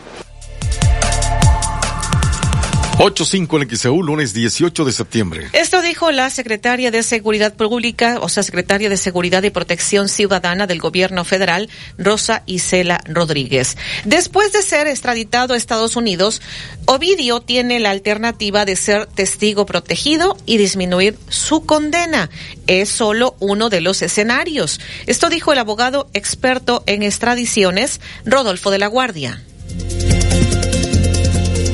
8.5 2.98 3.62
en 3.62 3.76
XEU, 3.76 4.04
lunes 4.04 4.34
18 4.34 4.86
de 4.86 4.92
septiembre. 4.92 5.50
Esto 5.54 5.82
dijo 5.82 6.12
la 6.12 6.30
secretaria 6.30 6.92
de 6.92 7.02
Seguridad 7.02 7.56
Pública, 7.56 8.20
o 8.22 8.30
sea, 8.30 8.44
secretaria 8.44 8.88
de 8.88 8.98
Seguridad 8.98 9.42
y 9.42 9.50
Protección 9.50 10.08
Ciudadana 10.08 10.68
del 10.68 10.80
Gobierno 10.80 11.26
Federal, 11.26 11.70
Rosa 11.98 12.44
Isela 12.46 13.02
Rodríguez. 13.06 13.78
Después 14.06 14.52
de 14.54 14.62
ser 14.62 14.86
extraditado 14.86 15.56
a 15.56 15.58
Estados 15.58 15.96
Unidos, 15.96 16.42
Ovidio 16.86 17.42
tiene 17.42 17.80
la 17.80 17.90
alternativa 17.90 18.64
de 18.64 18.76
ser 18.76 19.08
testigo 19.08 19.66
protegido 19.66 20.38
y 20.46 20.58
disminuir 20.58 21.18
su 21.30 21.66
condena. 21.66 22.30
Es 22.68 22.90
solo 22.90 23.36
uno 23.40 23.70
de 23.70 23.82
los 23.82 24.04
escenarios. 24.04 24.80
Esto 25.08 25.30
dijo 25.30 25.52
el 25.52 25.60
abogado 25.60 26.10
experto 26.14 26.84
en 26.86 27.02
extradiciones, 27.02 28.02
Rodolfo 28.24 28.70
de 28.70 28.78
la 28.78 28.88
Guardia 28.88 29.42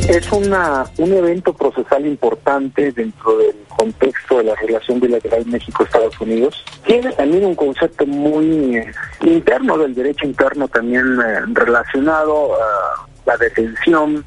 es 0.10 0.32
una, 0.32 0.86
un 0.98 1.14
evento 1.14 1.54
procesal 1.54 2.06
importante 2.06 2.92
dentro 2.92 3.38
del 3.38 3.56
contexto 3.78 4.40
de 4.40 4.46
la 4.46 4.56
relación 4.56 5.00
bilateral 5.00 5.46
México-Estados 5.46 6.20
Unidos. 6.20 6.66
Tiene 6.86 7.12
también 7.14 7.46
un 7.46 7.56
concepto 7.56 8.06
muy 8.08 8.78
eh, 8.78 8.92
interno 9.22 9.78
del 9.78 9.94
derecho 9.94 10.26
interno 10.26 10.68
también 10.68 11.06
eh, 11.22 11.42
relacionado 11.54 12.56
a 12.56 13.08
la 13.26 13.38
detención, 13.38 14.26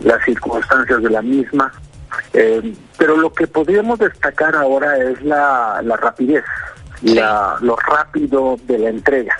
las 0.00 0.22
circunstancias 0.24 1.02
de 1.02 1.10
la 1.10 1.22
misma 1.22 1.72
Eh, 2.32 2.74
pero 2.98 3.16
lo 3.16 3.32
que 3.32 3.46
podríamos 3.46 3.98
destacar 3.98 4.54
ahora 4.54 4.96
es 4.98 5.20
la, 5.22 5.80
la 5.82 5.96
rapidez, 5.96 6.44
la, 7.02 7.56
lo 7.60 7.76
rápido 7.76 8.56
de 8.66 8.78
la 8.78 8.88
entrega. 8.90 9.36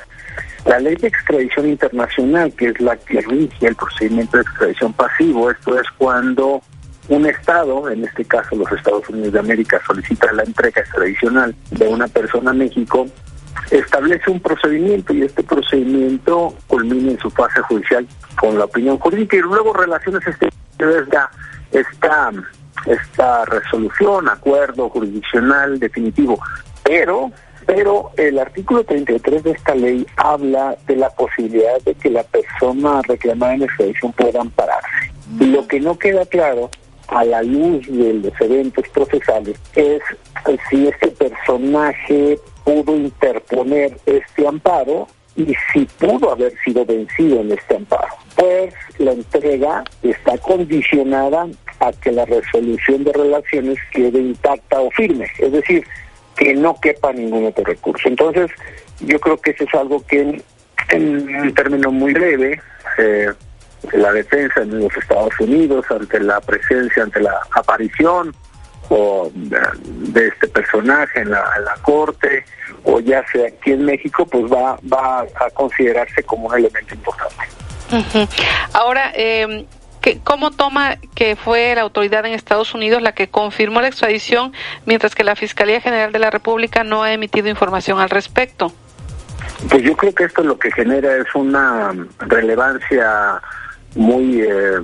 La 0.66 0.78
ley 0.78 0.97
de 0.97 1.09
extradición 1.09 1.69
internacional, 1.69 2.52
que 2.55 2.69
es 2.69 2.81
la 2.81 2.97
que 2.97 3.20
rige 3.20 3.66
el 3.66 3.77
procedimiento 3.77 4.39
de 4.39 4.43
extradición 4.43 4.93
pasivo, 4.94 5.51
esto 5.51 5.78
es 5.78 5.86
cuando 5.98 6.62
un 7.09 7.27
Estado, 7.27 7.90
en 7.90 8.05
este 8.05 8.24
caso 8.24 8.56
los 8.56 8.70
Estados 8.73 9.09
Unidos 9.11 9.32
de 9.35 9.39
América, 9.40 9.81
solicita 9.86 10.32
la 10.32 10.43
entrega 10.43 10.81
extradicional 10.81 11.55
de 11.70 11.86
una 11.86 12.09
persona 12.09 12.51
a 12.51 12.55
México, 12.55 13.06
establece 13.70 14.31
un 14.31 14.40
procedimiento 14.40 15.12
y 15.12 15.23
este 15.23 15.43
procedimiento 15.43 16.55
culmina 16.66 17.12
en 17.12 17.19
su 17.19 17.31
fase 17.31 17.61
judicial 17.62 18.06
con 18.40 18.59
la 18.59 18.65
opinión 18.65 18.98
jurídica 18.98 19.36
y 19.36 19.40
luego 19.40 19.73
relaciones 19.73 20.23
exteriores 20.27 21.09
da 21.09 21.31
esta, 21.73 22.31
esta 22.86 23.44
resolución, 23.47 24.28
acuerdo 24.28 24.89
jurisdiccional 24.89 25.78
definitivo. 25.78 26.40
Pero, 26.82 27.32
pero 27.66 28.11
el 28.16 28.39
artículo 28.39 28.85
33 28.85 29.43
de 29.43 29.51
esta 29.53 29.74
ley 29.74 30.07
habla 30.16 30.77
de 30.86 30.97
la 30.97 31.11
posibilidad 31.11 31.81
de 31.82 31.95
que 31.95 32.11
la 32.11 32.23
persona 32.23 33.01
reclamada 33.03 33.55
en 33.55 33.62
extradición 33.62 34.12
pueda 34.12 34.41
ampararse. 34.41 35.12
Y 35.41 35.47
lo 35.47 35.66
que 35.66 35.81
no 35.81 35.99
queda 35.99 36.27
claro 36.27 36.70
a 37.09 37.24
la 37.24 37.43
luz 37.43 37.86
de 37.86 38.15
los 38.15 38.41
eventos 38.41 38.89
procesales 38.89 39.59
es 39.74 40.03
si 40.69 40.89
este 40.89 41.09
personaje 41.09 42.39
pudo 42.65 42.97
interponer 42.97 43.97
este 44.07 44.47
amparo 44.47 45.07
y 45.36 45.55
si 45.73 45.85
pudo 45.99 46.32
haber 46.32 46.53
sido 46.65 46.85
vencido 46.85 47.41
en 47.41 47.53
este 47.53 47.77
amparo. 47.77 48.15
Pues 48.36 48.74
la 48.99 49.12
entrega 49.12 49.85
está 50.03 50.39
condicionada 50.39 51.49
a 51.81 51.93
que 51.93 52.12
la 52.12 52.24
resolución 52.24 53.05
de 53.05 53.12
relaciones 53.12 53.78
quede 53.93 54.20
intacta 54.20 54.81
o 54.81 54.91
firme, 54.91 55.27
es 55.39 55.53
decir, 55.53 55.85
que 56.36 56.55
no 56.55 56.78
quepa 56.81 57.12
ningún 57.12 57.47
otro 57.47 57.65
recurso. 57.65 58.09
Entonces, 58.09 58.51
yo 59.01 59.19
creo 59.20 59.36
que 59.39 59.52
eso 59.52 59.65
es 59.65 59.74
algo 59.74 60.05
que 60.06 60.43
en, 60.90 61.36
un 61.36 61.55
término 61.55 61.90
muy 61.90 62.12
breve, 62.12 62.61
eh, 62.98 63.28
la 63.93 64.12
defensa 64.12 64.62
en 64.62 64.81
los 64.81 64.97
Estados 64.97 65.39
Unidos 65.40 65.85
ante 65.90 66.20
la 66.20 66.40
presencia, 66.40 67.02
ante 67.02 67.20
la 67.20 67.39
aparición 67.52 68.35
o 68.89 69.31
de, 69.35 70.28
este 70.28 70.48
personaje 70.48 71.20
en 71.20 71.31
la, 71.31 71.44
corte 71.82 72.44
o 72.85 73.01
ya 73.01 73.24
sea 73.32 73.48
aquí 73.48 73.73
en 73.73 73.85
México, 73.85 74.27
pues 74.27 74.44
va, 74.44 74.78
va 74.93 75.20
a 75.23 75.51
considerarse 75.51 76.23
como 76.23 76.48
un 76.48 76.55
elemento 76.55 76.94
importante. 76.94 77.44
Ahora, 78.73 79.12
eh, 79.15 79.66
¿cómo 80.22 80.51
toma 80.51 80.97
que 81.14 81.36
fue 81.36 81.74
la 81.74 81.82
autoridad 81.82 82.26
en 82.26 82.32
Estados 82.32 82.74
Unidos 82.74 83.02
la 83.02 83.12
que 83.12 83.28
confirmó 83.28 83.81
la 83.81 83.89
extradición, 83.89 84.52
mientras 84.86 85.14
que 85.14 85.24
la 85.24 85.36
Fiscalía 85.36 85.81
General 85.81 86.12
de 86.12 86.18
la 86.18 86.31
República 86.31 86.85
no 86.85 87.02
ha 87.02 87.12
emitido 87.12 87.48
información 87.48 87.98
al 88.01 88.10
respecto? 88.10 88.72
Pues 89.68 89.82
yo 89.82 89.97
creo 89.97 90.14
que 90.14 90.24
esto 90.24 90.43
lo 90.43 90.59
que 90.59 90.70
genera 90.72 91.16
es 91.16 91.26
una 91.35 91.93
relevancia 92.18 93.40
muy 93.94 94.43
eh, 94.43 94.81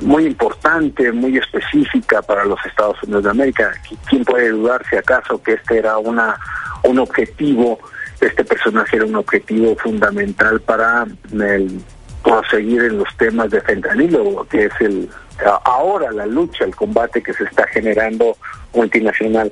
muy 0.00 0.26
importante, 0.26 1.12
muy 1.12 1.38
específica 1.38 2.20
para 2.22 2.44
los 2.44 2.58
Estados 2.66 3.00
Unidos 3.04 3.24
de 3.24 3.30
América. 3.30 3.72
¿Quién 4.08 4.24
puede 4.24 4.50
dudar 4.50 4.82
si 4.90 4.96
acaso 4.96 5.40
que 5.42 5.52
este 5.54 5.78
era 5.78 5.96
una 5.98 6.36
un 6.82 6.98
objetivo, 6.98 7.78
este 8.20 8.44
personaje 8.44 8.96
era 8.96 9.04
un 9.04 9.14
objetivo 9.14 9.76
fundamental 9.76 10.60
para 10.60 11.06
el 11.32 11.80
proseguir 12.22 12.82
en 12.82 12.98
los 12.98 13.16
temas 13.16 13.50
de 13.50 13.60
fentanilo, 13.60 14.46
que 14.50 14.66
es 14.66 14.72
el 14.80 15.08
ahora 15.64 16.10
la 16.12 16.26
lucha, 16.26 16.64
el 16.64 16.74
combate 16.74 17.22
que 17.22 17.32
se 17.32 17.44
está 17.44 17.66
generando 17.68 18.36
multinacional. 18.74 19.50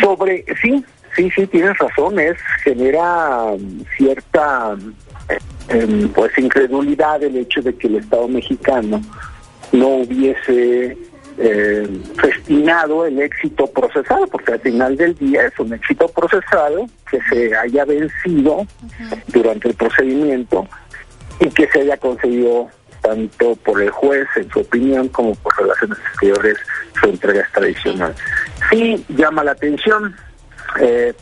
Sobre, 0.00 0.44
sí, 0.60 0.84
sí, 1.16 1.30
sí, 1.30 1.46
tienes 1.46 1.76
razón, 1.78 2.18
es 2.18 2.36
genera 2.62 3.52
cierta 3.96 4.76
pues 6.14 6.36
incredulidad 6.36 7.22
el 7.22 7.36
hecho 7.36 7.62
de 7.62 7.74
que 7.74 7.86
el 7.86 7.96
Estado 7.96 8.28
mexicano 8.28 9.00
no 9.72 9.88
hubiese 9.88 10.96
eh, 11.38 12.00
festinado 12.20 13.06
el 13.06 13.20
éxito 13.20 13.66
procesado, 13.66 14.26
porque 14.26 14.52
al 14.52 14.60
final 14.60 14.96
del 14.96 15.16
día 15.16 15.46
es 15.46 15.58
un 15.58 15.72
éxito 15.72 16.06
procesado 16.08 16.86
que 17.10 17.18
se 17.30 17.56
haya 17.56 17.84
vencido 17.84 18.66
durante 19.28 19.68
el 19.68 19.74
procedimiento 19.74 20.68
y 21.40 21.48
que 21.50 21.68
se 21.68 21.80
haya 21.80 21.96
conseguido 21.96 22.68
tanto 23.00 23.54
por 23.56 23.82
el 23.82 23.90
juez 23.90 24.26
en 24.36 24.50
su 24.50 24.60
opinión 24.60 25.08
como 25.08 25.34
por 25.34 25.54
relaciones 25.58 25.98
exteriores 25.98 26.56
su 27.00 27.08
entrega 27.08 27.46
tradicional. 27.52 28.14
Sí 28.70 29.04
llama 29.10 29.44
la 29.44 29.52
atención, 29.52 30.16
eh, 30.80 31.12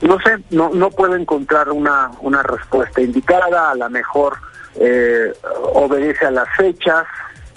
no 0.00 0.18
sé, 0.20 0.38
no, 0.50 0.70
no 0.70 0.90
puedo 0.90 1.14
encontrar 1.14 1.70
una, 1.70 2.10
una 2.20 2.42
respuesta 2.42 3.02
indicada, 3.02 3.70
a 3.70 3.74
lo 3.74 3.90
mejor 3.90 4.38
eh, 4.76 5.32
obedece 5.74 6.26
a 6.26 6.30
las 6.30 6.48
fechas, 6.56 7.04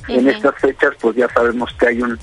en 0.07 0.27
estas 0.27 0.55
fechas 0.55 0.91
pues 0.99 1.15
ya 1.15 1.29
sabemos 1.29 1.69
que 1.79 1.87
hay 1.87 2.01
un, 2.01 2.17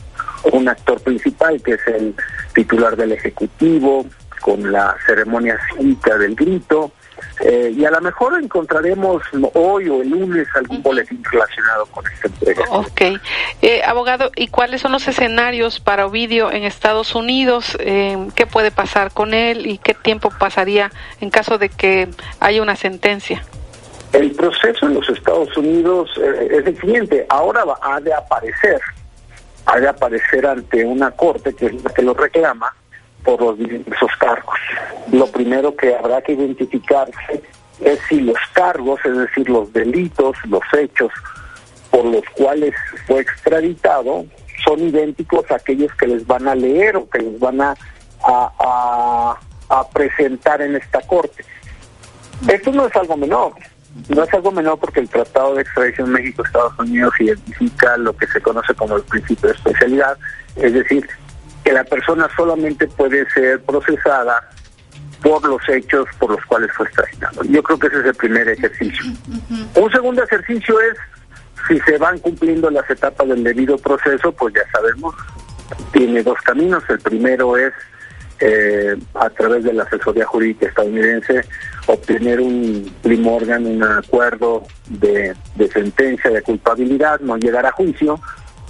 un 0.52 0.68
actor 0.68 1.00
principal 1.00 1.62
que 1.62 1.74
es 1.74 1.86
el 1.86 2.14
titular 2.54 2.96
del 2.96 3.12
Ejecutivo, 3.12 4.04
con 4.40 4.70
la 4.70 4.96
ceremonia 5.06 5.58
cívica 5.70 6.16
del 6.18 6.34
grito, 6.34 6.92
eh, 7.40 7.74
y 7.76 7.84
a 7.84 7.90
lo 7.90 8.00
mejor 8.00 8.40
encontraremos 8.42 9.22
hoy 9.52 9.88
o 9.88 10.00
el 10.00 10.08
lunes 10.08 10.48
algún 10.54 10.82
boletín 10.82 11.22
relacionado 11.30 11.86
con 11.86 12.04
esta 12.06 12.28
entrega. 12.28 12.64
Ok. 12.70 13.02
Eh, 13.62 13.82
abogado, 13.84 14.30
¿y 14.36 14.48
cuáles 14.48 14.80
son 14.80 14.92
los 14.92 15.06
escenarios 15.06 15.78
para 15.80 16.06
Ovidio 16.06 16.50
en 16.50 16.64
Estados 16.64 17.14
Unidos? 17.14 17.76
Eh, 17.80 18.16
¿Qué 18.34 18.46
puede 18.46 18.70
pasar 18.70 19.12
con 19.12 19.34
él 19.34 19.66
y 19.66 19.78
qué 19.78 19.92
tiempo 19.92 20.30
pasaría 20.38 20.90
en 21.20 21.30
caso 21.30 21.58
de 21.58 21.68
que 21.68 22.08
haya 22.40 22.62
una 22.62 22.76
sentencia? 22.76 23.44
El 24.12 24.30
proceso 24.32 24.86
en 24.86 24.94
los 24.94 25.08
Estados 25.10 25.54
Unidos 25.58 26.10
es 26.16 26.66
el 26.66 26.80
siguiente. 26.80 27.26
Ahora 27.28 27.64
va, 27.64 27.78
ha 27.82 28.00
de 28.00 28.14
aparecer, 28.14 28.80
ha 29.66 29.78
de 29.78 29.88
aparecer 29.88 30.46
ante 30.46 30.84
una 30.84 31.10
corte 31.10 31.54
que 31.54 31.66
es 31.66 31.84
la 31.84 31.90
que 31.92 32.02
lo 32.02 32.14
reclama 32.14 32.74
por 33.26 33.42
los 33.42 33.58
diversos 33.58 34.10
cargos. 34.18 34.58
Lo 35.12 35.26
primero 35.26 35.76
que 35.76 35.94
habrá 35.94 36.22
que 36.22 36.32
identificarse 36.32 37.42
es 37.80 37.98
si 38.08 38.20
los 38.20 38.38
cargos, 38.54 39.00
es 39.04 39.18
decir, 39.18 39.50
los 39.50 39.70
delitos, 39.72 40.36
los 40.48 40.62
hechos 40.78 41.12
por 41.90 42.04
los 42.04 42.22
cuales 42.36 42.74
fue 43.06 43.20
extraditado, 43.20 44.24
son 44.64 44.80
idénticos 44.80 45.50
a 45.50 45.56
aquellos 45.56 45.92
que 45.94 46.06
les 46.06 46.26
van 46.26 46.48
a 46.48 46.54
leer 46.54 46.96
o 46.96 47.08
que 47.10 47.18
les 47.18 47.38
van 47.38 47.60
a, 47.60 47.74
a, 48.24 49.36
presentar 49.92 50.62
en 50.62 50.76
esta 50.76 51.00
corte. 51.02 51.44
Esto 52.48 52.70
no 52.72 52.86
es 52.86 52.96
algo 52.96 53.16
menor, 53.16 53.52
no 54.08 54.22
es 54.22 54.34
algo 54.34 54.50
menor 54.52 54.78
porque 54.78 55.00
el 55.00 55.08
Tratado 55.08 55.54
de 55.54 55.62
Extradición 55.62 56.10
México-Estados 56.10 56.78
Unidos 56.78 57.12
identifica 57.18 57.96
lo 57.96 58.16
que 58.16 58.26
se 58.26 58.40
conoce 58.40 58.74
como 58.74 58.96
el 58.96 59.02
principio 59.02 59.48
de 59.48 59.54
especialidad, 59.54 60.16
es 60.56 60.72
decir, 60.72 61.08
que 61.66 61.72
la 61.72 61.82
persona 61.82 62.28
solamente 62.36 62.86
puede 62.86 63.28
ser 63.30 63.60
procesada 63.62 64.48
por 65.20 65.44
los 65.48 65.60
hechos 65.68 66.06
por 66.20 66.30
los 66.30 66.44
cuales 66.44 66.70
fue 66.76 66.86
extraditado. 66.86 67.42
Yo 67.42 67.60
creo 67.60 67.76
que 67.76 67.88
ese 67.88 67.98
es 67.98 68.06
el 68.06 68.14
primer 68.14 68.48
ejercicio. 68.48 69.04
Un 69.74 69.90
segundo 69.90 70.22
ejercicio 70.22 70.80
es 70.80 70.96
si 71.66 71.80
se 71.80 71.98
van 71.98 72.20
cumpliendo 72.20 72.70
las 72.70 72.88
etapas 72.88 73.26
del 73.26 73.42
debido 73.42 73.76
proceso, 73.78 74.30
pues 74.30 74.54
ya 74.54 74.60
sabemos, 74.70 75.16
tiene 75.90 76.22
dos 76.22 76.38
caminos. 76.42 76.84
El 76.88 77.00
primero 77.00 77.56
es 77.56 77.72
eh, 78.38 78.96
a 79.14 79.28
través 79.30 79.64
de 79.64 79.72
la 79.72 79.82
asesoría 79.82 80.24
jurídica 80.24 80.68
estadounidense 80.68 81.40
obtener 81.88 82.40
un 82.40 82.94
primorgan, 83.02 83.66
un 83.66 83.82
acuerdo 83.82 84.62
de, 84.88 85.34
de 85.56 85.68
sentencia 85.72 86.30
de 86.30 86.42
culpabilidad, 86.42 87.18
no 87.18 87.36
llegar 87.36 87.66
a 87.66 87.72
juicio 87.72 88.20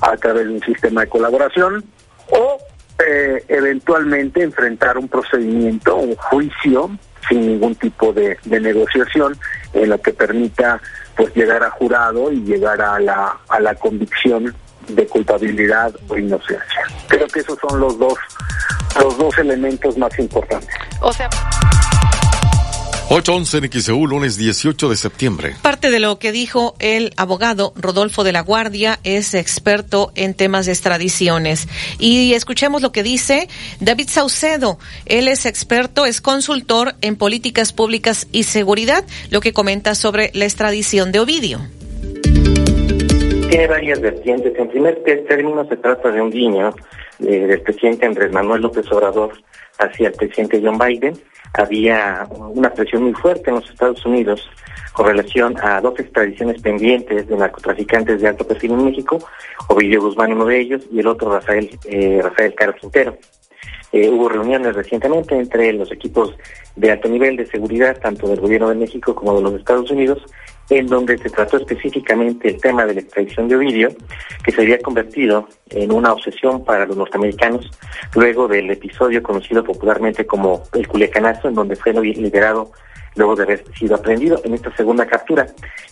a 0.01 0.16
través 0.16 0.47
de 0.47 0.55
un 0.55 0.62
sistema 0.62 1.02
de 1.02 1.09
colaboración 1.09 1.85
o 2.31 2.59
eh, 3.05 3.44
eventualmente 3.48 4.43
enfrentar 4.43 4.97
un 4.98 5.09
procedimiento, 5.09 5.97
un 5.97 6.16
juicio 6.16 6.90
sin 7.28 7.47
ningún 7.47 7.74
tipo 7.74 8.12
de, 8.12 8.39
negociación 8.44 9.36
en 9.73 9.90
lo 9.90 10.01
que 10.01 10.12
permita 10.12 10.81
pues 11.16 11.35
llegar 11.35 11.62
a 11.62 11.70
jurado 11.70 12.31
y 12.31 12.40
llegar 12.43 12.81
a 12.81 12.98
la, 13.01 13.36
a 13.48 13.60
la 13.60 13.74
convicción 13.74 14.55
de 14.89 15.06
culpabilidad 15.06 15.94
o 16.09 16.16
inocencia. 16.16 16.82
Creo 17.09 17.27
que 17.27 17.40
esos 17.40 17.59
son 17.59 17.81
los 17.81 17.98
dos 17.98 18.14
los 19.01 19.18
dos 19.18 19.36
elementos 19.39 19.97
más 19.98 20.18
importantes. 20.18 20.74
811 23.09 23.59
en 23.59 23.83
XEU, 23.83 24.07
lunes 24.09 24.37
18 24.37 24.89
de 24.89 24.97
septiembre. 24.97 25.57
Parte 25.62 25.91
de 25.91 26.01
lo 26.01 26.19
que 26.19 26.33
dijo 26.33 26.74
el 26.81 27.15
abogado 27.16 27.73
Rodolfo 27.77 28.24
de 28.24 28.33
la 28.33 28.41
Guardia 28.41 28.99
es 29.05 29.35
experto 29.35 30.11
en 30.16 30.35
temas 30.35 30.66
de 30.66 30.73
extradiciones. 30.73 31.69
Y 32.01 32.35
escuchemos 32.35 32.83
lo 32.83 32.91
que 32.91 33.05
dice 33.05 33.49
David 33.78 34.09
Saucedo. 34.11 34.81
Él 35.05 35.28
es 35.28 35.47
experto, 35.47 36.05
es 36.05 36.20
consultor 36.20 36.97
en 37.01 37.15
políticas 37.15 37.73
públicas 37.73 38.27
y 38.33 38.43
seguridad, 38.43 39.05
lo 39.31 39.41
que 39.41 39.53
comenta 39.53 39.95
sobre 39.95 40.33
la 40.35 40.45
extradición 40.45 41.12
de 41.12 41.20
Ovidio. 41.20 41.61
Tiene 43.48 43.66
varias 43.66 44.01
vertientes. 44.01 44.59
En 44.59 44.68
primer 44.68 45.02
término, 45.02 45.66
se 45.68 45.77
trata 45.77 46.10
de 46.10 46.20
un 46.20 46.31
guiño 46.31 46.70
eh, 47.20 47.47
del 47.47 47.60
presidente 47.62 48.06
Andrés 48.06 48.32
Manuel 48.32 48.62
López 48.62 48.90
Obrador 48.90 49.32
hacia 49.78 50.09
el 50.09 50.14
presidente 50.14 50.60
John 50.62 50.78
Biden. 50.78 51.14
Había 51.55 52.27
una 52.31 52.70
presión 52.70 53.05
muy 53.05 53.14
fuerte 53.14 53.51
en 53.51 53.56
los 53.56 53.70
Estados 53.70 54.05
Unidos 54.05 54.48
con 54.93 55.06
relación 55.06 55.56
a 55.62 55.81
dos 55.81 55.98
extradiciones 56.01 56.60
pendientes 56.60 57.28
de 57.28 57.36
narcotraficantes 57.36 58.20
de 58.20 58.28
alto 58.28 58.47
perfil 58.47 58.73
en 58.73 58.85
México, 58.86 59.18
Ovidio 59.68 60.01
Guzmán 60.01 60.32
uno 60.32 60.47
de 60.47 60.59
ellos 60.59 60.82
y 60.90 61.01
el 61.01 61.06
otro 61.06 61.32
Rafael, 61.32 61.70
eh, 61.85 62.20
Rafael 62.23 62.55
Caro 62.55 62.74
Quintero. 62.74 63.16
Eh, 63.93 64.09
hubo 64.09 64.28
reuniones 64.28 64.74
recientemente 64.74 65.36
entre 65.36 65.73
los 65.73 65.93
equipos 65.93 66.35
de 66.74 66.90
alto 66.90 67.09
nivel 67.09 67.36
de 67.36 67.47
seguridad, 67.47 67.98
tanto 68.01 68.27
del 68.28 68.40
gobierno 68.40 68.68
de 68.68 68.74
México 68.74 69.14
como 69.14 69.36
de 69.36 69.43
los 69.43 69.55
Estados 69.55 69.90
Unidos, 69.90 70.23
en 70.70 70.86
donde 70.86 71.16
se 71.18 71.30
trató 71.30 71.59
específicamente 71.59 72.48
el 72.48 72.60
tema 72.60 72.84
de 72.86 72.94
la 72.94 73.01
extradición 73.01 73.48
de 73.48 73.56
Ovidio, 73.56 73.88
que 74.44 74.52
se 74.52 74.62
había 74.62 74.78
convertido 74.80 75.48
en 75.70 75.93
una 75.93 76.12
obsesión 76.12 76.64
para 76.64 76.86
los 76.86 76.97
norteamericanos 76.97 77.70
luego 78.14 78.48
del 78.48 78.70
episodio 78.70 79.22
conocido 79.22 79.62
popularmente 79.62 80.26
como 80.26 80.62
el 80.74 80.88
Culiacanazo, 80.88 81.48
en 81.48 81.55
donde 81.55 81.76
fue 81.76 81.93
liberado 81.93 82.72
luego 83.14 83.34
de 83.36 83.44
haber 83.44 83.64
sido 83.78 83.97
aprendido. 83.97 84.40
En 84.44 84.55
esta 84.55 84.74
segunda 84.76 85.06
captura, 85.06 85.47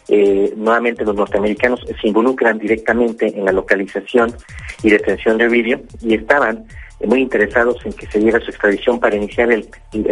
eh, 0.09 0.53
nuevamente 0.57 1.05
los 1.05 1.15
norteamericanos 1.15 1.81
se 2.01 2.09
involucran 2.09 2.59
directamente 2.59 3.27
en 3.27 3.45
la 3.45 3.53
localización 3.53 4.35
y 4.83 4.91
detención 4.91 5.39
de 5.39 5.47
Ovidio 5.47 5.81
y 6.01 6.15
estaban 6.15 6.67
muy 7.05 7.21
interesados 7.21 7.85
en 7.85 7.93
que 7.93 8.07
se 8.07 8.19
diera 8.19 8.41
su 8.41 8.51
extradición 8.51 8.99
para 9.01 9.17
iniciar 9.17 9.51
el, 9.53 9.69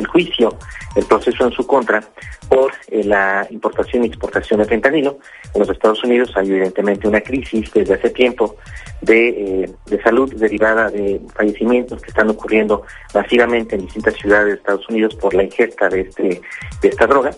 juicio, 0.07 0.57
el 0.97 1.05
proceso 1.05 1.47
en 1.47 1.53
su 1.53 1.67
contra 1.67 2.03
por 2.49 2.73
eh, 2.89 3.05
la 3.05 3.47
importación 3.51 4.05
y 4.05 4.09
exportación 4.09 4.61
de 4.61 4.67
fentanilo. 4.67 5.19
En 5.55 5.61
los 5.61 5.71
Estados 5.71 6.03
Unidos 6.05 6.33
hay 6.37 6.51
evidentemente 6.51 7.09
una 7.09 7.21
crisis 7.21 7.73
desde 7.73 7.95
hace 7.95 8.11
tiempo 8.11 8.57
de, 9.01 9.29
eh, 9.29 9.71
de 9.87 10.03
salud 10.03 10.35
derivada 10.35 10.91
de 10.91 11.21
fallecimientos 11.35 12.03
que 12.03 12.09
están 12.09 12.29
ocurriendo 12.31 12.83
masivamente 13.15 13.77
en 13.77 13.83
distintas 13.83 14.15
ciudades 14.15 14.47
de 14.47 14.55
Estados 14.55 14.89
Unidos 14.89 15.15
por 15.15 15.35
la 15.35 15.45
ingesta 15.45 15.89
de, 15.89 16.03
este, 16.03 16.41
de 16.81 16.89
esta 16.89 17.07
droga. 17.07 17.31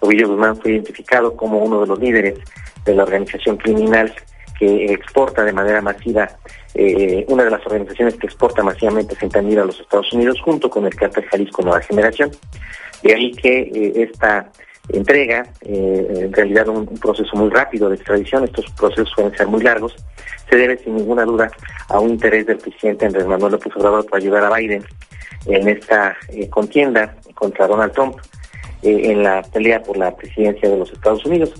Ovidio 0.00 0.28
Guzmán 0.28 0.56
fue 0.56 0.72
identificado 0.72 1.36
como 1.36 1.58
uno 1.58 1.80
de 1.80 1.86
los 1.86 1.98
líderes 1.98 2.38
de 2.84 2.94
la 2.94 3.04
organización 3.04 3.56
criminal 3.56 4.14
que 4.58 4.92
exporta 4.92 5.42
de 5.44 5.52
manera 5.52 5.80
masiva 5.80 6.28
eh, 6.76 7.24
una 7.28 7.44
de 7.44 7.50
las 7.50 7.64
organizaciones 7.66 8.16
que 8.16 8.26
exporta 8.26 8.64
masivamente 8.64 9.14
fentanilo 9.14 9.62
a 9.62 9.66
los 9.66 9.78
Estados 9.78 10.12
Unidos 10.12 10.40
junto 10.40 10.68
con 10.68 10.84
el 10.84 10.94
cártel 10.94 11.24
Jalisco 11.26 11.62
Nueva 11.62 11.80
Generación. 11.80 12.32
De 13.00 13.14
ahí 13.14 13.30
que 13.30 13.60
eh, 13.60 13.92
esta 14.10 14.50
entrega, 14.88 15.46
eh, 15.60 16.06
en 16.24 16.32
realidad 16.32 16.66
un, 16.68 16.86
proceso 16.98 17.36
muy 17.36 17.48
rápido 17.50 17.88
de 17.88 17.94
extradición, 17.94 18.42
estos 18.42 18.68
procesos 18.72 19.08
suelen 19.14 19.36
ser 19.36 19.46
muy 19.46 19.62
largos, 19.62 19.94
se 20.50 20.56
debe 20.56 20.76
sin 20.78 20.96
ninguna 20.96 21.24
duda 21.24 21.48
a 21.88 22.00
un 22.00 22.10
interés 22.10 22.44
del 22.46 22.58
presidente 22.58 23.06
Andrés 23.06 23.26
Manuel 23.26 23.52
López 23.52 23.72
Obrador 23.76 24.04
para 24.06 24.20
ayudar 24.20 24.44
a 24.44 24.56
Biden 24.56 24.84
en 25.46 25.68
esta 25.68 26.16
contienda 26.50 27.14
contra 27.34 27.68
Donald 27.68 27.92
Trump 27.92 28.16
en 28.82 29.22
la 29.22 29.42
pelea 29.42 29.82
por 29.82 29.96
la 29.96 30.14
presidencia 30.14 30.68
de 30.68 30.76
los 30.76 30.92
Estados 30.92 31.24
Unidos. 31.24 31.54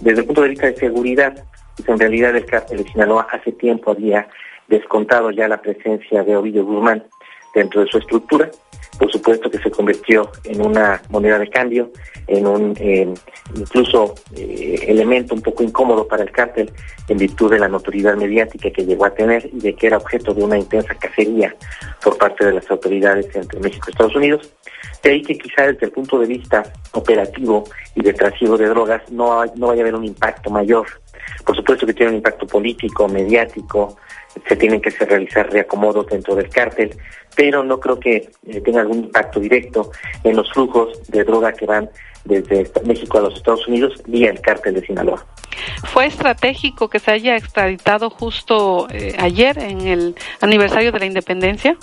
Desde 0.00 0.20
el 0.20 0.26
punto 0.26 0.42
de 0.42 0.48
vista 0.48 0.66
de 0.66 0.76
seguridad, 0.76 1.44
pues 1.76 1.88
en 1.88 1.98
realidad 1.98 2.36
el 2.36 2.46
cártel 2.46 2.78
de 2.78 2.90
Sinaloa 2.90 3.26
hace 3.30 3.52
tiempo 3.52 3.90
había 3.90 4.28
descontado 4.68 5.30
ya 5.30 5.48
la 5.48 5.60
presencia 5.60 6.22
de 6.22 6.36
Ovidio 6.36 6.64
Guzmán 6.64 7.04
dentro 7.54 7.82
de 7.82 7.90
su 7.90 7.98
estructura. 7.98 8.50
Por 8.98 9.10
supuesto 9.10 9.50
que 9.50 9.58
se 9.58 9.70
convirtió 9.70 10.30
en 10.44 10.64
una 10.64 11.02
moneda 11.08 11.38
de 11.38 11.48
cambio, 11.48 11.90
en 12.28 12.46
un 12.46 12.76
eh, 12.78 13.12
incluso 13.56 14.14
eh, 14.36 14.84
elemento 14.86 15.34
un 15.34 15.42
poco 15.42 15.64
incómodo 15.64 16.06
para 16.06 16.22
el 16.22 16.30
cártel 16.30 16.70
en 17.08 17.18
virtud 17.18 17.50
de 17.50 17.58
la 17.58 17.68
notoriedad 17.68 18.16
mediática 18.16 18.70
que 18.70 18.84
llegó 18.84 19.04
a 19.04 19.10
tener 19.10 19.50
y 19.52 19.58
de 19.58 19.74
que 19.74 19.88
era 19.88 19.96
objeto 19.96 20.32
de 20.32 20.44
una 20.44 20.58
intensa 20.58 20.94
cacería 20.94 21.54
por 22.02 22.16
parte 22.18 22.46
de 22.46 22.52
las 22.52 22.70
autoridades 22.70 23.34
entre 23.34 23.58
México 23.60 23.86
y 23.88 23.90
Estados 23.90 24.14
Unidos. 24.14 24.52
De 25.02 25.10
ahí 25.10 25.22
que 25.22 25.36
quizá 25.36 25.66
desde 25.66 25.86
el 25.86 25.92
punto 25.92 26.18
de 26.18 26.26
vista 26.26 26.62
operativo 26.92 27.64
y 27.96 28.02
de 28.02 28.12
trasiego 28.12 28.56
de 28.56 28.68
drogas 28.68 29.02
no, 29.10 29.44
no 29.56 29.66
vaya 29.68 29.82
a 29.82 29.84
haber 29.84 29.96
un 29.96 30.04
impacto 30.04 30.50
mayor. 30.50 30.86
Por 31.44 31.56
supuesto 31.56 31.84
que 31.84 31.94
tiene 31.94 32.10
un 32.10 32.16
impacto 32.16 32.46
político, 32.46 33.08
mediático, 33.08 33.96
se 34.48 34.56
tienen 34.56 34.80
que 34.80 34.90
realizar 34.90 35.50
reacomodos 35.50 36.06
dentro 36.06 36.34
del 36.34 36.48
cártel, 36.48 36.96
pero 37.36 37.62
no 37.64 37.80
creo 37.80 37.98
que 37.98 38.28
eh, 38.46 38.60
tenga 38.60 38.80
algún 38.80 39.04
impacto 39.04 39.40
directo 39.40 39.90
en 40.22 40.36
los 40.36 40.50
flujos 40.52 41.02
de 41.08 41.24
droga 41.24 41.52
que 41.52 41.66
van 41.66 41.88
desde 42.24 42.70
México 42.84 43.18
a 43.18 43.22
los 43.22 43.36
Estados 43.36 43.66
Unidos 43.68 44.02
vía 44.06 44.30
el 44.30 44.40
cártel 44.40 44.74
de 44.74 44.86
Sinaloa. 44.86 45.24
¿Fue 45.84 46.06
estratégico 46.06 46.88
que 46.88 46.98
se 46.98 47.10
haya 47.10 47.36
extraditado 47.36 48.10
justo 48.10 48.88
eh, 48.90 49.14
ayer 49.18 49.58
en 49.58 49.82
el 49.82 50.14
aniversario 50.40 50.90
de 50.92 50.98
la 50.98 51.06
independencia? 51.06 51.76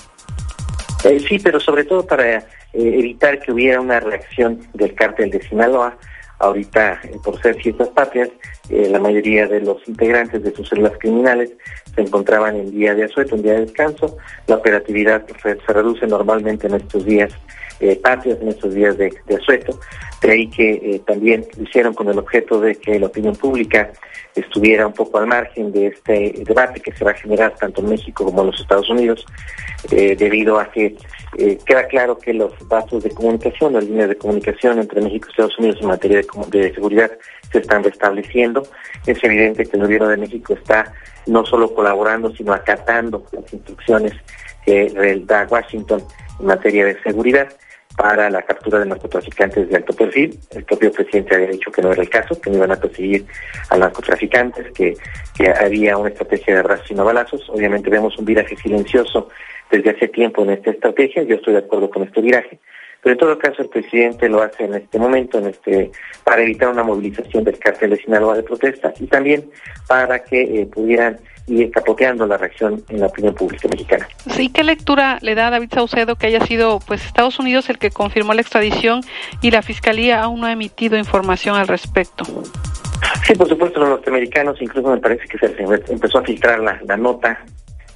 Eh, 1.04 1.20
sí, 1.20 1.40
pero 1.40 1.60
sobre 1.60 1.84
todo 1.84 2.06
para 2.06 2.46
evitar 2.74 3.40
que 3.40 3.52
hubiera 3.52 3.82
una 3.82 4.00
reacción 4.00 4.62
del 4.74 4.94
cártel 4.94 5.30
de 5.30 5.42
Sinaloa 5.42 5.98
ahorita 6.42 7.02
por 7.24 7.42
ser 7.42 7.56
fiestas 7.56 7.90
patrias, 7.90 8.30
la 8.70 9.00
mayoría 9.00 9.48
de 9.48 9.60
los 9.62 9.86
integrantes 9.88 10.44
de 10.44 10.54
sus 10.54 10.70
células 10.70 10.94
criminales 10.98 11.52
se 11.96 12.02
encontraban 12.02 12.56
en 12.56 12.72
día 12.72 12.96
de 12.96 13.06
asueto, 13.06 13.36
en 13.36 13.44
día 13.44 13.54
de 13.54 13.62
descanso. 13.62 14.18
La 14.48 14.56
operatividad 14.56 15.26
se, 15.42 15.56
reduce 15.74 16.08
normalmente 16.08 16.68
en 16.68 16.76
estos 16.76 17.06
días 17.06 17.34
eh, 17.80 18.00
patrios, 18.02 18.40
en 18.42 18.50
estos 18.50 18.74
días 18.74 18.98
de, 18.98 19.12
asueto. 19.40 19.80
De 20.22 20.32
ahí 20.32 20.48
que 20.50 20.72
eh, 20.72 21.02
también 21.06 21.46
lo 21.58 21.64
hicieron 21.64 21.94
con 21.94 22.08
el 22.10 22.20
objeto 22.20 22.60
de 22.62 22.76
que 22.76 23.00
la 23.00 23.08
opinión 23.08 23.36
pública 23.36 23.92
estuviera 24.36 24.88
un 24.88 24.94
poco 24.94 25.18
al 25.18 25.28
margen 25.28 25.72
de 25.72 25.88
este 25.88 26.34
debate 26.46 26.80
que 26.80 26.94
se 26.94 27.04
va 27.04 27.12
a 27.12 27.16
generar 27.16 27.56
tanto 27.56 27.82
en 27.82 27.90
México 27.90 28.24
como 28.24 28.42
en 28.42 28.48
los 28.48 28.62
Estados 28.62 28.90
Unidos, 28.90 29.26
eh, 29.92 30.16
debido 30.16 30.60
a 30.60 30.72
que 30.72 30.96
eh, 31.38 31.58
queda 31.66 31.88
claro 31.88 32.18
que 32.18 32.34
los 32.34 32.52
vasos 32.68 33.04
de 33.04 33.10
comunicación, 33.12 33.74
las 33.74 33.86
líneas 33.86 34.10
de 34.10 34.18
comunicación 34.18 34.80
entre 34.80 35.02
México 35.02 35.28
y 35.28 35.32
Estados 35.32 35.58
Unidos 35.58 35.78
en 35.82 35.88
materia 35.88 36.22
de, 36.48 36.74
seguridad 36.74 37.12
se 37.52 37.60
están 37.60 37.84
restableciendo. 37.84 38.64
Es 39.06 39.24
evidente 39.24 39.66
que 39.66 39.78
el 39.78 39.84
gobierno 39.84 40.10
de 40.10 40.18
México 40.18 40.54
está 40.54 40.94
no 41.28 41.46
solo 41.46 41.74
colaborando, 41.74 42.36
sino 42.36 42.54
acatando 42.54 43.26
las 43.32 43.54
instrucciones 43.54 44.14
que 44.66 45.22
da 45.26 45.48
Washington 45.50 46.04
en 46.40 46.46
materia 46.46 46.86
de 46.86 47.02
seguridad 47.02 47.48
para 47.96 48.30
la 48.30 48.42
captura 48.42 48.80
de 48.80 48.86
narcotraficantes 48.86 49.70
de 49.70 49.76
alto 49.76 49.94
perfil. 49.94 50.38
El 50.52 50.64
propio 50.66 50.92
presidente 50.92 51.36
había 51.36 51.48
dicho 51.48 51.72
que 51.72 51.82
no 51.82 51.92
era 51.92 52.02
el 52.02 52.10
caso, 52.10 52.40
que 52.40 52.50
no 52.50 52.58
iban 52.58 52.72
a 52.72 52.76
perseguir 52.76 53.26
a 53.70 53.78
narcotraficantes, 53.78 54.72
que, 54.74 54.96
que 55.36 55.50
había 55.50 55.98
una 55.98 56.10
estrategia 56.10 56.56
de 56.56 56.64
rastro 56.64 56.94
y 56.94 56.98
no 56.98 57.06
balazos. 57.06 57.50
Obviamente 57.50 57.90
vemos 57.90 58.18
un 58.18 58.26
viraje 58.26 58.56
silencioso 58.58 59.30
desde 59.72 59.92
hace 59.92 60.08
tiempo 60.10 60.44
en 60.44 60.52
esta 60.52 60.72
estrategia, 60.72 61.24
yo 61.24 61.36
estoy 61.36 61.54
de 61.54 61.60
acuerdo 61.60 61.90
con 61.90 62.04
este 62.04 62.22
viraje, 62.22 62.60
pero 63.02 63.14
en 63.14 63.20
todo 63.20 63.40
caso 63.40 63.62
el 63.62 63.70
presidente 63.70 64.30
lo 64.30 64.42
hace 64.42 64.66
en 64.66 64.76
este 64.76 65.00
momento, 65.00 65.40
en 65.40 65.48
este, 65.48 65.92
para 66.24 66.44
evitar 66.44 66.70
una 66.70 66.84
movilización 66.84 67.44
del 67.44 67.58
cártel 67.58 67.92
de 67.92 67.98
Sinaloa 67.98 68.36
de 68.36 68.44
protesta 68.44 68.94
y 69.00 69.08
también 69.08 69.50
para 69.88 70.24
que 70.24 70.42
eh, 70.42 70.66
pudieran 70.68 71.18
ir 71.48 71.72
capoteando 71.72 72.28
la 72.28 72.38
reacción 72.38 72.84
en 72.90 73.00
la 73.00 73.08
opinión 73.08 73.34
pública 73.34 73.68
mexicana. 73.68 74.08
Sí, 74.30 74.50
¿qué 74.50 74.64
lectura 74.64 75.18
le 75.22 75.34
da 75.36 75.48
a 75.48 75.52
David 75.52 75.70
Saucedo 75.74 76.16
que 76.16 76.28
haya 76.28 76.46
sido 76.46 76.80
pues 76.86 77.06
Estados 77.06 77.40
Unidos 77.40 77.70
el 77.70 77.80
que 77.80 77.90
confirmó 77.90 78.34
la 78.34 78.42
extradición 78.42 79.02
y 79.42 79.52
la 79.52 79.62
Fiscalía 79.62 80.22
aún 80.22 80.42
no 80.42 80.48
ha 80.48 80.52
emitido 80.52 80.98
información 80.98 81.56
al 81.56 81.68
respecto? 81.68 82.24
Sí, 83.26 83.34
por 83.34 83.50
supuesto, 83.50 83.80
los 83.80 83.90
norteamericanos, 83.90 84.62
incluso 84.62 84.90
me 84.90 84.98
parece 84.98 85.28
que 85.28 85.38
se 85.40 85.56
empezó 85.92 86.20
a 86.20 86.24
filtrar 86.24 86.60
la, 86.60 86.80
la 86.86 86.98
nota 86.98 87.44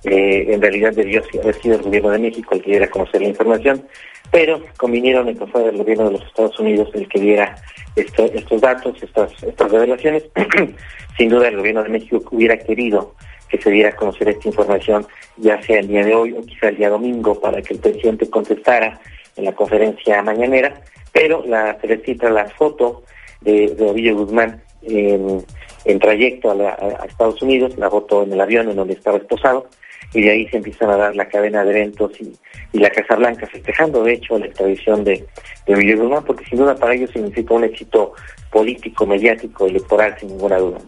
eh, 0.05 0.53
en 0.53 0.61
realidad 0.61 0.93
debió 0.93 1.23
haber 1.41 1.55
sido 1.55 1.75
el 1.75 1.81
gobierno 1.81 2.09
de 2.11 2.19
México 2.19 2.53
el 2.53 2.61
que 2.61 2.71
diera 2.71 2.85
a 2.85 2.89
conocer 2.89 3.21
la 3.21 3.27
información, 3.27 3.85
pero 4.31 4.61
convinieron 4.77 5.27
en 5.29 5.37
fuera 5.37 5.69
el 5.69 5.77
gobierno 5.77 6.05
de 6.05 6.11
los 6.13 6.23
Estados 6.23 6.59
Unidos 6.59 6.89
el 6.93 7.07
que 7.07 7.19
diera 7.19 7.55
estos 7.95 8.61
datos, 8.61 9.01
estas, 9.01 9.31
estas 9.43 9.71
revelaciones. 9.71 10.25
Sin 11.17 11.29
duda 11.29 11.47
el 11.47 11.57
gobierno 11.57 11.83
de 11.83 11.89
México 11.89 12.21
hubiera 12.31 12.57
querido 12.57 13.15
que 13.49 13.61
se 13.61 13.69
diera 13.69 13.89
a 13.89 13.95
conocer 13.95 14.27
esta 14.29 14.47
información, 14.47 15.05
ya 15.37 15.61
sea 15.61 15.79
el 15.79 15.87
día 15.87 16.03
de 16.03 16.15
hoy 16.15 16.33
o 16.33 16.41
quizá 16.41 16.69
el 16.69 16.77
día 16.77 16.89
domingo, 16.89 17.39
para 17.39 17.61
que 17.61 17.75
el 17.75 17.79
presidente 17.79 18.29
contestara 18.29 18.99
en 19.35 19.45
la 19.45 19.53
conferencia 19.53 20.21
mañanera, 20.21 20.81
pero 21.11 21.43
la, 21.45 21.77
se 21.79 22.29
la 22.29 22.45
foto 22.49 23.03
de, 23.41 23.67
de 23.67 23.89
Ovidio 23.89 24.17
Guzmán 24.17 24.61
en, 24.81 25.99
trayecto 25.99 26.51
a, 26.51 27.05
Estados 27.05 27.41
Unidos, 27.41 27.77
la 27.77 27.89
foto 27.89 28.23
en 28.23 28.33
el 28.33 28.41
avión 28.41 28.69
en 28.69 28.75
donde 28.75 28.93
estaba 28.93 29.17
esposado, 29.17 29.67
y 30.15 30.21
de 30.21 30.31
ahí 30.31 30.47
se 30.47 30.57
empiezan 30.57 30.89
a 30.89 30.95
dar 30.97 31.15
la 31.15 31.27
cadena 31.27 31.63
de 31.63 31.71
eventos 31.71 32.11
y, 32.21 32.33
la 32.79 32.89
Casa 32.89 33.15
Blanca 33.15 33.47
festejando, 33.47 34.03
de 34.03 34.13
hecho, 34.13 34.37
la 34.37 34.47
extradición 34.47 35.03
de, 35.05 35.25
de 35.65 35.95
Guzmán, 35.95 36.25
porque 36.25 36.43
sin 36.45 36.57
duda 36.57 36.75
para 36.75 36.93
ellos 36.93 37.09
significa 37.11 37.53
un 37.53 37.63
éxito 37.63 38.13
político, 38.51 39.05
mediático, 39.05 39.65
electoral, 39.65 40.15
sin 40.19 40.29
ninguna 40.29 40.57
duda. 40.57 40.79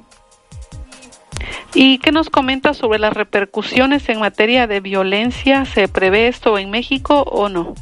¿Y 1.74 2.00
qué 2.00 2.12
nos 2.12 2.30
comenta 2.30 2.74
sobre 2.74 3.00
las 3.00 3.14
repercusiones 3.14 4.10
en 4.10 4.20
materia 4.20 4.68
de 4.68 4.80
violencia? 4.80 5.66
¿Se 5.66 5.88
prevé 5.88 6.28
esto 6.28 6.58
en 6.58 6.72
México 6.72 7.22
o 7.22 7.48
no? 7.50 7.74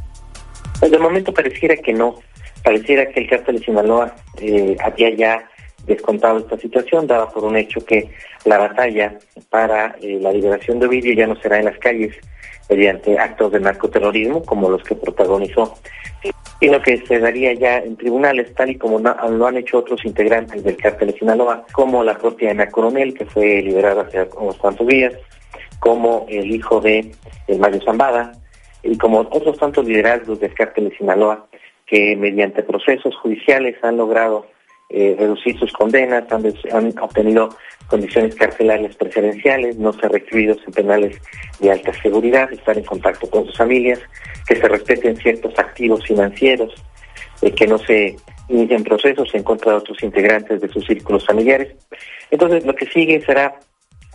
Pues 0.80 0.92
de 0.92 1.00
momento 1.00 1.34
pareciera 1.34 1.76
que 1.78 1.94
no. 1.94 2.16
Pareciera 2.64 3.08
que 3.08 3.22
el 3.22 3.30
cártel 3.30 3.60
de 3.60 3.66
Sinaloa 3.66 4.16
eh, 4.40 4.76
había 4.84 5.16
ya 5.16 5.50
descontado 5.86 6.40
esta 6.40 6.58
situación, 6.58 7.08
daba 7.08 7.30
por 7.32 7.44
un 7.44 7.56
hecho 7.56 7.84
que 7.84 8.10
la 8.46 8.58
batalla 8.58 9.18
para 9.50 9.96
eh, 10.02 10.20
la 10.22 10.32
liberación 10.32 10.80
de 10.80 10.88
Ovidio 10.88 11.14
ya 11.14 11.28
no 11.28 11.36
será 11.36 11.60
en 11.60 11.66
las 11.66 11.78
calles 11.80 12.16
mediante 12.70 13.18
actos 13.18 13.52
de 13.52 13.60
narcoterrorismo 13.60 14.44
como 14.44 14.70
los 14.70 14.84
que 14.84 14.96
protagonizó, 14.96 15.76
sino 16.60 16.82
que 16.82 16.98
se 17.06 17.20
daría 17.20 17.54
ya 17.54 17.78
en 17.78 17.96
tribunales, 17.96 18.54
tal 18.56 18.72
y 18.72 18.78
como 18.78 19.00
lo 19.00 19.48
han 19.48 19.58
hecho 19.58 19.80
otros 19.80 20.04
integrantes 20.06 20.64
del 20.64 20.78
cártel 20.78 21.12
de 21.12 21.20
Sinaloa, 21.20 21.66
como 21.74 22.04
la 22.04 22.18
propia 22.18 22.52
Ana 22.52 22.70
Coronel, 22.70 23.14
que 23.14 23.26
fue 23.26 23.62
liberada 23.62 24.04
hace 24.04 24.28
unos 24.38 24.58
cuantos 24.58 24.88
días, 24.88 25.14
como 25.80 26.26
el 26.30 26.50
hijo 26.50 26.82
de 26.82 27.12
Mario 27.60 27.82
Zambada, 27.84 28.32
y 28.82 28.98
como 28.98 29.20
otros 29.20 29.58
tantos 29.58 29.86
liderazgos 29.86 30.40
del 30.40 30.54
cártel 30.54 30.90
de 30.90 30.98
Sinaloa, 30.98 31.46
que 31.86 32.16
mediante 32.16 32.64
procesos 32.64 33.16
judiciales 33.18 33.76
han 33.84 33.98
logrado 33.98 34.48
eh, 34.98 35.14
reducir 35.20 35.60
sus 35.60 35.74
condenas, 35.74 36.24
han, 36.32 36.46
han, 36.72 36.98
obtenido 37.00 37.50
condiciones 37.88 38.34
carcelarias 38.36 38.96
preferenciales, 38.96 39.76
no 39.78 39.92
ser 39.92 40.10
recluidos 40.10 40.58
en 40.66 40.72
penales 40.72 41.22
de 41.60 41.70
alta 41.70 41.92
seguridad, 42.02 42.50
estar 42.54 42.78
en 42.78 42.86
contacto 42.86 43.30
con 43.30 43.46
sus 43.46 43.58
familias, 43.58 44.00
que 44.48 44.56
se 44.56 44.66
respeten 44.70 45.18
ciertos 45.18 45.60
activos 45.60 46.06
financieros, 46.06 46.74
eh, 47.42 47.52
que 47.52 47.68
no 47.68 47.78
se 47.78 48.16
inicien 48.48 48.86
procesos 48.86 49.36
en 49.36 49.44
contra 49.44 49.74
de 49.74 49.80
otros 49.80 50.02
integrantes 50.02 50.62
de 50.62 50.70
sus 50.70 50.86
círculos 50.86 51.26
familiares. 51.26 51.76
Entonces, 52.32 52.66
lo 52.66 52.74
que 52.74 52.86
sigue 52.86 53.20
será 53.20 53.60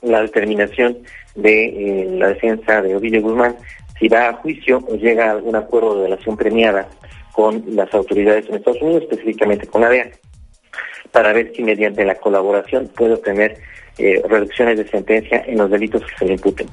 la 0.00 0.22
determinación 0.22 0.96
de 1.34 1.64
eh, 1.66 2.08
la 2.12 2.28
defensa 2.28 2.80
de 2.80 2.96
Ovidio 2.96 3.20
Guzmán 3.20 3.54
si 3.98 4.08
va 4.08 4.30
a 4.30 4.32
juicio 4.36 4.78
o 4.88 4.96
llega 4.96 5.26
a 5.26 5.32
algún 5.32 5.56
acuerdo 5.56 5.96
de 5.96 6.04
relación 6.04 6.38
premiada 6.38 6.88
con 7.32 7.62
las 7.76 7.92
autoridades 7.92 8.48
en 8.48 8.54
Estados 8.54 8.80
Unidos, 8.80 9.02
específicamente 9.02 9.66
con 9.66 9.82
la 9.82 9.90
DEA, 9.90 10.10
para 11.12 11.32
ver 11.32 11.52
si 11.54 11.62
mediante 11.62 12.04
la 12.04 12.14
colaboración 12.14 12.88
puede 12.88 13.14
obtener 13.14 13.58
eh, 13.98 14.22
reducciones 14.28 14.78
de 14.78 14.88
sentencia 14.88 15.44
en 15.46 15.58
los 15.58 15.70
delitos 15.70 16.02
que 16.02 16.18
se 16.18 16.24
le 16.26 16.32
imputen. 16.34 16.68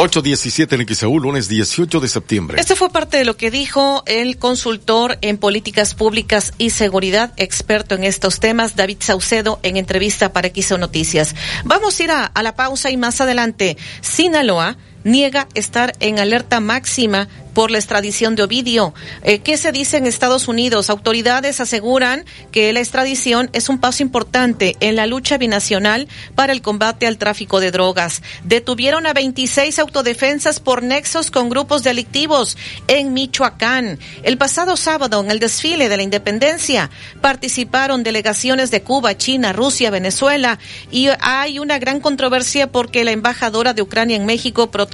817 0.00 0.76
en 0.76 0.94
XEU, 0.94 1.18
lunes 1.18 1.48
18 1.48 1.98
de 1.98 2.06
septiembre. 2.06 2.60
Este 2.60 2.76
fue 2.76 2.88
parte 2.88 3.16
de 3.16 3.24
lo 3.24 3.36
que 3.36 3.50
dijo 3.50 4.04
el 4.06 4.38
consultor 4.38 5.18
en 5.22 5.38
políticas 5.38 5.96
públicas 5.96 6.54
y 6.56 6.70
seguridad, 6.70 7.32
experto 7.36 7.96
en 7.96 8.04
estos 8.04 8.38
temas, 8.38 8.76
David 8.76 8.98
Saucedo, 9.00 9.58
en 9.64 9.76
entrevista 9.76 10.32
para 10.32 10.50
XEU 10.50 10.78
Noticias. 10.78 11.34
Vamos 11.64 11.98
a 11.98 12.04
ir 12.04 12.10
a, 12.12 12.26
a 12.26 12.42
la 12.44 12.54
pausa 12.54 12.92
y 12.92 12.96
más 12.96 13.20
adelante, 13.20 13.76
Sinaloa 14.00 14.76
niega 15.04 15.48
estar 15.54 15.92
en 16.00 16.18
alerta 16.18 16.60
máxima 16.60 17.28
por 17.58 17.72
la 17.72 17.78
extradición 17.78 18.36
de 18.36 18.44
Ovidio. 18.44 18.94
Eh, 19.24 19.40
¿Qué 19.40 19.56
se 19.56 19.72
dice 19.72 19.96
en 19.96 20.06
Estados 20.06 20.46
Unidos? 20.46 20.90
Autoridades 20.90 21.60
aseguran 21.60 22.24
que 22.52 22.72
la 22.72 22.78
extradición 22.78 23.50
es 23.52 23.68
un 23.68 23.78
paso 23.78 24.04
importante 24.04 24.76
en 24.78 24.94
la 24.94 25.08
lucha 25.08 25.38
binacional 25.38 26.06
para 26.36 26.52
el 26.52 26.62
combate 26.62 27.08
al 27.08 27.18
tráfico 27.18 27.58
de 27.58 27.72
drogas. 27.72 28.22
Detuvieron 28.44 29.08
a 29.08 29.12
26 29.12 29.76
autodefensas 29.80 30.60
por 30.60 30.84
nexos 30.84 31.32
con 31.32 31.48
grupos 31.48 31.82
delictivos 31.82 32.56
en 32.86 33.12
Michoacán. 33.12 33.98
El 34.22 34.38
pasado 34.38 34.76
sábado, 34.76 35.20
en 35.20 35.32
el 35.32 35.40
desfile 35.40 35.88
de 35.88 35.96
la 35.96 36.04
independencia, 36.04 36.90
participaron 37.20 38.04
delegaciones 38.04 38.70
de 38.70 38.82
Cuba, 38.82 39.16
China, 39.16 39.52
Rusia, 39.52 39.90
Venezuela 39.90 40.60
y 40.92 41.08
hay 41.18 41.58
una 41.58 41.80
gran 41.80 41.98
controversia 41.98 42.70
porque 42.70 43.04
la 43.04 43.10
embajadora 43.10 43.74
de 43.74 43.82
Ucrania 43.82 44.16
en 44.16 44.26
México 44.26 44.70
protestó, 44.70 44.87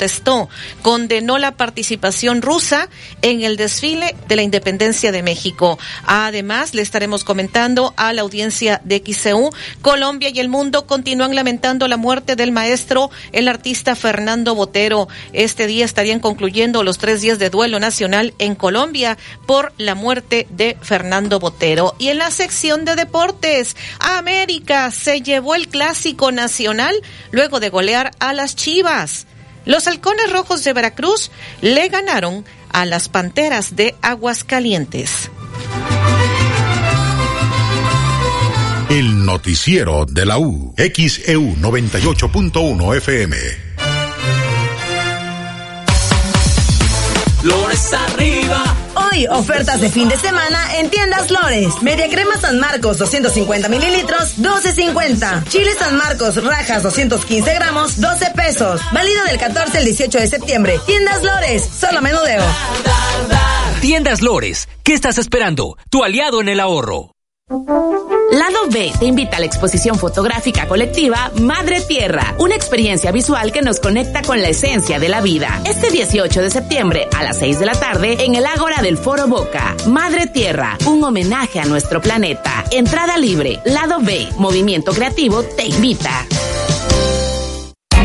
condenó 0.83 1.39
la 1.39 1.57
participación 1.57 2.43
rusa 2.43 2.89
en 3.23 3.43
el 3.43 3.57
desfile 3.57 4.15
de 4.29 4.37
la 4.37 4.43
independencia 4.43 5.12
de 5.12 5.23
México. 5.23 5.79
Además, 6.05 6.75
le 6.75 6.83
estaremos 6.83 7.25
comentando 7.25 7.95
a 7.97 8.12
la 8.12 8.23
audiencia 8.23 8.81
de 8.85 9.03
XCU, 9.05 9.51
Colombia 9.83 10.31
y 10.33 10.41
el 10.41 10.49
mundo 10.49 10.87
continúan 10.87 11.35
lamentando 11.35 11.89
la 11.89 11.97
muerte 11.97 12.37
del 12.37 12.53
maestro, 12.53 13.11
el 13.33 13.49
artista 13.49 13.97
Fernando 13.97 14.55
Botero. 14.55 15.09
Este 15.33 15.66
día 15.66 15.85
estarían 15.85 16.21
concluyendo 16.21 16.83
los 16.83 16.99
tres 16.99 17.21
días 17.21 17.39
de 17.39 17.51
duelo 17.51 17.81
nacional 17.81 18.35
en 18.39 18.55
Colombia 18.55 19.19
por 19.47 19.73
la 19.79 19.95
muerte 19.95 20.47
de 20.51 20.77
Fernando 20.81 21.39
Botero. 21.39 21.95
Y 21.99 22.09
en 22.09 22.19
la 22.19 22.31
sección 22.31 22.85
de 22.85 22.97
deportes, 22.97 23.77
América 23.99 24.91
se 24.91 25.21
llevó 25.21 25.55
el 25.55 25.69
clásico 25.69 26.33
nacional 26.33 26.95
luego 27.31 27.61
de 27.61 27.71
golear 27.71 28.11
a 28.19 28.33
las 28.33 28.57
Chivas. 28.57 29.27
Los 29.65 29.86
halcones 29.86 30.31
rojos 30.32 30.65
de 30.65 30.73
Veracruz 30.73 31.31
le 31.61 31.89
ganaron 31.89 32.45
a 32.70 32.85
las 32.85 33.09
panteras 33.09 33.77
de 33.77 33.95
Aguascalientes. 34.03 35.31
El 38.91 39.24
noticiero 39.24 40.05
de 40.05 40.27
la 40.27 40.39
U, 40.39 40.74
XEU 40.77 41.57
98.1 41.57 42.97
FM. 42.97 43.36
Lores 47.43 47.93
arriba 47.93 48.84
Ofertas 49.31 49.81
de 49.81 49.89
fin 49.91 50.09
de 50.09 50.16
semana 50.16 50.77
en 50.77 50.91
tiendas 50.91 51.31
Lores. 51.31 51.81
Media 51.82 52.09
crema 52.09 52.36
San 52.36 52.59
Marcos, 52.59 52.99
250 52.99 53.69
mililitros, 53.69 54.39
12.50. 54.39 55.49
Chile 55.49 55.70
San 55.78 55.97
Marcos, 55.97 56.43
rajas, 56.43 56.82
215 56.82 57.55
gramos, 57.55 58.01
12 58.01 58.31
pesos. 58.35 58.81
Válido 58.93 59.24
del 59.24 59.39
14 59.39 59.78
al 59.78 59.85
18 59.85 60.19
de 60.19 60.27
septiembre. 60.27 60.81
Tiendas 60.85 61.23
Lores, 61.23 61.65
solo 61.65 62.03
menudeo. 62.03 62.43
Tiendas 63.81 64.20
Lores, 64.20 64.69
¿qué 64.82 64.95
estás 64.95 65.19
esperando? 65.19 65.77
Tu 65.91 66.03
aliado 66.03 66.41
en 66.41 66.49
el 66.49 66.59
ahorro. 66.59 67.12
Lado 68.35 68.66
B 68.69 68.90
te 68.98 69.06
invita 69.06 69.36
a 69.36 69.40
la 69.40 69.47
exposición 69.47 69.97
fotográfica 69.97 70.66
colectiva 70.66 71.31
Madre 71.40 71.81
Tierra, 71.81 72.35
una 72.40 72.56
experiencia 72.56 73.12
visual 73.12 73.52
que 73.52 73.62
nos 73.62 73.78
conecta 73.78 74.23
con 74.23 74.43
la 74.43 74.48
esencia 74.48 74.98
de 74.98 75.09
la 75.09 75.20
vida. 75.20 75.62
Este 75.65 75.89
18 75.93 76.43
de 76.43 76.51
septiembre 76.51 77.06
a 77.16 77.23
las 77.23 77.39
6 77.39 77.61
de 77.61 77.66
la 77.66 77.74
tarde 77.74 78.24
en 78.24 78.35
el 78.35 78.44
Ágora 78.44 78.82
del 78.82 78.98
Foro 78.98 79.28
Boca. 79.28 79.77
Madre 79.86 80.27
Tierra, 80.27 80.77
un 80.85 81.05
homenaje 81.05 81.61
a 81.61 81.65
nuestro 81.65 82.01
planeta. 82.01 82.65
Entrada 82.73 83.19
libre. 83.19 83.61
Lado 83.65 84.01
B, 84.01 84.27
Movimiento 84.36 84.93
Creativo 84.93 85.44
te 85.44 85.66
invita. 85.66 86.27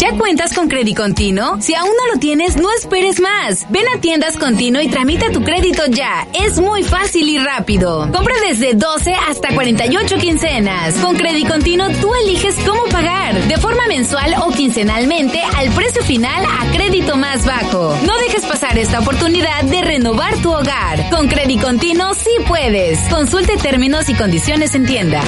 ¿Ya 0.09 0.17
cuentas 0.17 0.55
con 0.55 0.67
Crédito 0.67 1.03
Continuo? 1.03 1.61
Si 1.61 1.75
aún 1.75 1.91
no 1.91 2.13
lo 2.13 2.19
tienes, 2.19 2.57
no 2.57 2.71
esperes 2.71 3.19
más. 3.19 3.67
Ven 3.69 3.85
a 3.95 4.01
Tiendas 4.01 4.37
Continuo 4.37 4.81
y 4.81 4.87
tramita 4.87 5.31
tu 5.31 5.43
crédito 5.43 5.83
ya. 5.87 6.27
Es 6.33 6.59
muy 6.59 6.81
fácil 6.81 7.29
y 7.29 7.37
rápido. 7.37 8.09
Compra 8.11 8.33
desde 8.47 8.73
12 8.73 9.13
hasta 9.13 9.53
48 9.53 10.17
quincenas. 10.17 10.95
Con 10.95 11.15
Crédito 11.15 11.51
Continuo 11.51 11.89
tú 12.01 12.11
eliges 12.15 12.55
cómo 12.65 12.85
pagar, 12.85 13.35
de 13.43 13.57
forma 13.57 13.85
mensual 13.87 14.33
o 14.41 14.51
quincenalmente 14.51 15.43
al 15.55 15.69
precio 15.73 16.03
final 16.03 16.43
a 16.43 16.71
crédito 16.71 17.15
más 17.15 17.45
bajo. 17.45 17.95
No 18.03 18.17
dejes 18.17 18.45
pasar 18.47 18.79
esta 18.79 19.01
oportunidad 19.01 19.63
de 19.65 19.81
renovar 19.81 20.35
tu 20.37 20.51
hogar. 20.51 21.07
Con 21.11 21.27
Crédito 21.27 21.67
Continuo 21.67 22.15
sí 22.15 22.31
puedes. 22.47 22.97
Consulte 23.09 23.57
términos 23.57 24.09
y 24.09 24.15
condiciones 24.15 24.73
en 24.73 24.87
tienda. 24.87 25.21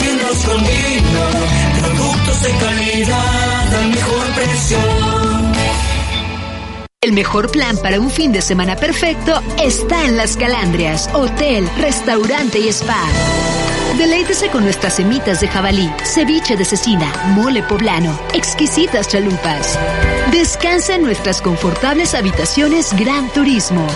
Tiendas 0.00 0.44
Continuo, 0.44 1.26
productos 1.80 2.42
de 2.42 2.50
calidad 2.50 3.51
El 7.00 7.12
mejor 7.12 7.50
plan 7.50 7.76
para 7.78 8.00
un 8.00 8.10
fin 8.10 8.32
de 8.32 8.40
semana 8.42 8.76
perfecto 8.76 9.40
está 9.60 10.04
en 10.06 10.16
Las 10.16 10.36
Calandrias, 10.36 11.10
hotel, 11.12 11.68
restaurante 11.78 12.60
y 12.60 12.68
spa. 12.68 13.51
Deleítese 13.98 14.48
con 14.48 14.64
nuestras 14.64 14.96
semitas 14.96 15.40
de 15.40 15.48
jabalí, 15.48 15.92
ceviche 16.04 16.56
de 16.56 16.64
cecina, 16.64 17.12
mole 17.34 17.62
poblano, 17.62 18.18
exquisitas 18.32 19.06
chalupas. 19.06 19.78
Descansa 20.30 20.94
en 20.94 21.02
nuestras 21.02 21.42
confortables 21.42 22.14
habitaciones 22.14 22.96
Gran 22.96 23.28
Turismo. 23.30 23.86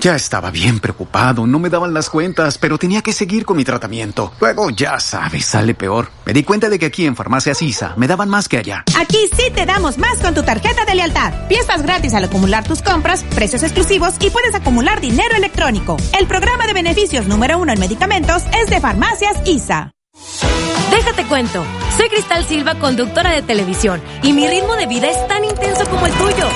Ya 0.00 0.16
estaba 0.16 0.50
bien 0.50 0.80
preocupado, 0.80 1.46
no 1.46 1.58
me 1.58 1.70
daban 1.70 1.94
las 1.94 2.10
cuentas, 2.10 2.58
pero 2.58 2.76
tenía 2.78 3.00
que 3.00 3.12
seguir 3.12 3.46
con 3.46 3.56
mi 3.56 3.64
tratamiento. 3.64 4.32
Luego, 4.40 4.68
ya 4.70 4.98
sabes, 4.98 5.46
sale 5.46 5.74
peor. 5.74 6.10
Me 6.26 6.32
di 6.32 6.42
cuenta 6.42 6.68
de 6.68 6.78
que 6.78 6.86
aquí 6.86 7.06
en 7.06 7.16
Farmacia 7.16 7.54
Sisa 7.54 7.94
me 7.96 8.06
daban 8.06 8.28
más 8.28 8.48
que 8.48 8.58
allá. 8.58 8.84
Aquí 8.98 9.18
sí 9.34 9.50
te 9.54 9.64
damos 9.64 9.96
más 9.96 10.18
con 10.18 10.34
tu 10.34 10.42
tarjeta 10.42 10.84
de 10.84 10.96
lealtad. 10.96 11.32
Piezas 11.48 11.82
gratis 11.82 12.12
al 12.12 12.24
acumular 12.24 12.64
tus 12.64 12.82
compras, 12.82 13.24
precios 13.34 13.62
exclusivos 13.62 14.14
y 14.20 14.30
puedes 14.30 14.54
acumular 14.54 15.00
dinero 15.00 15.36
electrónico. 15.36 15.96
El 16.18 16.26
programa 16.26 16.66
de 16.66 16.74
beneficios 16.74 17.26
número 17.26 17.58
uno 17.58 17.72
en 17.72 17.80
medicamentos 17.80 18.42
es 18.60 18.68
de 18.68 18.80
Farmacias 18.80 19.38
ISA. 19.46 19.92
Déjate 20.94 21.24
cuento. 21.24 21.64
Soy 21.96 22.08
Cristal 22.08 22.44
Silva, 22.44 22.76
conductora 22.76 23.32
de 23.32 23.42
televisión, 23.42 24.00
y 24.22 24.32
mi 24.32 24.46
ritmo 24.46 24.76
de 24.76 24.86
vida 24.86 25.10
es 25.10 25.26
tan 25.26 25.44
intenso 25.44 25.84
como 25.86 26.06
el 26.06 26.12
tuyo. 26.12 26.46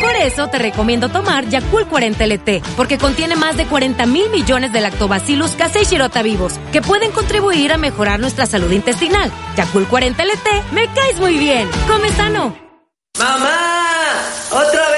Por 0.00 0.16
eso 0.16 0.48
te 0.48 0.58
recomiendo 0.58 1.10
tomar 1.10 1.46
Yakult 1.50 1.86
40 1.86 2.26
LT, 2.26 2.62
porque 2.74 2.96
contiene 2.96 3.36
más 3.36 3.58
de 3.58 3.66
40 3.66 4.06
mil 4.06 4.30
millones 4.30 4.72
de 4.72 4.80
lactobacillus 4.80 5.50
casei 5.52 5.84
shirota 5.84 6.22
vivos, 6.22 6.54
que 6.72 6.80
pueden 6.80 7.10
contribuir 7.12 7.70
a 7.70 7.76
mejorar 7.76 8.18
nuestra 8.18 8.46
salud 8.46 8.70
intestinal. 8.70 9.30
Yakult 9.56 9.88
40 9.90 10.24
LT, 10.24 10.72
me 10.72 10.86
caes 10.94 11.20
muy 11.20 11.36
bien. 11.36 11.68
Come 11.86 12.08
sano. 12.12 12.56
¡Mamá! 13.18 13.56
¡Otra 14.52 14.90
vez 14.90 14.95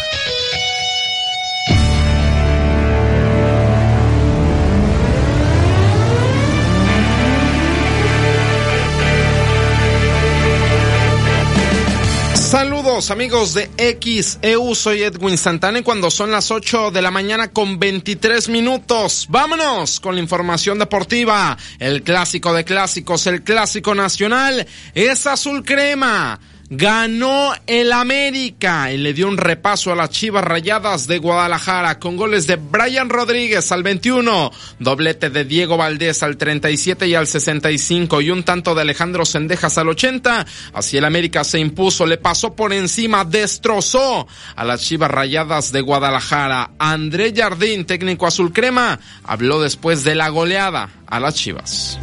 Amigos 12.98 13.54
de 13.54 13.70
XEU, 13.78 14.74
soy 14.74 15.04
Edwin 15.04 15.38
Santana 15.38 15.82
cuando 15.82 16.10
son 16.10 16.32
las 16.32 16.50
8 16.50 16.90
de 16.90 17.00
la 17.00 17.12
mañana 17.12 17.52
con 17.52 17.78
23 17.78 18.48
minutos, 18.48 19.26
vámonos 19.28 20.00
con 20.00 20.16
la 20.16 20.20
información 20.20 20.80
deportiva. 20.80 21.56
El 21.78 22.02
clásico 22.02 22.52
de 22.52 22.64
clásicos, 22.64 23.28
el 23.28 23.44
clásico 23.44 23.94
nacional 23.94 24.66
es 24.94 25.28
azul 25.28 25.64
crema 25.64 26.40
ganó 26.70 27.52
el 27.66 27.92
América 27.92 28.92
y 28.92 28.98
le 28.98 29.14
dio 29.14 29.26
un 29.26 29.38
repaso 29.38 29.92
a 29.92 29.96
las 29.96 30.10
Chivas 30.10 30.44
Rayadas 30.44 31.06
de 31.06 31.18
Guadalajara 31.18 31.98
con 31.98 32.16
goles 32.16 32.46
de 32.46 32.56
Brian 32.56 33.08
Rodríguez 33.08 33.72
al 33.72 33.82
21, 33.82 34.50
doblete 34.78 35.30
de 35.30 35.44
Diego 35.44 35.76
Valdés 35.76 36.22
al 36.22 36.36
37 36.36 37.08
y 37.08 37.14
al 37.14 37.26
65 37.26 38.20
y 38.20 38.30
un 38.30 38.42
tanto 38.42 38.74
de 38.74 38.82
Alejandro 38.82 39.24
Sendejas 39.24 39.78
al 39.78 39.88
80. 39.88 40.46
Así 40.74 40.96
el 40.98 41.04
América 41.04 41.44
se 41.44 41.58
impuso, 41.58 42.06
le 42.06 42.18
pasó 42.18 42.54
por 42.54 42.72
encima, 42.72 43.24
destrozó 43.24 44.26
a 44.54 44.64
las 44.64 44.82
Chivas 44.82 45.10
Rayadas 45.10 45.72
de 45.72 45.80
Guadalajara. 45.80 46.72
André 46.78 47.32
Jardín, 47.34 47.86
técnico 47.86 48.26
azul 48.26 48.52
crema, 48.52 49.00
habló 49.24 49.60
después 49.60 50.04
de 50.04 50.14
la 50.14 50.28
goleada 50.28 50.90
a 51.06 51.20
las 51.20 51.34
Chivas 51.34 51.98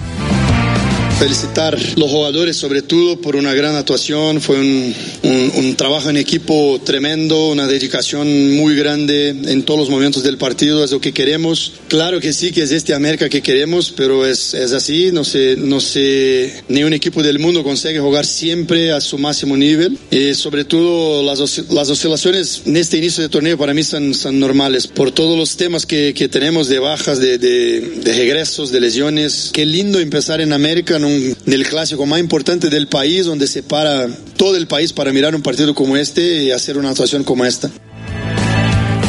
felicitar 1.17 1.77
los 1.95 2.11
jugadores 2.11 2.57
sobre 2.57 2.81
todo 2.81 3.21
por 3.21 3.35
una 3.35 3.53
gran 3.53 3.75
actuación, 3.75 4.41
fue 4.41 4.59
un, 4.59 4.93
un, 5.23 5.51
un, 5.55 5.75
trabajo 5.75 6.09
en 6.09 6.17
equipo 6.17 6.81
tremendo, 6.83 7.49
una 7.49 7.67
dedicación 7.67 8.55
muy 8.55 8.75
grande 8.75 9.29
en 9.29 9.63
todos 9.63 9.79
los 9.79 9.89
momentos 9.89 10.23
del 10.23 10.37
partido, 10.37 10.83
es 10.83 10.91
lo 10.91 10.99
que 10.99 11.13
queremos. 11.13 11.73
Claro 11.87 12.19
que 12.19 12.33
sí, 12.33 12.51
que 12.51 12.63
es 12.63 12.71
este 12.71 12.93
América 12.93 13.29
que 13.29 13.41
queremos, 13.41 13.93
pero 13.95 14.25
es, 14.25 14.53
es 14.53 14.73
así, 14.73 15.11
no 15.13 15.23
sé, 15.23 15.55
no 15.57 15.79
sé, 15.79 16.63
ni 16.67 16.83
un 16.83 16.93
equipo 16.93 17.23
del 17.23 17.39
mundo 17.39 17.63
consigue 17.63 17.99
jugar 17.99 18.25
siempre 18.25 18.91
a 18.91 18.99
su 18.99 19.17
máximo 19.17 19.55
nivel 19.55 19.97
y 20.11 20.33
sobre 20.33 20.65
todo 20.65 21.23
las, 21.23 21.39
las 21.69 21.89
oscilaciones 21.89 22.63
en 22.65 22.75
este 22.75 22.97
inicio 22.97 23.23
de 23.23 23.29
torneo 23.29 23.57
para 23.57 23.73
mí 23.73 23.83
son, 23.83 24.13
son 24.13 24.39
normales 24.39 24.87
por 24.87 25.11
todos 25.11 25.37
los 25.37 25.55
temas 25.55 25.85
que, 25.85 26.13
que 26.13 26.27
tenemos 26.27 26.67
de 26.67 26.79
bajas, 26.79 27.19
de, 27.19 27.37
de, 27.37 27.79
de 28.03 28.13
regresos, 28.13 28.71
de 28.71 28.81
lesiones. 28.81 29.51
Qué 29.53 29.65
lindo 29.65 29.99
empezar 29.99 30.41
en 30.41 30.51
América 30.51 30.99
un, 31.05 31.35
del 31.45 31.67
clásico 31.67 32.05
más 32.05 32.19
importante 32.19 32.69
del 32.69 32.87
país, 32.87 33.25
donde 33.25 33.47
se 33.47 33.63
para 33.63 34.07
todo 34.37 34.57
el 34.57 34.67
país 34.67 34.93
para 34.93 35.11
mirar 35.11 35.35
un 35.35 35.41
partido 35.41 35.73
como 35.73 35.97
este 35.97 36.43
y 36.43 36.51
hacer 36.51 36.77
una 36.77 36.89
actuación 36.89 37.23
como 37.23 37.45
esta. 37.45 37.69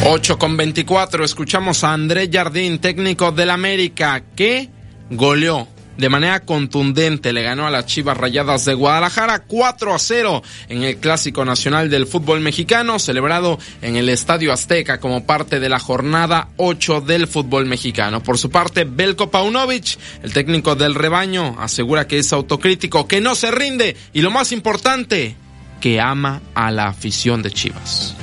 8 0.05 0.37
con 0.37 0.55
24, 0.55 1.25
escuchamos 1.25 1.83
a 1.83 1.93
André 1.93 2.29
Jardín, 2.31 2.79
técnico 2.79 3.31
del 3.31 3.49
América, 3.49 4.23
que 4.35 4.69
goleó 5.09 5.67
de 5.97 6.09
manera 6.09 6.41
contundente 6.41 7.33
le 7.33 7.41
ganó 7.43 7.65
a 7.67 7.71
las 7.71 7.85
Chivas 7.85 8.17
Rayadas 8.17 8.65
de 8.65 8.73
Guadalajara 8.73 9.39
4 9.39 9.93
a 9.93 9.99
0 9.99 10.43
en 10.69 10.83
el 10.83 10.97
Clásico 10.97 11.43
Nacional 11.43 11.89
del 11.89 12.07
Fútbol 12.07 12.39
Mexicano, 12.39 12.99
celebrado 12.99 13.57
en 13.81 13.95
el 13.95 14.09
Estadio 14.09 14.53
Azteca 14.53 14.99
como 14.99 15.25
parte 15.25 15.59
de 15.59 15.69
la 15.69 15.79
jornada 15.79 16.49
8 16.57 17.01
del 17.01 17.27
fútbol 17.27 17.65
mexicano. 17.65 18.21
Por 18.21 18.37
su 18.37 18.49
parte, 18.49 18.85
Belko 18.85 19.31
Paunovic, 19.31 19.97
el 20.23 20.33
técnico 20.33 20.75
del 20.75 20.95
rebaño, 20.95 21.55
asegura 21.59 22.07
que 22.07 22.19
es 22.19 22.31
autocrítico, 22.31 23.07
que 23.07 23.21
no 23.21 23.35
se 23.35 23.51
rinde 23.51 23.95
y 24.13 24.21
lo 24.21 24.31
más 24.31 24.51
importante, 24.51 25.35
que 25.81 25.99
ama 25.99 26.41
a 26.53 26.71
la 26.71 26.87
afición 26.87 27.41
de 27.41 27.51
Chivas. 27.51 28.15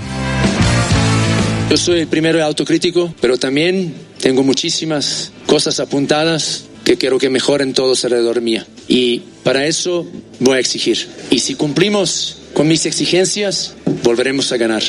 Yo 1.71 1.77
soy 1.77 2.01
el 2.01 2.09
primero 2.09 2.45
autocrítico, 2.45 3.15
pero 3.21 3.39
también 3.39 3.95
tengo 4.21 4.43
muchísimas 4.43 5.33
cosas 5.47 5.81
apuntadas 5.81 6.67
que 6.85 6.97
quiero 6.97 7.19
que 7.19 7.31
mejoren 7.31 7.73
todos 7.73 8.05
alrededor 8.05 8.41
mía. 8.41 8.67
Y 8.89 9.23
para 9.43 9.67
eso 9.67 10.07
voy 10.41 10.57
a 10.57 10.61
exigir. 10.61 11.09
Y 11.31 11.41
si 11.41 11.55
cumplimos 11.55 12.37
con 12.53 12.69
mis 12.69 12.87
exigencias, 12.87 13.75
volveremos 14.03 14.53
a 14.53 14.57
ganar. 14.57 14.83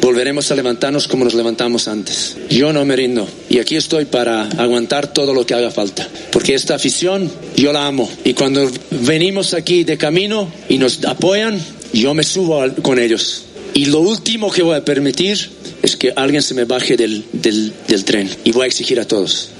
Volveremos 0.00 0.50
a 0.50 0.54
levantarnos 0.54 1.06
como 1.06 1.24
nos 1.24 1.34
levantamos 1.34 1.88
antes. 1.88 2.36
Yo 2.48 2.72
no 2.72 2.84
me 2.84 2.96
rindo. 2.96 3.28
Y 3.50 3.58
aquí 3.58 3.76
estoy 3.76 4.06
para 4.06 4.48
aguantar 4.48 5.12
todo 5.12 5.34
lo 5.34 5.44
que 5.44 5.54
haga 5.54 5.70
falta. 5.70 6.08
Porque 6.32 6.54
esta 6.54 6.74
afición 6.74 7.30
yo 7.56 7.72
la 7.72 7.86
amo. 7.86 8.10
Y 8.24 8.34
cuando 8.34 8.70
venimos 8.90 9.54
aquí 9.54 9.84
de 9.84 9.98
camino 9.98 10.50
y 10.68 10.78
nos 10.78 11.04
apoyan, 11.04 11.60
yo 11.92 12.14
me 12.14 12.24
subo 12.24 12.64
con 12.82 12.98
ellos. 12.98 13.44
Y 13.74 13.86
lo 13.86 14.00
último 14.00 14.50
que 14.50 14.62
voy 14.62 14.76
a 14.76 14.84
permitir 14.84 15.50
es 15.82 15.96
que 15.96 16.12
alguien 16.16 16.42
se 16.42 16.54
me 16.54 16.64
baje 16.64 16.96
del, 16.96 17.24
del, 17.32 17.72
del 17.86 18.04
tren. 18.04 18.30
Y 18.44 18.52
voy 18.52 18.64
a 18.64 18.66
exigir 18.66 18.98
a 19.00 19.06
todos. 19.06 19.50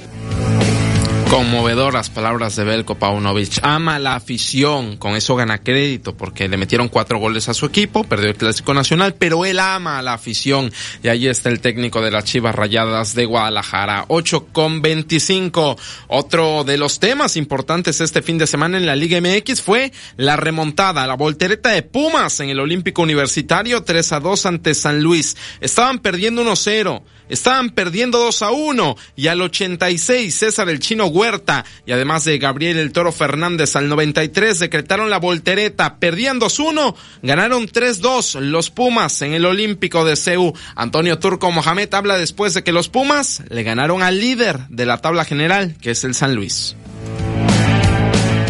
Conmovedoras 1.29 2.09
palabras 2.11 2.55
de 2.55 2.63
Belko 2.63 2.95
Paunovic. 2.95 3.59
Ama 3.63 3.99
la 3.99 4.15
afición, 4.15 4.95
con 4.97 5.15
eso 5.15 5.35
gana 5.35 5.57
crédito, 5.57 6.15
porque 6.15 6.47
le 6.47 6.55
metieron 6.55 6.87
cuatro 6.87 7.17
goles 7.17 7.49
a 7.49 7.53
su 7.53 7.65
equipo, 7.65 8.03
perdió 8.03 8.29
el 8.29 8.35
Clásico 8.35 8.73
Nacional, 8.73 9.15
pero 9.15 9.43
él 9.43 9.59
ama 9.59 10.01
la 10.01 10.13
afición. 10.13 10.71
Y 11.03 11.07
ahí 11.07 11.27
está 11.27 11.49
el 11.49 11.59
técnico 11.59 12.01
de 12.01 12.11
las 12.11 12.25
Chivas 12.25 12.55
Rayadas 12.55 13.15
de 13.15 13.25
Guadalajara. 13.25 14.05
8 14.07 14.47
con 14.53 14.81
25. 14.81 15.77
Otro 16.07 16.63
de 16.63 16.77
los 16.77 16.99
temas 16.99 17.35
importantes 17.35 18.01
este 18.01 18.21
fin 18.21 18.37
de 18.37 18.47
semana 18.47 18.77
en 18.77 18.85
la 18.85 18.95
Liga 18.95 19.19
MX 19.19 19.61
fue 19.61 19.91
la 20.17 20.37
remontada, 20.37 21.07
la 21.07 21.15
voltereta 21.15 21.69
de 21.69 21.81
Pumas 21.81 22.39
en 22.39 22.49
el 22.49 22.59
Olímpico 22.59 23.01
Universitario, 23.01 23.83
3 23.83 24.11
a 24.13 24.19
2 24.19 24.45
ante 24.45 24.73
San 24.73 25.01
Luis. 25.01 25.35
Estaban 25.59 25.99
perdiendo 25.99 26.43
1-0, 26.43 27.01
estaban 27.29 27.69
perdiendo 27.69 28.19
2 28.19 28.41
a 28.41 28.51
1, 28.51 28.97
y 29.15 29.27
al 29.27 29.41
86 29.41 30.33
César 30.33 30.69
el 30.69 30.79
Chino 30.79 31.07
Huerta 31.07 31.65
y 31.85 31.91
además 31.91 32.25
de 32.25 32.37
Gabriel 32.37 32.77
El 32.77 32.91
Toro 32.91 33.11
Fernández 33.11 33.75
al 33.75 33.89
93 33.89 34.59
decretaron 34.59 35.09
la 35.09 35.19
voltereta, 35.19 35.97
perdían 35.97 36.39
2-1, 36.39 36.95
ganaron 37.21 37.67
3-2 37.67 38.39
los 38.39 38.69
Pumas 38.69 39.21
en 39.21 39.33
el 39.33 39.45
Olímpico 39.45 40.05
de 40.05 40.15
CEU. 40.15 40.53
Antonio 40.75 41.19
Turco 41.19 41.51
Mohamed 41.51 41.93
habla 41.93 42.17
después 42.17 42.53
de 42.53 42.63
que 42.63 42.71
los 42.71 42.89
Pumas 42.89 43.43
le 43.49 43.63
ganaron 43.63 44.01
al 44.01 44.19
líder 44.19 44.67
de 44.69 44.85
la 44.85 44.97
tabla 44.97 45.25
general, 45.25 45.75
que 45.81 45.91
es 45.91 46.03
el 46.03 46.15
San 46.15 46.35
Luis. 46.35 46.75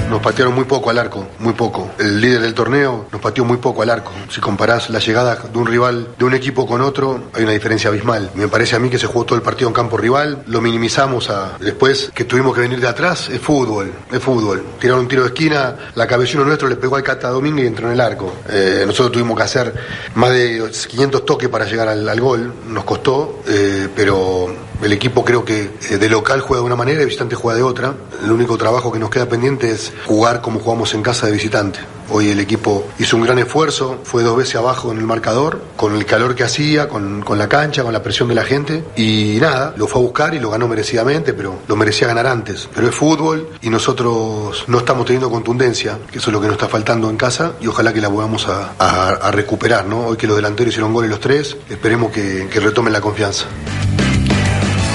Nos 0.10 0.22
patearon 0.22 0.53
muy 0.53 0.65
poco 0.65 0.90
al 0.90 0.99
arco, 0.99 1.27
muy 1.40 1.53
poco. 1.53 1.91
El 1.98 2.22
líder 2.22 2.41
del 2.41 2.53
torneo 2.53 3.07
nos 3.11 3.22
pateó 3.22 3.44
muy 3.44 3.57
poco 3.57 3.82
al 3.82 3.90
arco. 3.90 4.11
Si 4.30 4.40
comparás 4.40 4.90
la 4.90 4.99
llegada 4.99 5.36
de 5.36 5.57
un 5.57 5.65
rival, 5.65 6.10
de 6.18 6.26
un 6.26 6.34
equipo 6.34 6.68
con 6.68 6.82
otro, 6.82 7.23
hay 7.34 7.44
una 7.44 7.53
diferencia 7.53 7.90
abismal. 7.90 8.30
Me 8.36 8.48
parece 8.48 8.76
a 8.76 8.80
mí 8.80 8.90
que 8.90 8.99
se 8.99 9.07
jugó 9.07 9.26
todo 9.26 9.36
el 9.36 9.41
partido 9.41 9.68
en 9.68 9.73
campo 9.73 9.98
rival, 9.98 10.44
lo 10.48 10.61
minimizamos 10.61 11.30
a... 11.30 11.57
Después 11.60 12.11
que 12.14 12.23
tuvimos 12.23 12.53
que 12.53 12.61
venir 12.61 12.80
de 12.80 12.88
atrás, 12.88 13.30
es 13.30 13.41
fútbol, 13.41 13.91
es 14.11 14.19
fútbol. 14.19 14.64
Tiraron 14.80 15.02
un 15.02 15.07
tiro 15.07 15.23
de 15.23 15.30
esquina, 15.30 15.76
la 15.95 16.07
cabecilla 16.07 16.44
nuestro 16.44 16.68
le 16.68 16.76
pegó 16.76 16.95
al 16.95 17.03
Cata 17.03 17.30
Domínguez 17.30 17.65
y 17.65 17.68
entró 17.68 17.88
en 17.88 17.94
el 17.94 18.02
arco. 18.02 18.32
Eh, 18.49 18.84
nosotros 18.86 19.11
tuvimos 19.11 19.38
que 19.38 19.44
hacer 19.44 19.73
más 20.15 20.32
de 20.32 20.69
500 20.88 21.26
toques 21.26 21.49
para 21.49 21.65
llegar 21.65 21.88
al, 21.88 22.19
gol, 22.19 22.53
nos 22.68 22.84
costó, 22.84 23.41
eh, 23.48 23.88
pero 23.95 24.53
el 24.82 24.94
equipo 24.94 25.24
creo 25.24 25.46
que 25.46 25.72
eh, 25.90 25.98
de 25.98 26.10
local 26.10 26.42
juega 26.42 26.62
de 26.62 26.66
una 26.66 26.76
manera 26.76 27.02
y 27.02 27.06
visitante 27.06 27.36
juega 27.36 27.58
de 27.58 27.64
otra. 27.64 27.96
El 28.24 28.32
único 28.32 28.58
trabajo 28.58 28.92
que 28.92 29.00
nos 29.00 29.10
queda 29.10 29.28
pendiente 29.28 29.72
es 29.72 29.94
jugar 30.06 30.42
como 30.42 30.60
jugamos 30.60 30.94
en 30.94 31.02
casa 31.02 31.28
de 31.28 31.34
visitante. 31.34 31.80
Hoy 32.12 32.30
el 32.30 32.40
equipo 32.40 32.88
hizo 33.00 33.18
un 33.18 33.24
gran 33.24 33.40
esfuerzo, 33.40 33.98
fue 34.04 34.22
dos 34.22 34.38
veces 34.38 34.56
abajo 34.58 34.92
en 34.92 35.00
el 35.00 35.06
marcador, 35.06 35.60
con 35.76 35.96
el 35.96 36.06
calor 36.06 36.36
que 36.36 36.44
hacía, 36.44 36.88
con, 36.88 37.24
con, 37.24 37.40
la 37.40 37.50
cancha, 37.50 37.84
con 37.84 37.94
la 37.94 38.04
presión 38.04 38.30
de 38.30 38.36
la 38.36 38.44
gente. 38.44 38.84
Y 38.96 39.40
nada, 39.42 39.74
lo 39.76 39.88
fue 39.88 40.02
a 40.02 40.04
buscar 40.04 40.36
y 40.36 40.40
lo 40.40 40.52
ganó 40.52 40.68
merecidamente, 40.68 41.34
pero 41.34 41.60
lo 41.68 41.76
merecía 41.76 42.08
ganar 42.08 42.28
antes. 42.28 42.70
Pero 42.76 42.90
es 42.90 42.96
fútbol 42.96 43.50
y 43.62 43.70
nosotros 43.70 44.66
no 44.68 44.78
estamos 44.78 45.06
teniendo 45.06 45.32
contundencia, 45.32 45.98
que 46.12 46.20
eso 46.20 46.30
es 46.30 46.34
lo 46.34 46.42
que 46.42 46.48
nos 46.48 46.58
está 46.58 46.68
faltando 46.68 47.10
en 47.10 47.18
casa, 47.18 47.54
y 47.60 47.68
ojalá 47.68 47.92
que 47.92 48.02
la 48.02 48.10
podamos 48.10 48.48
a, 48.48 49.32
recuperar. 49.32 49.86
¿no? 49.86 50.06
Hoy 50.08 50.18
que 50.18 50.28
los 50.28 50.36
delanteros 50.36 50.74
hicieron 50.74 50.94
goles 50.94 51.10
los 51.10 51.20
tres, 51.20 51.58
esperemos 51.70 52.12
que 52.12 52.48
retomen 52.62 52.94
la 52.94 53.02
confianza. 53.02 53.48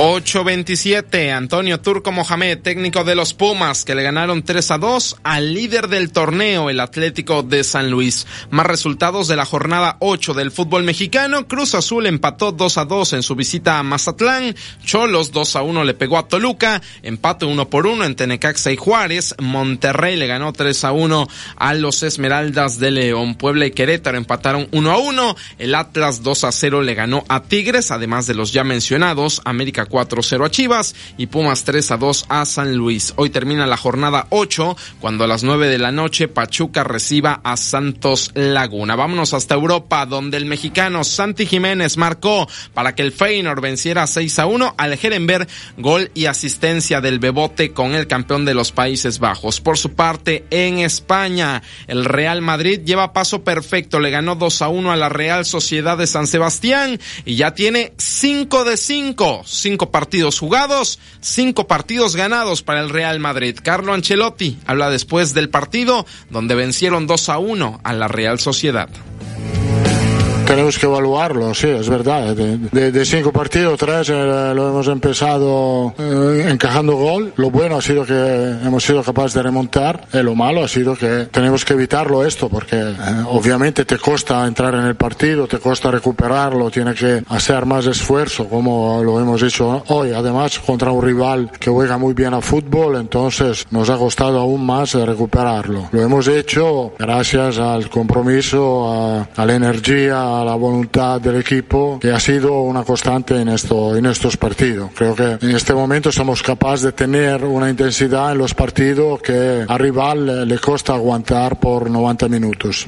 8-27, 0.03 1.31
Antonio 1.31 1.79
Turco 1.79 2.11
Mohamed, 2.11 2.61
técnico 2.61 3.05
de 3.05 3.15
los 3.15 3.35
Pumas, 3.35 3.85
que 3.85 3.95
le 3.95 4.03
ganaron 4.03 4.43
3 4.43 4.71
a 4.71 4.79
2 4.79 5.17
al 5.23 5.53
líder 5.53 5.89
del 5.89 6.11
torneo, 6.11 6.71
el 6.71 6.81
Atlético 6.81 7.43
de 7.43 7.63
San 7.65 7.91
Luis. 7.91 8.27
Más 8.49 8.65
resultados 8.65 9.29
de 9.29 9.37
la 9.37 9.45
jornada 9.45 9.99
8 10.01 10.33
del 10.33 10.53
fútbol 10.53 10.85
mexicano. 10.85 11.47
Cruz 11.47 11.75
Azul 11.75 12.07
empató 12.07 12.51
2 12.51 12.79
a 12.79 12.87
2 12.87 13.13
en 13.13 13.23
su 13.23 13.35
visita 13.35 13.79
a 13.79 13.83
Mazatlán. 13.83 14.57
Cholos 14.83 15.33
2 15.33 15.57
a 15.57 15.63
1 15.63 15.85
le 15.85 15.93
pegó 15.93 16.17
a 16.17 16.29
Toluca. 16.29 16.81
Empate 17.03 17.45
1 17.45 17.69
por 17.69 17.87
1 17.87 18.03
en 18.07 18.17
Tenecaxa 18.17 18.73
y 18.73 18.77
Juárez. 18.77 19.35
Monterrey 19.39 20.17
le 20.17 20.27
ganó 20.27 20.55
3 20.55 20.83
a 20.83 20.93
1 20.93 21.29
a 21.57 21.75
los 21.75 22.03
Esmeraldas 22.03 22.79
de 22.79 22.91
León. 22.91 23.35
Puebla 23.35 23.67
y 23.67 23.73
Querétaro 23.73 24.17
empataron 24.17 24.67
1 24.73 24.91
a 24.91 24.97
1. 24.97 25.37
El 25.59 25.75
Atlas 25.75 26.23
2 26.23 26.45
a 26.45 26.53
0 26.53 26.81
le 26.81 26.95
ganó 26.95 27.23
a 27.29 27.43
Tigres, 27.43 27.91
además 27.91 28.27
de 28.27 28.33
los 28.33 28.55
ya 28.55 28.65
mencionados. 28.65 29.43
América 29.45 29.89
4-0 29.91 30.47
a 30.47 30.51
Chivas 30.51 30.95
y 31.19 31.27
Pumas 31.27 31.65
3 31.65 31.91
a 31.91 31.97
2 31.97 32.27
a 32.29 32.45
San 32.47 32.75
Luis. 32.75 33.13
Hoy 33.17 33.31
termina 33.31 33.67
la 33.67 33.77
jornada 33.77 34.27
8 34.31 34.77
cuando 35.01 35.25
a 35.25 35.27
las 35.27 35.43
9 35.43 35.69
de 35.69 35.79
la 35.79 35.93
noche 35.93 36.29
Pachuca 36.29 36.85
reciba 36.85 37.41
a 37.45 37.57
Santos 37.57 38.31
Laguna. 38.35 38.97
Vámonos 38.97 39.35
hasta 39.35 39.55
Europa 39.55 40.07
donde 40.07 40.37
el 40.37 40.47
mexicano 40.47 41.05
Santi 41.05 41.47
Jiménez 41.47 41.97
marcó 41.97 42.49
para 42.75 42.95
que 42.95 43.03
el 43.03 43.13
Feyenoord 43.13 43.61
venciera 43.61 44.07
6 44.07 44.39
a 44.39 44.47
1 44.47 44.75
al 44.79 44.93
Herenberg, 44.93 45.49
gol 45.77 46.11
y 46.15 46.27
asistencia 46.27 47.01
del 47.01 47.19
Bebote 47.19 47.73
con 47.73 47.95
el 47.95 48.07
campeón 48.07 48.45
de 48.45 48.55
los 48.55 48.73
Países 48.73 49.19
Bajos. 49.19 49.61
Por 49.61 49.79
su 49.79 49.93
parte, 49.93 50.45
en 50.51 50.79
España, 50.79 51.63
el 51.87 52.05
Real 52.05 52.41
Madrid 52.43 52.81
lleva 52.85 53.13
paso 53.13 53.43
perfecto, 53.43 54.01
le 54.01 54.11
ganó 54.11 54.37
2 54.37 54.63
a 54.63 54.69
1 54.69 54.93
a 54.93 54.97
la 54.97 55.09
Real 55.09 55.45
Sociedad 55.45 55.99
de 55.99 56.07
San 56.07 56.27
Sebastián 56.27 57.01
y 57.25 57.37
ya 57.37 57.55
tiene 57.55 57.93
5 57.97 58.65
de 58.65 58.77
5, 58.77 59.43
5 59.45 59.80
partidos 59.89 60.39
jugados, 60.39 60.99
cinco 61.21 61.67
partidos 61.67 62.15
ganados 62.15 62.63
para 62.63 62.81
el 62.81 62.91
Real 62.91 63.19
Madrid. 63.21 63.59
Carlo 63.63 63.95
Ancelotti 63.95 64.59
habla 64.67 64.91
después 64.91 65.33
del 65.33 65.49
partido 65.49 66.07
donde 66.29 66.55
vencieron 66.55 67.07
2 67.07 67.29
a 67.31 67.39
1 67.39 67.81
a 67.83 67.93
la 67.95 68.09
Real 68.09 68.39
Sociedad 68.39 68.91
tenemos 70.51 70.79
que 70.79 70.87
evaluarlo, 70.87 71.55
sí, 71.55 71.69
es 71.69 71.89
verdad. 71.89 72.35
De, 72.35 73.05
cinco 73.05 73.33
partidos, 73.33 73.79
tres 73.79 74.09
eh, 74.09 74.53
lo 74.55 74.69
hemos 74.69 74.89
empezado 74.89 75.95
eh, 75.97 76.47
encajando 76.49 76.97
gol. 76.97 77.33
Lo 77.37 77.51
bueno 77.51 77.77
ha 77.77 77.83
sido 77.83 78.05
que 78.05 78.13
hemos 78.13 78.85
sido 78.85 79.03
capaces 79.05 79.35
de 79.35 79.43
remontar. 79.43 80.09
Y 80.13 80.19
lo 80.19 80.35
malo 80.35 80.65
ha 80.65 80.69
sido 80.69 80.97
que 80.97 81.29
tenemos 81.31 81.65
que 81.65 81.75
evitarlo 81.75 82.25
esto, 82.25 82.49
porque 82.49 82.77
eh, 82.77 82.95
obviamente 83.29 83.85
te 83.85 83.99
cuesta 83.99 84.45
entrar 84.45 84.75
en 84.75 84.87
el 84.87 84.97
partido, 84.97 85.47
te 85.47 85.59
cuesta 85.59 85.91
recuperarlo, 85.91 86.69
tiene 86.71 86.95
que 86.95 87.23
hacer 87.29 87.65
más 87.65 87.87
esfuerzo, 87.87 88.49
como 88.49 89.03
lo 89.05 89.21
hemos 89.21 89.43
hecho 89.43 89.85
hoy. 89.89 90.13
Además, 90.13 90.59
contra 90.59 90.91
un 90.91 91.03
rival 91.03 91.51
que 91.61 91.71
juega 91.71 91.97
muy 91.97 92.13
bien 92.13 92.35
a 92.35 92.41
fútbol, 92.41 92.97
entonces 92.97 93.67
nos 93.71 93.89
ha 93.89 93.97
costado 93.97 94.41
aún 94.41 94.67
más 94.67 94.95
recuperarlo. 94.95 95.89
Lo 95.93 96.03
hemos 96.03 96.27
hecho 96.27 96.93
gracias 96.99 97.59
al 97.59 97.89
compromiso, 97.89 98.93
a, 98.93 99.29
a 99.37 99.47
la 99.47 99.55
energía, 99.55 100.40
la 100.45 100.55
voluntad 100.55 101.21
del 101.21 101.37
equipo 101.37 101.99
que 102.01 102.13
ha 102.13 102.21
sido 102.21 102.61
una 102.63 102.85
constante 102.85 103.41
en, 103.41 103.49
esto, 103.49 103.97
en 103.97 104.07
estos 104.07 104.37
partidos. 104.37 104.91
Creo 104.95 105.15
que 105.15 105.39
en 105.41 105.57
este 105.57 105.75
momento 105.75 106.11
somos 106.13 106.43
capaces 106.43 106.83
de 106.83 106.93
tener 106.93 107.45
una 107.45 107.71
intensidad 107.71 108.33
en 108.33 108.39
los 108.39 108.55
partidos 108.55 109.21
que 109.23 109.65
al 109.67 109.79
rival 109.79 110.49
le 110.49 110.59
cuesta 110.59 110.95
aguantar 110.95 111.59
por 111.59 111.91
90 111.91 112.29
minutos. 112.29 112.87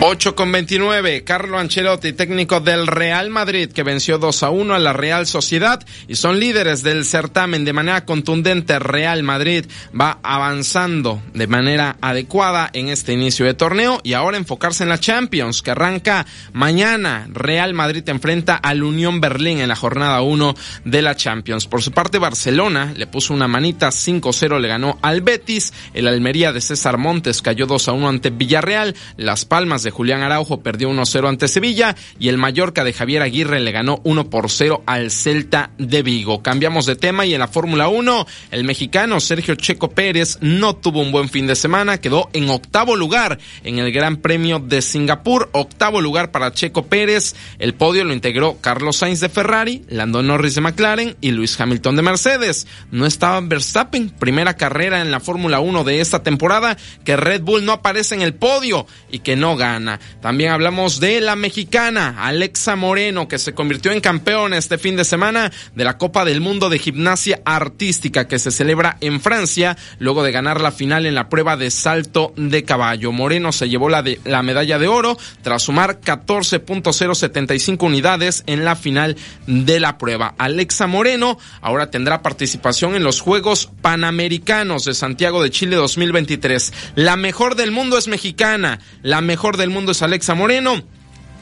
8 0.00 0.36
con 0.36 0.52
29, 0.52 1.24
Carlo 1.24 1.58
Ancelotti, 1.58 2.12
técnico 2.12 2.60
del 2.60 2.86
Real 2.86 3.30
Madrid, 3.30 3.72
que 3.72 3.82
venció 3.82 4.18
2 4.18 4.44
a 4.44 4.50
1 4.50 4.74
a 4.74 4.78
la 4.78 4.92
Real 4.92 5.26
Sociedad 5.26 5.84
y 6.06 6.14
son 6.14 6.38
líderes 6.38 6.84
del 6.84 7.04
certamen 7.04 7.64
de 7.64 7.72
manera 7.72 8.04
contundente. 8.04 8.78
Real 8.78 9.24
Madrid 9.24 9.66
va 10.00 10.20
avanzando 10.22 11.20
de 11.34 11.48
manera 11.48 11.96
adecuada 12.00 12.70
en 12.74 12.90
este 12.90 13.12
inicio 13.12 13.44
de 13.44 13.54
torneo 13.54 14.00
y 14.04 14.12
ahora 14.12 14.36
enfocarse 14.36 14.84
en 14.84 14.88
la 14.88 15.00
Champions, 15.00 15.62
que 15.62 15.72
arranca 15.72 16.26
mañana. 16.52 17.26
Real 17.32 17.74
Madrid 17.74 18.08
enfrenta 18.08 18.54
al 18.54 18.84
Unión 18.84 19.20
Berlín 19.20 19.58
en 19.58 19.68
la 19.68 19.76
jornada 19.76 20.22
1 20.22 20.54
de 20.84 21.02
la 21.02 21.16
Champions. 21.16 21.66
Por 21.66 21.82
su 21.82 21.90
parte, 21.90 22.18
Barcelona 22.18 22.92
le 22.96 23.08
puso 23.08 23.34
una 23.34 23.48
manita 23.48 23.88
5-0, 23.88 24.60
le 24.60 24.68
ganó 24.68 24.96
al 25.02 25.22
Betis. 25.22 25.72
El 25.92 26.06
Almería 26.06 26.52
de 26.52 26.60
César 26.60 26.98
Montes 26.98 27.42
cayó 27.42 27.66
2 27.66 27.88
a 27.88 27.92
1 27.92 28.08
ante 28.08 28.30
Villarreal. 28.30 28.94
Las 29.16 29.44
Palmas 29.44 29.82
de 29.82 29.87
Julián 29.90 30.22
Araujo 30.22 30.60
perdió 30.60 30.90
1-0 30.90 31.28
ante 31.28 31.48
Sevilla 31.48 31.96
y 32.18 32.28
el 32.28 32.38
Mallorca 32.38 32.84
de 32.84 32.92
Javier 32.92 33.22
Aguirre 33.22 33.60
le 33.60 33.72
ganó 33.72 34.00
1 34.04 34.30
por 34.30 34.50
0 34.50 34.82
al 34.86 35.10
Celta 35.10 35.70
de 35.78 36.02
Vigo. 36.02 36.42
Cambiamos 36.42 36.86
de 36.86 36.96
tema 36.96 37.26
y 37.26 37.34
en 37.34 37.40
la 37.40 37.48
Fórmula 37.48 37.88
1 37.88 38.26
el 38.50 38.64
mexicano 38.64 39.20
Sergio 39.20 39.54
Checo 39.54 39.90
Pérez 39.90 40.38
no 40.40 40.76
tuvo 40.76 41.00
un 41.00 41.12
buen 41.12 41.28
fin 41.28 41.46
de 41.46 41.56
semana, 41.56 41.98
quedó 41.98 42.28
en 42.32 42.48
octavo 42.50 42.96
lugar 42.96 43.38
en 43.64 43.78
el 43.78 43.92
Gran 43.92 44.16
Premio 44.16 44.58
de 44.58 44.82
Singapur, 44.82 45.50
octavo 45.52 46.00
lugar 46.00 46.30
para 46.30 46.52
Checo 46.52 46.86
Pérez. 46.86 47.34
El 47.58 47.74
podio 47.74 48.04
lo 48.04 48.12
integró 48.12 48.58
Carlos 48.60 48.96
Sainz 48.96 49.20
de 49.20 49.28
Ferrari, 49.28 49.84
Lando 49.88 50.22
Norris 50.22 50.54
de 50.54 50.60
McLaren 50.60 51.16
y 51.20 51.30
Luis 51.30 51.58
Hamilton 51.60 51.96
de 51.96 52.02
Mercedes. 52.02 52.66
No 52.90 53.06
estaba 53.06 53.40
Verstappen, 53.40 54.10
primera 54.10 54.56
carrera 54.56 55.00
en 55.00 55.10
la 55.10 55.20
Fórmula 55.20 55.60
1 55.60 55.84
de 55.84 56.00
esta 56.00 56.22
temporada 56.22 56.76
que 57.04 57.16
Red 57.16 57.42
Bull 57.42 57.64
no 57.64 57.72
aparece 57.72 58.14
en 58.14 58.22
el 58.22 58.34
podio 58.34 58.86
y 59.10 59.20
que 59.20 59.36
no 59.36 59.56
gana. 59.56 59.77
También 60.20 60.50
hablamos 60.50 61.00
de 61.00 61.20
la 61.20 61.36
mexicana 61.36 62.16
Alexa 62.18 62.76
Moreno, 62.76 63.28
que 63.28 63.38
se 63.38 63.54
convirtió 63.54 63.92
en 63.92 64.00
campeona 64.00 64.58
este 64.58 64.78
fin 64.78 64.96
de 64.96 65.04
semana 65.04 65.52
de 65.74 65.84
la 65.84 65.98
Copa 65.98 66.24
del 66.24 66.40
Mundo 66.40 66.68
de 66.68 66.78
Gimnasia 66.78 67.40
Artística 67.44 68.26
que 68.26 68.38
se 68.38 68.50
celebra 68.50 68.96
en 69.00 69.20
Francia, 69.20 69.76
luego 69.98 70.22
de 70.22 70.32
ganar 70.32 70.60
la 70.60 70.72
final 70.72 71.06
en 71.06 71.14
la 71.14 71.28
prueba 71.28 71.56
de 71.56 71.70
salto 71.70 72.32
de 72.36 72.64
caballo. 72.64 73.12
Moreno 73.12 73.52
se 73.52 73.68
llevó 73.68 73.88
la, 73.88 74.02
de, 74.02 74.20
la 74.24 74.42
medalla 74.42 74.78
de 74.78 74.88
oro 74.88 75.16
tras 75.42 75.62
sumar 75.62 76.00
14.075 76.00 77.84
unidades 77.84 78.44
en 78.46 78.64
la 78.64 78.76
final 78.76 79.16
de 79.46 79.80
la 79.80 79.98
prueba. 79.98 80.34
Alexa 80.38 80.86
Moreno 80.86 81.38
ahora 81.60 81.90
tendrá 81.90 82.22
participación 82.22 82.94
en 82.94 83.04
los 83.04 83.20
Juegos 83.20 83.70
Panamericanos 83.80 84.84
de 84.84 84.94
Santiago 84.94 85.42
de 85.42 85.50
Chile 85.50 85.76
2023. 85.76 86.72
La 86.94 87.16
mejor 87.16 87.54
del 87.54 87.70
mundo 87.70 87.98
es 87.98 88.08
mexicana, 88.08 88.80
la 89.02 89.20
mejor 89.20 89.56
del 89.56 89.67
mundo 89.70 89.92
es 89.92 90.02
Alexa 90.02 90.34
Moreno 90.34 90.82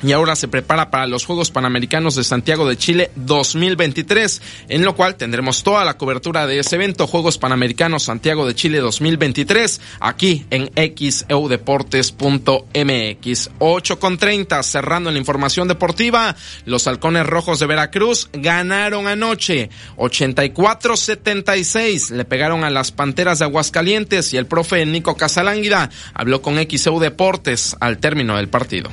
y 0.03 0.13
ahora 0.13 0.37
se 0.37 0.49
prepara 0.49 0.91
para 0.91 1.07
los 1.07 1.25
Juegos 1.25 1.51
Panamericanos 1.51 2.17
de 2.17 2.25
Santiago 2.25 2.69
de 2.69 2.77
Chile 2.77 3.11
2023, 3.17 4.43
en 4.69 4.85
lo 4.85 4.95
cual 4.95 5.17
tendremos 5.17 5.63
toda 5.63 5.83
la 5.85 5.97
cobertura 5.97 6.47
de 6.47 6.59
ese 6.59 6.77
evento, 6.77 7.07
Juegos 7.07 7.39
Panamericanos 7.39 8.03
Santiago 8.05 8.47
de 8.47 8.55
Chile 8.55 8.81
2023, 8.81 9.81
aquí 10.01 10.45
en 10.51 10.71
xeudeportes.mx. 10.75 13.51
8 13.59 13.99
con 13.99 14.19
30, 14.19 14.63
cerrando 14.63 15.11
la 15.11 15.19
información 15.19 15.69
deportiva, 15.69 16.37
los 16.67 16.87
halcones 16.87 17.25
rojos 17.27 17.59
de 17.59 17.67
Veracruz 17.67 18.29
ganaron 18.33 19.07
anoche 19.07 19.71
84-76, 19.97 22.11
le 22.11 22.25
pegaron 22.25 22.65
a 22.65 22.71
las 22.71 22.93
Panteras 22.93 23.39
de 23.39 23.45
Aguascalientes 23.47 24.35
y 24.35 24.37
el 24.37 24.47
profe 24.47 24.85
Nico 24.87 25.17
Casalánguida 25.17 25.91
habló 26.15 26.43
con 26.43 26.57
XEU 26.57 27.01
Deportes 27.01 27.77
al 27.81 27.99
término 27.99 28.37
del 28.37 28.49
partido 28.49 28.91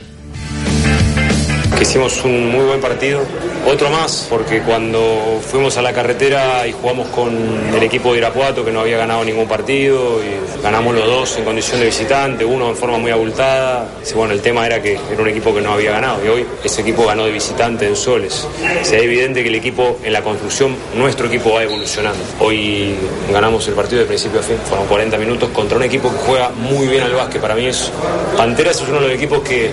hicimos 1.81 2.23
un 2.23 2.51
muy 2.51 2.65
buen 2.65 2.81
partido. 2.81 3.21
Otro 3.65 3.89
más, 3.89 4.27
porque 4.29 4.61
cuando 4.61 5.39
fuimos 5.41 5.77
a 5.77 5.81
la 5.81 5.93
carretera 5.93 6.67
y 6.67 6.73
jugamos 6.73 7.07
con 7.09 7.33
el 7.73 7.81
equipo 7.81 8.11
de 8.11 8.17
Irapuato, 8.17 8.65
que 8.65 8.71
no 8.71 8.81
había 8.81 8.97
ganado 8.97 9.23
ningún 9.23 9.47
partido, 9.47 10.19
y 10.21 10.61
ganamos 10.61 10.93
los 10.93 11.05
dos 11.05 11.37
en 11.37 11.45
condición 11.45 11.79
de 11.79 11.85
visitante, 11.85 12.43
uno 12.43 12.69
en 12.69 12.75
forma 12.75 12.97
muy 12.97 13.11
abultada. 13.11 13.87
Bueno, 14.15 14.33
el 14.33 14.41
tema 14.41 14.65
era 14.65 14.81
que 14.81 14.99
era 15.11 15.21
un 15.21 15.29
equipo 15.29 15.53
que 15.53 15.61
no 15.61 15.71
había 15.71 15.91
ganado, 15.91 16.23
y 16.25 16.27
hoy 16.27 16.45
ese 16.63 16.81
equipo 16.81 17.05
ganó 17.05 17.25
de 17.25 17.31
visitante 17.31 17.87
en 17.87 17.95
Soles. 17.95 18.45
Se 18.81 18.97
es 18.97 19.03
evidente 19.03 19.43
que 19.43 19.49
el 19.49 19.55
equipo 19.55 19.97
en 20.03 20.11
la 20.11 20.21
construcción, 20.21 20.75
nuestro 20.95 21.27
equipo 21.27 21.53
va 21.53 21.63
evolucionando. 21.63 22.21
Hoy 22.39 22.95
ganamos 23.31 23.65
el 23.69 23.75
partido 23.75 24.01
de 24.01 24.07
principio 24.07 24.41
a 24.41 24.43
fin, 24.43 24.57
fueron 24.67 24.87
40 24.87 25.17
minutos 25.17 25.49
contra 25.49 25.77
un 25.77 25.83
equipo 25.83 26.11
que 26.11 26.17
juega 26.17 26.49
muy 26.49 26.87
bien 26.87 27.03
al 27.03 27.13
básquet. 27.13 27.41
Para 27.41 27.55
mí 27.55 27.65
es. 27.65 27.91
Panteras 28.37 28.81
es 28.81 28.87
uno 28.89 28.99
de 28.99 29.07
los 29.07 29.15
equipos 29.15 29.39
que 29.39 29.71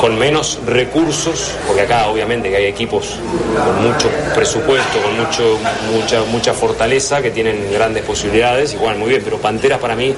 con 0.00 0.18
menos 0.18 0.58
recursos 0.66 1.35
porque 1.66 1.82
acá 1.82 2.08
obviamente 2.08 2.50
que 2.50 2.56
hay 2.56 2.66
equipos 2.66 3.18
con 3.64 3.90
mucho 3.90 4.08
presupuesto, 4.34 5.00
con 5.02 5.16
mucho, 5.16 5.58
mucha, 5.92 6.24
mucha 6.24 6.52
fortaleza, 6.52 7.22
que 7.22 7.30
tienen 7.30 7.70
grandes 7.72 8.02
posibilidades 8.04 8.74
juegan 8.76 8.98
muy 8.98 9.10
bien, 9.10 9.22
pero 9.24 9.38
Panteras 9.38 9.78
para 9.78 9.96
mí, 9.96 10.14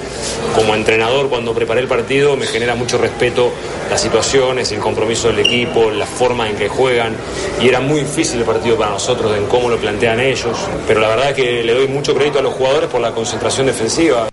como 0.54 0.74
entrenador, 0.74 1.28
cuando 1.28 1.54
preparé 1.54 1.80
el 1.80 1.88
partido, 1.88 2.36
me 2.36 2.46
genera 2.46 2.74
mucho 2.74 2.98
respeto 2.98 3.50
las 3.90 4.00
situaciones, 4.00 4.70
el 4.72 4.80
compromiso 4.80 5.28
del 5.28 5.40
equipo, 5.40 5.90
la 5.90 6.06
forma 6.06 6.48
en 6.48 6.56
que 6.56 6.68
juegan, 6.68 7.14
y 7.60 7.68
era 7.68 7.80
muy 7.80 8.00
difícil 8.00 8.40
el 8.40 8.46
partido 8.46 8.76
para 8.76 8.90
nosotros 8.92 9.36
en 9.36 9.46
cómo 9.46 9.68
lo 9.68 9.78
plantean 9.78 10.20
ellos, 10.20 10.56
pero 10.86 11.00
la 11.00 11.08
verdad 11.08 11.34
que 11.34 11.62
le 11.62 11.74
doy 11.74 11.88
mucho 11.88 12.14
crédito 12.14 12.38
a 12.38 12.42
los 12.42 12.54
jugadores 12.54 12.88
por 12.88 13.00
la 13.00 13.12
concentración 13.12 13.66
defensiva. 13.66 14.28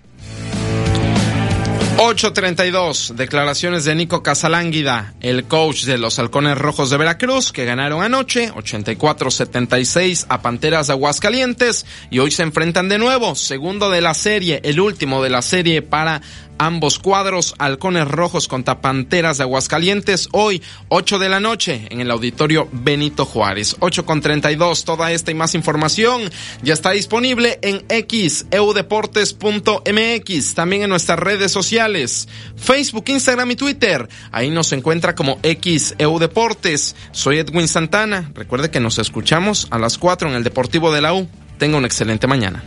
8.32, 2.06 3.16
declaraciones 3.16 3.84
de 3.84 3.96
Nico 3.96 4.22
Casalánguida, 4.22 5.16
el 5.22 5.46
coach 5.46 5.86
de 5.86 5.98
los 5.98 6.20
Halcones 6.20 6.56
Rojos 6.56 6.92
de 6.92 6.98
Veracruz, 6.98 7.52
que 7.52 7.66
ganaron 7.66 8.04
anoche 8.04 8.54
84-76 8.54 10.28
a 10.30 10.44
Panteras 10.44 10.86
de 10.86 10.94
Aguascalientes 10.94 11.88
y 12.12 12.20
hoy 12.20 12.30
se 12.30 12.44
enfrentan 12.44 12.90
de 12.90 13.00
nuevo, 13.00 13.34
segundo 13.34 13.90
de 13.90 14.02
la 14.02 14.14
serie, 14.14 14.62
el 14.64 14.80
último 14.80 15.24
de 15.24 15.32
la 15.32 15.42
serie 15.42 15.82
para 15.82 16.22
ambos 16.58 17.00
cuadros, 17.00 17.56
Halcones 17.58 18.08
Rojos 18.08 18.48
contra 18.48 18.82
Panteras 18.82 19.38
de 19.38 19.44
Aguascalientes, 19.44 20.30
hoy 20.32 20.62
8 20.90 21.20
de 21.20 21.30
la 21.30 21.40
noche 21.40 21.88
en 21.90 22.02
el 22.02 22.12
auditorio 22.12 22.68
Benito 22.72 23.26
Juárez. 23.26 23.76
8 23.80 24.06
con 24.06 24.22
32, 24.22 24.86
toda 24.86 25.12
esta 25.12 25.32
y 25.32 25.34
más 25.34 25.56
información 25.56 26.22
ya 26.62 26.74
está 26.74 26.92
disponible 26.92 27.60
en 27.62 27.84
xeudeportes.mx, 27.90 30.54
también 30.54 30.84
en 30.84 30.90
nuestras 30.90 31.20
redes 31.20 31.52
sociales, 31.52 32.28
Facebook, 32.56 33.06
Instagram 33.08 33.52
y 33.52 33.56
Twitter. 33.56 34.08
Ahí 34.32 34.50
nos 34.50 34.72
encuentra 34.74 35.16
como 35.16 35.40
xeudeportes. 35.42 36.96
Soy 37.12 37.40
Edwin 37.40 37.68
Santana. 37.68 38.32
Recuerde 38.34 38.70
que 38.70 38.80
nos 38.80 39.00
escuchamos 39.00 39.68
a 39.72 39.80
las 39.80 39.98
4 39.98 40.30
en 40.30 40.36
el 40.36 40.44
Deportivo 40.44 40.94
de 40.94 41.02
la 41.02 41.14
U. 41.14 41.28
Tenga 41.58 41.78
una 41.78 41.88
excelente 41.88 42.28
mañana. 42.28 42.64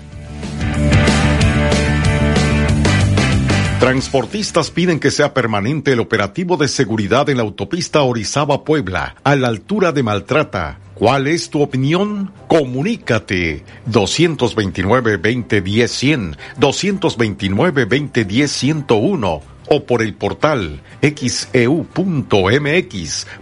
Transportistas 3.80 4.70
piden 4.72 4.98
que 4.98 5.12
sea 5.12 5.32
permanente 5.32 5.92
el 5.92 6.00
operativo 6.00 6.56
de 6.56 6.66
seguridad 6.66 7.28
en 7.28 7.36
la 7.36 7.44
autopista 7.44 8.02
Orizaba-Puebla, 8.02 9.14
a 9.22 9.36
la 9.36 9.46
altura 9.46 9.92
de 9.92 10.02
Maltrata. 10.02 10.80
¿Cuál 10.94 11.28
es 11.28 11.48
tu 11.48 11.62
opinión? 11.62 12.32
Comunícate 12.48 13.62
229-2010-100, 13.88 16.36
229-2010-101 16.58 19.42
o 19.70 19.84
por 19.84 20.00
el 20.02 20.14
portal 20.14 20.80
xeu.mx, 21.00 21.50
e 21.52 21.68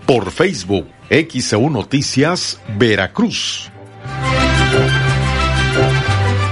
por 0.05 0.33
Facebook, 0.33 0.87
XEU 1.09 1.71
Noticias, 1.71 2.61
Veracruz. 2.77 3.71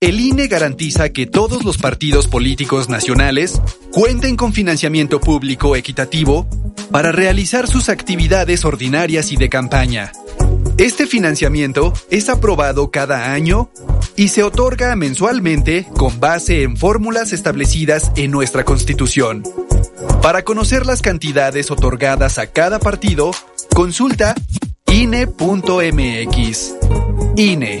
El 0.00 0.20
INE 0.20 0.48
garantiza 0.48 1.08
que 1.08 1.26
todos 1.26 1.64
los 1.64 1.78
partidos 1.78 2.26
políticos 2.26 2.90
nacionales 2.90 3.60
cuenten 3.90 4.36
con 4.36 4.52
financiamiento 4.52 5.18
público 5.18 5.76
equitativo 5.76 6.46
para 6.90 7.10
realizar 7.10 7.66
sus 7.68 7.88
actividades 7.88 8.66
ordinarias 8.66 9.32
y 9.32 9.36
de 9.36 9.48
campaña. 9.48 10.12
Este 10.76 11.06
financiamiento 11.06 11.94
es 12.10 12.28
aprobado 12.28 12.90
cada 12.90 13.32
año 13.32 13.70
y 14.14 14.28
se 14.28 14.42
otorga 14.42 14.94
mensualmente 14.94 15.86
con 15.96 16.20
base 16.20 16.64
en 16.64 16.76
fórmulas 16.76 17.32
establecidas 17.32 18.12
en 18.16 18.30
nuestra 18.30 18.64
Constitución. 18.64 19.42
Para 20.20 20.42
conocer 20.42 20.84
las 20.84 21.00
cantidades 21.00 21.70
otorgadas 21.70 22.38
a 22.38 22.48
cada 22.48 22.78
partido, 22.78 23.30
consulta 23.74 24.34
INE.mx. 24.86 26.74
INE. 27.36 27.80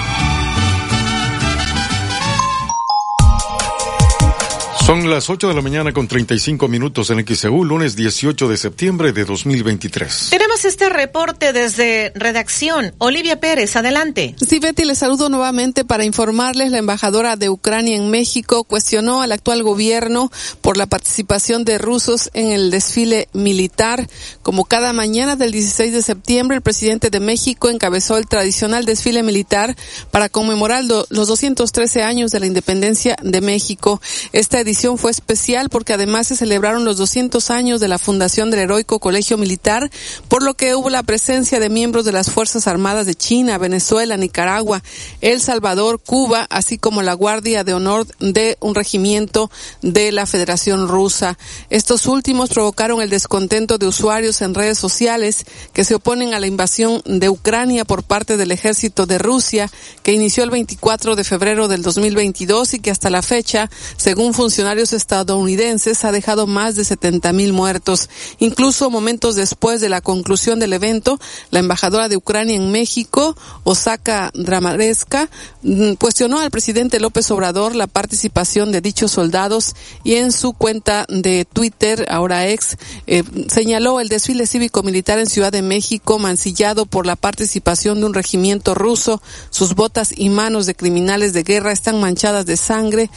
Son 4.91 5.09
las 5.09 5.29
8 5.29 5.47
de 5.47 5.53
la 5.53 5.61
mañana 5.61 5.93
con 5.93 6.05
35 6.05 6.67
minutos 6.67 7.11
en 7.11 7.25
XEU, 7.25 7.63
lunes 7.63 7.95
18 7.95 8.49
de 8.49 8.57
septiembre 8.57 9.13
de 9.13 9.23
2023. 9.23 10.27
Tenemos 10.31 10.65
este 10.65 10.89
reporte 10.89 11.53
desde 11.53 12.11
redacción. 12.13 12.93
Olivia 12.97 13.39
Pérez, 13.39 13.77
adelante. 13.77 14.35
Sí, 14.45 14.59
Betty, 14.59 14.83
les 14.83 14.97
saludo 14.97 15.29
nuevamente 15.29 15.85
para 15.85 16.03
informarles. 16.03 16.71
La 16.71 16.79
embajadora 16.79 17.37
de 17.37 17.49
Ucrania 17.49 17.95
en 17.95 18.11
México 18.11 18.65
cuestionó 18.65 19.21
al 19.21 19.31
actual 19.31 19.63
gobierno 19.63 20.29
por 20.59 20.75
la 20.75 20.87
participación 20.87 21.63
de 21.63 21.77
rusos 21.77 22.29
en 22.33 22.51
el 22.51 22.69
desfile 22.69 23.29
militar. 23.31 24.09
Como 24.41 24.65
cada 24.65 24.91
mañana 24.91 25.37
del 25.37 25.53
16 25.53 25.93
de 25.93 26.03
septiembre, 26.03 26.57
el 26.57 26.63
presidente 26.63 27.09
de 27.09 27.21
México 27.21 27.69
encabezó 27.69 28.17
el 28.17 28.27
tradicional 28.27 28.83
desfile 28.83 29.23
militar 29.23 29.77
para 30.11 30.27
conmemorar 30.27 30.83
los 30.83 31.07
213 31.29 32.03
años 32.03 32.31
de 32.31 32.41
la 32.41 32.47
independencia 32.47 33.15
de 33.23 33.39
México. 33.39 34.01
Esta 34.33 34.59
edición 34.59 34.80
fue 34.97 35.11
especial 35.11 35.69
porque 35.69 35.93
además 35.93 36.27
se 36.27 36.35
celebraron 36.35 36.85
los 36.85 36.97
200 36.97 37.51
años 37.51 37.79
de 37.79 37.87
la 37.87 37.99
fundación 37.99 38.49
del 38.49 38.61
heroico 38.61 38.99
Colegio 38.99 39.37
Militar, 39.37 39.91
por 40.27 40.41
lo 40.41 40.55
que 40.55 40.73
hubo 40.73 40.89
la 40.89 41.03
presencia 41.03 41.59
de 41.59 41.69
miembros 41.69 42.03
de 42.03 42.11
las 42.11 42.31
Fuerzas 42.31 42.65
Armadas 42.65 43.05
de 43.05 43.13
China, 43.13 43.59
Venezuela, 43.59 44.17
Nicaragua, 44.17 44.81
El 45.21 45.39
Salvador, 45.39 46.01
Cuba, 46.03 46.47
así 46.49 46.79
como 46.79 47.03
la 47.03 47.13
Guardia 47.13 47.63
de 47.63 47.75
Honor 47.75 48.07
de 48.19 48.57
un 48.59 48.73
regimiento 48.73 49.51
de 49.83 50.11
la 50.11 50.25
Federación 50.25 50.87
Rusa. 50.87 51.37
Estos 51.69 52.07
últimos 52.07 52.49
provocaron 52.49 53.03
el 53.03 53.11
descontento 53.11 53.77
de 53.77 53.85
usuarios 53.85 54.41
en 54.41 54.55
redes 54.55 54.79
sociales 54.79 55.45
que 55.73 55.83
se 55.83 55.95
oponen 55.95 56.33
a 56.33 56.39
la 56.39 56.47
invasión 56.47 57.03
de 57.05 57.29
Ucrania 57.29 57.85
por 57.85 58.01
parte 58.01 58.35
del 58.35 58.51
ejército 58.51 59.05
de 59.05 59.19
Rusia, 59.19 59.69
que 60.01 60.13
inició 60.13 60.43
el 60.43 60.49
24 60.49 61.15
de 61.15 61.23
febrero 61.23 61.67
del 61.67 61.83
2022 61.83 62.73
y 62.73 62.79
que 62.79 62.89
hasta 62.89 63.11
la 63.11 63.21
fecha, 63.21 63.69
según 63.95 64.33
funcionarios 64.33 64.70
estadounidenses 64.79 66.03
ha 66.05 66.11
dejado 66.11 66.47
más 66.47 66.75
de 66.75 66.85
70 66.85 67.33
mil 67.33 67.53
muertos. 67.53 68.09
Incluso 68.39 68.89
momentos 68.89 69.35
después 69.35 69.81
de 69.81 69.89
la 69.89 70.01
conclusión 70.01 70.59
del 70.59 70.73
evento, 70.73 71.19
la 71.51 71.59
embajadora 71.59 72.07
de 72.07 72.17
Ucrania 72.17 72.55
en 72.55 72.71
México, 72.71 73.35
Osaka 73.63 74.31
Dramareska, 74.33 75.29
mm, 75.63 75.93
cuestionó 75.93 76.39
al 76.39 76.51
presidente 76.51 76.99
López 76.99 77.29
Obrador 77.31 77.75
la 77.75 77.87
participación 77.87 78.71
de 78.71 78.81
dichos 78.81 79.11
soldados 79.11 79.75
y 80.03 80.15
en 80.15 80.31
su 80.31 80.53
cuenta 80.53 81.05
de 81.09 81.45
Twitter, 81.45 82.05
ahora 82.09 82.47
ex, 82.47 82.77
eh, 83.07 83.23
señaló 83.47 83.99
el 83.99 84.09
desfile 84.09 84.47
cívico-militar 84.47 85.19
en 85.19 85.27
Ciudad 85.27 85.51
de 85.51 85.61
México 85.61 86.17
mancillado 86.19 86.85
por 86.85 87.05
la 87.05 87.15
participación 87.15 87.99
de 87.99 88.05
un 88.05 88.13
regimiento 88.13 88.73
ruso. 88.73 89.21
Sus 89.49 89.75
botas 89.75 90.13
y 90.15 90.29
manos 90.29 90.65
de 90.65 90.75
criminales 90.75 91.33
de 91.33 91.43
guerra 91.43 91.71
están 91.71 91.99
manchadas 91.99 92.45
de 92.45 92.57
sangre 92.57 93.09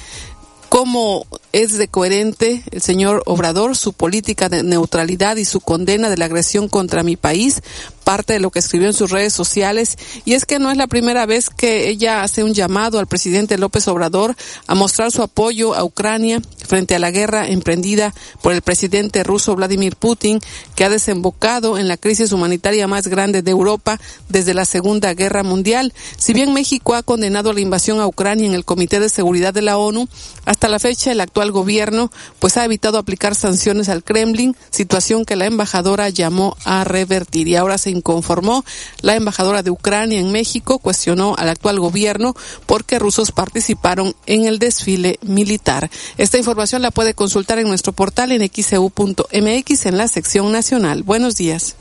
cómo 0.74 1.24
es 1.52 1.78
de 1.78 1.86
coherente 1.86 2.64
el 2.72 2.82
señor 2.82 3.22
Obrador, 3.26 3.76
su 3.76 3.92
política 3.92 4.48
de 4.48 4.64
neutralidad 4.64 5.36
y 5.36 5.44
su 5.44 5.60
condena 5.60 6.10
de 6.10 6.16
la 6.16 6.24
agresión 6.24 6.68
contra 6.68 7.04
mi 7.04 7.14
país, 7.14 7.62
parte 8.04 8.34
de 8.34 8.40
lo 8.40 8.50
que 8.50 8.60
escribió 8.60 8.86
en 8.86 8.94
sus 8.94 9.10
redes 9.10 9.32
sociales. 9.32 9.98
Y 10.24 10.34
es 10.34 10.44
que 10.44 10.58
no 10.58 10.70
es 10.70 10.76
la 10.76 10.86
primera 10.86 11.26
vez 11.26 11.50
que 11.50 11.88
ella 11.88 12.22
hace 12.22 12.44
un 12.44 12.54
llamado 12.54 12.98
al 12.98 13.06
presidente 13.06 13.58
López 13.58 13.88
Obrador 13.88 14.36
a 14.66 14.74
mostrar 14.74 15.10
su 15.10 15.22
apoyo 15.22 15.74
a 15.74 15.82
Ucrania 15.82 16.40
frente 16.66 16.94
a 16.94 16.98
la 16.98 17.10
guerra 17.10 17.48
emprendida 17.48 18.14
por 18.42 18.52
el 18.52 18.62
presidente 18.62 19.22
ruso 19.22 19.56
Vladimir 19.56 19.96
Putin, 19.96 20.40
que 20.74 20.84
ha 20.84 20.88
desembocado 20.88 21.78
en 21.78 21.88
la 21.88 21.96
crisis 21.96 22.32
humanitaria 22.32 22.86
más 22.86 23.08
grande 23.08 23.42
de 23.42 23.50
Europa 23.50 23.98
desde 24.28 24.54
la 24.54 24.64
Segunda 24.64 25.14
Guerra 25.14 25.42
Mundial. 25.42 25.92
Si 26.16 26.32
bien 26.32 26.52
México 26.52 26.94
ha 26.94 27.02
condenado 27.02 27.52
la 27.52 27.60
invasión 27.60 28.00
a 28.00 28.06
Ucrania 28.06 28.46
en 28.46 28.54
el 28.54 28.64
Comité 28.64 29.00
de 29.00 29.08
Seguridad 29.08 29.54
de 29.54 29.62
la 29.62 29.78
ONU, 29.78 30.08
hasta 30.44 30.68
la 30.68 30.78
fecha 30.78 31.12
el 31.12 31.20
actual 31.20 31.52
gobierno 31.52 32.10
pues 32.38 32.56
ha 32.56 32.64
evitado 32.64 32.98
aplicar 32.98 33.34
sanciones 33.34 33.88
al 33.88 34.04
Kremlin, 34.04 34.56
situación 34.70 35.24
que 35.24 35.36
la 35.36 35.46
embajadora 35.46 36.08
llamó 36.08 36.56
a 36.64 36.84
revertir. 36.84 37.48
Y 37.48 37.56
ahora 37.56 37.78
se 37.78 37.90
inconformó. 37.94 38.64
La 39.00 39.16
embajadora 39.16 39.62
de 39.62 39.70
Ucrania 39.70 40.20
en 40.20 40.32
México 40.32 40.78
cuestionó 40.78 41.34
al 41.38 41.48
actual 41.48 41.80
gobierno 41.80 42.34
porque 42.66 42.98
rusos 42.98 43.32
participaron 43.32 44.14
en 44.26 44.44
el 44.46 44.58
desfile 44.58 45.18
militar. 45.22 45.90
Esta 46.18 46.38
información 46.38 46.82
la 46.82 46.90
puede 46.90 47.14
consultar 47.14 47.58
en 47.58 47.68
nuestro 47.68 47.92
portal 47.92 48.32
en 48.32 48.48
xeu.mx 48.48 49.86
en 49.86 49.96
la 49.96 50.08
sección 50.08 50.52
nacional. 50.52 51.02
Buenos 51.02 51.36
días. 51.36 51.76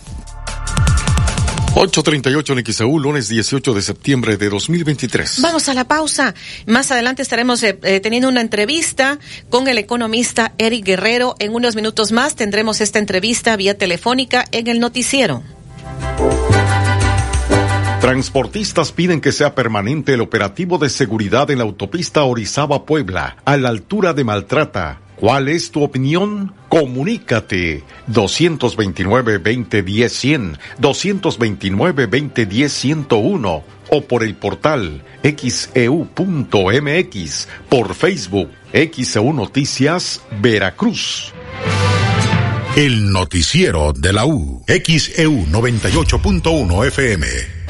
838 1.75 2.53
en 2.53 2.65
XEU, 2.65 2.99
lunes 2.99 3.27
18 3.29 3.73
de 3.73 3.81
septiembre 3.81 4.37
de 4.37 4.49
2023. 4.49 5.41
Vamos 5.41 5.69
a 5.69 5.73
la 5.73 5.85
pausa. 5.85 6.35
Más 6.67 6.91
adelante 6.91 7.23
estaremos 7.23 7.63
eh, 7.63 7.79
eh, 7.81 7.99
teniendo 7.99 8.29
una 8.29 8.41
entrevista 8.41 9.17
con 9.49 9.67
el 9.67 9.79
economista 9.79 10.53
Eric 10.59 10.85
Guerrero. 10.85 11.35
En 11.39 11.55
unos 11.55 11.75
minutos 11.75 12.11
más 12.11 12.35
tendremos 12.35 12.79
esta 12.79 12.99
entrevista 12.99 13.55
vía 13.55 13.75
telefónica 13.75 14.45
en 14.51 14.67
el 14.67 14.79
noticiero. 14.79 15.41
Transportistas 18.03 18.91
piden 18.91 19.21
que 19.21 19.31
sea 19.31 19.55
permanente 19.55 20.15
el 20.15 20.19
operativo 20.19 20.77
de 20.77 20.89
seguridad 20.89 21.49
en 21.51 21.59
la 21.59 21.63
autopista 21.63 22.25
Orizaba-Puebla, 22.25 23.37
a 23.45 23.55
la 23.55 23.69
altura 23.69 24.11
de 24.11 24.25
Maltrata. 24.25 24.99
¿Cuál 25.15 25.47
es 25.47 25.71
tu 25.71 25.83
opinión? 25.83 26.53
Comunícate 26.67 27.85
229-2010-100, 28.11 30.59
229-2010-101 30.81 33.63
o 33.89 34.01
por 34.01 34.25
el 34.25 34.35
portal 34.35 35.01
xeu.mx, 35.23 36.09
por 37.69 37.95
Facebook, 37.95 38.49
XEU 38.73 39.31
Noticias, 39.31 40.21
Veracruz. 40.41 41.31
El 42.75 43.13
noticiero 43.13 43.93
de 43.93 44.11
la 44.11 44.25
U. 44.25 44.61
XEU 44.67 45.45
98.1 45.45 46.87
FM. 46.87 47.62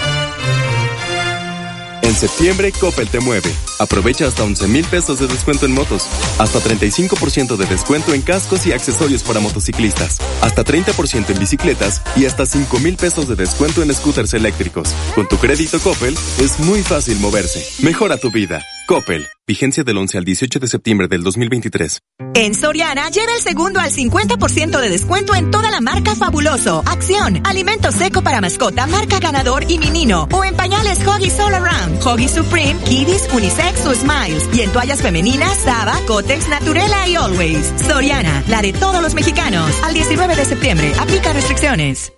En 2.13 2.19
septiembre, 2.19 2.71
Coppel 2.71 3.09
te 3.09 3.19
mueve. 3.19 3.51
Aprovecha 3.79 4.27
hasta 4.27 4.43
11 4.43 4.67
mil 4.67 4.85
pesos 4.85 5.19
de 5.19 5.25
descuento 5.25 5.65
en 5.65 5.71
motos, 5.71 6.07
hasta 6.37 6.59
35% 6.59 7.57
de 7.57 7.65
descuento 7.65 8.13
en 8.13 8.21
cascos 8.21 8.67
y 8.67 8.71
accesorios 8.71 9.23
para 9.23 9.39
motociclistas, 9.39 10.19
hasta 10.43 10.63
30% 10.63 11.31
en 11.31 11.39
bicicletas 11.39 12.03
y 12.15 12.25
hasta 12.25 12.45
5 12.45 12.79
mil 12.81 12.97
pesos 12.97 13.27
de 13.27 13.35
descuento 13.35 13.81
en 13.81 13.91
scooters 13.91 14.35
eléctricos. 14.35 14.93
Con 15.15 15.27
tu 15.27 15.37
crédito 15.37 15.79
Coppel 15.79 16.15
es 16.39 16.59
muy 16.59 16.83
fácil 16.83 17.17
moverse. 17.17 17.67
Mejora 17.83 18.17
tu 18.17 18.29
vida. 18.29 18.63
Coppel. 18.85 19.27
Vigencia 19.45 19.83
del 19.83 19.97
11 19.97 20.17
al 20.17 20.25
18 20.25 20.59
de 20.59 20.67
septiembre 20.67 21.07
del 21.07 21.23
2023. 21.23 21.99
En 22.33 22.53
Soriana, 22.53 23.09
lleva 23.09 23.33
el 23.33 23.41
segundo 23.41 23.79
al 23.79 23.91
50% 23.91 24.79
de 24.79 24.89
descuento 24.89 25.35
en 25.35 25.51
toda 25.51 25.69
la 25.69 25.81
marca 25.81 26.15
Fabuloso, 26.15 26.81
Acción, 26.85 27.45
Alimento 27.45 27.91
Seco 27.91 28.21
para 28.21 28.39
Mascota, 28.39 28.87
marca 28.87 29.19
Ganador 29.19 29.65
y 29.69 29.77
Minino, 29.79 30.27
o 30.31 30.43
en 30.43 30.55
pañales 30.55 31.05
Hoggies 31.05 31.39
All 31.39 31.55
Around, 31.55 32.05
Hoggies 32.05 32.31
Supreme, 32.31 32.79
Kiddies, 32.83 33.27
Unisex 33.33 33.85
o 33.85 33.93
Smiles, 33.93 34.49
y 34.53 34.61
en 34.61 34.71
toallas 34.71 35.01
femeninas, 35.01 35.57
Saba, 35.57 35.97
Cotex, 36.07 36.47
Naturela 36.47 37.07
y 37.07 37.15
Always. 37.15 37.73
Soriana, 37.87 38.43
la 38.47 38.61
de 38.61 38.73
todos 38.73 39.01
los 39.01 39.13
mexicanos. 39.13 39.69
Al 39.83 39.93
19 39.93 40.35
de 40.35 40.45
septiembre, 40.45 40.93
aplica 40.99 41.33
restricciones. 41.33 42.13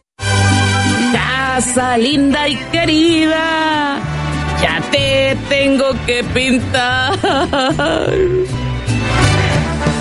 Casa 1.12 1.98
linda 1.98 2.48
y 2.48 2.56
querida 2.72 4.15
ya 4.62 4.82
te 4.92 5.38
tengo 5.50 5.92
que 6.06 6.24
pintar. 6.24 7.18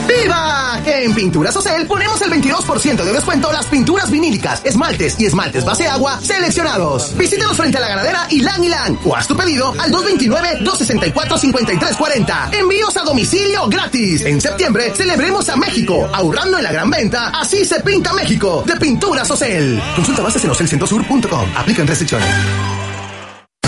¡Viva! 0.06 0.80
En 0.86 1.14
Pinturas 1.14 1.56
Ocel 1.56 1.86
ponemos 1.86 2.20
el 2.22 2.30
22% 2.30 3.04
de 3.04 3.12
descuento 3.12 3.52
las 3.52 3.66
pinturas 3.66 4.10
vinílicas, 4.10 4.62
esmaltes 4.64 5.16
y 5.18 5.26
esmaltes 5.26 5.64
base 5.64 5.88
agua 5.88 6.20
seleccionados. 6.20 7.16
Visítanos 7.16 7.56
frente 7.56 7.78
a 7.78 7.80
la 7.80 7.88
ganadera 7.88 8.26
Ilan 8.30 8.62
Ilan 8.62 8.96
o 9.04 9.16
haz 9.16 9.26
tu 9.26 9.36
pedido 9.36 9.74
al 9.78 9.90
229-264-5340. 9.92 12.54
Envíos 12.54 12.96
a 12.96 13.02
domicilio 13.02 13.66
gratis. 13.68 14.24
En 14.24 14.40
septiembre 14.40 14.92
celebremos 14.94 15.48
a 15.48 15.56
México, 15.56 16.08
ahorrando 16.12 16.58
en 16.58 16.64
la 16.64 16.72
gran 16.72 16.90
venta. 16.90 17.28
Así 17.28 17.64
se 17.64 17.80
pinta 17.80 18.12
México 18.12 18.62
de 18.66 18.76
Pinturas 18.76 19.30
Ocel. 19.30 19.82
Consulta 19.96 20.22
bases 20.22 20.44
en 20.44 20.50
ocelcentosur.com. 20.50 21.48
Aplican 21.56 21.86
restricciones. 21.86 22.28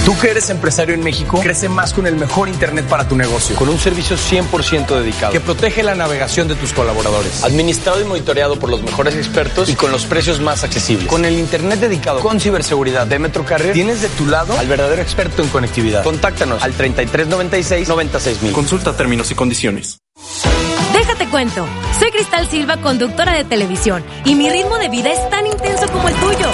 Tú 0.06 0.16
que 0.16 0.30
eres 0.30 0.50
empresario 0.50 0.94
en 0.94 1.02
México, 1.02 1.40
crece 1.40 1.68
más 1.68 1.92
con 1.92 2.06
el 2.06 2.14
mejor 2.14 2.48
Internet 2.48 2.86
para 2.86 3.08
tu 3.08 3.16
negocio, 3.16 3.56
con 3.56 3.68
un 3.68 3.76
servicio 3.76 4.16
100% 4.16 4.86
dedicado, 5.00 5.32
que 5.32 5.40
protege 5.40 5.82
la 5.82 5.96
navegación 5.96 6.46
de 6.46 6.54
tus 6.54 6.72
colaboradores, 6.72 7.42
administrado 7.42 8.00
y 8.00 8.04
monitoreado 8.04 8.56
por 8.56 8.70
los 8.70 8.84
mejores 8.84 9.16
expertos 9.16 9.68
y 9.68 9.74
con 9.74 9.90
los 9.90 10.06
precios 10.06 10.40
más 10.40 10.62
accesibles. 10.62 11.08
Con 11.08 11.24
el 11.24 11.36
Internet 11.36 11.80
dedicado 11.80 12.20
con 12.20 12.38
ciberseguridad 12.38 13.08
de 13.08 13.18
Metrocarrier, 13.18 13.72
tienes 13.72 14.00
de 14.00 14.08
tu 14.10 14.26
lado 14.26 14.56
al 14.56 14.68
verdadero 14.68 15.02
experto 15.02 15.42
en 15.42 15.48
conectividad. 15.48 16.04
Contáctanos 16.04 16.62
al 16.62 16.72
3396 16.72 17.88
96000. 17.88 18.52
Consulta 18.52 18.96
términos 18.96 19.28
y 19.32 19.34
condiciones. 19.34 19.98
Déjate 20.92 21.26
cuento. 21.30 21.66
Soy 21.98 22.12
Cristal 22.12 22.48
Silva, 22.48 22.76
conductora 22.76 23.32
de 23.32 23.42
televisión, 23.42 24.04
y 24.24 24.36
mi 24.36 24.50
ritmo 24.50 24.78
de 24.78 24.88
vida 24.88 25.10
es 25.10 25.28
tan 25.30 25.48
intenso 25.48 25.88
como 25.88 26.08
el 26.08 26.14
tuyo. 26.14 26.48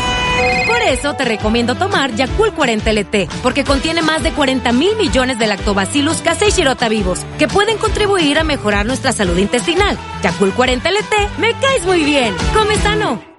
Por 0.67 0.83
eso 0.83 1.15
te 1.15 1.25
recomiendo 1.25 1.75
tomar 1.75 2.15
Yakult 2.15 2.55
40 2.55 2.93
LT, 2.93 3.29
porque 3.43 3.65
contiene 3.65 4.03
más 4.03 4.23
de 4.23 4.33
40 4.33 4.73
mil 4.73 4.97
millones 4.97 5.39
de 5.39 5.47
lactobacillus 5.47 6.23
casei 6.23 6.51
shirota 6.51 6.89
vivos, 6.89 7.21
que 7.39 7.49
pueden 7.49 7.79
contribuir 7.79 8.39
a 8.39 8.45
mejorar 8.45 8.87
nuestra 8.87 9.13
salud 9.13 9.37
intestinal. 9.39 9.99
Yakult 10.23 10.55
40 10.55 10.91
LT, 10.91 11.39
me 11.39 11.53
caes 11.55 11.85
muy 11.85 12.05
bien. 12.05 12.35
Come 12.55 12.77
sano. 12.77 13.32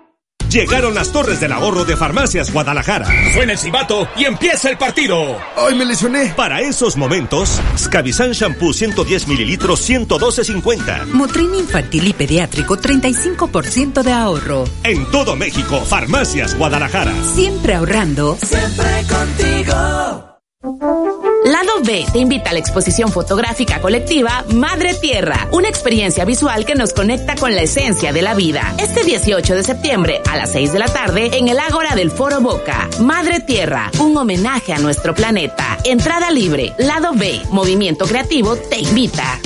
Llegaron 0.53 0.93
las 0.93 1.11
torres 1.11 1.39
del 1.39 1.51
ahorro 1.51 1.83
de 1.83 1.97
Farmacias 1.97 2.53
Guadalajara. 2.53 3.07
Suena 3.33 3.53
el 3.53 3.57
cibato 3.57 4.07
y 4.15 4.25
empieza 4.25 4.69
el 4.69 4.77
partido. 4.77 5.39
¡Ay, 5.57 5.73
me 5.73 5.83
lesioné! 5.83 6.31
Para 6.35 6.61
esos 6.61 6.95
momentos, 6.95 7.59
Scavizan 7.75 8.33
Shampoo 8.33 8.71
110 8.71 9.27
mililitros 9.27 9.89
112.50. 9.89 11.07
Motrin 11.07 11.55
infantil 11.55 12.07
y 12.07 12.13
pediátrico 12.13 12.77
35% 12.77 14.03
de 14.03 14.11
ahorro. 14.11 14.65
En 14.83 15.09
todo 15.09 15.35
México, 15.35 15.81
Farmacias 15.81 16.55
Guadalajara. 16.55 17.13
Siempre 17.33 17.73
ahorrando. 17.73 18.37
Siempre 18.39 19.07
contigo. 19.09 21.22
Lado 21.45 21.81
B 21.83 22.05
te 22.13 22.19
invita 22.19 22.51
a 22.51 22.53
la 22.53 22.59
exposición 22.59 23.11
fotográfica 23.11 23.81
colectiva 23.81 24.45
Madre 24.53 24.93
Tierra, 24.93 25.49
una 25.51 25.67
experiencia 25.67 26.23
visual 26.23 26.65
que 26.65 26.73
nos 26.73 26.93
conecta 26.93 27.35
con 27.35 27.53
la 27.53 27.63
esencia 27.63 28.13
de 28.13 28.21
la 28.21 28.33
vida. 28.33 28.73
Este 28.77 29.03
18 29.03 29.55
de 29.55 29.63
septiembre 29.63 30.21
a 30.29 30.37
las 30.37 30.53
6 30.53 30.71
de 30.71 30.79
la 30.79 30.87
tarde 30.87 31.37
en 31.37 31.49
el 31.49 31.59
Ágora 31.59 31.95
del 31.95 32.11
Foro 32.11 32.39
Boca. 32.39 32.87
Madre 33.01 33.41
Tierra, 33.41 33.91
un 33.99 34.15
homenaje 34.15 34.71
a 34.71 34.79
nuestro 34.79 35.13
planeta. 35.13 35.77
Entrada 35.83 36.31
libre. 36.31 36.73
Lado 36.77 37.11
B, 37.13 37.41
Movimiento 37.49 38.05
Creativo 38.05 38.55
te 38.55 38.79
invita. 38.79 39.39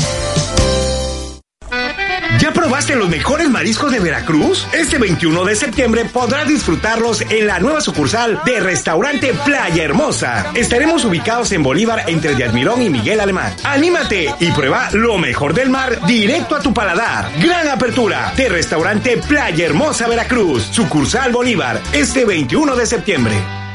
¿Ya 2.39 2.53
probaste 2.53 2.95
los 2.95 3.09
mejores 3.09 3.49
mariscos 3.49 3.91
de 3.91 3.99
Veracruz? 3.99 4.67
Este 4.71 4.99
21 4.99 5.43
de 5.45 5.55
septiembre 5.55 6.05
podrás 6.05 6.47
disfrutarlos 6.47 7.21
en 7.21 7.47
la 7.47 7.59
nueva 7.59 7.81
sucursal 7.81 8.41
de 8.45 8.59
Restaurante 8.59 9.33
Playa 9.43 9.83
Hermosa. 9.83 10.51
Estaremos 10.53 11.03
ubicados 11.03 11.51
en 11.51 11.63
Bolívar 11.63 12.03
entre 12.07 12.35
de 12.35 12.43
Admirón 12.43 12.83
y 12.83 12.89
Miguel 12.91 13.21
Alemán. 13.21 13.55
Anímate 13.63 14.35
y 14.39 14.51
prueba 14.51 14.89
lo 14.91 15.17
mejor 15.17 15.55
del 15.55 15.69
mar 15.69 16.05
directo 16.05 16.55
a 16.55 16.61
tu 16.61 16.73
paladar. 16.73 17.31
Gran 17.41 17.67
apertura 17.69 18.31
de 18.37 18.49
Restaurante 18.49 19.17
Playa 19.17 19.65
Hermosa 19.65 20.07
Veracruz, 20.07 20.63
sucursal 20.71 21.31
Bolívar, 21.31 21.81
este 21.91 22.23
21 22.23 22.75
de 22.75 22.85
septiembre. 22.85 23.66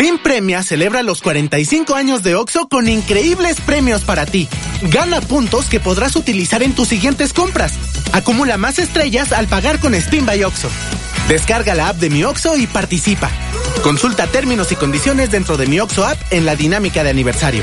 Spin 0.00 0.16
Premia 0.16 0.62
celebra 0.62 1.02
los 1.02 1.20
45 1.20 1.94
años 1.94 2.22
de 2.22 2.34
OXO 2.34 2.68
con 2.68 2.88
increíbles 2.88 3.60
premios 3.60 4.00
para 4.00 4.24
ti. 4.24 4.48
Gana 4.80 5.20
puntos 5.20 5.66
que 5.66 5.78
podrás 5.78 6.16
utilizar 6.16 6.62
en 6.62 6.74
tus 6.74 6.88
siguientes 6.88 7.34
compras. 7.34 7.74
Acumula 8.14 8.56
más 8.56 8.78
estrellas 8.78 9.30
al 9.30 9.46
pagar 9.46 9.78
con 9.78 9.94
Spin 9.94 10.24
by 10.24 10.42
OXO. 10.42 10.70
Descarga 11.28 11.74
la 11.74 11.90
app 11.90 11.96
de 11.96 12.08
Mi 12.08 12.24
OXO 12.24 12.56
y 12.56 12.66
participa. 12.66 13.30
Consulta 13.82 14.26
términos 14.26 14.72
y 14.72 14.76
condiciones 14.76 15.30
dentro 15.30 15.58
de 15.58 15.66
Mi 15.66 15.80
OXO 15.80 16.06
app 16.06 16.18
en 16.30 16.46
la 16.46 16.56
dinámica 16.56 17.04
de 17.04 17.10
aniversario. 17.10 17.62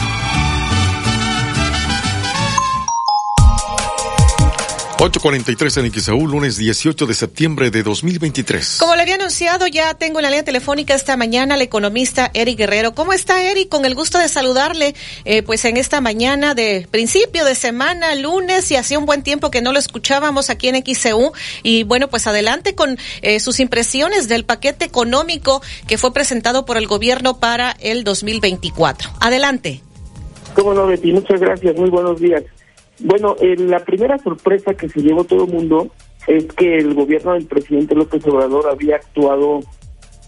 843 5.03 5.77
en 5.77 5.91
XAU, 5.91 6.27
lunes 6.27 6.57
18 6.57 7.07
de 7.07 7.15
septiembre 7.15 7.71
de 7.71 7.81
2023. 7.81 8.77
Como 8.79 8.95
le 8.95 9.01
había 9.01 9.15
anunciado, 9.15 9.65
ya 9.65 9.95
tengo 9.95 10.19
en 10.19 10.23
la 10.23 10.29
línea 10.29 10.43
telefónica 10.43 10.93
esta 10.93 11.17
mañana 11.17 11.55
al 11.55 11.63
economista 11.63 12.29
Eric 12.35 12.59
Guerrero. 12.59 12.93
¿Cómo 12.93 13.11
está 13.11 13.41
Eric? 13.41 13.67
Con 13.67 13.85
el 13.85 13.95
gusto 13.95 14.19
de 14.19 14.27
saludarle, 14.27 14.93
eh, 15.25 15.41
pues 15.41 15.65
en 15.65 15.77
esta 15.77 16.01
mañana 16.01 16.53
de 16.53 16.87
principio 16.91 17.45
de 17.45 17.55
semana, 17.55 18.13
lunes, 18.13 18.69
y 18.69 18.75
hacía 18.75 18.99
un 18.99 19.07
buen 19.07 19.23
tiempo 19.23 19.49
que 19.49 19.63
no 19.63 19.73
lo 19.73 19.79
escuchábamos 19.79 20.51
aquí 20.51 20.67
en 20.67 20.83
XEU. 20.85 21.31
Y 21.63 21.81
bueno, 21.81 22.07
pues 22.07 22.27
adelante 22.27 22.75
con 22.75 22.99
eh, 23.23 23.39
sus 23.39 23.59
impresiones 23.59 24.27
del 24.27 24.45
paquete 24.45 24.85
económico 24.85 25.63
que 25.87 25.97
fue 25.97 26.13
presentado 26.13 26.63
por 26.63 26.77
el 26.77 26.85
gobierno 26.85 27.39
para 27.39 27.71
el 27.79 28.03
2024. 28.03 29.09
Adelante. 29.19 29.81
Cómo 30.53 30.75
no, 30.75 30.85
Betty, 30.85 31.11
muchas 31.11 31.39
gracias. 31.39 31.75
Muy 31.75 31.89
buenos 31.89 32.19
días. 32.19 32.43
Bueno, 33.03 33.35
eh, 33.41 33.55
la 33.57 33.79
primera 33.79 34.17
sorpresa 34.19 34.73
que 34.73 34.87
se 34.87 35.01
llevó 35.01 35.23
todo 35.23 35.45
el 35.45 35.51
mundo 35.51 35.89
es 36.27 36.45
que 36.53 36.77
el 36.77 36.93
gobierno 36.93 37.33
del 37.33 37.45
presidente 37.45 37.95
López 37.95 38.25
Obrador 38.27 38.69
había 38.69 38.97
actuado 38.97 39.61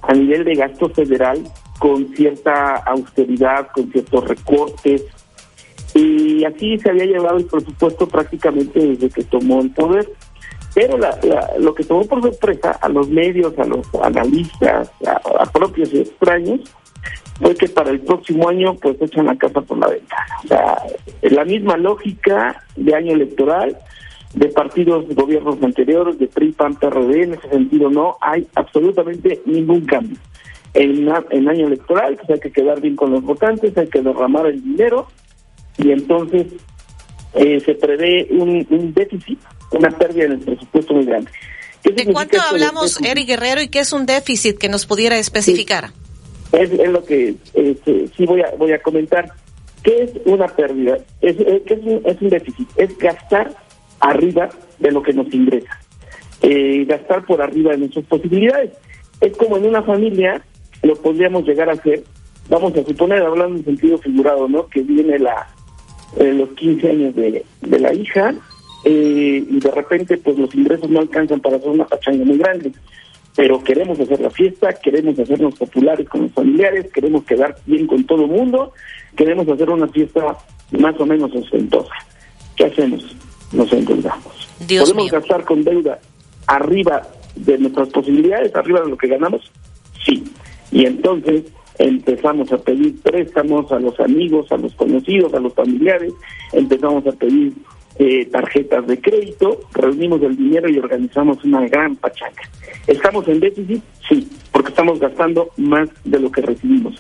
a 0.02 0.14
nivel 0.14 0.44
de 0.44 0.56
gasto 0.56 0.90
federal 0.90 1.44
con 1.80 2.08
cierta 2.16 2.76
austeridad, 2.78 3.68
con 3.74 3.92
ciertos 3.92 4.28
recortes, 4.28 5.04
y 5.94 6.44
así 6.46 6.80
se 6.80 6.90
había 6.90 7.06
llevado 7.06 7.38
el 7.38 7.46
presupuesto 7.46 8.08
prácticamente 8.08 8.80
desde 8.80 9.10
que 9.10 9.24
tomó 9.24 9.62
el 9.62 9.70
poder. 9.72 10.10
Pero 10.74 10.98
la, 10.98 11.16
lo 11.60 11.76
que 11.76 11.84
tomó 11.84 12.04
por 12.06 12.24
sorpresa 12.24 12.72
a 12.72 12.90
los 12.90 13.08
medios, 13.08 13.58
a 13.60 13.66
los 13.66 13.88
analistas, 14.02 14.90
a, 15.06 15.22
a 15.44 15.46
propios 15.52 15.94
y 15.94 16.00
extraños, 16.00 16.62
fue 17.40 17.56
que 17.56 17.68
para 17.68 17.92
el 17.92 18.00
próximo 18.02 18.50
año 18.50 18.76
pues 18.76 19.02
echan 19.02 19.26
la 19.26 19.36
casa 19.36 19.62
por 19.62 19.78
la 19.78 19.88
ventana. 19.88 20.36
O 20.44 20.48
sea, 20.48 20.78
la 21.22 21.46
misma 21.46 21.78
lógica 21.78 22.64
de 22.76 22.96
año 22.96 23.14
electoral, 23.14 23.78
de 24.34 24.48
partidos 24.50 25.08
de 25.08 25.16
gobiernos 25.16 25.62
anteriores, 25.62 26.18
de 26.20 26.28
PRI, 26.28 26.52
PAN, 26.52 26.76
PRD, 26.76 27.24
en 27.24 27.34
ese 27.34 27.50
sentido 27.50 27.90
no 27.90 28.18
hay 28.22 28.48
absolutamente 28.56 29.42
ningún 29.46 29.86
cambio. 29.86 30.18
En, 30.74 31.08
en 31.30 31.50
año 31.50 31.68
electoral 31.68 32.16
pues 32.16 32.30
hay 32.32 32.40
que 32.40 32.52
quedar 32.52 32.82
bien 32.82 32.96
con 32.96 33.12
los 33.12 33.22
votantes, 33.22 33.78
hay 33.78 33.88
que 33.88 34.02
derramar 34.02 34.48
el 34.48 34.64
dinero 34.64 35.08
y 35.78 35.92
entonces 35.92 36.48
eh, 37.34 37.60
se 37.60 37.76
prevé 37.76 38.28
un, 38.32 38.66
un 38.70 38.94
déficit, 38.94 39.40
una 39.72 39.90
pérdida 39.90 40.26
en 40.26 40.32
el 40.34 40.40
presupuesto 40.40 40.94
muy 40.94 41.06
grande. 41.06 41.32
¿De 41.84 42.06
cuánto 42.14 42.40
hablamos, 42.42 43.02
Eric 43.02 43.28
Guerrero, 43.28 43.62
y 43.62 43.68
qué 43.68 43.80
es 43.80 43.92
un 43.92 44.06
déficit 44.06 44.58
que 44.58 44.70
nos 44.70 44.86
pudiera 44.86 45.18
especificar? 45.18 45.92
Es, 46.54 46.72
es, 46.72 46.90
lo 46.90 47.04
que 47.04 47.36
este, 47.54 48.08
sí 48.16 48.26
voy 48.26 48.42
a 48.42 48.52
voy 48.58 48.72
a 48.72 48.82
comentar. 48.82 49.32
¿Qué 49.84 50.04
es 50.04 50.12
una 50.26 50.48
pérdida? 50.48 50.98
Es, 51.20 51.38
es, 51.40 51.62
es, 51.66 51.80
un, 51.84 52.02
es 52.06 52.22
un 52.22 52.30
déficit. 52.30 52.70
Es 52.78 52.98
gastar 52.98 53.54
arriba 54.00 54.50
de 54.80 54.92
lo 54.92 55.04
que 55.04 55.14
nos 55.14 55.34
ingresa. 55.34 55.78
Eh, 56.42 56.86
gastar 56.86 57.26
por 57.26 57.42
arriba 57.42 57.72
de 57.72 57.80
nuestras 57.80 58.06
posibilidades. 58.06 58.72
Es 59.20 59.36
como 59.36 59.58
en 59.58 59.66
una 59.66 59.84
familia 59.84 60.42
lo 60.84 60.96
podríamos 60.96 61.46
llegar 61.46 61.70
a 61.70 61.74
hacer. 61.74 62.04
Vamos 62.50 62.76
a 62.78 62.84
suponer, 62.84 63.22
hablando 63.24 63.58
en 63.58 63.66
sentido 63.66 63.98
figurado, 63.98 64.48
¿no? 64.48 64.68
Que 64.68 64.82
viene 64.82 65.20
la 65.20 65.48
eh, 66.18 66.34
los 66.34 66.50
15 66.50 66.90
años 66.90 67.16
de, 67.16 67.44
de 67.62 67.80
la 67.80 67.94
hija 67.94 68.36
eh, 68.86 69.44
y 69.50 69.60
de 69.60 69.72
repente 69.72 70.18
pues 70.18 70.38
los 70.38 70.54
ingresos 70.54 70.90
no 70.90 71.00
alcanzan 71.00 71.40
para 71.40 71.56
hacer 71.56 71.70
una 71.70 71.86
pachanga 71.86 72.24
muy 72.24 72.38
grande 72.38 72.72
pero 73.36 73.64
queremos 73.64 74.00
hacer 74.00 74.20
la 74.20 74.30
fiesta, 74.30 74.74
queremos 74.74 75.18
hacernos 75.18 75.56
populares 75.56 76.08
con 76.08 76.24
los 76.24 76.32
familiares, 76.32 76.92
queremos 76.92 77.24
quedar 77.24 77.56
bien 77.66 77.88
con 77.88 78.04
todo 78.06 78.26
el 78.26 78.32
mundo, 78.32 78.74
queremos 79.16 79.48
hacer 79.48 79.70
una 79.70 79.88
fiesta 79.88 80.38
más 80.72 81.00
o 81.00 81.06
menos 81.06 81.34
ostentosa. 81.36 81.94
¿Qué 82.56 82.66
hacemos? 82.66 83.16
Nos 83.52 83.72
endeudamos. 83.74 84.48
Dios 84.68 84.84
¿Podemos 84.84 85.06
mío. 85.06 85.20
gastar 85.20 85.44
con 85.46 85.64
deuda 85.64 86.00
arriba 86.48 87.02
de 87.36 87.58
nuestras 87.58 87.90
posibilidades, 87.90 88.56
arriba 88.56 88.82
de 88.82 88.90
lo 88.90 88.98
que 88.98 89.08
ganamos? 89.08 89.52
Sí. 90.06 90.24
Y 90.72 90.86
entonces 90.86 91.44
empezamos 91.80 92.52
a 92.52 92.58
pedir 92.58 93.02
préstamos 93.02 93.72
a 93.72 93.80
los 93.80 94.00
amigos, 94.00 94.52
a 94.52 94.58
los 94.58 94.74
conocidos, 94.76 95.34
a 95.34 95.40
los 95.40 95.54
familiares, 95.54 96.14
empezamos 96.52 97.06
a 97.08 97.12
pedir 97.12 97.54
eh, 98.00 98.26
tarjetas 98.26 98.88
de 98.88 99.00
crédito, 99.00 99.62
reunimos 99.74 100.22
el 100.24 100.36
dinero 100.36 100.70
y 100.70 100.80
organizamos 100.80 101.44
una 101.44 101.68
gran 101.68 101.96
pachaca. 101.96 102.44
¿Estamos 102.88 103.28
en 103.28 103.40
déficit? 103.40 103.84
Sí, 104.08 104.28
porque 104.52 104.70
estamos 104.70 105.00
gastando 105.00 105.50
más 105.58 105.90
de 106.04 106.20
lo 106.20 106.32
que 106.32 106.42
recibimos. 106.42 106.96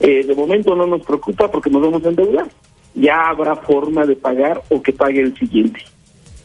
Eh, 0.00 0.24
de 0.24 0.34
momento 0.34 0.74
no 0.76 0.86
nos 0.86 1.04
preocupa 1.04 1.50
porque 1.50 1.70
nos 1.70 1.82
vamos 1.82 2.04
a 2.04 2.08
endeudar. 2.08 2.46
Ya 2.94 3.28
habrá 3.28 3.56
forma 3.56 4.06
de 4.06 4.16
pagar 4.16 4.62
o 4.68 4.80
que 4.80 4.92
pague 4.92 5.20
el 5.20 5.36
siguiente. 5.36 5.80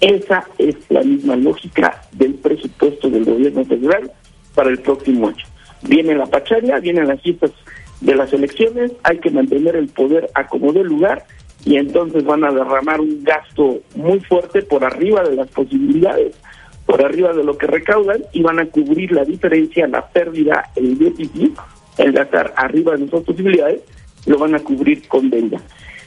Esa 0.02 0.46
es 0.58 0.76
la 0.90 1.02
misma 1.02 1.36
lógica 1.36 2.02
del 2.12 2.34
presupuesto 2.34 3.10
del 3.10 3.24
gobierno 3.24 3.64
federal 3.64 4.12
para 4.54 4.70
el 4.70 4.80
próximo 4.80 5.30
año. 5.30 5.46
Viene 5.84 6.16
la 6.16 6.26
pachanga, 6.26 6.80
vienen 6.80 7.08
las 7.08 7.22
citas 7.22 7.52
de 8.02 8.16
las 8.16 8.34
elecciones, 8.34 8.92
hay 9.04 9.20
que 9.20 9.32
mantener 9.32 9.76
el 9.76 9.88
poder 9.88 10.30
a 10.34 10.48
como 10.48 10.74
de 10.74 10.84
lugar 10.84 11.26
y 11.66 11.78
entonces 11.78 12.24
van 12.24 12.44
a 12.44 12.52
derramar 12.52 13.00
un 13.00 13.24
gasto 13.24 13.80
muy 13.96 14.20
fuerte 14.20 14.62
por 14.64 14.84
arriba 14.84 15.24
de 15.24 15.36
las 15.36 15.48
posibilidades, 15.50 16.36
por 16.86 17.04
arriba 17.04 17.34
de 17.34 17.44
lo 17.44 17.58
que 17.58 17.68
recaudan 17.68 18.22
y 18.34 18.42
van 18.42 18.60
a 18.60 18.66
cubrir 18.66 19.12
la 19.12 19.24
diferencia, 19.24 19.88
la 19.88 20.06
pérdida, 20.08 20.70
el 20.76 20.98
déficit, 20.98 21.58
el 21.98 22.12
gastar 22.12 22.54
arriba 22.58 22.94
de 22.94 23.00
nuestras 23.00 23.24
posibilidades, 23.24 23.82
lo 24.26 24.38
van 24.38 24.56
a 24.56 24.60
cubrir 24.60 25.08
con 25.08 25.30
deuda. 25.30 25.62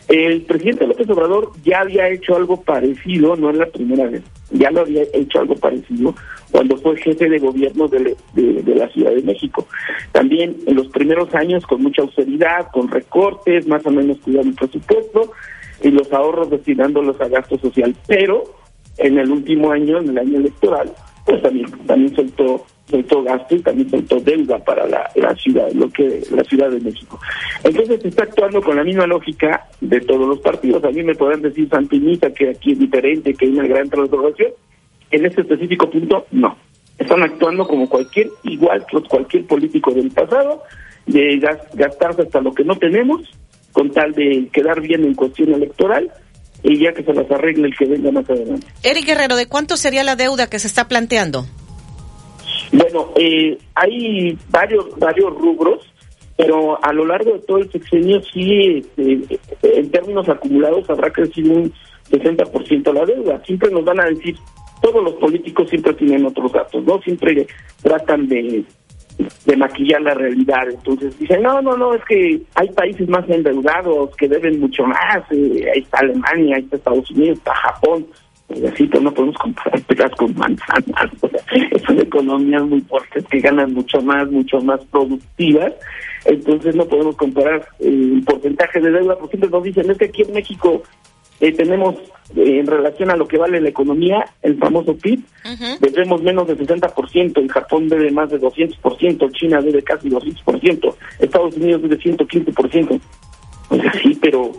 El 0.08 0.42
presidente 0.42 0.86
López 0.86 1.08
Obrador 1.10 1.50
ya 1.64 1.80
había 1.80 2.08
hecho 2.08 2.36
algo 2.36 2.60
parecido, 2.60 3.34
no 3.34 3.50
es 3.50 3.56
la 3.56 3.66
primera 3.66 4.06
vez, 4.06 4.22
ya 4.50 4.70
lo 4.70 4.82
había 4.82 5.02
hecho 5.12 5.40
algo 5.40 5.56
parecido 5.56 6.14
cuando 6.52 6.76
fue 6.76 6.96
jefe 6.96 7.28
de 7.28 7.38
gobierno 7.38 7.88
de, 7.88 8.16
la 8.64 8.88
Ciudad 8.88 9.10
de 9.10 9.22
México. 9.22 9.66
También 10.12 10.56
en 10.66 10.76
los 10.76 10.86
primeros 10.88 11.34
años 11.34 11.66
con 11.66 11.82
mucha 11.82 12.02
austeridad, 12.02 12.68
con 12.72 12.88
recortes, 12.88 13.66
más 13.66 13.84
o 13.84 13.90
menos 13.90 14.18
cuidando 14.18 14.50
el 14.50 14.54
presupuesto 14.54 15.32
y 15.82 15.90
los 15.90 16.12
ahorros 16.12 16.50
destinándolos 16.50 17.20
a 17.20 17.28
gasto 17.28 17.58
social. 17.58 17.94
Pero 18.06 18.44
en 18.98 19.18
el 19.18 19.30
último 19.30 19.72
año, 19.72 19.98
en 19.98 20.10
el 20.10 20.18
año 20.18 20.38
electoral, 20.38 20.92
pues 21.24 21.42
también, 21.42 21.70
también 21.86 22.14
soltó 22.14 22.64
soltó 22.88 23.22
gasto 23.22 23.56
y 23.56 23.60
también 23.60 23.90
soltó 23.90 24.20
deuda 24.20 24.58
para 24.58 24.86
la, 24.86 25.10
la, 25.16 25.34
ciudad, 25.34 25.70
lo 25.72 25.90
que 25.90 26.22
la 26.30 26.44
Ciudad 26.44 26.70
de 26.70 26.80
México. 26.80 27.18
Entonces 27.64 28.00
se 28.00 28.08
está 28.08 28.22
actuando 28.24 28.62
con 28.62 28.76
la 28.76 28.84
misma 28.84 29.06
lógica 29.06 29.66
de 29.80 30.00
todos 30.00 30.28
los 30.28 30.40
partidos. 30.40 30.82
A 30.84 30.90
mí 30.90 31.02
me 31.02 31.14
podrán 31.14 31.42
decir 31.42 31.68
Santinita 31.68 32.32
que 32.32 32.50
aquí 32.50 32.72
es 32.72 32.78
diferente, 32.78 33.34
que 33.34 33.46
hay 33.46 33.52
una 33.52 33.66
gran 33.66 33.88
transformación. 33.88 34.52
En 35.10 35.26
este 35.26 35.42
específico 35.42 35.90
punto, 35.90 36.26
no. 36.30 36.56
Están 36.98 37.22
actuando 37.22 37.66
como 37.66 37.88
cualquier, 37.88 38.28
igual 38.44 38.84
que 38.90 39.00
cualquier 39.02 39.46
político 39.46 39.92
del 39.92 40.10
pasado, 40.10 40.62
de 41.06 41.38
gastarse 41.74 42.22
hasta 42.22 42.40
lo 42.40 42.52
que 42.52 42.64
no 42.64 42.76
tenemos, 42.76 43.22
con 43.72 43.90
tal 43.90 44.12
de 44.12 44.48
quedar 44.52 44.80
bien 44.80 45.04
en 45.04 45.14
cuestión 45.14 45.52
electoral, 45.52 46.10
y 46.62 46.78
ya 46.78 46.92
que 46.92 47.04
se 47.04 47.12
las 47.12 47.30
arregle 47.30 47.68
el 47.68 47.76
que 47.76 47.84
venga 47.84 48.10
más 48.10 48.28
adelante. 48.28 48.66
Eric 48.82 49.06
Guerrero, 49.06 49.36
¿de 49.36 49.46
cuánto 49.46 49.76
sería 49.76 50.02
la 50.02 50.16
deuda 50.16 50.48
que 50.48 50.58
se 50.58 50.66
está 50.66 50.88
planteando? 50.88 51.46
Bueno, 52.72 53.12
eh, 53.16 53.58
hay 53.74 54.38
varios 54.50 54.98
varios 54.98 55.34
rubros, 55.34 55.92
pero 56.36 56.82
a 56.84 56.92
lo 56.92 57.06
largo 57.06 57.32
de 57.32 57.38
todo 57.40 57.58
el 57.58 57.70
sexenio 57.70 58.20
sí, 58.22 58.84
este, 58.96 59.38
en 59.62 59.90
términos 59.90 60.28
acumulados 60.28 60.88
habrá 60.90 61.10
crecido 61.10 61.54
un 61.54 61.72
60% 62.10 62.92
la 62.92 63.04
deuda. 63.04 63.42
Siempre 63.44 63.70
nos 63.70 63.84
van 63.84 64.00
a 64.00 64.06
decir, 64.06 64.36
todos 64.82 65.02
los 65.02 65.14
políticos 65.14 65.68
siempre 65.68 65.94
tienen 65.94 66.26
otros 66.26 66.52
datos, 66.52 66.84
¿no? 66.84 67.00
Siempre 67.02 67.46
tratan 67.82 68.28
de, 68.28 68.64
de 69.44 69.56
maquillar 69.56 70.02
la 70.02 70.14
realidad. 70.14 70.68
Entonces 70.68 71.18
dicen, 71.18 71.42
no, 71.42 71.60
no, 71.62 71.76
no, 71.76 71.94
es 71.94 72.04
que 72.04 72.42
hay 72.54 72.68
países 72.70 73.08
más 73.08 73.28
endeudados 73.28 74.14
que 74.16 74.28
deben 74.28 74.60
mucho 74.60 74.84
más. 74.84 75.22
Eh, 75.30 75.66
ahí 75.74 75.80
está 75.80 75.98
Alemania, 75.98 76.56
ahí 76.56 76.62
está 76.62 76.76
Estados 76.76 77.10
Unidos, 77.10 77.38
está 77.38 77.54
Japón 77.54 78.06
no 79.00 79.12
podemos 79.12 79.36
comparar 79.36 79.80
peras 79.82 80.12
con 80.12 80.34
manzanas. 80.34 81.10
son 81.86 82.00
economías 82.00 82.62
muy 82.62 82.80
fuertes 82.82 83.24
que 83.26 83.40
ganan 83.40 83.74
mucho 83.74 84.00
más, 84.02 84.30
mucho 84.30 84.60
más 84.60 84.80
productivas. 84.86 85.72
Entonces 86.24 86.74
no 86.74 86.84
podemos 86.86 87.16
comparar 87.16 87.66
eh, 87.78 87.88
el 87.88 88.22
porcentaje 88.24 88.80
de 88.80 88.90
deuda, 88.90 89.16
porque 89.16 89.36
siempre 89.36 89.50
nos 89.50 89.64
dicen, 89.64 89.90
es 89.90 89.98
que 89.98 90.06
aquí 90.06 90.22
en 90.22 90.32
México 90.32 90.82
eh, 91.40 91.52
tenemos, 91.52 91.96
eh, 92.34 92.60
en 92.60 92.66
relación 92.66 93.10
a 93.10 93.16
lo 93.16 93.28
que 93.28 93.38
vale 93.38 93.60
la 93.60 93.68
economía, 93.68 94.24
el 94.42 94.58
famoso 94.58 94.96
PIB, 94.96 95.20
debemos 95.80 96.22
menos 96.22 96.48
del 96.48 96.58
60%, 96.58 97.38
en 97.38 97.48
Japón 97.48 97.88
debe 97.88 98.10
más 98.10 98.30
de 98.30 98.40
200%, 98.40 99.32
China 99.32 99.60
debe 99.60 99.82
casi 99.82 100.08
200%, 100.08 100.94
Estados 101.20 101.56
Unidos 101.56 101.82
debe 101.82 101.98
115%. 101.98 103.00
Pues 103.68 103.84
así, 103.86 104.16
pero 104.20 104.52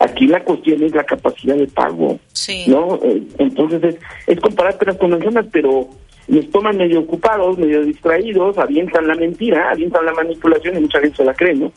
Aquí 0.00 0.26
la 0.26 0.42
cuestión 0.42 0.82
es 0.82 0.94
la 0.94 1.04
capacidad 1.04 1.56
de 1.56 1.66
pago, 1.68 2.18
¿no? 2.66 2.98
Eh, 3.02 3.22
entonces 3.38 3.84
es, 3.84 3.96
es 4.26 4.40
comparar 4.40 4.78
peras 4.78 4.96
con 4.96 5.10
manzanas, 5.10 5.46
pero 5.52 5.88
nos 6.26 6.50
toman 6.50 6.76
medio 6.76 7.00
ocupados, 7.00 7.58
medio 7.58 7.84
distraídos, 7.84 8.56
avientan 8.56 9.06
la 9.06 9.14
mentira, 9.14 9.70
avientan 9.70 10.06
la 10.06 10.14
manipulación 10.14 10.76
y 10.76 10.80
mucha 10.80 11.00
gente 11.00 11.18
se 11.18 11.24
la 11.24 11.34
cree, 11.34 11.54
¿no? 11.54 11.72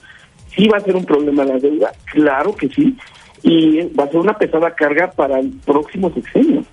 Sí 0.55 0.67
va 0.67 0.77
a 0.77 0.81
ser 0.81 0.95
un 0.95 1.05
problema 1.05 1.43
la 1.43 1.57
deuda, 1.57 1.91
claro 2.05 2.55
que 2.55 2.69
sí, 2.69 2.95
y 3.41 3.81
va 3.93 4.05
a 4.05 4.07
ser 4.07 4.19
una 4.19 4.37
pesada 4.37 4.73
carga 4.73 5.11
para 5.11 5.39
el 5.39 5.51
próximo 5.65 6.11
sexenio, 6.13 6.63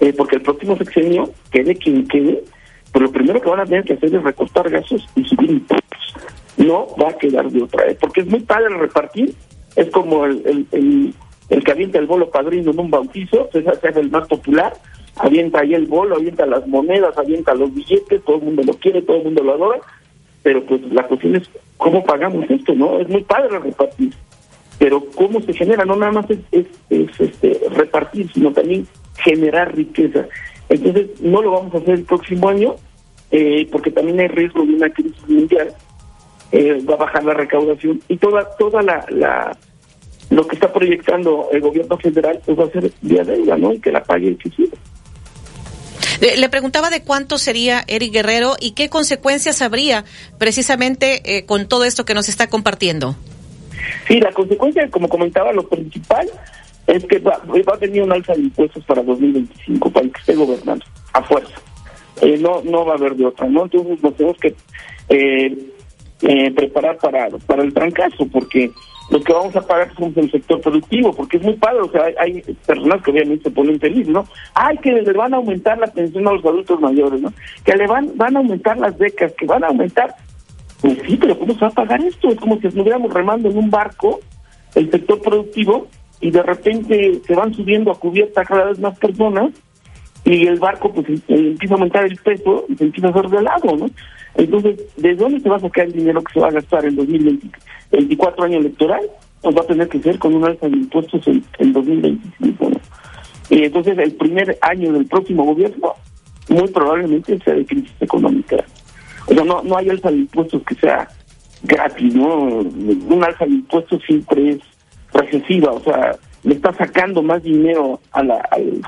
eh, 0.00 0.12
porque 0.16 0.36
el 0.36 0.42
próximo 0.42 0.76
sexenio, 0.76 1.30
quede 1.50 1.76
quien 1.76 2.06
quede, 2.08 2.44
pues 2.92 3.02
lo 3.02 3.10
primero 3.10 3.40
que 3.40 3.50
van 3.50 3.60
a 3.60 3.66
tener 3.66 3.84
que 3.84 3.94
hacer 3.94 4.14
es 4.14 4.22
recortar 4.22 4.70
gastos 4.70 5.06
y 5.16 5.24
subir 5.24 5.50
impuestos. 5.50 6.14
No 6.56 6.86
va 6.96 7.10
a 7.10 7.18
quedar 7.18 7.50
de 7.50 7.62
otra 7.62 7.84
vez, 7.84 7.98
porque 8.00 8.20
es 8.20 8.26
muy 8.28 8.40
padre 8.40 8.68
repartir, 8.68 9.34
es 9.76 9.90
como 9.90 10.24
el, 10.26 10.66
el, 10.72 11.14
el, 11.48 11.64
que 11.64 11.72
avienta 11.72 11.98
el 11.98 12.06
bolo 12.06 12.30
padrino 12.30 12.70
en 12.70 12.80
un 12.80 12.90
bautizo, 12.90 13.48
ese 13.52 13.70
es 13.82 13.96
el 13.96 14.10
más 14.10 14.28
popular, 14.28 14.72
avienta 15.16 15.60
ahí 15.60 15.74
el 15.74 15.86
bolo, 15.86 16.16
avienta 16.16 16.46
las 16.46 16.66
monedas, 16.66 17.16
avienta 17.16 17.54
los 17.54 17.72
billetes, 17.74 18.22
todo 18.24 18.36
el 18.36 18.42
mundo 18.42 18.62
lo 18.64 18.74
quiere, 18.74 19.02
todo 19.02 19.18
el 19.18 19.24
mundo 19.24 19.42
lo 19.42 19.54
adora, 19.54 19.80
pero 20.42 20.64
pues 20.64 20.80
la 20.92 21.06
cuestión 21.06 21.36
es 21.36 21.48
cómo 21.76 22.04
pagamos 22.04 22.48
esto, 22.48 22.74
¿no? 22.74 22.98
Es 22.98 23.08
muy 23.08 23.22
padre 23.22 23.58
repartir, 23.58 24.12
pero 24.78 25.04
cómo 25.14 25.40
se 25.40 25.52
genera, 25.52 25.84
no 25.84 25.96
nada 25.96 26.12
más 26.12 26.26
es, 26.30 26.66
es, 26.90 27.20
este, 27.20 27.60
repartir, 27.70 28.30
sino 28.32 28.52
también 28.52 28.86
generar 29.16 29.74
riqueza. 29.74 30.26
Entonces, 30.68 31.20
no 31.20 31.42
lo 31.42 31.52
vamos 31.52 31.74
a 31.74 31.78
hacer 31.78 31.94
el 31.94 32.04
próximo 32.04 32.48
año, 32.48 32.74
eh, 33.30 33.68
porque 33.70 33.90
también 33.90 34.20
hay 34.20 34.28
riesgo 34.28 34.64
de 34.64 34.74
una 34.74 34.90
crisis 34.90 35.28
mundial 35.28 35.74
eh, 36.54 36.80
va 36.88 36.94
a 36.94 36.98
bajar 36.98 37.24
la 37.24 37.34
recaudación 37.34 38.00
y 38.06 38.16
toda 38.16 38.48
toda 38.56 38.80
la, 38.80 39.04
la 39.08 39.58
lo 40.30 40.46
que 40.46 40.54
está 40.54 40.72
proyectando 40.72 41.48
el 41.50 41.60
gobierno 41.60 41.98
federal 41.98 42.40
pues 42.44 42.56
va 42.56 42.64
a 42.64 42.70
ser 42.70 42.92
vía 43.02 43.24
deuda, 43.24 43.56
¿no? 43.56 43.72
Y 43.72 43.80
que 43.80 43.90
la 43.90 44.04
pague 44.04 44.28
el 44.28 44.38
que 44.38 44.50
Le 46.36 46.48
preguntaba 46.48 46.90
de 46.90 47.02
cuánto 47.02 47.38
sería 47.38 47.82
Eric 47.88 48.12
Guerrero 48.12 48.54
y 48.60 48.70
qué 48.70 48.88
consecuencias 48.88 49.62
habría 49.62 50.04
precisamente 50.38 51.22
eh, 51.24 51.44
con 51.44 51.66
todo 51.66 51.84
esto 51.84 52.04
que 52.04 52.14
nos 52.14 52.28
está 52.28 52.48
compartiendo. 52.48 53.16
Sí, 54.06 54.20
la 54.20 54.30
consecuencia, 54.30 54.88
como 54.90 55.08
comentaba, 55.08 55.52
lo 55.52 55.68
principal 55.68 56.30
es 56.86 57.04
que 57.04 57.18
va, 57.18 57.42
va 57.48 57.74
a 57.74 57.78
tener 57.78 58.00
un 58.00 58.12
alza 58.12 58.32
de 58.34 58.42
impuestos 58.42 58.84
para 58.84 59.02
2025 59.02 59.90
para 59.90 60.06
el 60.06 60.12
que 60.12 60.20
esté 60.20 60.34
gobernando, 60.36 60.84
a 61.12 61.22
fuerza. 61.24 61.54
Eh, 62.22 62.38
no 62.38 62.62
no 62.62 62.84
va 62.84 62.92
a 62.92 62.96
haber 62.96 63.16
de 63.16 63.26
otra, 63.26 63.48
¿no? 63.48 63.64
Entonces 63.64 64.00
nos 64.00 64.14
tenemos 64.14 64.38
que 64.38 64.54
eh, 65.08 65.73
eh, 66.22 66.50
preparar 66.52 66.96
para, 66.98 67.28
para 67.46 67.62
el 67.62 67.74
trancazo, 67.74 68.26
porque 68.32 68.70
lo 69.10 69.20
que 69.20 69.32
vamos 69.32 69.54
a 69.54 69.60
pagar 69.60 69.94
somos 69.94 70.16
el 70.16 70.30
sector 70.30 70.60
productivo, 70.60 71.12
porque 71.12 71.36
es 71.36 71.42
muy 71.42 71.54
padre, 71.54 71.80
o 71.82 71.90
sea, 71.90 72.06
hay, 72.18 72.40
personas 72.66 73.02
que 73.02 73.10
obviamente 73.10 73.44
se 73.44 73.50
ponen 73.50 73.78
felices, 73.78 74.08
¿no? 74.08 74.26
Ay, 74.54 74.78
que 74.78 74.92
le 74.92 75.12
van 75.12 75.34
a 75.34 75.36
aumentar 75.36 75.78
la 75.78 75.86
pensión 75.88 76.26
a 76.26 76.32
los 76.32 76.44
adultos 76.44 76.80
mayores, 76.80 77.20
¿no? 77.20 77.32
Que 77.64 77.76
le 77.76 77.86
van, 77.86 78.12
van 78.16 78.36
a 78.36 78.38
aumentar 78.38 78.78
las 78.78 78.96
becas, 78.96 79.32
que 79.34 79.46
van 79.46 79.64
a 79.64 79.68
aumentar. 79.68 80.14
Pues 80.80 80.98
sí, 81.06 81.16
pero 81.18 81.38
¿cómo 81.38 81.54
se 81.54 81.60
va 81.60 81.68
a 81.68 81.70
pagar 81.70 82.00
esto? 82.02 82.28
Es 82.28 82.40
como 82.40 82.58
si 82.60 82.68
estuviéramos 82.68 83.12
remando 83.12 83.50
en 83.50 83.58
un 83.58 83.70
barco, 83.70 84.20
el 84.74 84.90
sector 84.90 85.20
productivo, 85.20 85.88
y 86.20 86.30
de 86.30 86.42
repente 86.42 87.20
se 87.26 87.34
van 87.34 87.52
subiendo 87.52 87.90
a 87.90 87.98
cubierta 87.98 88.44
cada 88.44 88.64
vez 88.64 88.78
más 88.78 88.98
personas, 88.98 89.52
y 90.24 90.46
el 90.46 90.58
barco 90.58 90.90
pues 90.92 91.06
em, 91.08 91.20
empieza 91.28 91.74
a 91.74 91.76
aumentar 91.76 92.06
el 92.06 92.16
peso 92.16 92.64
y 92.68 92.76
se 92.76 92.84
empieza 92.84 93.08
a 93.08 93.10
hacer 93.10 93.28
de 93.28 93.42
lado, 93.42 93.76
¿no? 93.76 93.90
Entonces, 94.36 94.80
¿de 94.96 95.14
dónde 95.14 95.40
se 95.40 95.48
va 95.48 95.56
a 95.56 95.60
sacar 95.60 95.86
el 95.86 95.92
dinero 95.92 96.22
que 96.22 96.32
se 96.32 96.40
va 96.40 96.48
a 96.48 96.52
gastar 96.52 96.84
en 96.84 96.96
2024 96.96 98.44
año 98.44 98.58
electoral? 98.58 99.02
Pues 99.40 99.56
va 99.56 99.60
a 99.60 99.66
tener 99.66 99.88
que 99.88 100.00
ser 100.00 100.18
con 100.18 100.34
un 100.34 100.44
alza 100.44 100.68
de 100.68 100.76
impuestos 100.76 101.26
en, 101.28 101.44
en 101.58 101.72
2025. 101.72 102.70
Y 103.50 103.64
entonces, 103.64 103.98
el 103.98 104.12
primer 104.14 104.58
año 104.62 104.92
del 104.92 105.06
próximo 105.06 105.44
gobierno, 105.44 105.94
muy 106.48 106.68
probablemente 106.68 107.38
sea 107.40 107.54
de 107.54 107.66
crisis 107.66 107.94
económica. 108.00 108.56
O 109.26 109.34
sea, 109.34 109.44
no, 109.44 109.62
no 109.62 109.76
hay 109.76 109.90
alza 109.90 110.10
de 110.10 110.18
impuestos 110.18 110.62
que 110.62 110.74
sea 110.76 111.08
gratis, 111.62 112.14
¿no? 112.14 112.36
Un 112.36 113.24
alza 113.24 113.44
de 113.44 113.52
impuestos 113.52 114.02
siempre 114.06 114.50
es 114.50 114.58
recesiva, 115.12 115.72
o 115.72 115.80
sea, 115.80 116.16
le 116.42 116.54
está 116.54 116.72
sacando 116.74 117.22
más 117.22 117.42
dinero 117.42 118.00
al 118.12 118.32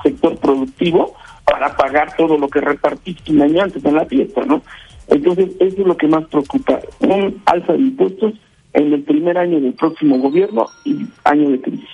sector 0.03 0.37
productivo 0.39 1.15
para 1.45 1.75
pagar 1.77 2.15
todo 2.17 2.37
lo 2.37 2.49
que 2.49 2.61
repartiste 2.61 3.33
un 3.33 3.43
año 3.43 3.63
antes 3.63 3.85
en 3.85 3.95
la 3.95 4.05
fiesta, 4.05 4.45
¿no? 4.45 4.63
Entonces, 5.09 5.51
eso 5.61 5.83
es 5.83 5.87
lo 5.87 5.97
que 5.97 6.09
más 6.09 6.25
preocupa, 6.27 6.81
un 7.01 7.41
alza 7.47 7.73
de 7.73 7.79
impuestos 7.79 8.35
en 8.73 8.93
el 8.93 9.03
primer 9.03 9.39
año 9.39 9.61
del 9.61 9.73
próximo 9.75 10.19
gobierno 10.19 10.67
y 10.85 11.07
año 11.25 11.51
de 11.51 11.61
crisis. 11.61 11.89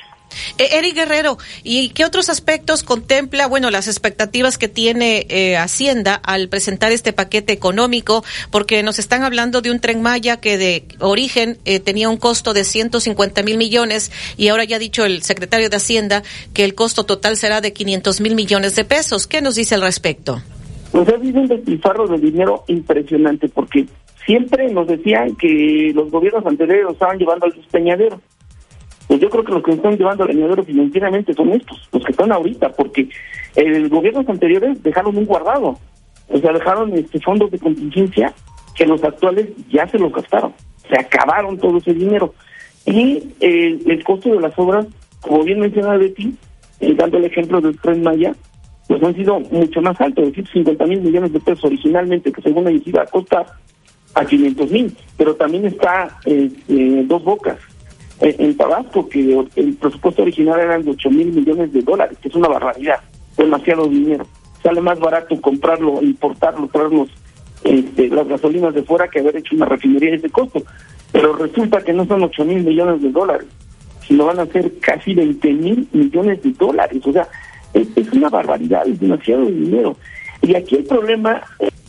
Eh, 0.58 0.78
Eric 0.78 0.94
Guerrero, 0.94 1.38
¿y 1.62 1.90
qué 1.90 2.04
otros 2.04 2.28
aspectos 2.28 2.82
contempla, 2.82 3.46
bueno, 3.46 3.70
las 3.70 3.88
expectativas 3.88 4.58
que 4.58 4.68
tiene 4.68 5.26
eh, 5.28 5.56
Hacienda 5.56 6.14
al 6.14 6.48
presentar 6.48 6.92
este 6.92 7.12
paquete 7.12 7.52
económico? 7.52 8.24
Porque 8.50 8.82
nos 8.82 8.98
están 8.98 9.22
hablando 9.24 9.60
de 9.60 9.70
un 9.70 9.80
tren 9.80 10.02
Maya 10.02 10.38
que 10.38 10.58
de 10.58 10.84
origen 10.98 11.58
eh, 11.64 11.80
tenía 11.80 12.08
un 12.08 12.16
costo 12.16 12.54
de 12.54 12.64
150 12.64 13.42
mil 13.42 13.58
millones 13.58 14.10
y 14.36 14.48
ahora 14.48 14.64
ya 14.64 14.76
ha 14.76 14.80
dicho 14.80 15.04
el 15.04 15.22
secretario 15.22 15.70
de 15.70 15.76
Hacienda 15.76 16.22
que 16.54 16.64
el 16.64 16.74
costo 16.74 17.04
total 17.04 17.36
será 17.36 17.60
de 17.60 17.72
500 17.72 18.20
mil 18.20 18.34
millones 18.34 18.74
de 18.74 18.84
pesos. 18.84 19.26
¿Qué 19.26 19.42
nos 19.42 19.54
dice 19.54 19.74
al 19.74 19.82
respecto? 19.82 20.42
Pues 20.92 21.08
habido 21.08 21.40
un 21.40 21.48
despilfarro 21.48 22.06
de 22.06 22.18
dinero 22.18 22.64
impresionante 22.68 23.48
porque 23.48 23.86
siempre 24.26 24.70
nos 24.70 24.86
decían 24.86 25.34
que 25.36 25.90
los 25.94 26.10
gobiernos 26.10 26.44
anteriores 26.44 26.92
estaban 26.92 27.18
llevando 27.18 27.46
al 27.46 27.52
despeñadero. 27.52 28.20
Pues 29.08 29.20
yo 29.20 29.30
creo 29.30 29.44
que 29.44 29.52
los 29.52 29.62
que 29.62 29.72
están 29.72 29.96
llevando 29.96 30.24
al 30.24 30.30
leñadero 30.30 30.62
financieramente 30.62 31.34
son 31.34 31.52
estos, 31.52 31.88
los 31.92 32.04
que 32.04 32.12
están 32.12 32.30
ahorita, 32.30 32.72
porque 32.72 33.08
el 33.56 33.88
gobiernos 33.88 34.28
anteriores 34.28 34.82
dejaron 34.82 35.16
un 35.16 35.24
guardado, 35.24 35.78
o 36.28 36.38
sea, 36.38 36.52
dejaron 36.52 36.92
este 36.94 37.20
fondos 37.20 37.50
de 37.50 37.58
contingencia 37.58 38.32
que 38.74 38.86
los 38.86 39.02
actuales 39.02 39.48
ya 39.70 39.86
se 39.88 39.98
los 39.98 40.12
gastaron, 40.12 40.52
se 40.88 40.98
acabaron 40.98 41.58
todo 41.58 41.78
ese 41.78 41.94
dinero. 41.94 42.34
Y 42.86 43.22
el 43.40 44.02
costo 44.04 44.30
de 44.30 44.40
las 44.40 44.58
obras, 44.58 44.86
como 45.20 45.42
bien 45.42 45.60
mencionaba 45.60 45.96
Betty, 45.96 46.34
eh, 46.80 46.94
dando 46.96 47.18
el 47.18 47.26
ejemplo 47.26 47.60
del 47.60 47.78
Tren 47.78 48.02
Maya, 48.02 48.34
pues 48.88 49.02
han 49.02 49.14
sido 49.14 49.40
mucho 49.40 49.80
más 49.80 50.00
altos, 50.00 50.26
de 50.26 50.32
150 50.32 50.86
mil 50.86 51.00
millones 51.00 51.32
de 51.32 51.40
pesos 51.40 51.64
originalmente, 51.64 52.32
que 52.32 52.42
según 52.42 52.68
ellos 52.68 52.86
iba 52.86 53.02
a 53.02 53.06
costar 53.06 53.46
a 54.14 54.24
500 54.24 54.70
mil, 54.70 54.96
pero 55.16 55.34
también 55.34 55.66
está 55.66 56.18
eh, 56.26 56.50
eh, 56.68 57.04
Dos 57.06 57.24
Bocas, 57.24 57.58
en 58.20 58.56
Tabasco, 58.56 59.08
que 59.08 59.44
el 59.56 59.74
presupuesto 59.74 60.22
original 60.22 60.60
era 60.60 60.78
de 60.78 60.90
8 60.90 61.10
mil 61.10 61.32
millones 61.32 61.72
de 61.72 61.82
dólares, 61.82 62.16
que 62.22 62.28
es 62.28 62.34
una 62.34 62.48
barbaridad, 62.48 63.00
demasiado 63.36 63.88
dinero. 63.88 64.24
Sale 64.62 64.80
más 64.80 65.00
barato 65.00 65.40
comprarlo, 65.40 66.00
importarlo, 66.00 66.68
traernos 66.68 67.08
este, 67.64 68.08
las 68.08 68.28
gasolinas 68.28 68.74
de 68.74 68.82
fuera 68.82 69.08
que 69.08 69.20
haber 69.20 69.36
hecho 69.36 69.56
una 69.56 69.66
refinería 69.66 70.10
de 70.10 70.16
ese 70.16 70.30
costo. 70.30 70.62
Pero 71.10 71.34
resulta 71.34 71.82
que 71.82 71.92
no 71.92 72.06
son 72.06 72.22
8 72.22 72.44
mil 72.44 72.62
millones 72.62 73.02
de 73.02 73.10
dólares, 73.10 73.46
sino 74.06 74.26
van 74.26 74.40
a 74.40 74.46
ser 74.46 74.78
casi 74.78 75.14
20 75.14 75.52
mil 75.54 75.88
millones 75.92 76.42
de 76.42 76.52
dólares. 76.52 77.02
O 77.04 77.12
sea, 77.12 77.26
es, 77.74 78.12
una 78.12 78.28
barbaridad, 78.28 78.86
es 78.86 79.00
demasiado 79.00 79.46
dinero. 79.46 79.96
Y 80.42 80.54
aquí 80.54 80.76
el 80.76 80.84
problema 80.84 81.42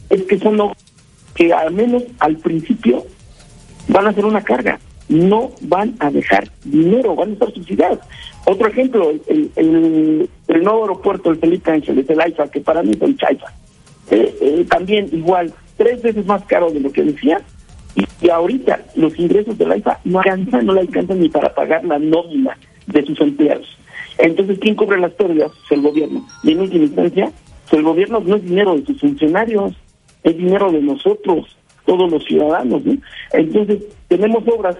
es 0.09 0.23
que 0.23 0.39
son 0.39 0.57
que 1.35 1.51
al 1.51 1.73
menos 1.73 2.03
al 2.19 2.37
principio 2.37 3.03
van 3.87 4.07
a 4.07 4.13
ser 4.13 4.25
una 4.25 4.43
carga 4.43 4.79
no 5.09 5.51
van 5.61 5.95
a 5.99 6.09
dejar 6.09 6.49
dinero, 6.63 7.15
van 7.15 7.29
a 7.29 7.33
estar 7.33 7.53
subsidiados. 7.53 7.99
Otro 8.45 8.67
ejemplo, 8.67 9.11
el, 9.27 9.51
el, 9.55 10.29
nuevo 10.63 10.83
aeropuerto, 10.83 11.29
el 11.29 11.37
Felipe 11.37 11.71
Ángeles, 11.71 12.09
el 12.09 12.21
AIFA, 12.21 12.47
que 12.49 12.61
para 12.61 12.83
mí 12.83 12.91
es 12.91 13.01
el 13.01 13.17
Chaifa, 13.17 13.47
eh, 14.11 14.35
eh, 14.41 14.65
también 14.69 15.09
igual, 15.11 15.53
tres 15.77 16.01
veces 16.01 16.25
más 16.25 16.43
caro 16.45 16.71
de 16.71 16.79
lo 16.79 16.91
que 16.91 17.03
decía, 17.03 17.41
y, 17.95 18.29
ahorita 18.29 18.81
los 18.95 19.17
ingresos 19.19 19.57
del 19.57 19.71
AIFA 19.71 19.99
no 20.05 20.19
alcanzan, 20.19 20.65
no 20.65 20.73
le 20.73 20.81
alcanzan 20.81 21.19
ni 21.19 21.29
para 21.29 21.53
pagar 21.53 21.83
la 21.85 21.99
nómina 21.99 22.57
de 22.87 23.05
sus 23.05 23.19
empleados. 23.21 23.77
Entonces, 24.17 24.59
¿quién 24.59 24.75
cubre 24.75 24.99
las 24.99 25.11
pérdidas? 25.13 25.51
el 25.69 25.81
gobierno. 25.81 26.25
Y 26.43 26.51
en 26.51 26.61
última 26.61 26.85
instancia, 26.85 27.31
el 27.71 27.83
gobierno 27.83 28.19
no 28.19 28.35
es 28.35 28.43
dinero 28.43 28.75
de 28.75 28.85
sus 28.85 28.99
funcionarios, 28.99 29.73
es 30.23 30.37
dinero 30.37 30.71
de 30.71 30.81
nosotros, 30.81 31.57
todos 31.85 32.11
los 32.11 32.23
ciudadanos. 32.25 32.83
Entonces, 33.31 33.83
tenemos 34.07 34.43
obras 34.47 34.77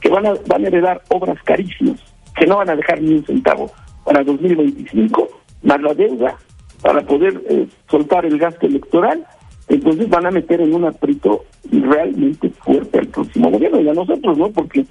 que 0.00 0.08
van 0.08 0.26
a, 0.26 0.34
van 0.46 0.64
a 0.64 0.68
heredar 0.68 1.02
obras 1.08 1.40
carísimas, 1.44 2.00
que 2.36 2.46
no 2.46 2.56
van 2.56 2.70
a 2.70 2.76
dejar 2.76 3.00
ni 3.00 3.14
un 3.14 3.24
centavo 3.24 3.70
para 4.04 4.24
2025, 4.24 5.28
más 5.62 5.80
la 5.80 5.94
deuda 5.94 6.36
para 6.82 7.00
poder 7.02 7.42
eh, 7.48 7.66
soltar 7.90 8.26
el 8.26 8.38
gasto 8.38 8.66
electoral, 8.66 9.24
entonces 9.68 10.08
van 10.08 10.26
a 10.26 10.30
meter 10.30 10.60
en 10.60 10.74
un 10.74 10.84
aprieto 10.84 11.44
realmente 11.70 12.50
fuerte 12.50 12.98
al 12.98 13.08
próximo 13.08 13.50
gobierno 13.50 13.80
y 13.80 13.88
a 13.88 13.94
nosotros, 13.94 14.38
¿no? 14.38 14.50
Porque, 14.50 14.84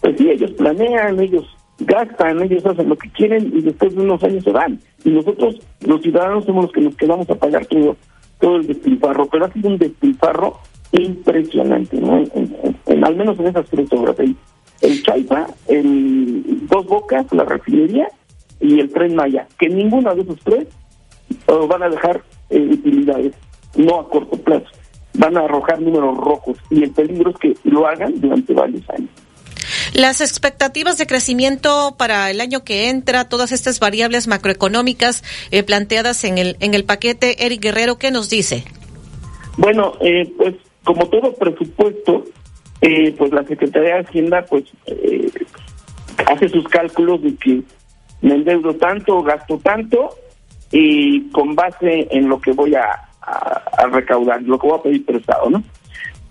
pues 0.00 0.16
sí, 0.18 0.28
ellos 0.28 0.50
planean, 0.52 1.18
ellos 1.20 1.46
gastan, 1.78 2.42
ellos 2.42 2.64
hacen 2.66 2.88
lo 2.88 2.96
que 2.96 3.10
quieren 3.10 3.52
y 3.54 3.60
después 3.60 3.94
de 3.94 4.02
unos 4.02 4.22
años 4.22 4.44
se 4.44 4.50
van. 4.50 4.80
Y 5.04 5.10
nosotros, 5.10 5.60
los 5.80 6.02
ciudadanos, 6.02 6.44
somos 6.44 6.64
los 6.64 6.72
que 6.72 6.80
nos 6.80 6.96
quedamos 6.96 7.28
a 7.30 7.34
pagar 7.34 7.66
todo, 7.66 7.96
todo 8.40 8.56
el 8.56 8.66
despilfarro, 8.66 9.26
pero 9.26 9.46
ha 9.46 9.52
sido 9.52 9.68
un 9.68 9.78
despilfarro 9.78 10.58
impresionante, 10.92 12.00
¿no? 12.00 12.18
En, 12.18 13.04
al 13.04 13.16
menos 13.16 13.38
en 13.38 13.46
esas 13.46 13.66
tres 13.66 13.92
obras. 13.92 14.18
El, 14.18 14.36
el 14.80 15.02
Chaipa, 15.02 15.46
el 15.68 16.66
Dos 16.66 16.86
Bocas, 16.86 17.26
la 17.32 17.44
refinería 17.44 18.08
y 18.60 18.80
el 18.80 18.90
Tren 18.90 19.14
Maya, 19.14 19.46
que 19.58 19.68
ninguno 19.68 20.14
de 20.14 20.22
esos 20.22 20.40
tres 20.40 20.66
uh, 21.48 21.66
van 21.66 21.82
a 21.82 21.88
dejar 21.88 22.22
eh, 22.50 22.60
utilidades, 22.60 23.34
no 23.76 24.00
a 24.00 24.08
corto 24.08 24.36
plazo. 24.38 24.66
Van 25.14 25.36
a 25.36 25.40
arrojar 25.40 25.80
números 25.80 26.16
rojos 26.16 26.58
y 26.70 26.82
el 26.84 26.90
peligro 26.90 27.30
es 27.30 27.36
que 27.38 27.54
lo 27.64 27.86
hagan 27.86 28.20
durante 28.20 28.54
varios 28.54 28.88
años. 28.90 29.10
Las 29.94 30.20
expectativas 30.20 30.98
de 30.98 31.06
crecimiento 31.06 31.94
para 31.98 32.30
el 32.30 32.40
año 32.40 32.64
que 32.64 32.90
entra, 32.90 33.28
todas 33.28 33.52
estas 33.52 33.80
variables 33.80 34.28
macroeconómicas 34.28 35.24
eh, 35.50 35.62
planteadas 35.62 36.24
en 36.24 36.38
el 36.38 36.56
en 36.60 36.74
el 36.74 36.84
paquete, 36.84 37.46
Eric 37.46 37.62
Guerrero, 37.62 37.98
¿qué 37.98 38.10
nos 38.10 38.28
dice? 38.30 38.64
Bueno, 39.56 39.94
eh, 40.00 40.32
pues 40.36 40.54
como 40.84 41.06
todo 41.08 41.34
presupuesto, 41.34 42.24
eh, 42.80 43.12
pues 43.18 43.32
la 43.32 43.42
Secretaría 43.42 43.96
de 43.96 44.00
Hacienda 44.00 44.46
pues 44.48 44.64
eh, 44.86 45.30
hace 46.26 46.48
sus 46.48 46.66
cálculos 46.68 47.20
de 47.22 47.34
que 47.34 47.62
me 48.22 48.34
endeudo 48.36 48.74
tanto, 48.74 49.20
gasto 49.22 49.58
tanto 49.58 50.10
y 50.70 51.28
con 51.30 51.56
base 51.56 52.06
en 52.10 52.28
lo 52.28 52.40
que 52.40 52.52
voy 52.52 52.74
a, 52.76 53.04
recaudar, 53.90 54.42
lo 54.42 54.58
que 54.58 54.66
voy 54.68 54.78
a 54.78 54.82
pedir 54.82 55.04
prestado, 55.04 55.50
¿no? 55.50 55.62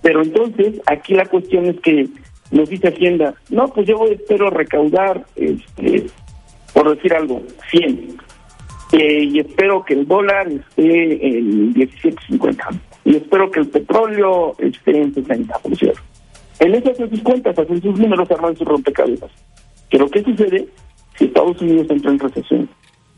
Pero 0.02 0.24
entonces 0.24 0.82
aquí 0.86 1.14
la 1.14 1.26
cuestión 1.26 1.66
es 1.66 1.80
que 1.82 2.08
nos 2.52 2.70
dice 2.70 2.90
Hacienda, 2.90 3.34
no, 3.50 3.68
pues 3.68 3.88
yo 3.88 4.06
espero 4.06 4.50
recaudar, 4.50 5.26
este, 5.36 6.08
por 6.74 6.96
decir 6.96 7.14
algo, 7.14 7.42
100. 7.70 8.18
Eh, 8.94 9.24
y 9.24 9.40
espero 9.40 9.84
que 9.84 9.96
el 9.96 10.08
dólar 10.08 10.48
esté 10.48 11.28
en 11.28 11.74
17.50 11.74 12.80
y 13.04 13.18
espero 13.18 13.52
que 13.52 13.60
el 13.60 13.68
petróleo 13.68 14.56
esté 14.60 15.02
en 15.02 15.14
60, 15.14 15.60
por 15.60 15.76
cierto. 15.76 16.02
En 16.60 16.76
hacen 16.76 17.10
sus 17.10 17.22
cuentas, 17.22 17.58
hacen 17.58 17.82
sus 17.82 18.00
números, 18.00 18.30
arman 18.32 18.58
sus 18.58 18.68
rompecabezas. 18.68 19.32
Pero 19.92 20.10
¿qué 20.10 20.24
sucede 20.24 20.68
si 21.16 21.26
Estados 21.26 21.62
Unidos 21.62 21.88
entra 21.90 22.12
en 22.12 22.20
recesión? 22.20 22.70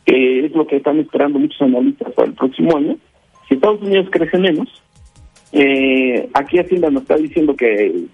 Que 0.05 0.45
es 0.45 0.51
lo 0.53 0.67
que 0.67 0.77
están 0.77 0.99
esperando 0.99 1.39
muchos 1.39 1.61
analistas 1.61 2.13
para 2.13 2.27
el 2.27 2.33
próximo 2.33 2.75
año. 2.77 2.97
Si 3.47 3.55
Estados 3.55 3.81
Unidos 3.81 4.07
crece 4.11 4.37
menos, 4.37 4.67
eh, 5.51 6.29
aquí 6.33 6.59
Hacienda 6.59 6.89
nos 6.89 7.03
está 7.03 7.15
diciendo 7.15 7.55
que, 7.55 8.05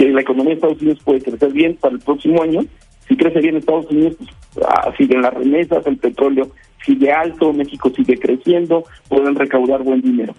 que 0.00 0.08
la 0.08 0.22
economía 0.22 0.52
de 0.52 0.54
Estados 0.54 0.80
Unidos 0.80 0.98
puede 1.04 1.20
crecer 1.20 1.52
bien 1.52 1.76
para 1.76 1.94
el 1.94 2.00
próximo 2.00 2.42
año. 2.42 2.60
Si 3.06 3.14
crece 3.18 3.38
bien 3.40 3.56
Estados 3.56 3.84
Unidos, 3.90 4.16
pues, 4.54 4.66
ah, 4.66 4.90
siguen 4.96 5.20
las 5.20 5.34
remesas, 5.34 5.86
el 5.86 5.98
petróleo 5.98 6.50
sigue 6.86 7.12
alto, 7.12 7.52
México 7.52 7.92
sigue 7.94 8.16
creciendo, 8.16 8.84
pueden 9.10 9.34
recaudar 9.34 9.82
buen 9.82 10.00
dinero. 10.00 10.34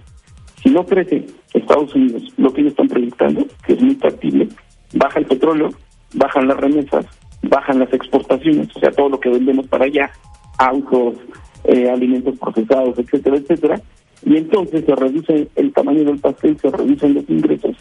Si 0.63 0.71
no 0.71 0.83
crece 0.83 1.27
Estados 1.53 1.93
Unidos 1.93 2.23
lo 2.37 2.51
que 2.51 2.61
ellos 2.61 2.71
están 2.71 2.87
proyectando, 2.87 3.45
que 3.63 3.73
es 3.73 3.81
muy 3.83 3.93
factible, 3.93 4.47
baja 4.95 5.19
el 5.19 5.27
petróleo, 5.27 5.69
bajan 6.15 6.47
las 6.47 6.57
remesas, 6.57 7.05
bajan 7.43 7.77
las 7.77 7.93
exportaciones, 7.93 8.67
o 8.75 8.79
sea, 8.79 8.89
todo 8.89 9.09
lo 9.09 9.19
que 9.19 9.29
vendemos 9.29 9.67
para 9.67 9.85
allá, 9.85 10.09
autos, 10.57 11.17
eh, 11.65 11.87
alimentos 11.87 12.35
procesados, 12.39 12.97
etcétera, 12.97 13.37
etcétera, 13.37 13.81
y 14.25 14.37
entonces 14.37 14.85
se 14.85 14.95
reduce 14.95 15.47
el 15.55 15.71
tamaño 15.71 16.03
del 16.03 16.17
pastel, 16.17 16.57
se 16.59 16.71
reducen 16.71 17.13
los 17.13 17.29
ingresos, 17.29 17.77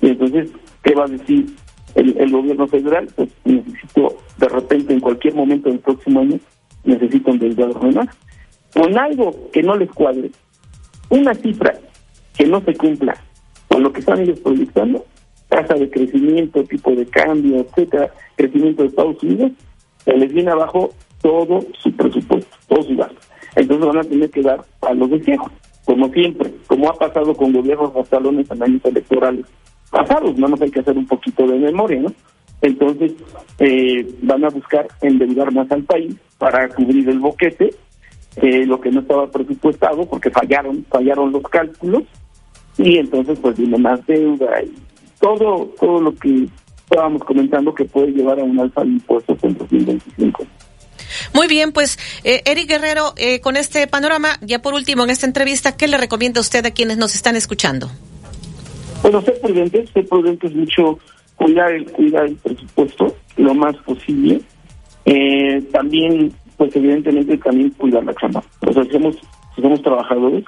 y 0.00 0.08
entonces, 0.08 0.50
¿qué 0.82 0.94
va 0.94 1.04
a 1.04 1.08
decir 1.08 1.46
el, 1.94 2.16
el 2.18 2.30
gobierno 2.30 2.66
federal? 2.68 3.08
Pues 3.14 3.30
necesito, 3.44 4.16
de 4.38 4.48
repente, 4.48 4.92
en 4.92 5.00
cualquier 5.00 5.34
momento 5.34 5.68
del 5.68 5.80
próximo 5.80 6.20
año, 6.20 6.38
necesito 6.84 7.30
endeudarme 7.30 7.92
más, 7.92 8.08
con 8.74 8.96
algo 8.98 9.50
que 9.52 9.62
no 9.62 9.76
les 9.76 9.90
cuadre, 9.90 10.30
una 11.10 11.34
cifra 11.34 11.74
que 12.36 12.46
no 12.46 12.60
se 12.60 12.74
cumpla 12.74 13.16
con 13.68 13.82
lo 13.82 13.92
que 13.92 14.00
están 14.00 14.20
ellos 14.20 14.38
proyectando, 14.40 15.04
tasa 15.48 15.74
de 15.74 15.90
crecimiento, 15.90 16.62
tipo 16.64 16.92
de 16.92 17.06
cambio, 17.06 17.60
etcétera, 17.60 18.12
crecimiento 18.36 18.82
de 18.82 18.88
Estados 18.88 19.22
Unidos, 19.22 19.52
se 20.04 20.16
les 20.16 20.32
viene 20.32 20.50
abajo 20.50 20.90
todo 21.20 21.60
su 21.82 21.92
presupuesto, 21.92 22.56
todo 22.68 22.82
su 22.82 22.96
gasto. 22.96 23.16
Entonces 23.56 23.86
van 23.86 23.98
a 23.98 24.04
tener 24.04 24.30
que 24.30 24.42
dar 24.42 24.64
a 24.82 24.94
los 24.94 25.10
de 25.10 25.38
como 25.84 26.08
siempre, 26.10 26.52
como 26.66 26.90
ha 26.90 26.94
pasado 26.94 27.34
con 27.34 27.52
gobiernos 27.52 27.94
bastalones 27.94 28.50
en 28.50 28.62
años 28.62 28.84
electorales 28.84 29.46
pasados, 29.90 30.36
no 30.36 30.48
nos 30.48 30.60
hay 30.60 30.70
que 30.70 30.80
hacer 30.80 30.96
un 30.96 31.06
poquito 31.06 31.46
de 31.46 31.58
memoria, 31.58 32.00
¿no? 32.00 32.12
Entonces 32.60 33.12
eh, 33.58 34.06
van 34.22 34.44
a 34.44 34.48
buscar 34.48 34.88
endeudar 35.00 35.52
más 35.52 35.70
al 35.70 35.84
país 35.84 36.14
para 36.38 36.68
cubrir 36.68 37.08
el 37.08 37.18
boquete, 37.18 37.70
eh, 38.36 38.66
lo 38.66 38.80
que 38.80 38.90
no 38.90 39.00
estaba 39.00 39.30
presupuestado, 39.30 40.06
porque 40.06 40.30
fallaron, 40.30 40.84
fallaron 40.90 41.32
los 41.32 41.42
cálculos, 41.42 42.04
y 42.76 42.98
entonces 42.98 43.38
pues 43.40 43.56
viene 43.56 43.78
más 43.78 44.04
deuda 44.06 44.62
y 44.62 44.72
todo 45.20 45.66
todo 45.80 46.00
lo 46.00 46.14
que 46.14 46.48
estábamos 46.90 47.22
comentando 47.24 47.74
que 47.74 47.84
puede 47.84 48.12
llevar 48.12 48.40
a 48.40 48.44
un 48.44 48.58
alza 48.58 48.82
de 48.82 48.88
impuestos 48.88 49.36
en 49.42 49.58
2025. 49.58 50.46
Muy 51.34 51.46
bien, 51.46 51.72
pues 51.72 51.98
eh, 52.24 52.42
Eric 52.44 52.68
Guerrero, 52.68 53.14
eh, 53.16 53.40
con 53.40 53.56
este 53.56 53.86
panorama, 53.86 54.38
ya 54.40 54.60
por 54.60 54.74
último 54.74 55.04
en 55.04 55.10
esta 55.10 55.26
entrevista, 55.26 55.76
¿qué 55.76 55.88
le 55.88 55.98
recomienda 55.98 56.40
usted 56.40 56.64
a 56.64 56.70
quienes 56.70 56.96
nos 56.96 57.14
están 57.14 57.36
escuchando? 57.36 57.90
Bueno, 59.02 59.22
ser 59.22 59.40
prudentes, 59.40 59.90
ser 59.90 60.06
prudentes 60.06 60.54
mucho, 60.54 60.98
cuidar 61.36 61.72
el, 61.72 61.90
cuidar 61.92 62.26
el 62.26 62.36
presupuesto 62.36 63.16
lo 63.36 63.54
más 63.54 63.76
posible. 63.78 64.40
Eh, 65.04 65.62
también, 65.72 66.32
pues 66.56 66.74
evidentemente 66.76 67.38
también 67.38 67.70
cuidar 67.70 68.04
la 68.04 68.14
chamba. 68.14 68.42
O 68.66 68.72
sea, 68.72 68.84
si 68.84 68.90
somos, 68.90 69.82
trabajadores, 69.82 70.44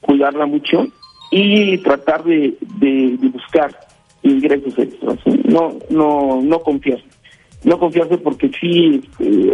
cuidarla 0.00 0.46
mucho 0.46 0.86
y 1.30 1.78
tratar 1.78 2.24
de, 2.24 2.56
de, 2.78 3.16
buscar 3.28 3.70
ingresos 4.22 4.76
extras. 4.78 5.18
¿sí? 5.24 5.40
No, 5.44 5.76
no, 5.90 6.40
no 6.42 6.58
confiarse. 6.60 7.06
No 7.62 7.78
confiarse 7.78 8.18
porque 8.18 8.50
sí 8.58 9.02
este, 9.04 9.52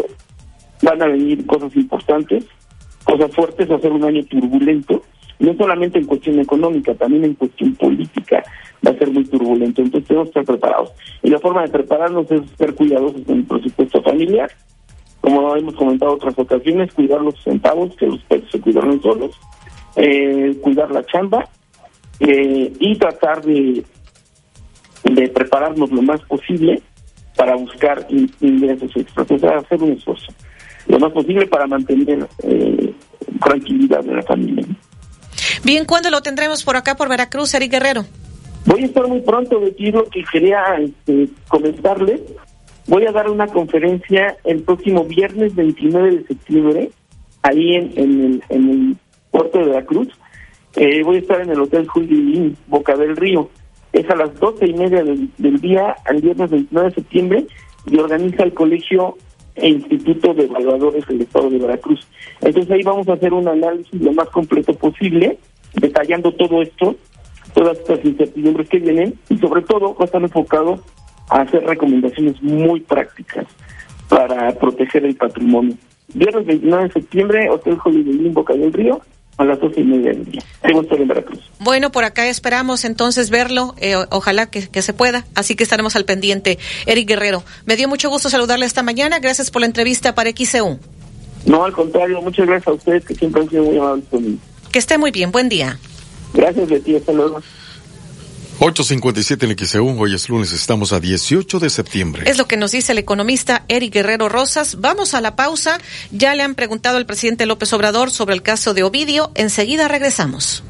van 0.82 1.02
a 1.02 1.06
venir 1.06 1.44
cosas 1.46 1.74
importantes, 1.76 2.44
cosas 3.04 3.34
fuertes, 3.34 3.70
va 3.70 3.76
a 3.76 3.80
ser 3.80 3.92
un 3.92 4.04
año 4.04 4.24
turbulento, 4.24 5.02
no 5.38 5.54
solamente 5.54 5.98
en 5.98 6.06
cuestión 6.06 6.38
económica, 6.40 6.94
también 6.94 7.24
en 7.24 7.34
cuestión 7.34 7.74
política. 7.74 8.42
Va 8.86 8.90
a 8.90 8.98
ser 8.98 9.10
muy 9.10 9.24
turbulento, 9.24 9.82
entonces 9.82 10.08
tenemos 10.08 10.30
que 10.30 10.40
estar 10.40 10.56
preparados. 10.56 10.92
Y 11.22 11.30
la 11.30 11.38
forma 11.38 11.62
de 11.62 11.68
prepararnos 11.68 12.30
es 12.30 12.42
ser 12.56 12.74
cuidadosos 12.74 13.22
en 13.28 13.38
el 13.38 13.44
presupuesto 13.44 14.02
familiar, 14.02 14.50
como 15.20 15.56
hemos 15.56 15.74
comentado 15.74 16.12
otras 16.14 16.38
ocasiones, 16.38 16.92
cuidar 16.92 17.20
los 17.20 17.34
centavos, 17.42 17.96
que 17.96 18.06
los 18.06 18.20
pesos 18.24 18.50
se 18.50 18.60
cuidaron 18.60 19.02
solos, 19.02 19.34
eh, 19.96 20.56
cuidar 20.62 20.90
la 20.90 21.04
chamba. 21.04 21.48
Eh, 22.18 22.72
y 22.80 22.96
tratar 22.96 23.42
de, 23.44 23.84
de 25.04 25.28
prepararnos 25.28 25.90
lo 25.90 26.00
más 26.00 26.18
posible 26.22 26.80
para 27.36 27.54
buscar 27.56 28.06
in- 28.08 28.30
ingresos 28.40 28.90
extras, 28.96 29.30
o 29.30 29.38
sea, 29.38 29.58
hacer 29.58 29.82
un 29.82 29.92
esfuerzo. 29.92 30.32
Lo 30.88 30.98
más 30.98 31.12
posible 31.12 31.46
para 31.46 31.66
mantener 31.66 32.26
eh, 32.42 32.94
tranquilidad 33.44 34.02
de 34.02 34.14
la 34.14 34.22
familia. 34.22 34.64
Bien, 35.66 35.84
¿cuándo 35.84 36.10
lo 36.10 36.20
tendremos 36.20 36.62
por 36.62 36.76
acá, 36.76 36.94
por 36.94 37.08
Veracruz, 37.08 37.52
Eric 37.52 37.72
Guerrero? 37.72 38.04
Voy 38.66 38.84
a 38.84 38.86
estar 38.86 39.04
muy 39.08 39.20
pronto, 39.20 39.58
Betty, 39.58 39.90
lo 39.90 40.04
que 40.04 40.22
quería 40.22 40.62
este, 40.78 41.28
comentarles. 41.48 42.20
Voy 42.86 43.04
a 43.04 43.10
dar 43.10 43.28
una 43.28 43.48
conferencia 43.48 44.36
el 44.44 44.62
próximo 44.62 45.02
viernes 45.02 45.56
29 45.56 46.18
de 46.18 46.24
septiembre, 46.28 46.90
ahí 47.42 47.74
en, 47.74 47.92
el, 47.96 48.42
en 48.48 48.70
el 48.70 48.96
puerto 49.32 49.58
de 49.58 49.64
Veracruz. 49.64 50.08
Eh, 50.76 51.02
voy 51.02 51.16
a 51.16 51.18
estar 51.18 51.40
en 51.40 51.50
el 51.50 51.60
Hotel 51.60 51.88
Julín, 51.88 52.56
Boca 52.68 52.94
del 52.94 53.16
Río. 53.16 53.50
Es 53.92 54.08
a 54.08 54.14
las 54.14 54.38
doce 54.38 54.68
y 54.68 54.72
media 54.72 55.02
del, 55.02 55.28
del 55.36 55.60
día, 55.60 55.96
al 56.04 56.20
viernes 56.20 56.48
29 56.48 56.90
de 56.90 56.94
septiembre, 56.94 57.46
y 57.86 57.98
organiza 57.98 58.44
el 58.44 58.54
Colegio 58.54 59.16
e 59.56 59.68
Instituto 59.68 60.32
de 60.34 60.44
Evaluadores 60.44 61.04
del 61.08 61.22
Estado 61.22 61.50
de 61.50 61.58
Veracruz. 61.58 62.06
Entonces 62.40 62.70
ahí 62.70 62.82
vamos 62.82 63.08
a 63.08 63.14
hacer 63.14 63.32
un 63.32 63.48
análisis 63.48 64.00
lo 64.00 64.12
más 64.12 64.28
completo 64.28 64.72
posible, 64.74 65.38
detallando 65.80 66.32
todo 66.32 66.62
esto, 66.62 66.96
todas 67.54 67.78
estas 67.78 68.04
incertidumbres 68.04 68.68
que 68.68 68.78
vienen, 68.78 69.14
y 69.28 69.38
sobre 69.38 69.62
todo 69.62 69.94
va 69.94 70.02
a 70.02 70.04
estar 70.04 70.22
enfocado 70.22 70.82
a 71.28 71.40
hacer 71.42 71.64
recomendaciones 71.64 72.40
muy 72.42 72.80
prácticas 72.80 73.46
para 74.08 74.52
proteger 74.52 75.04
el 75.04 75.16
patrimonio. 75.16 75.74
Viernes 76.14 76.46
29 76.46 76.84
de 76.84 76.92
septiembre, 76.92 77.50
Hotel 77.50 77.78
Holiday 77.82 78.26
Inn, 78.26 78.34
Boca 78.34 78.54
del 78.54 78.72
Río, 78.72 79.00
a 79.38 79.44
las 79.44 79.60
doce 79.60 79.80
y 79.80 79.84
media 79.84 80.12
del 80.12 80.24
día. 80.24 80.42
En 80.62 81.08
Veracruz. 81.08 81.40
Bueno, 81.60 81.92
por 81.92 82.04
acá 82.04 82.26
esperamos 82.28 82.84
entonces 82.84 83.30
verlo, 83.30 83.74
eh, 83.78 83.96
ojalá 84.10 84.46
que, 84.46 84.68
que 84.68 84.82
se 84.82 84.94
pueda, 84.94 85.26
así 85.34 85.54
que 85.54 85.62
estaremos 85.62 85.94
al 85.96 86.04
pendiente. 86.04 86.58
Eric 86.86 87.08
Guerrero, 87.08 87.42
me 87.66 87.76
dio 87.76 87.88
mucho 87.88 88.08
gusto 88.08 88.30
saludarle 88.30 88.66
esta 88.66 88.82
mañana, 88.82 89.18
gracias 89.18 89.50
por 89.50 89.60
la 89.60 89.66
entrevista 89.66 90.14
para 90.14 90.30
XEU. 90.30 90.78
No, 91.44 91.64
al 91.64 91.72
contrario, 91.72 92.20
muchas 92.22 92.46
gracias 92.46 92.68
a 92.68 92.72
ustedes 92.72 93.04
que 93.04 93.14
siempre 93.14 93.42
han 93.42 93.50
sido 93.50 93.64
muy 93.64 93.76
amables 93.76 94.04
conmigo. 94.10 94.38
Que 94.76 94.80
esté 94.80 94.98
muy 94.98 95.10
bien, 95.10 95.32
buen 95.32 95.48
día. 95.48 95.78
Gracias, 96.34 96.68
Betty, 96.68 96.96
hasta 96.96 97.10
luego. 97.10 97.40
857 98.58 99.46
en 99.46 99.56
XEU, 99.58 99.98
hoy 99.98 100.14
es 100.14 100.28
lunes, 100.28 100.52
estamos 100.52 100.92
a 100.92 101.00
18 101.00 101.60
de 101.60 101.70
septiembre. 101.70 102.24
Es 102.26 102.36
lo 102.36 102.46
que 102.46 102.58
nos 102.58 102.72
dice 102.72 102.92
el 102.92 102.98
economista 102.98 103.64
Eric 103.68 103.94
Guerrero 103.94 104.28
Rosas. 104.28 104.78
Vamos 104.78 105.14
a 105.14 105.22
la 105.22 105.34
pausa. 105.34 105.78
Ya 106.10 106.34
le 106.34 106.42
han 106.42 106.54
preguntado 106.54 106.98
al 106.98 107.06
presidente 107.06 107.46
López 107.46 107.72
Obrador 107.72 108.10
sobre 108.10 108.34
el 108.34 108.42
caso 108.42 108.74
de 108.74 108.82
Ovidio. 108.82 109.32
Enseguida 109.34 109.88
regresamos. 109.88 110.62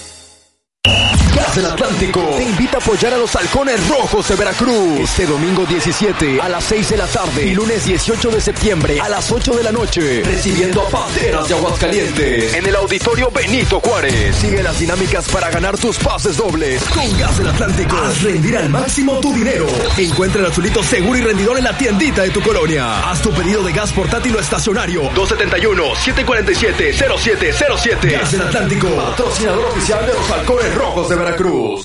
Gas 1.35 1.55
del 1.55 1.65
Atlántico 1.65 2.21
te 2.35 2.43
invita 2.43 2.77
a 2.77 2.81
apoyar 2.81 3.13
a 3.13 3.17
los 3.17 3.33
halcones 3.35 3.87
rojos 3.87 4.27
de 4.27 4.35
Veracruz. 4.35 4.99
Este 4.99 5.25
domingo 5.25 5.65
17 5.65 6.41
a 6.41 6.49
las 6.49 6.65
6 6.65 6.89
de 6.89 6.97
la 6.97 7.07
tarde 7.07 7.45
y 7.45 7.55
lunes 7.55 7.85
18 7.85 8.29
de 8.29 8.41
septiembre 8.41 8.99
a 8.99 9.07
las 9.07 9.31
8 9.31 9.53
de 9.53 9.63
la 9.63 9.71
noche. 9.71 10.23
Recibiendo 10.25 10.81
a 10.81 10.89
Panteras 10.89 11.47
de 11.47 11.53
Aguascalientes 11.55 12.53
en 12.53 12.65
el 12.65 12.75
Auditorio 12.75 13.31
Benito 13.31 13.79
Juárez. 13.79 14.35
Sigue 14.35 14.61
las 14.61 14.77
dinámicas 14.79 15.29
para 15.29 15.49
ganar 15.49 15.77
tus 15.77 15.97
pases 15.97 16.35
dobles 16.37 16.83
con 16.83 17.17
Gas 17.17 17.37
del 17.37 17.47
Atlántico. 17.47 17.95
Haz 17.95 18.21
rendir 18.23 18.57
al 18.57 18.67
máximo 18.69 19.19
tu 19.19 19.33
dinero. 19.33 19.67
Encuentra 19.97 20.41
el 20.41 20.47
azulito 20.47 20.83
seguro 20.83 21.17
y 21.17 21.21
rendidor 21.21 21.57
en 21.57 21.63
la 21.63 21.77
tiendita 21.77 22.23
de 22.23 22.31
tu 22.31 22.41
colonia. 22.41 23.09
Haz 23.09 23.21
tu 23.21 23.31
pedido 23.31 23.63
de 23.63 23.71
gas 23.71 23.93
portátil 23.93 24.35
o 24.35 24.39
estacionario. 24.39 25.09
271-747-0707. 25.13 28.11
Gas 28.11 28.31
del 28.31 28.41
Atlántico, 28.41 28.89
patrocinador 28.89 29.63
oficial 29.65 30.05
de 30.05 30.13
los 30.13 30.29
halcones 30.29 30.75
rojos 30.81 31.09
de 31.09 31.15
Veracruz. 31.15 31.83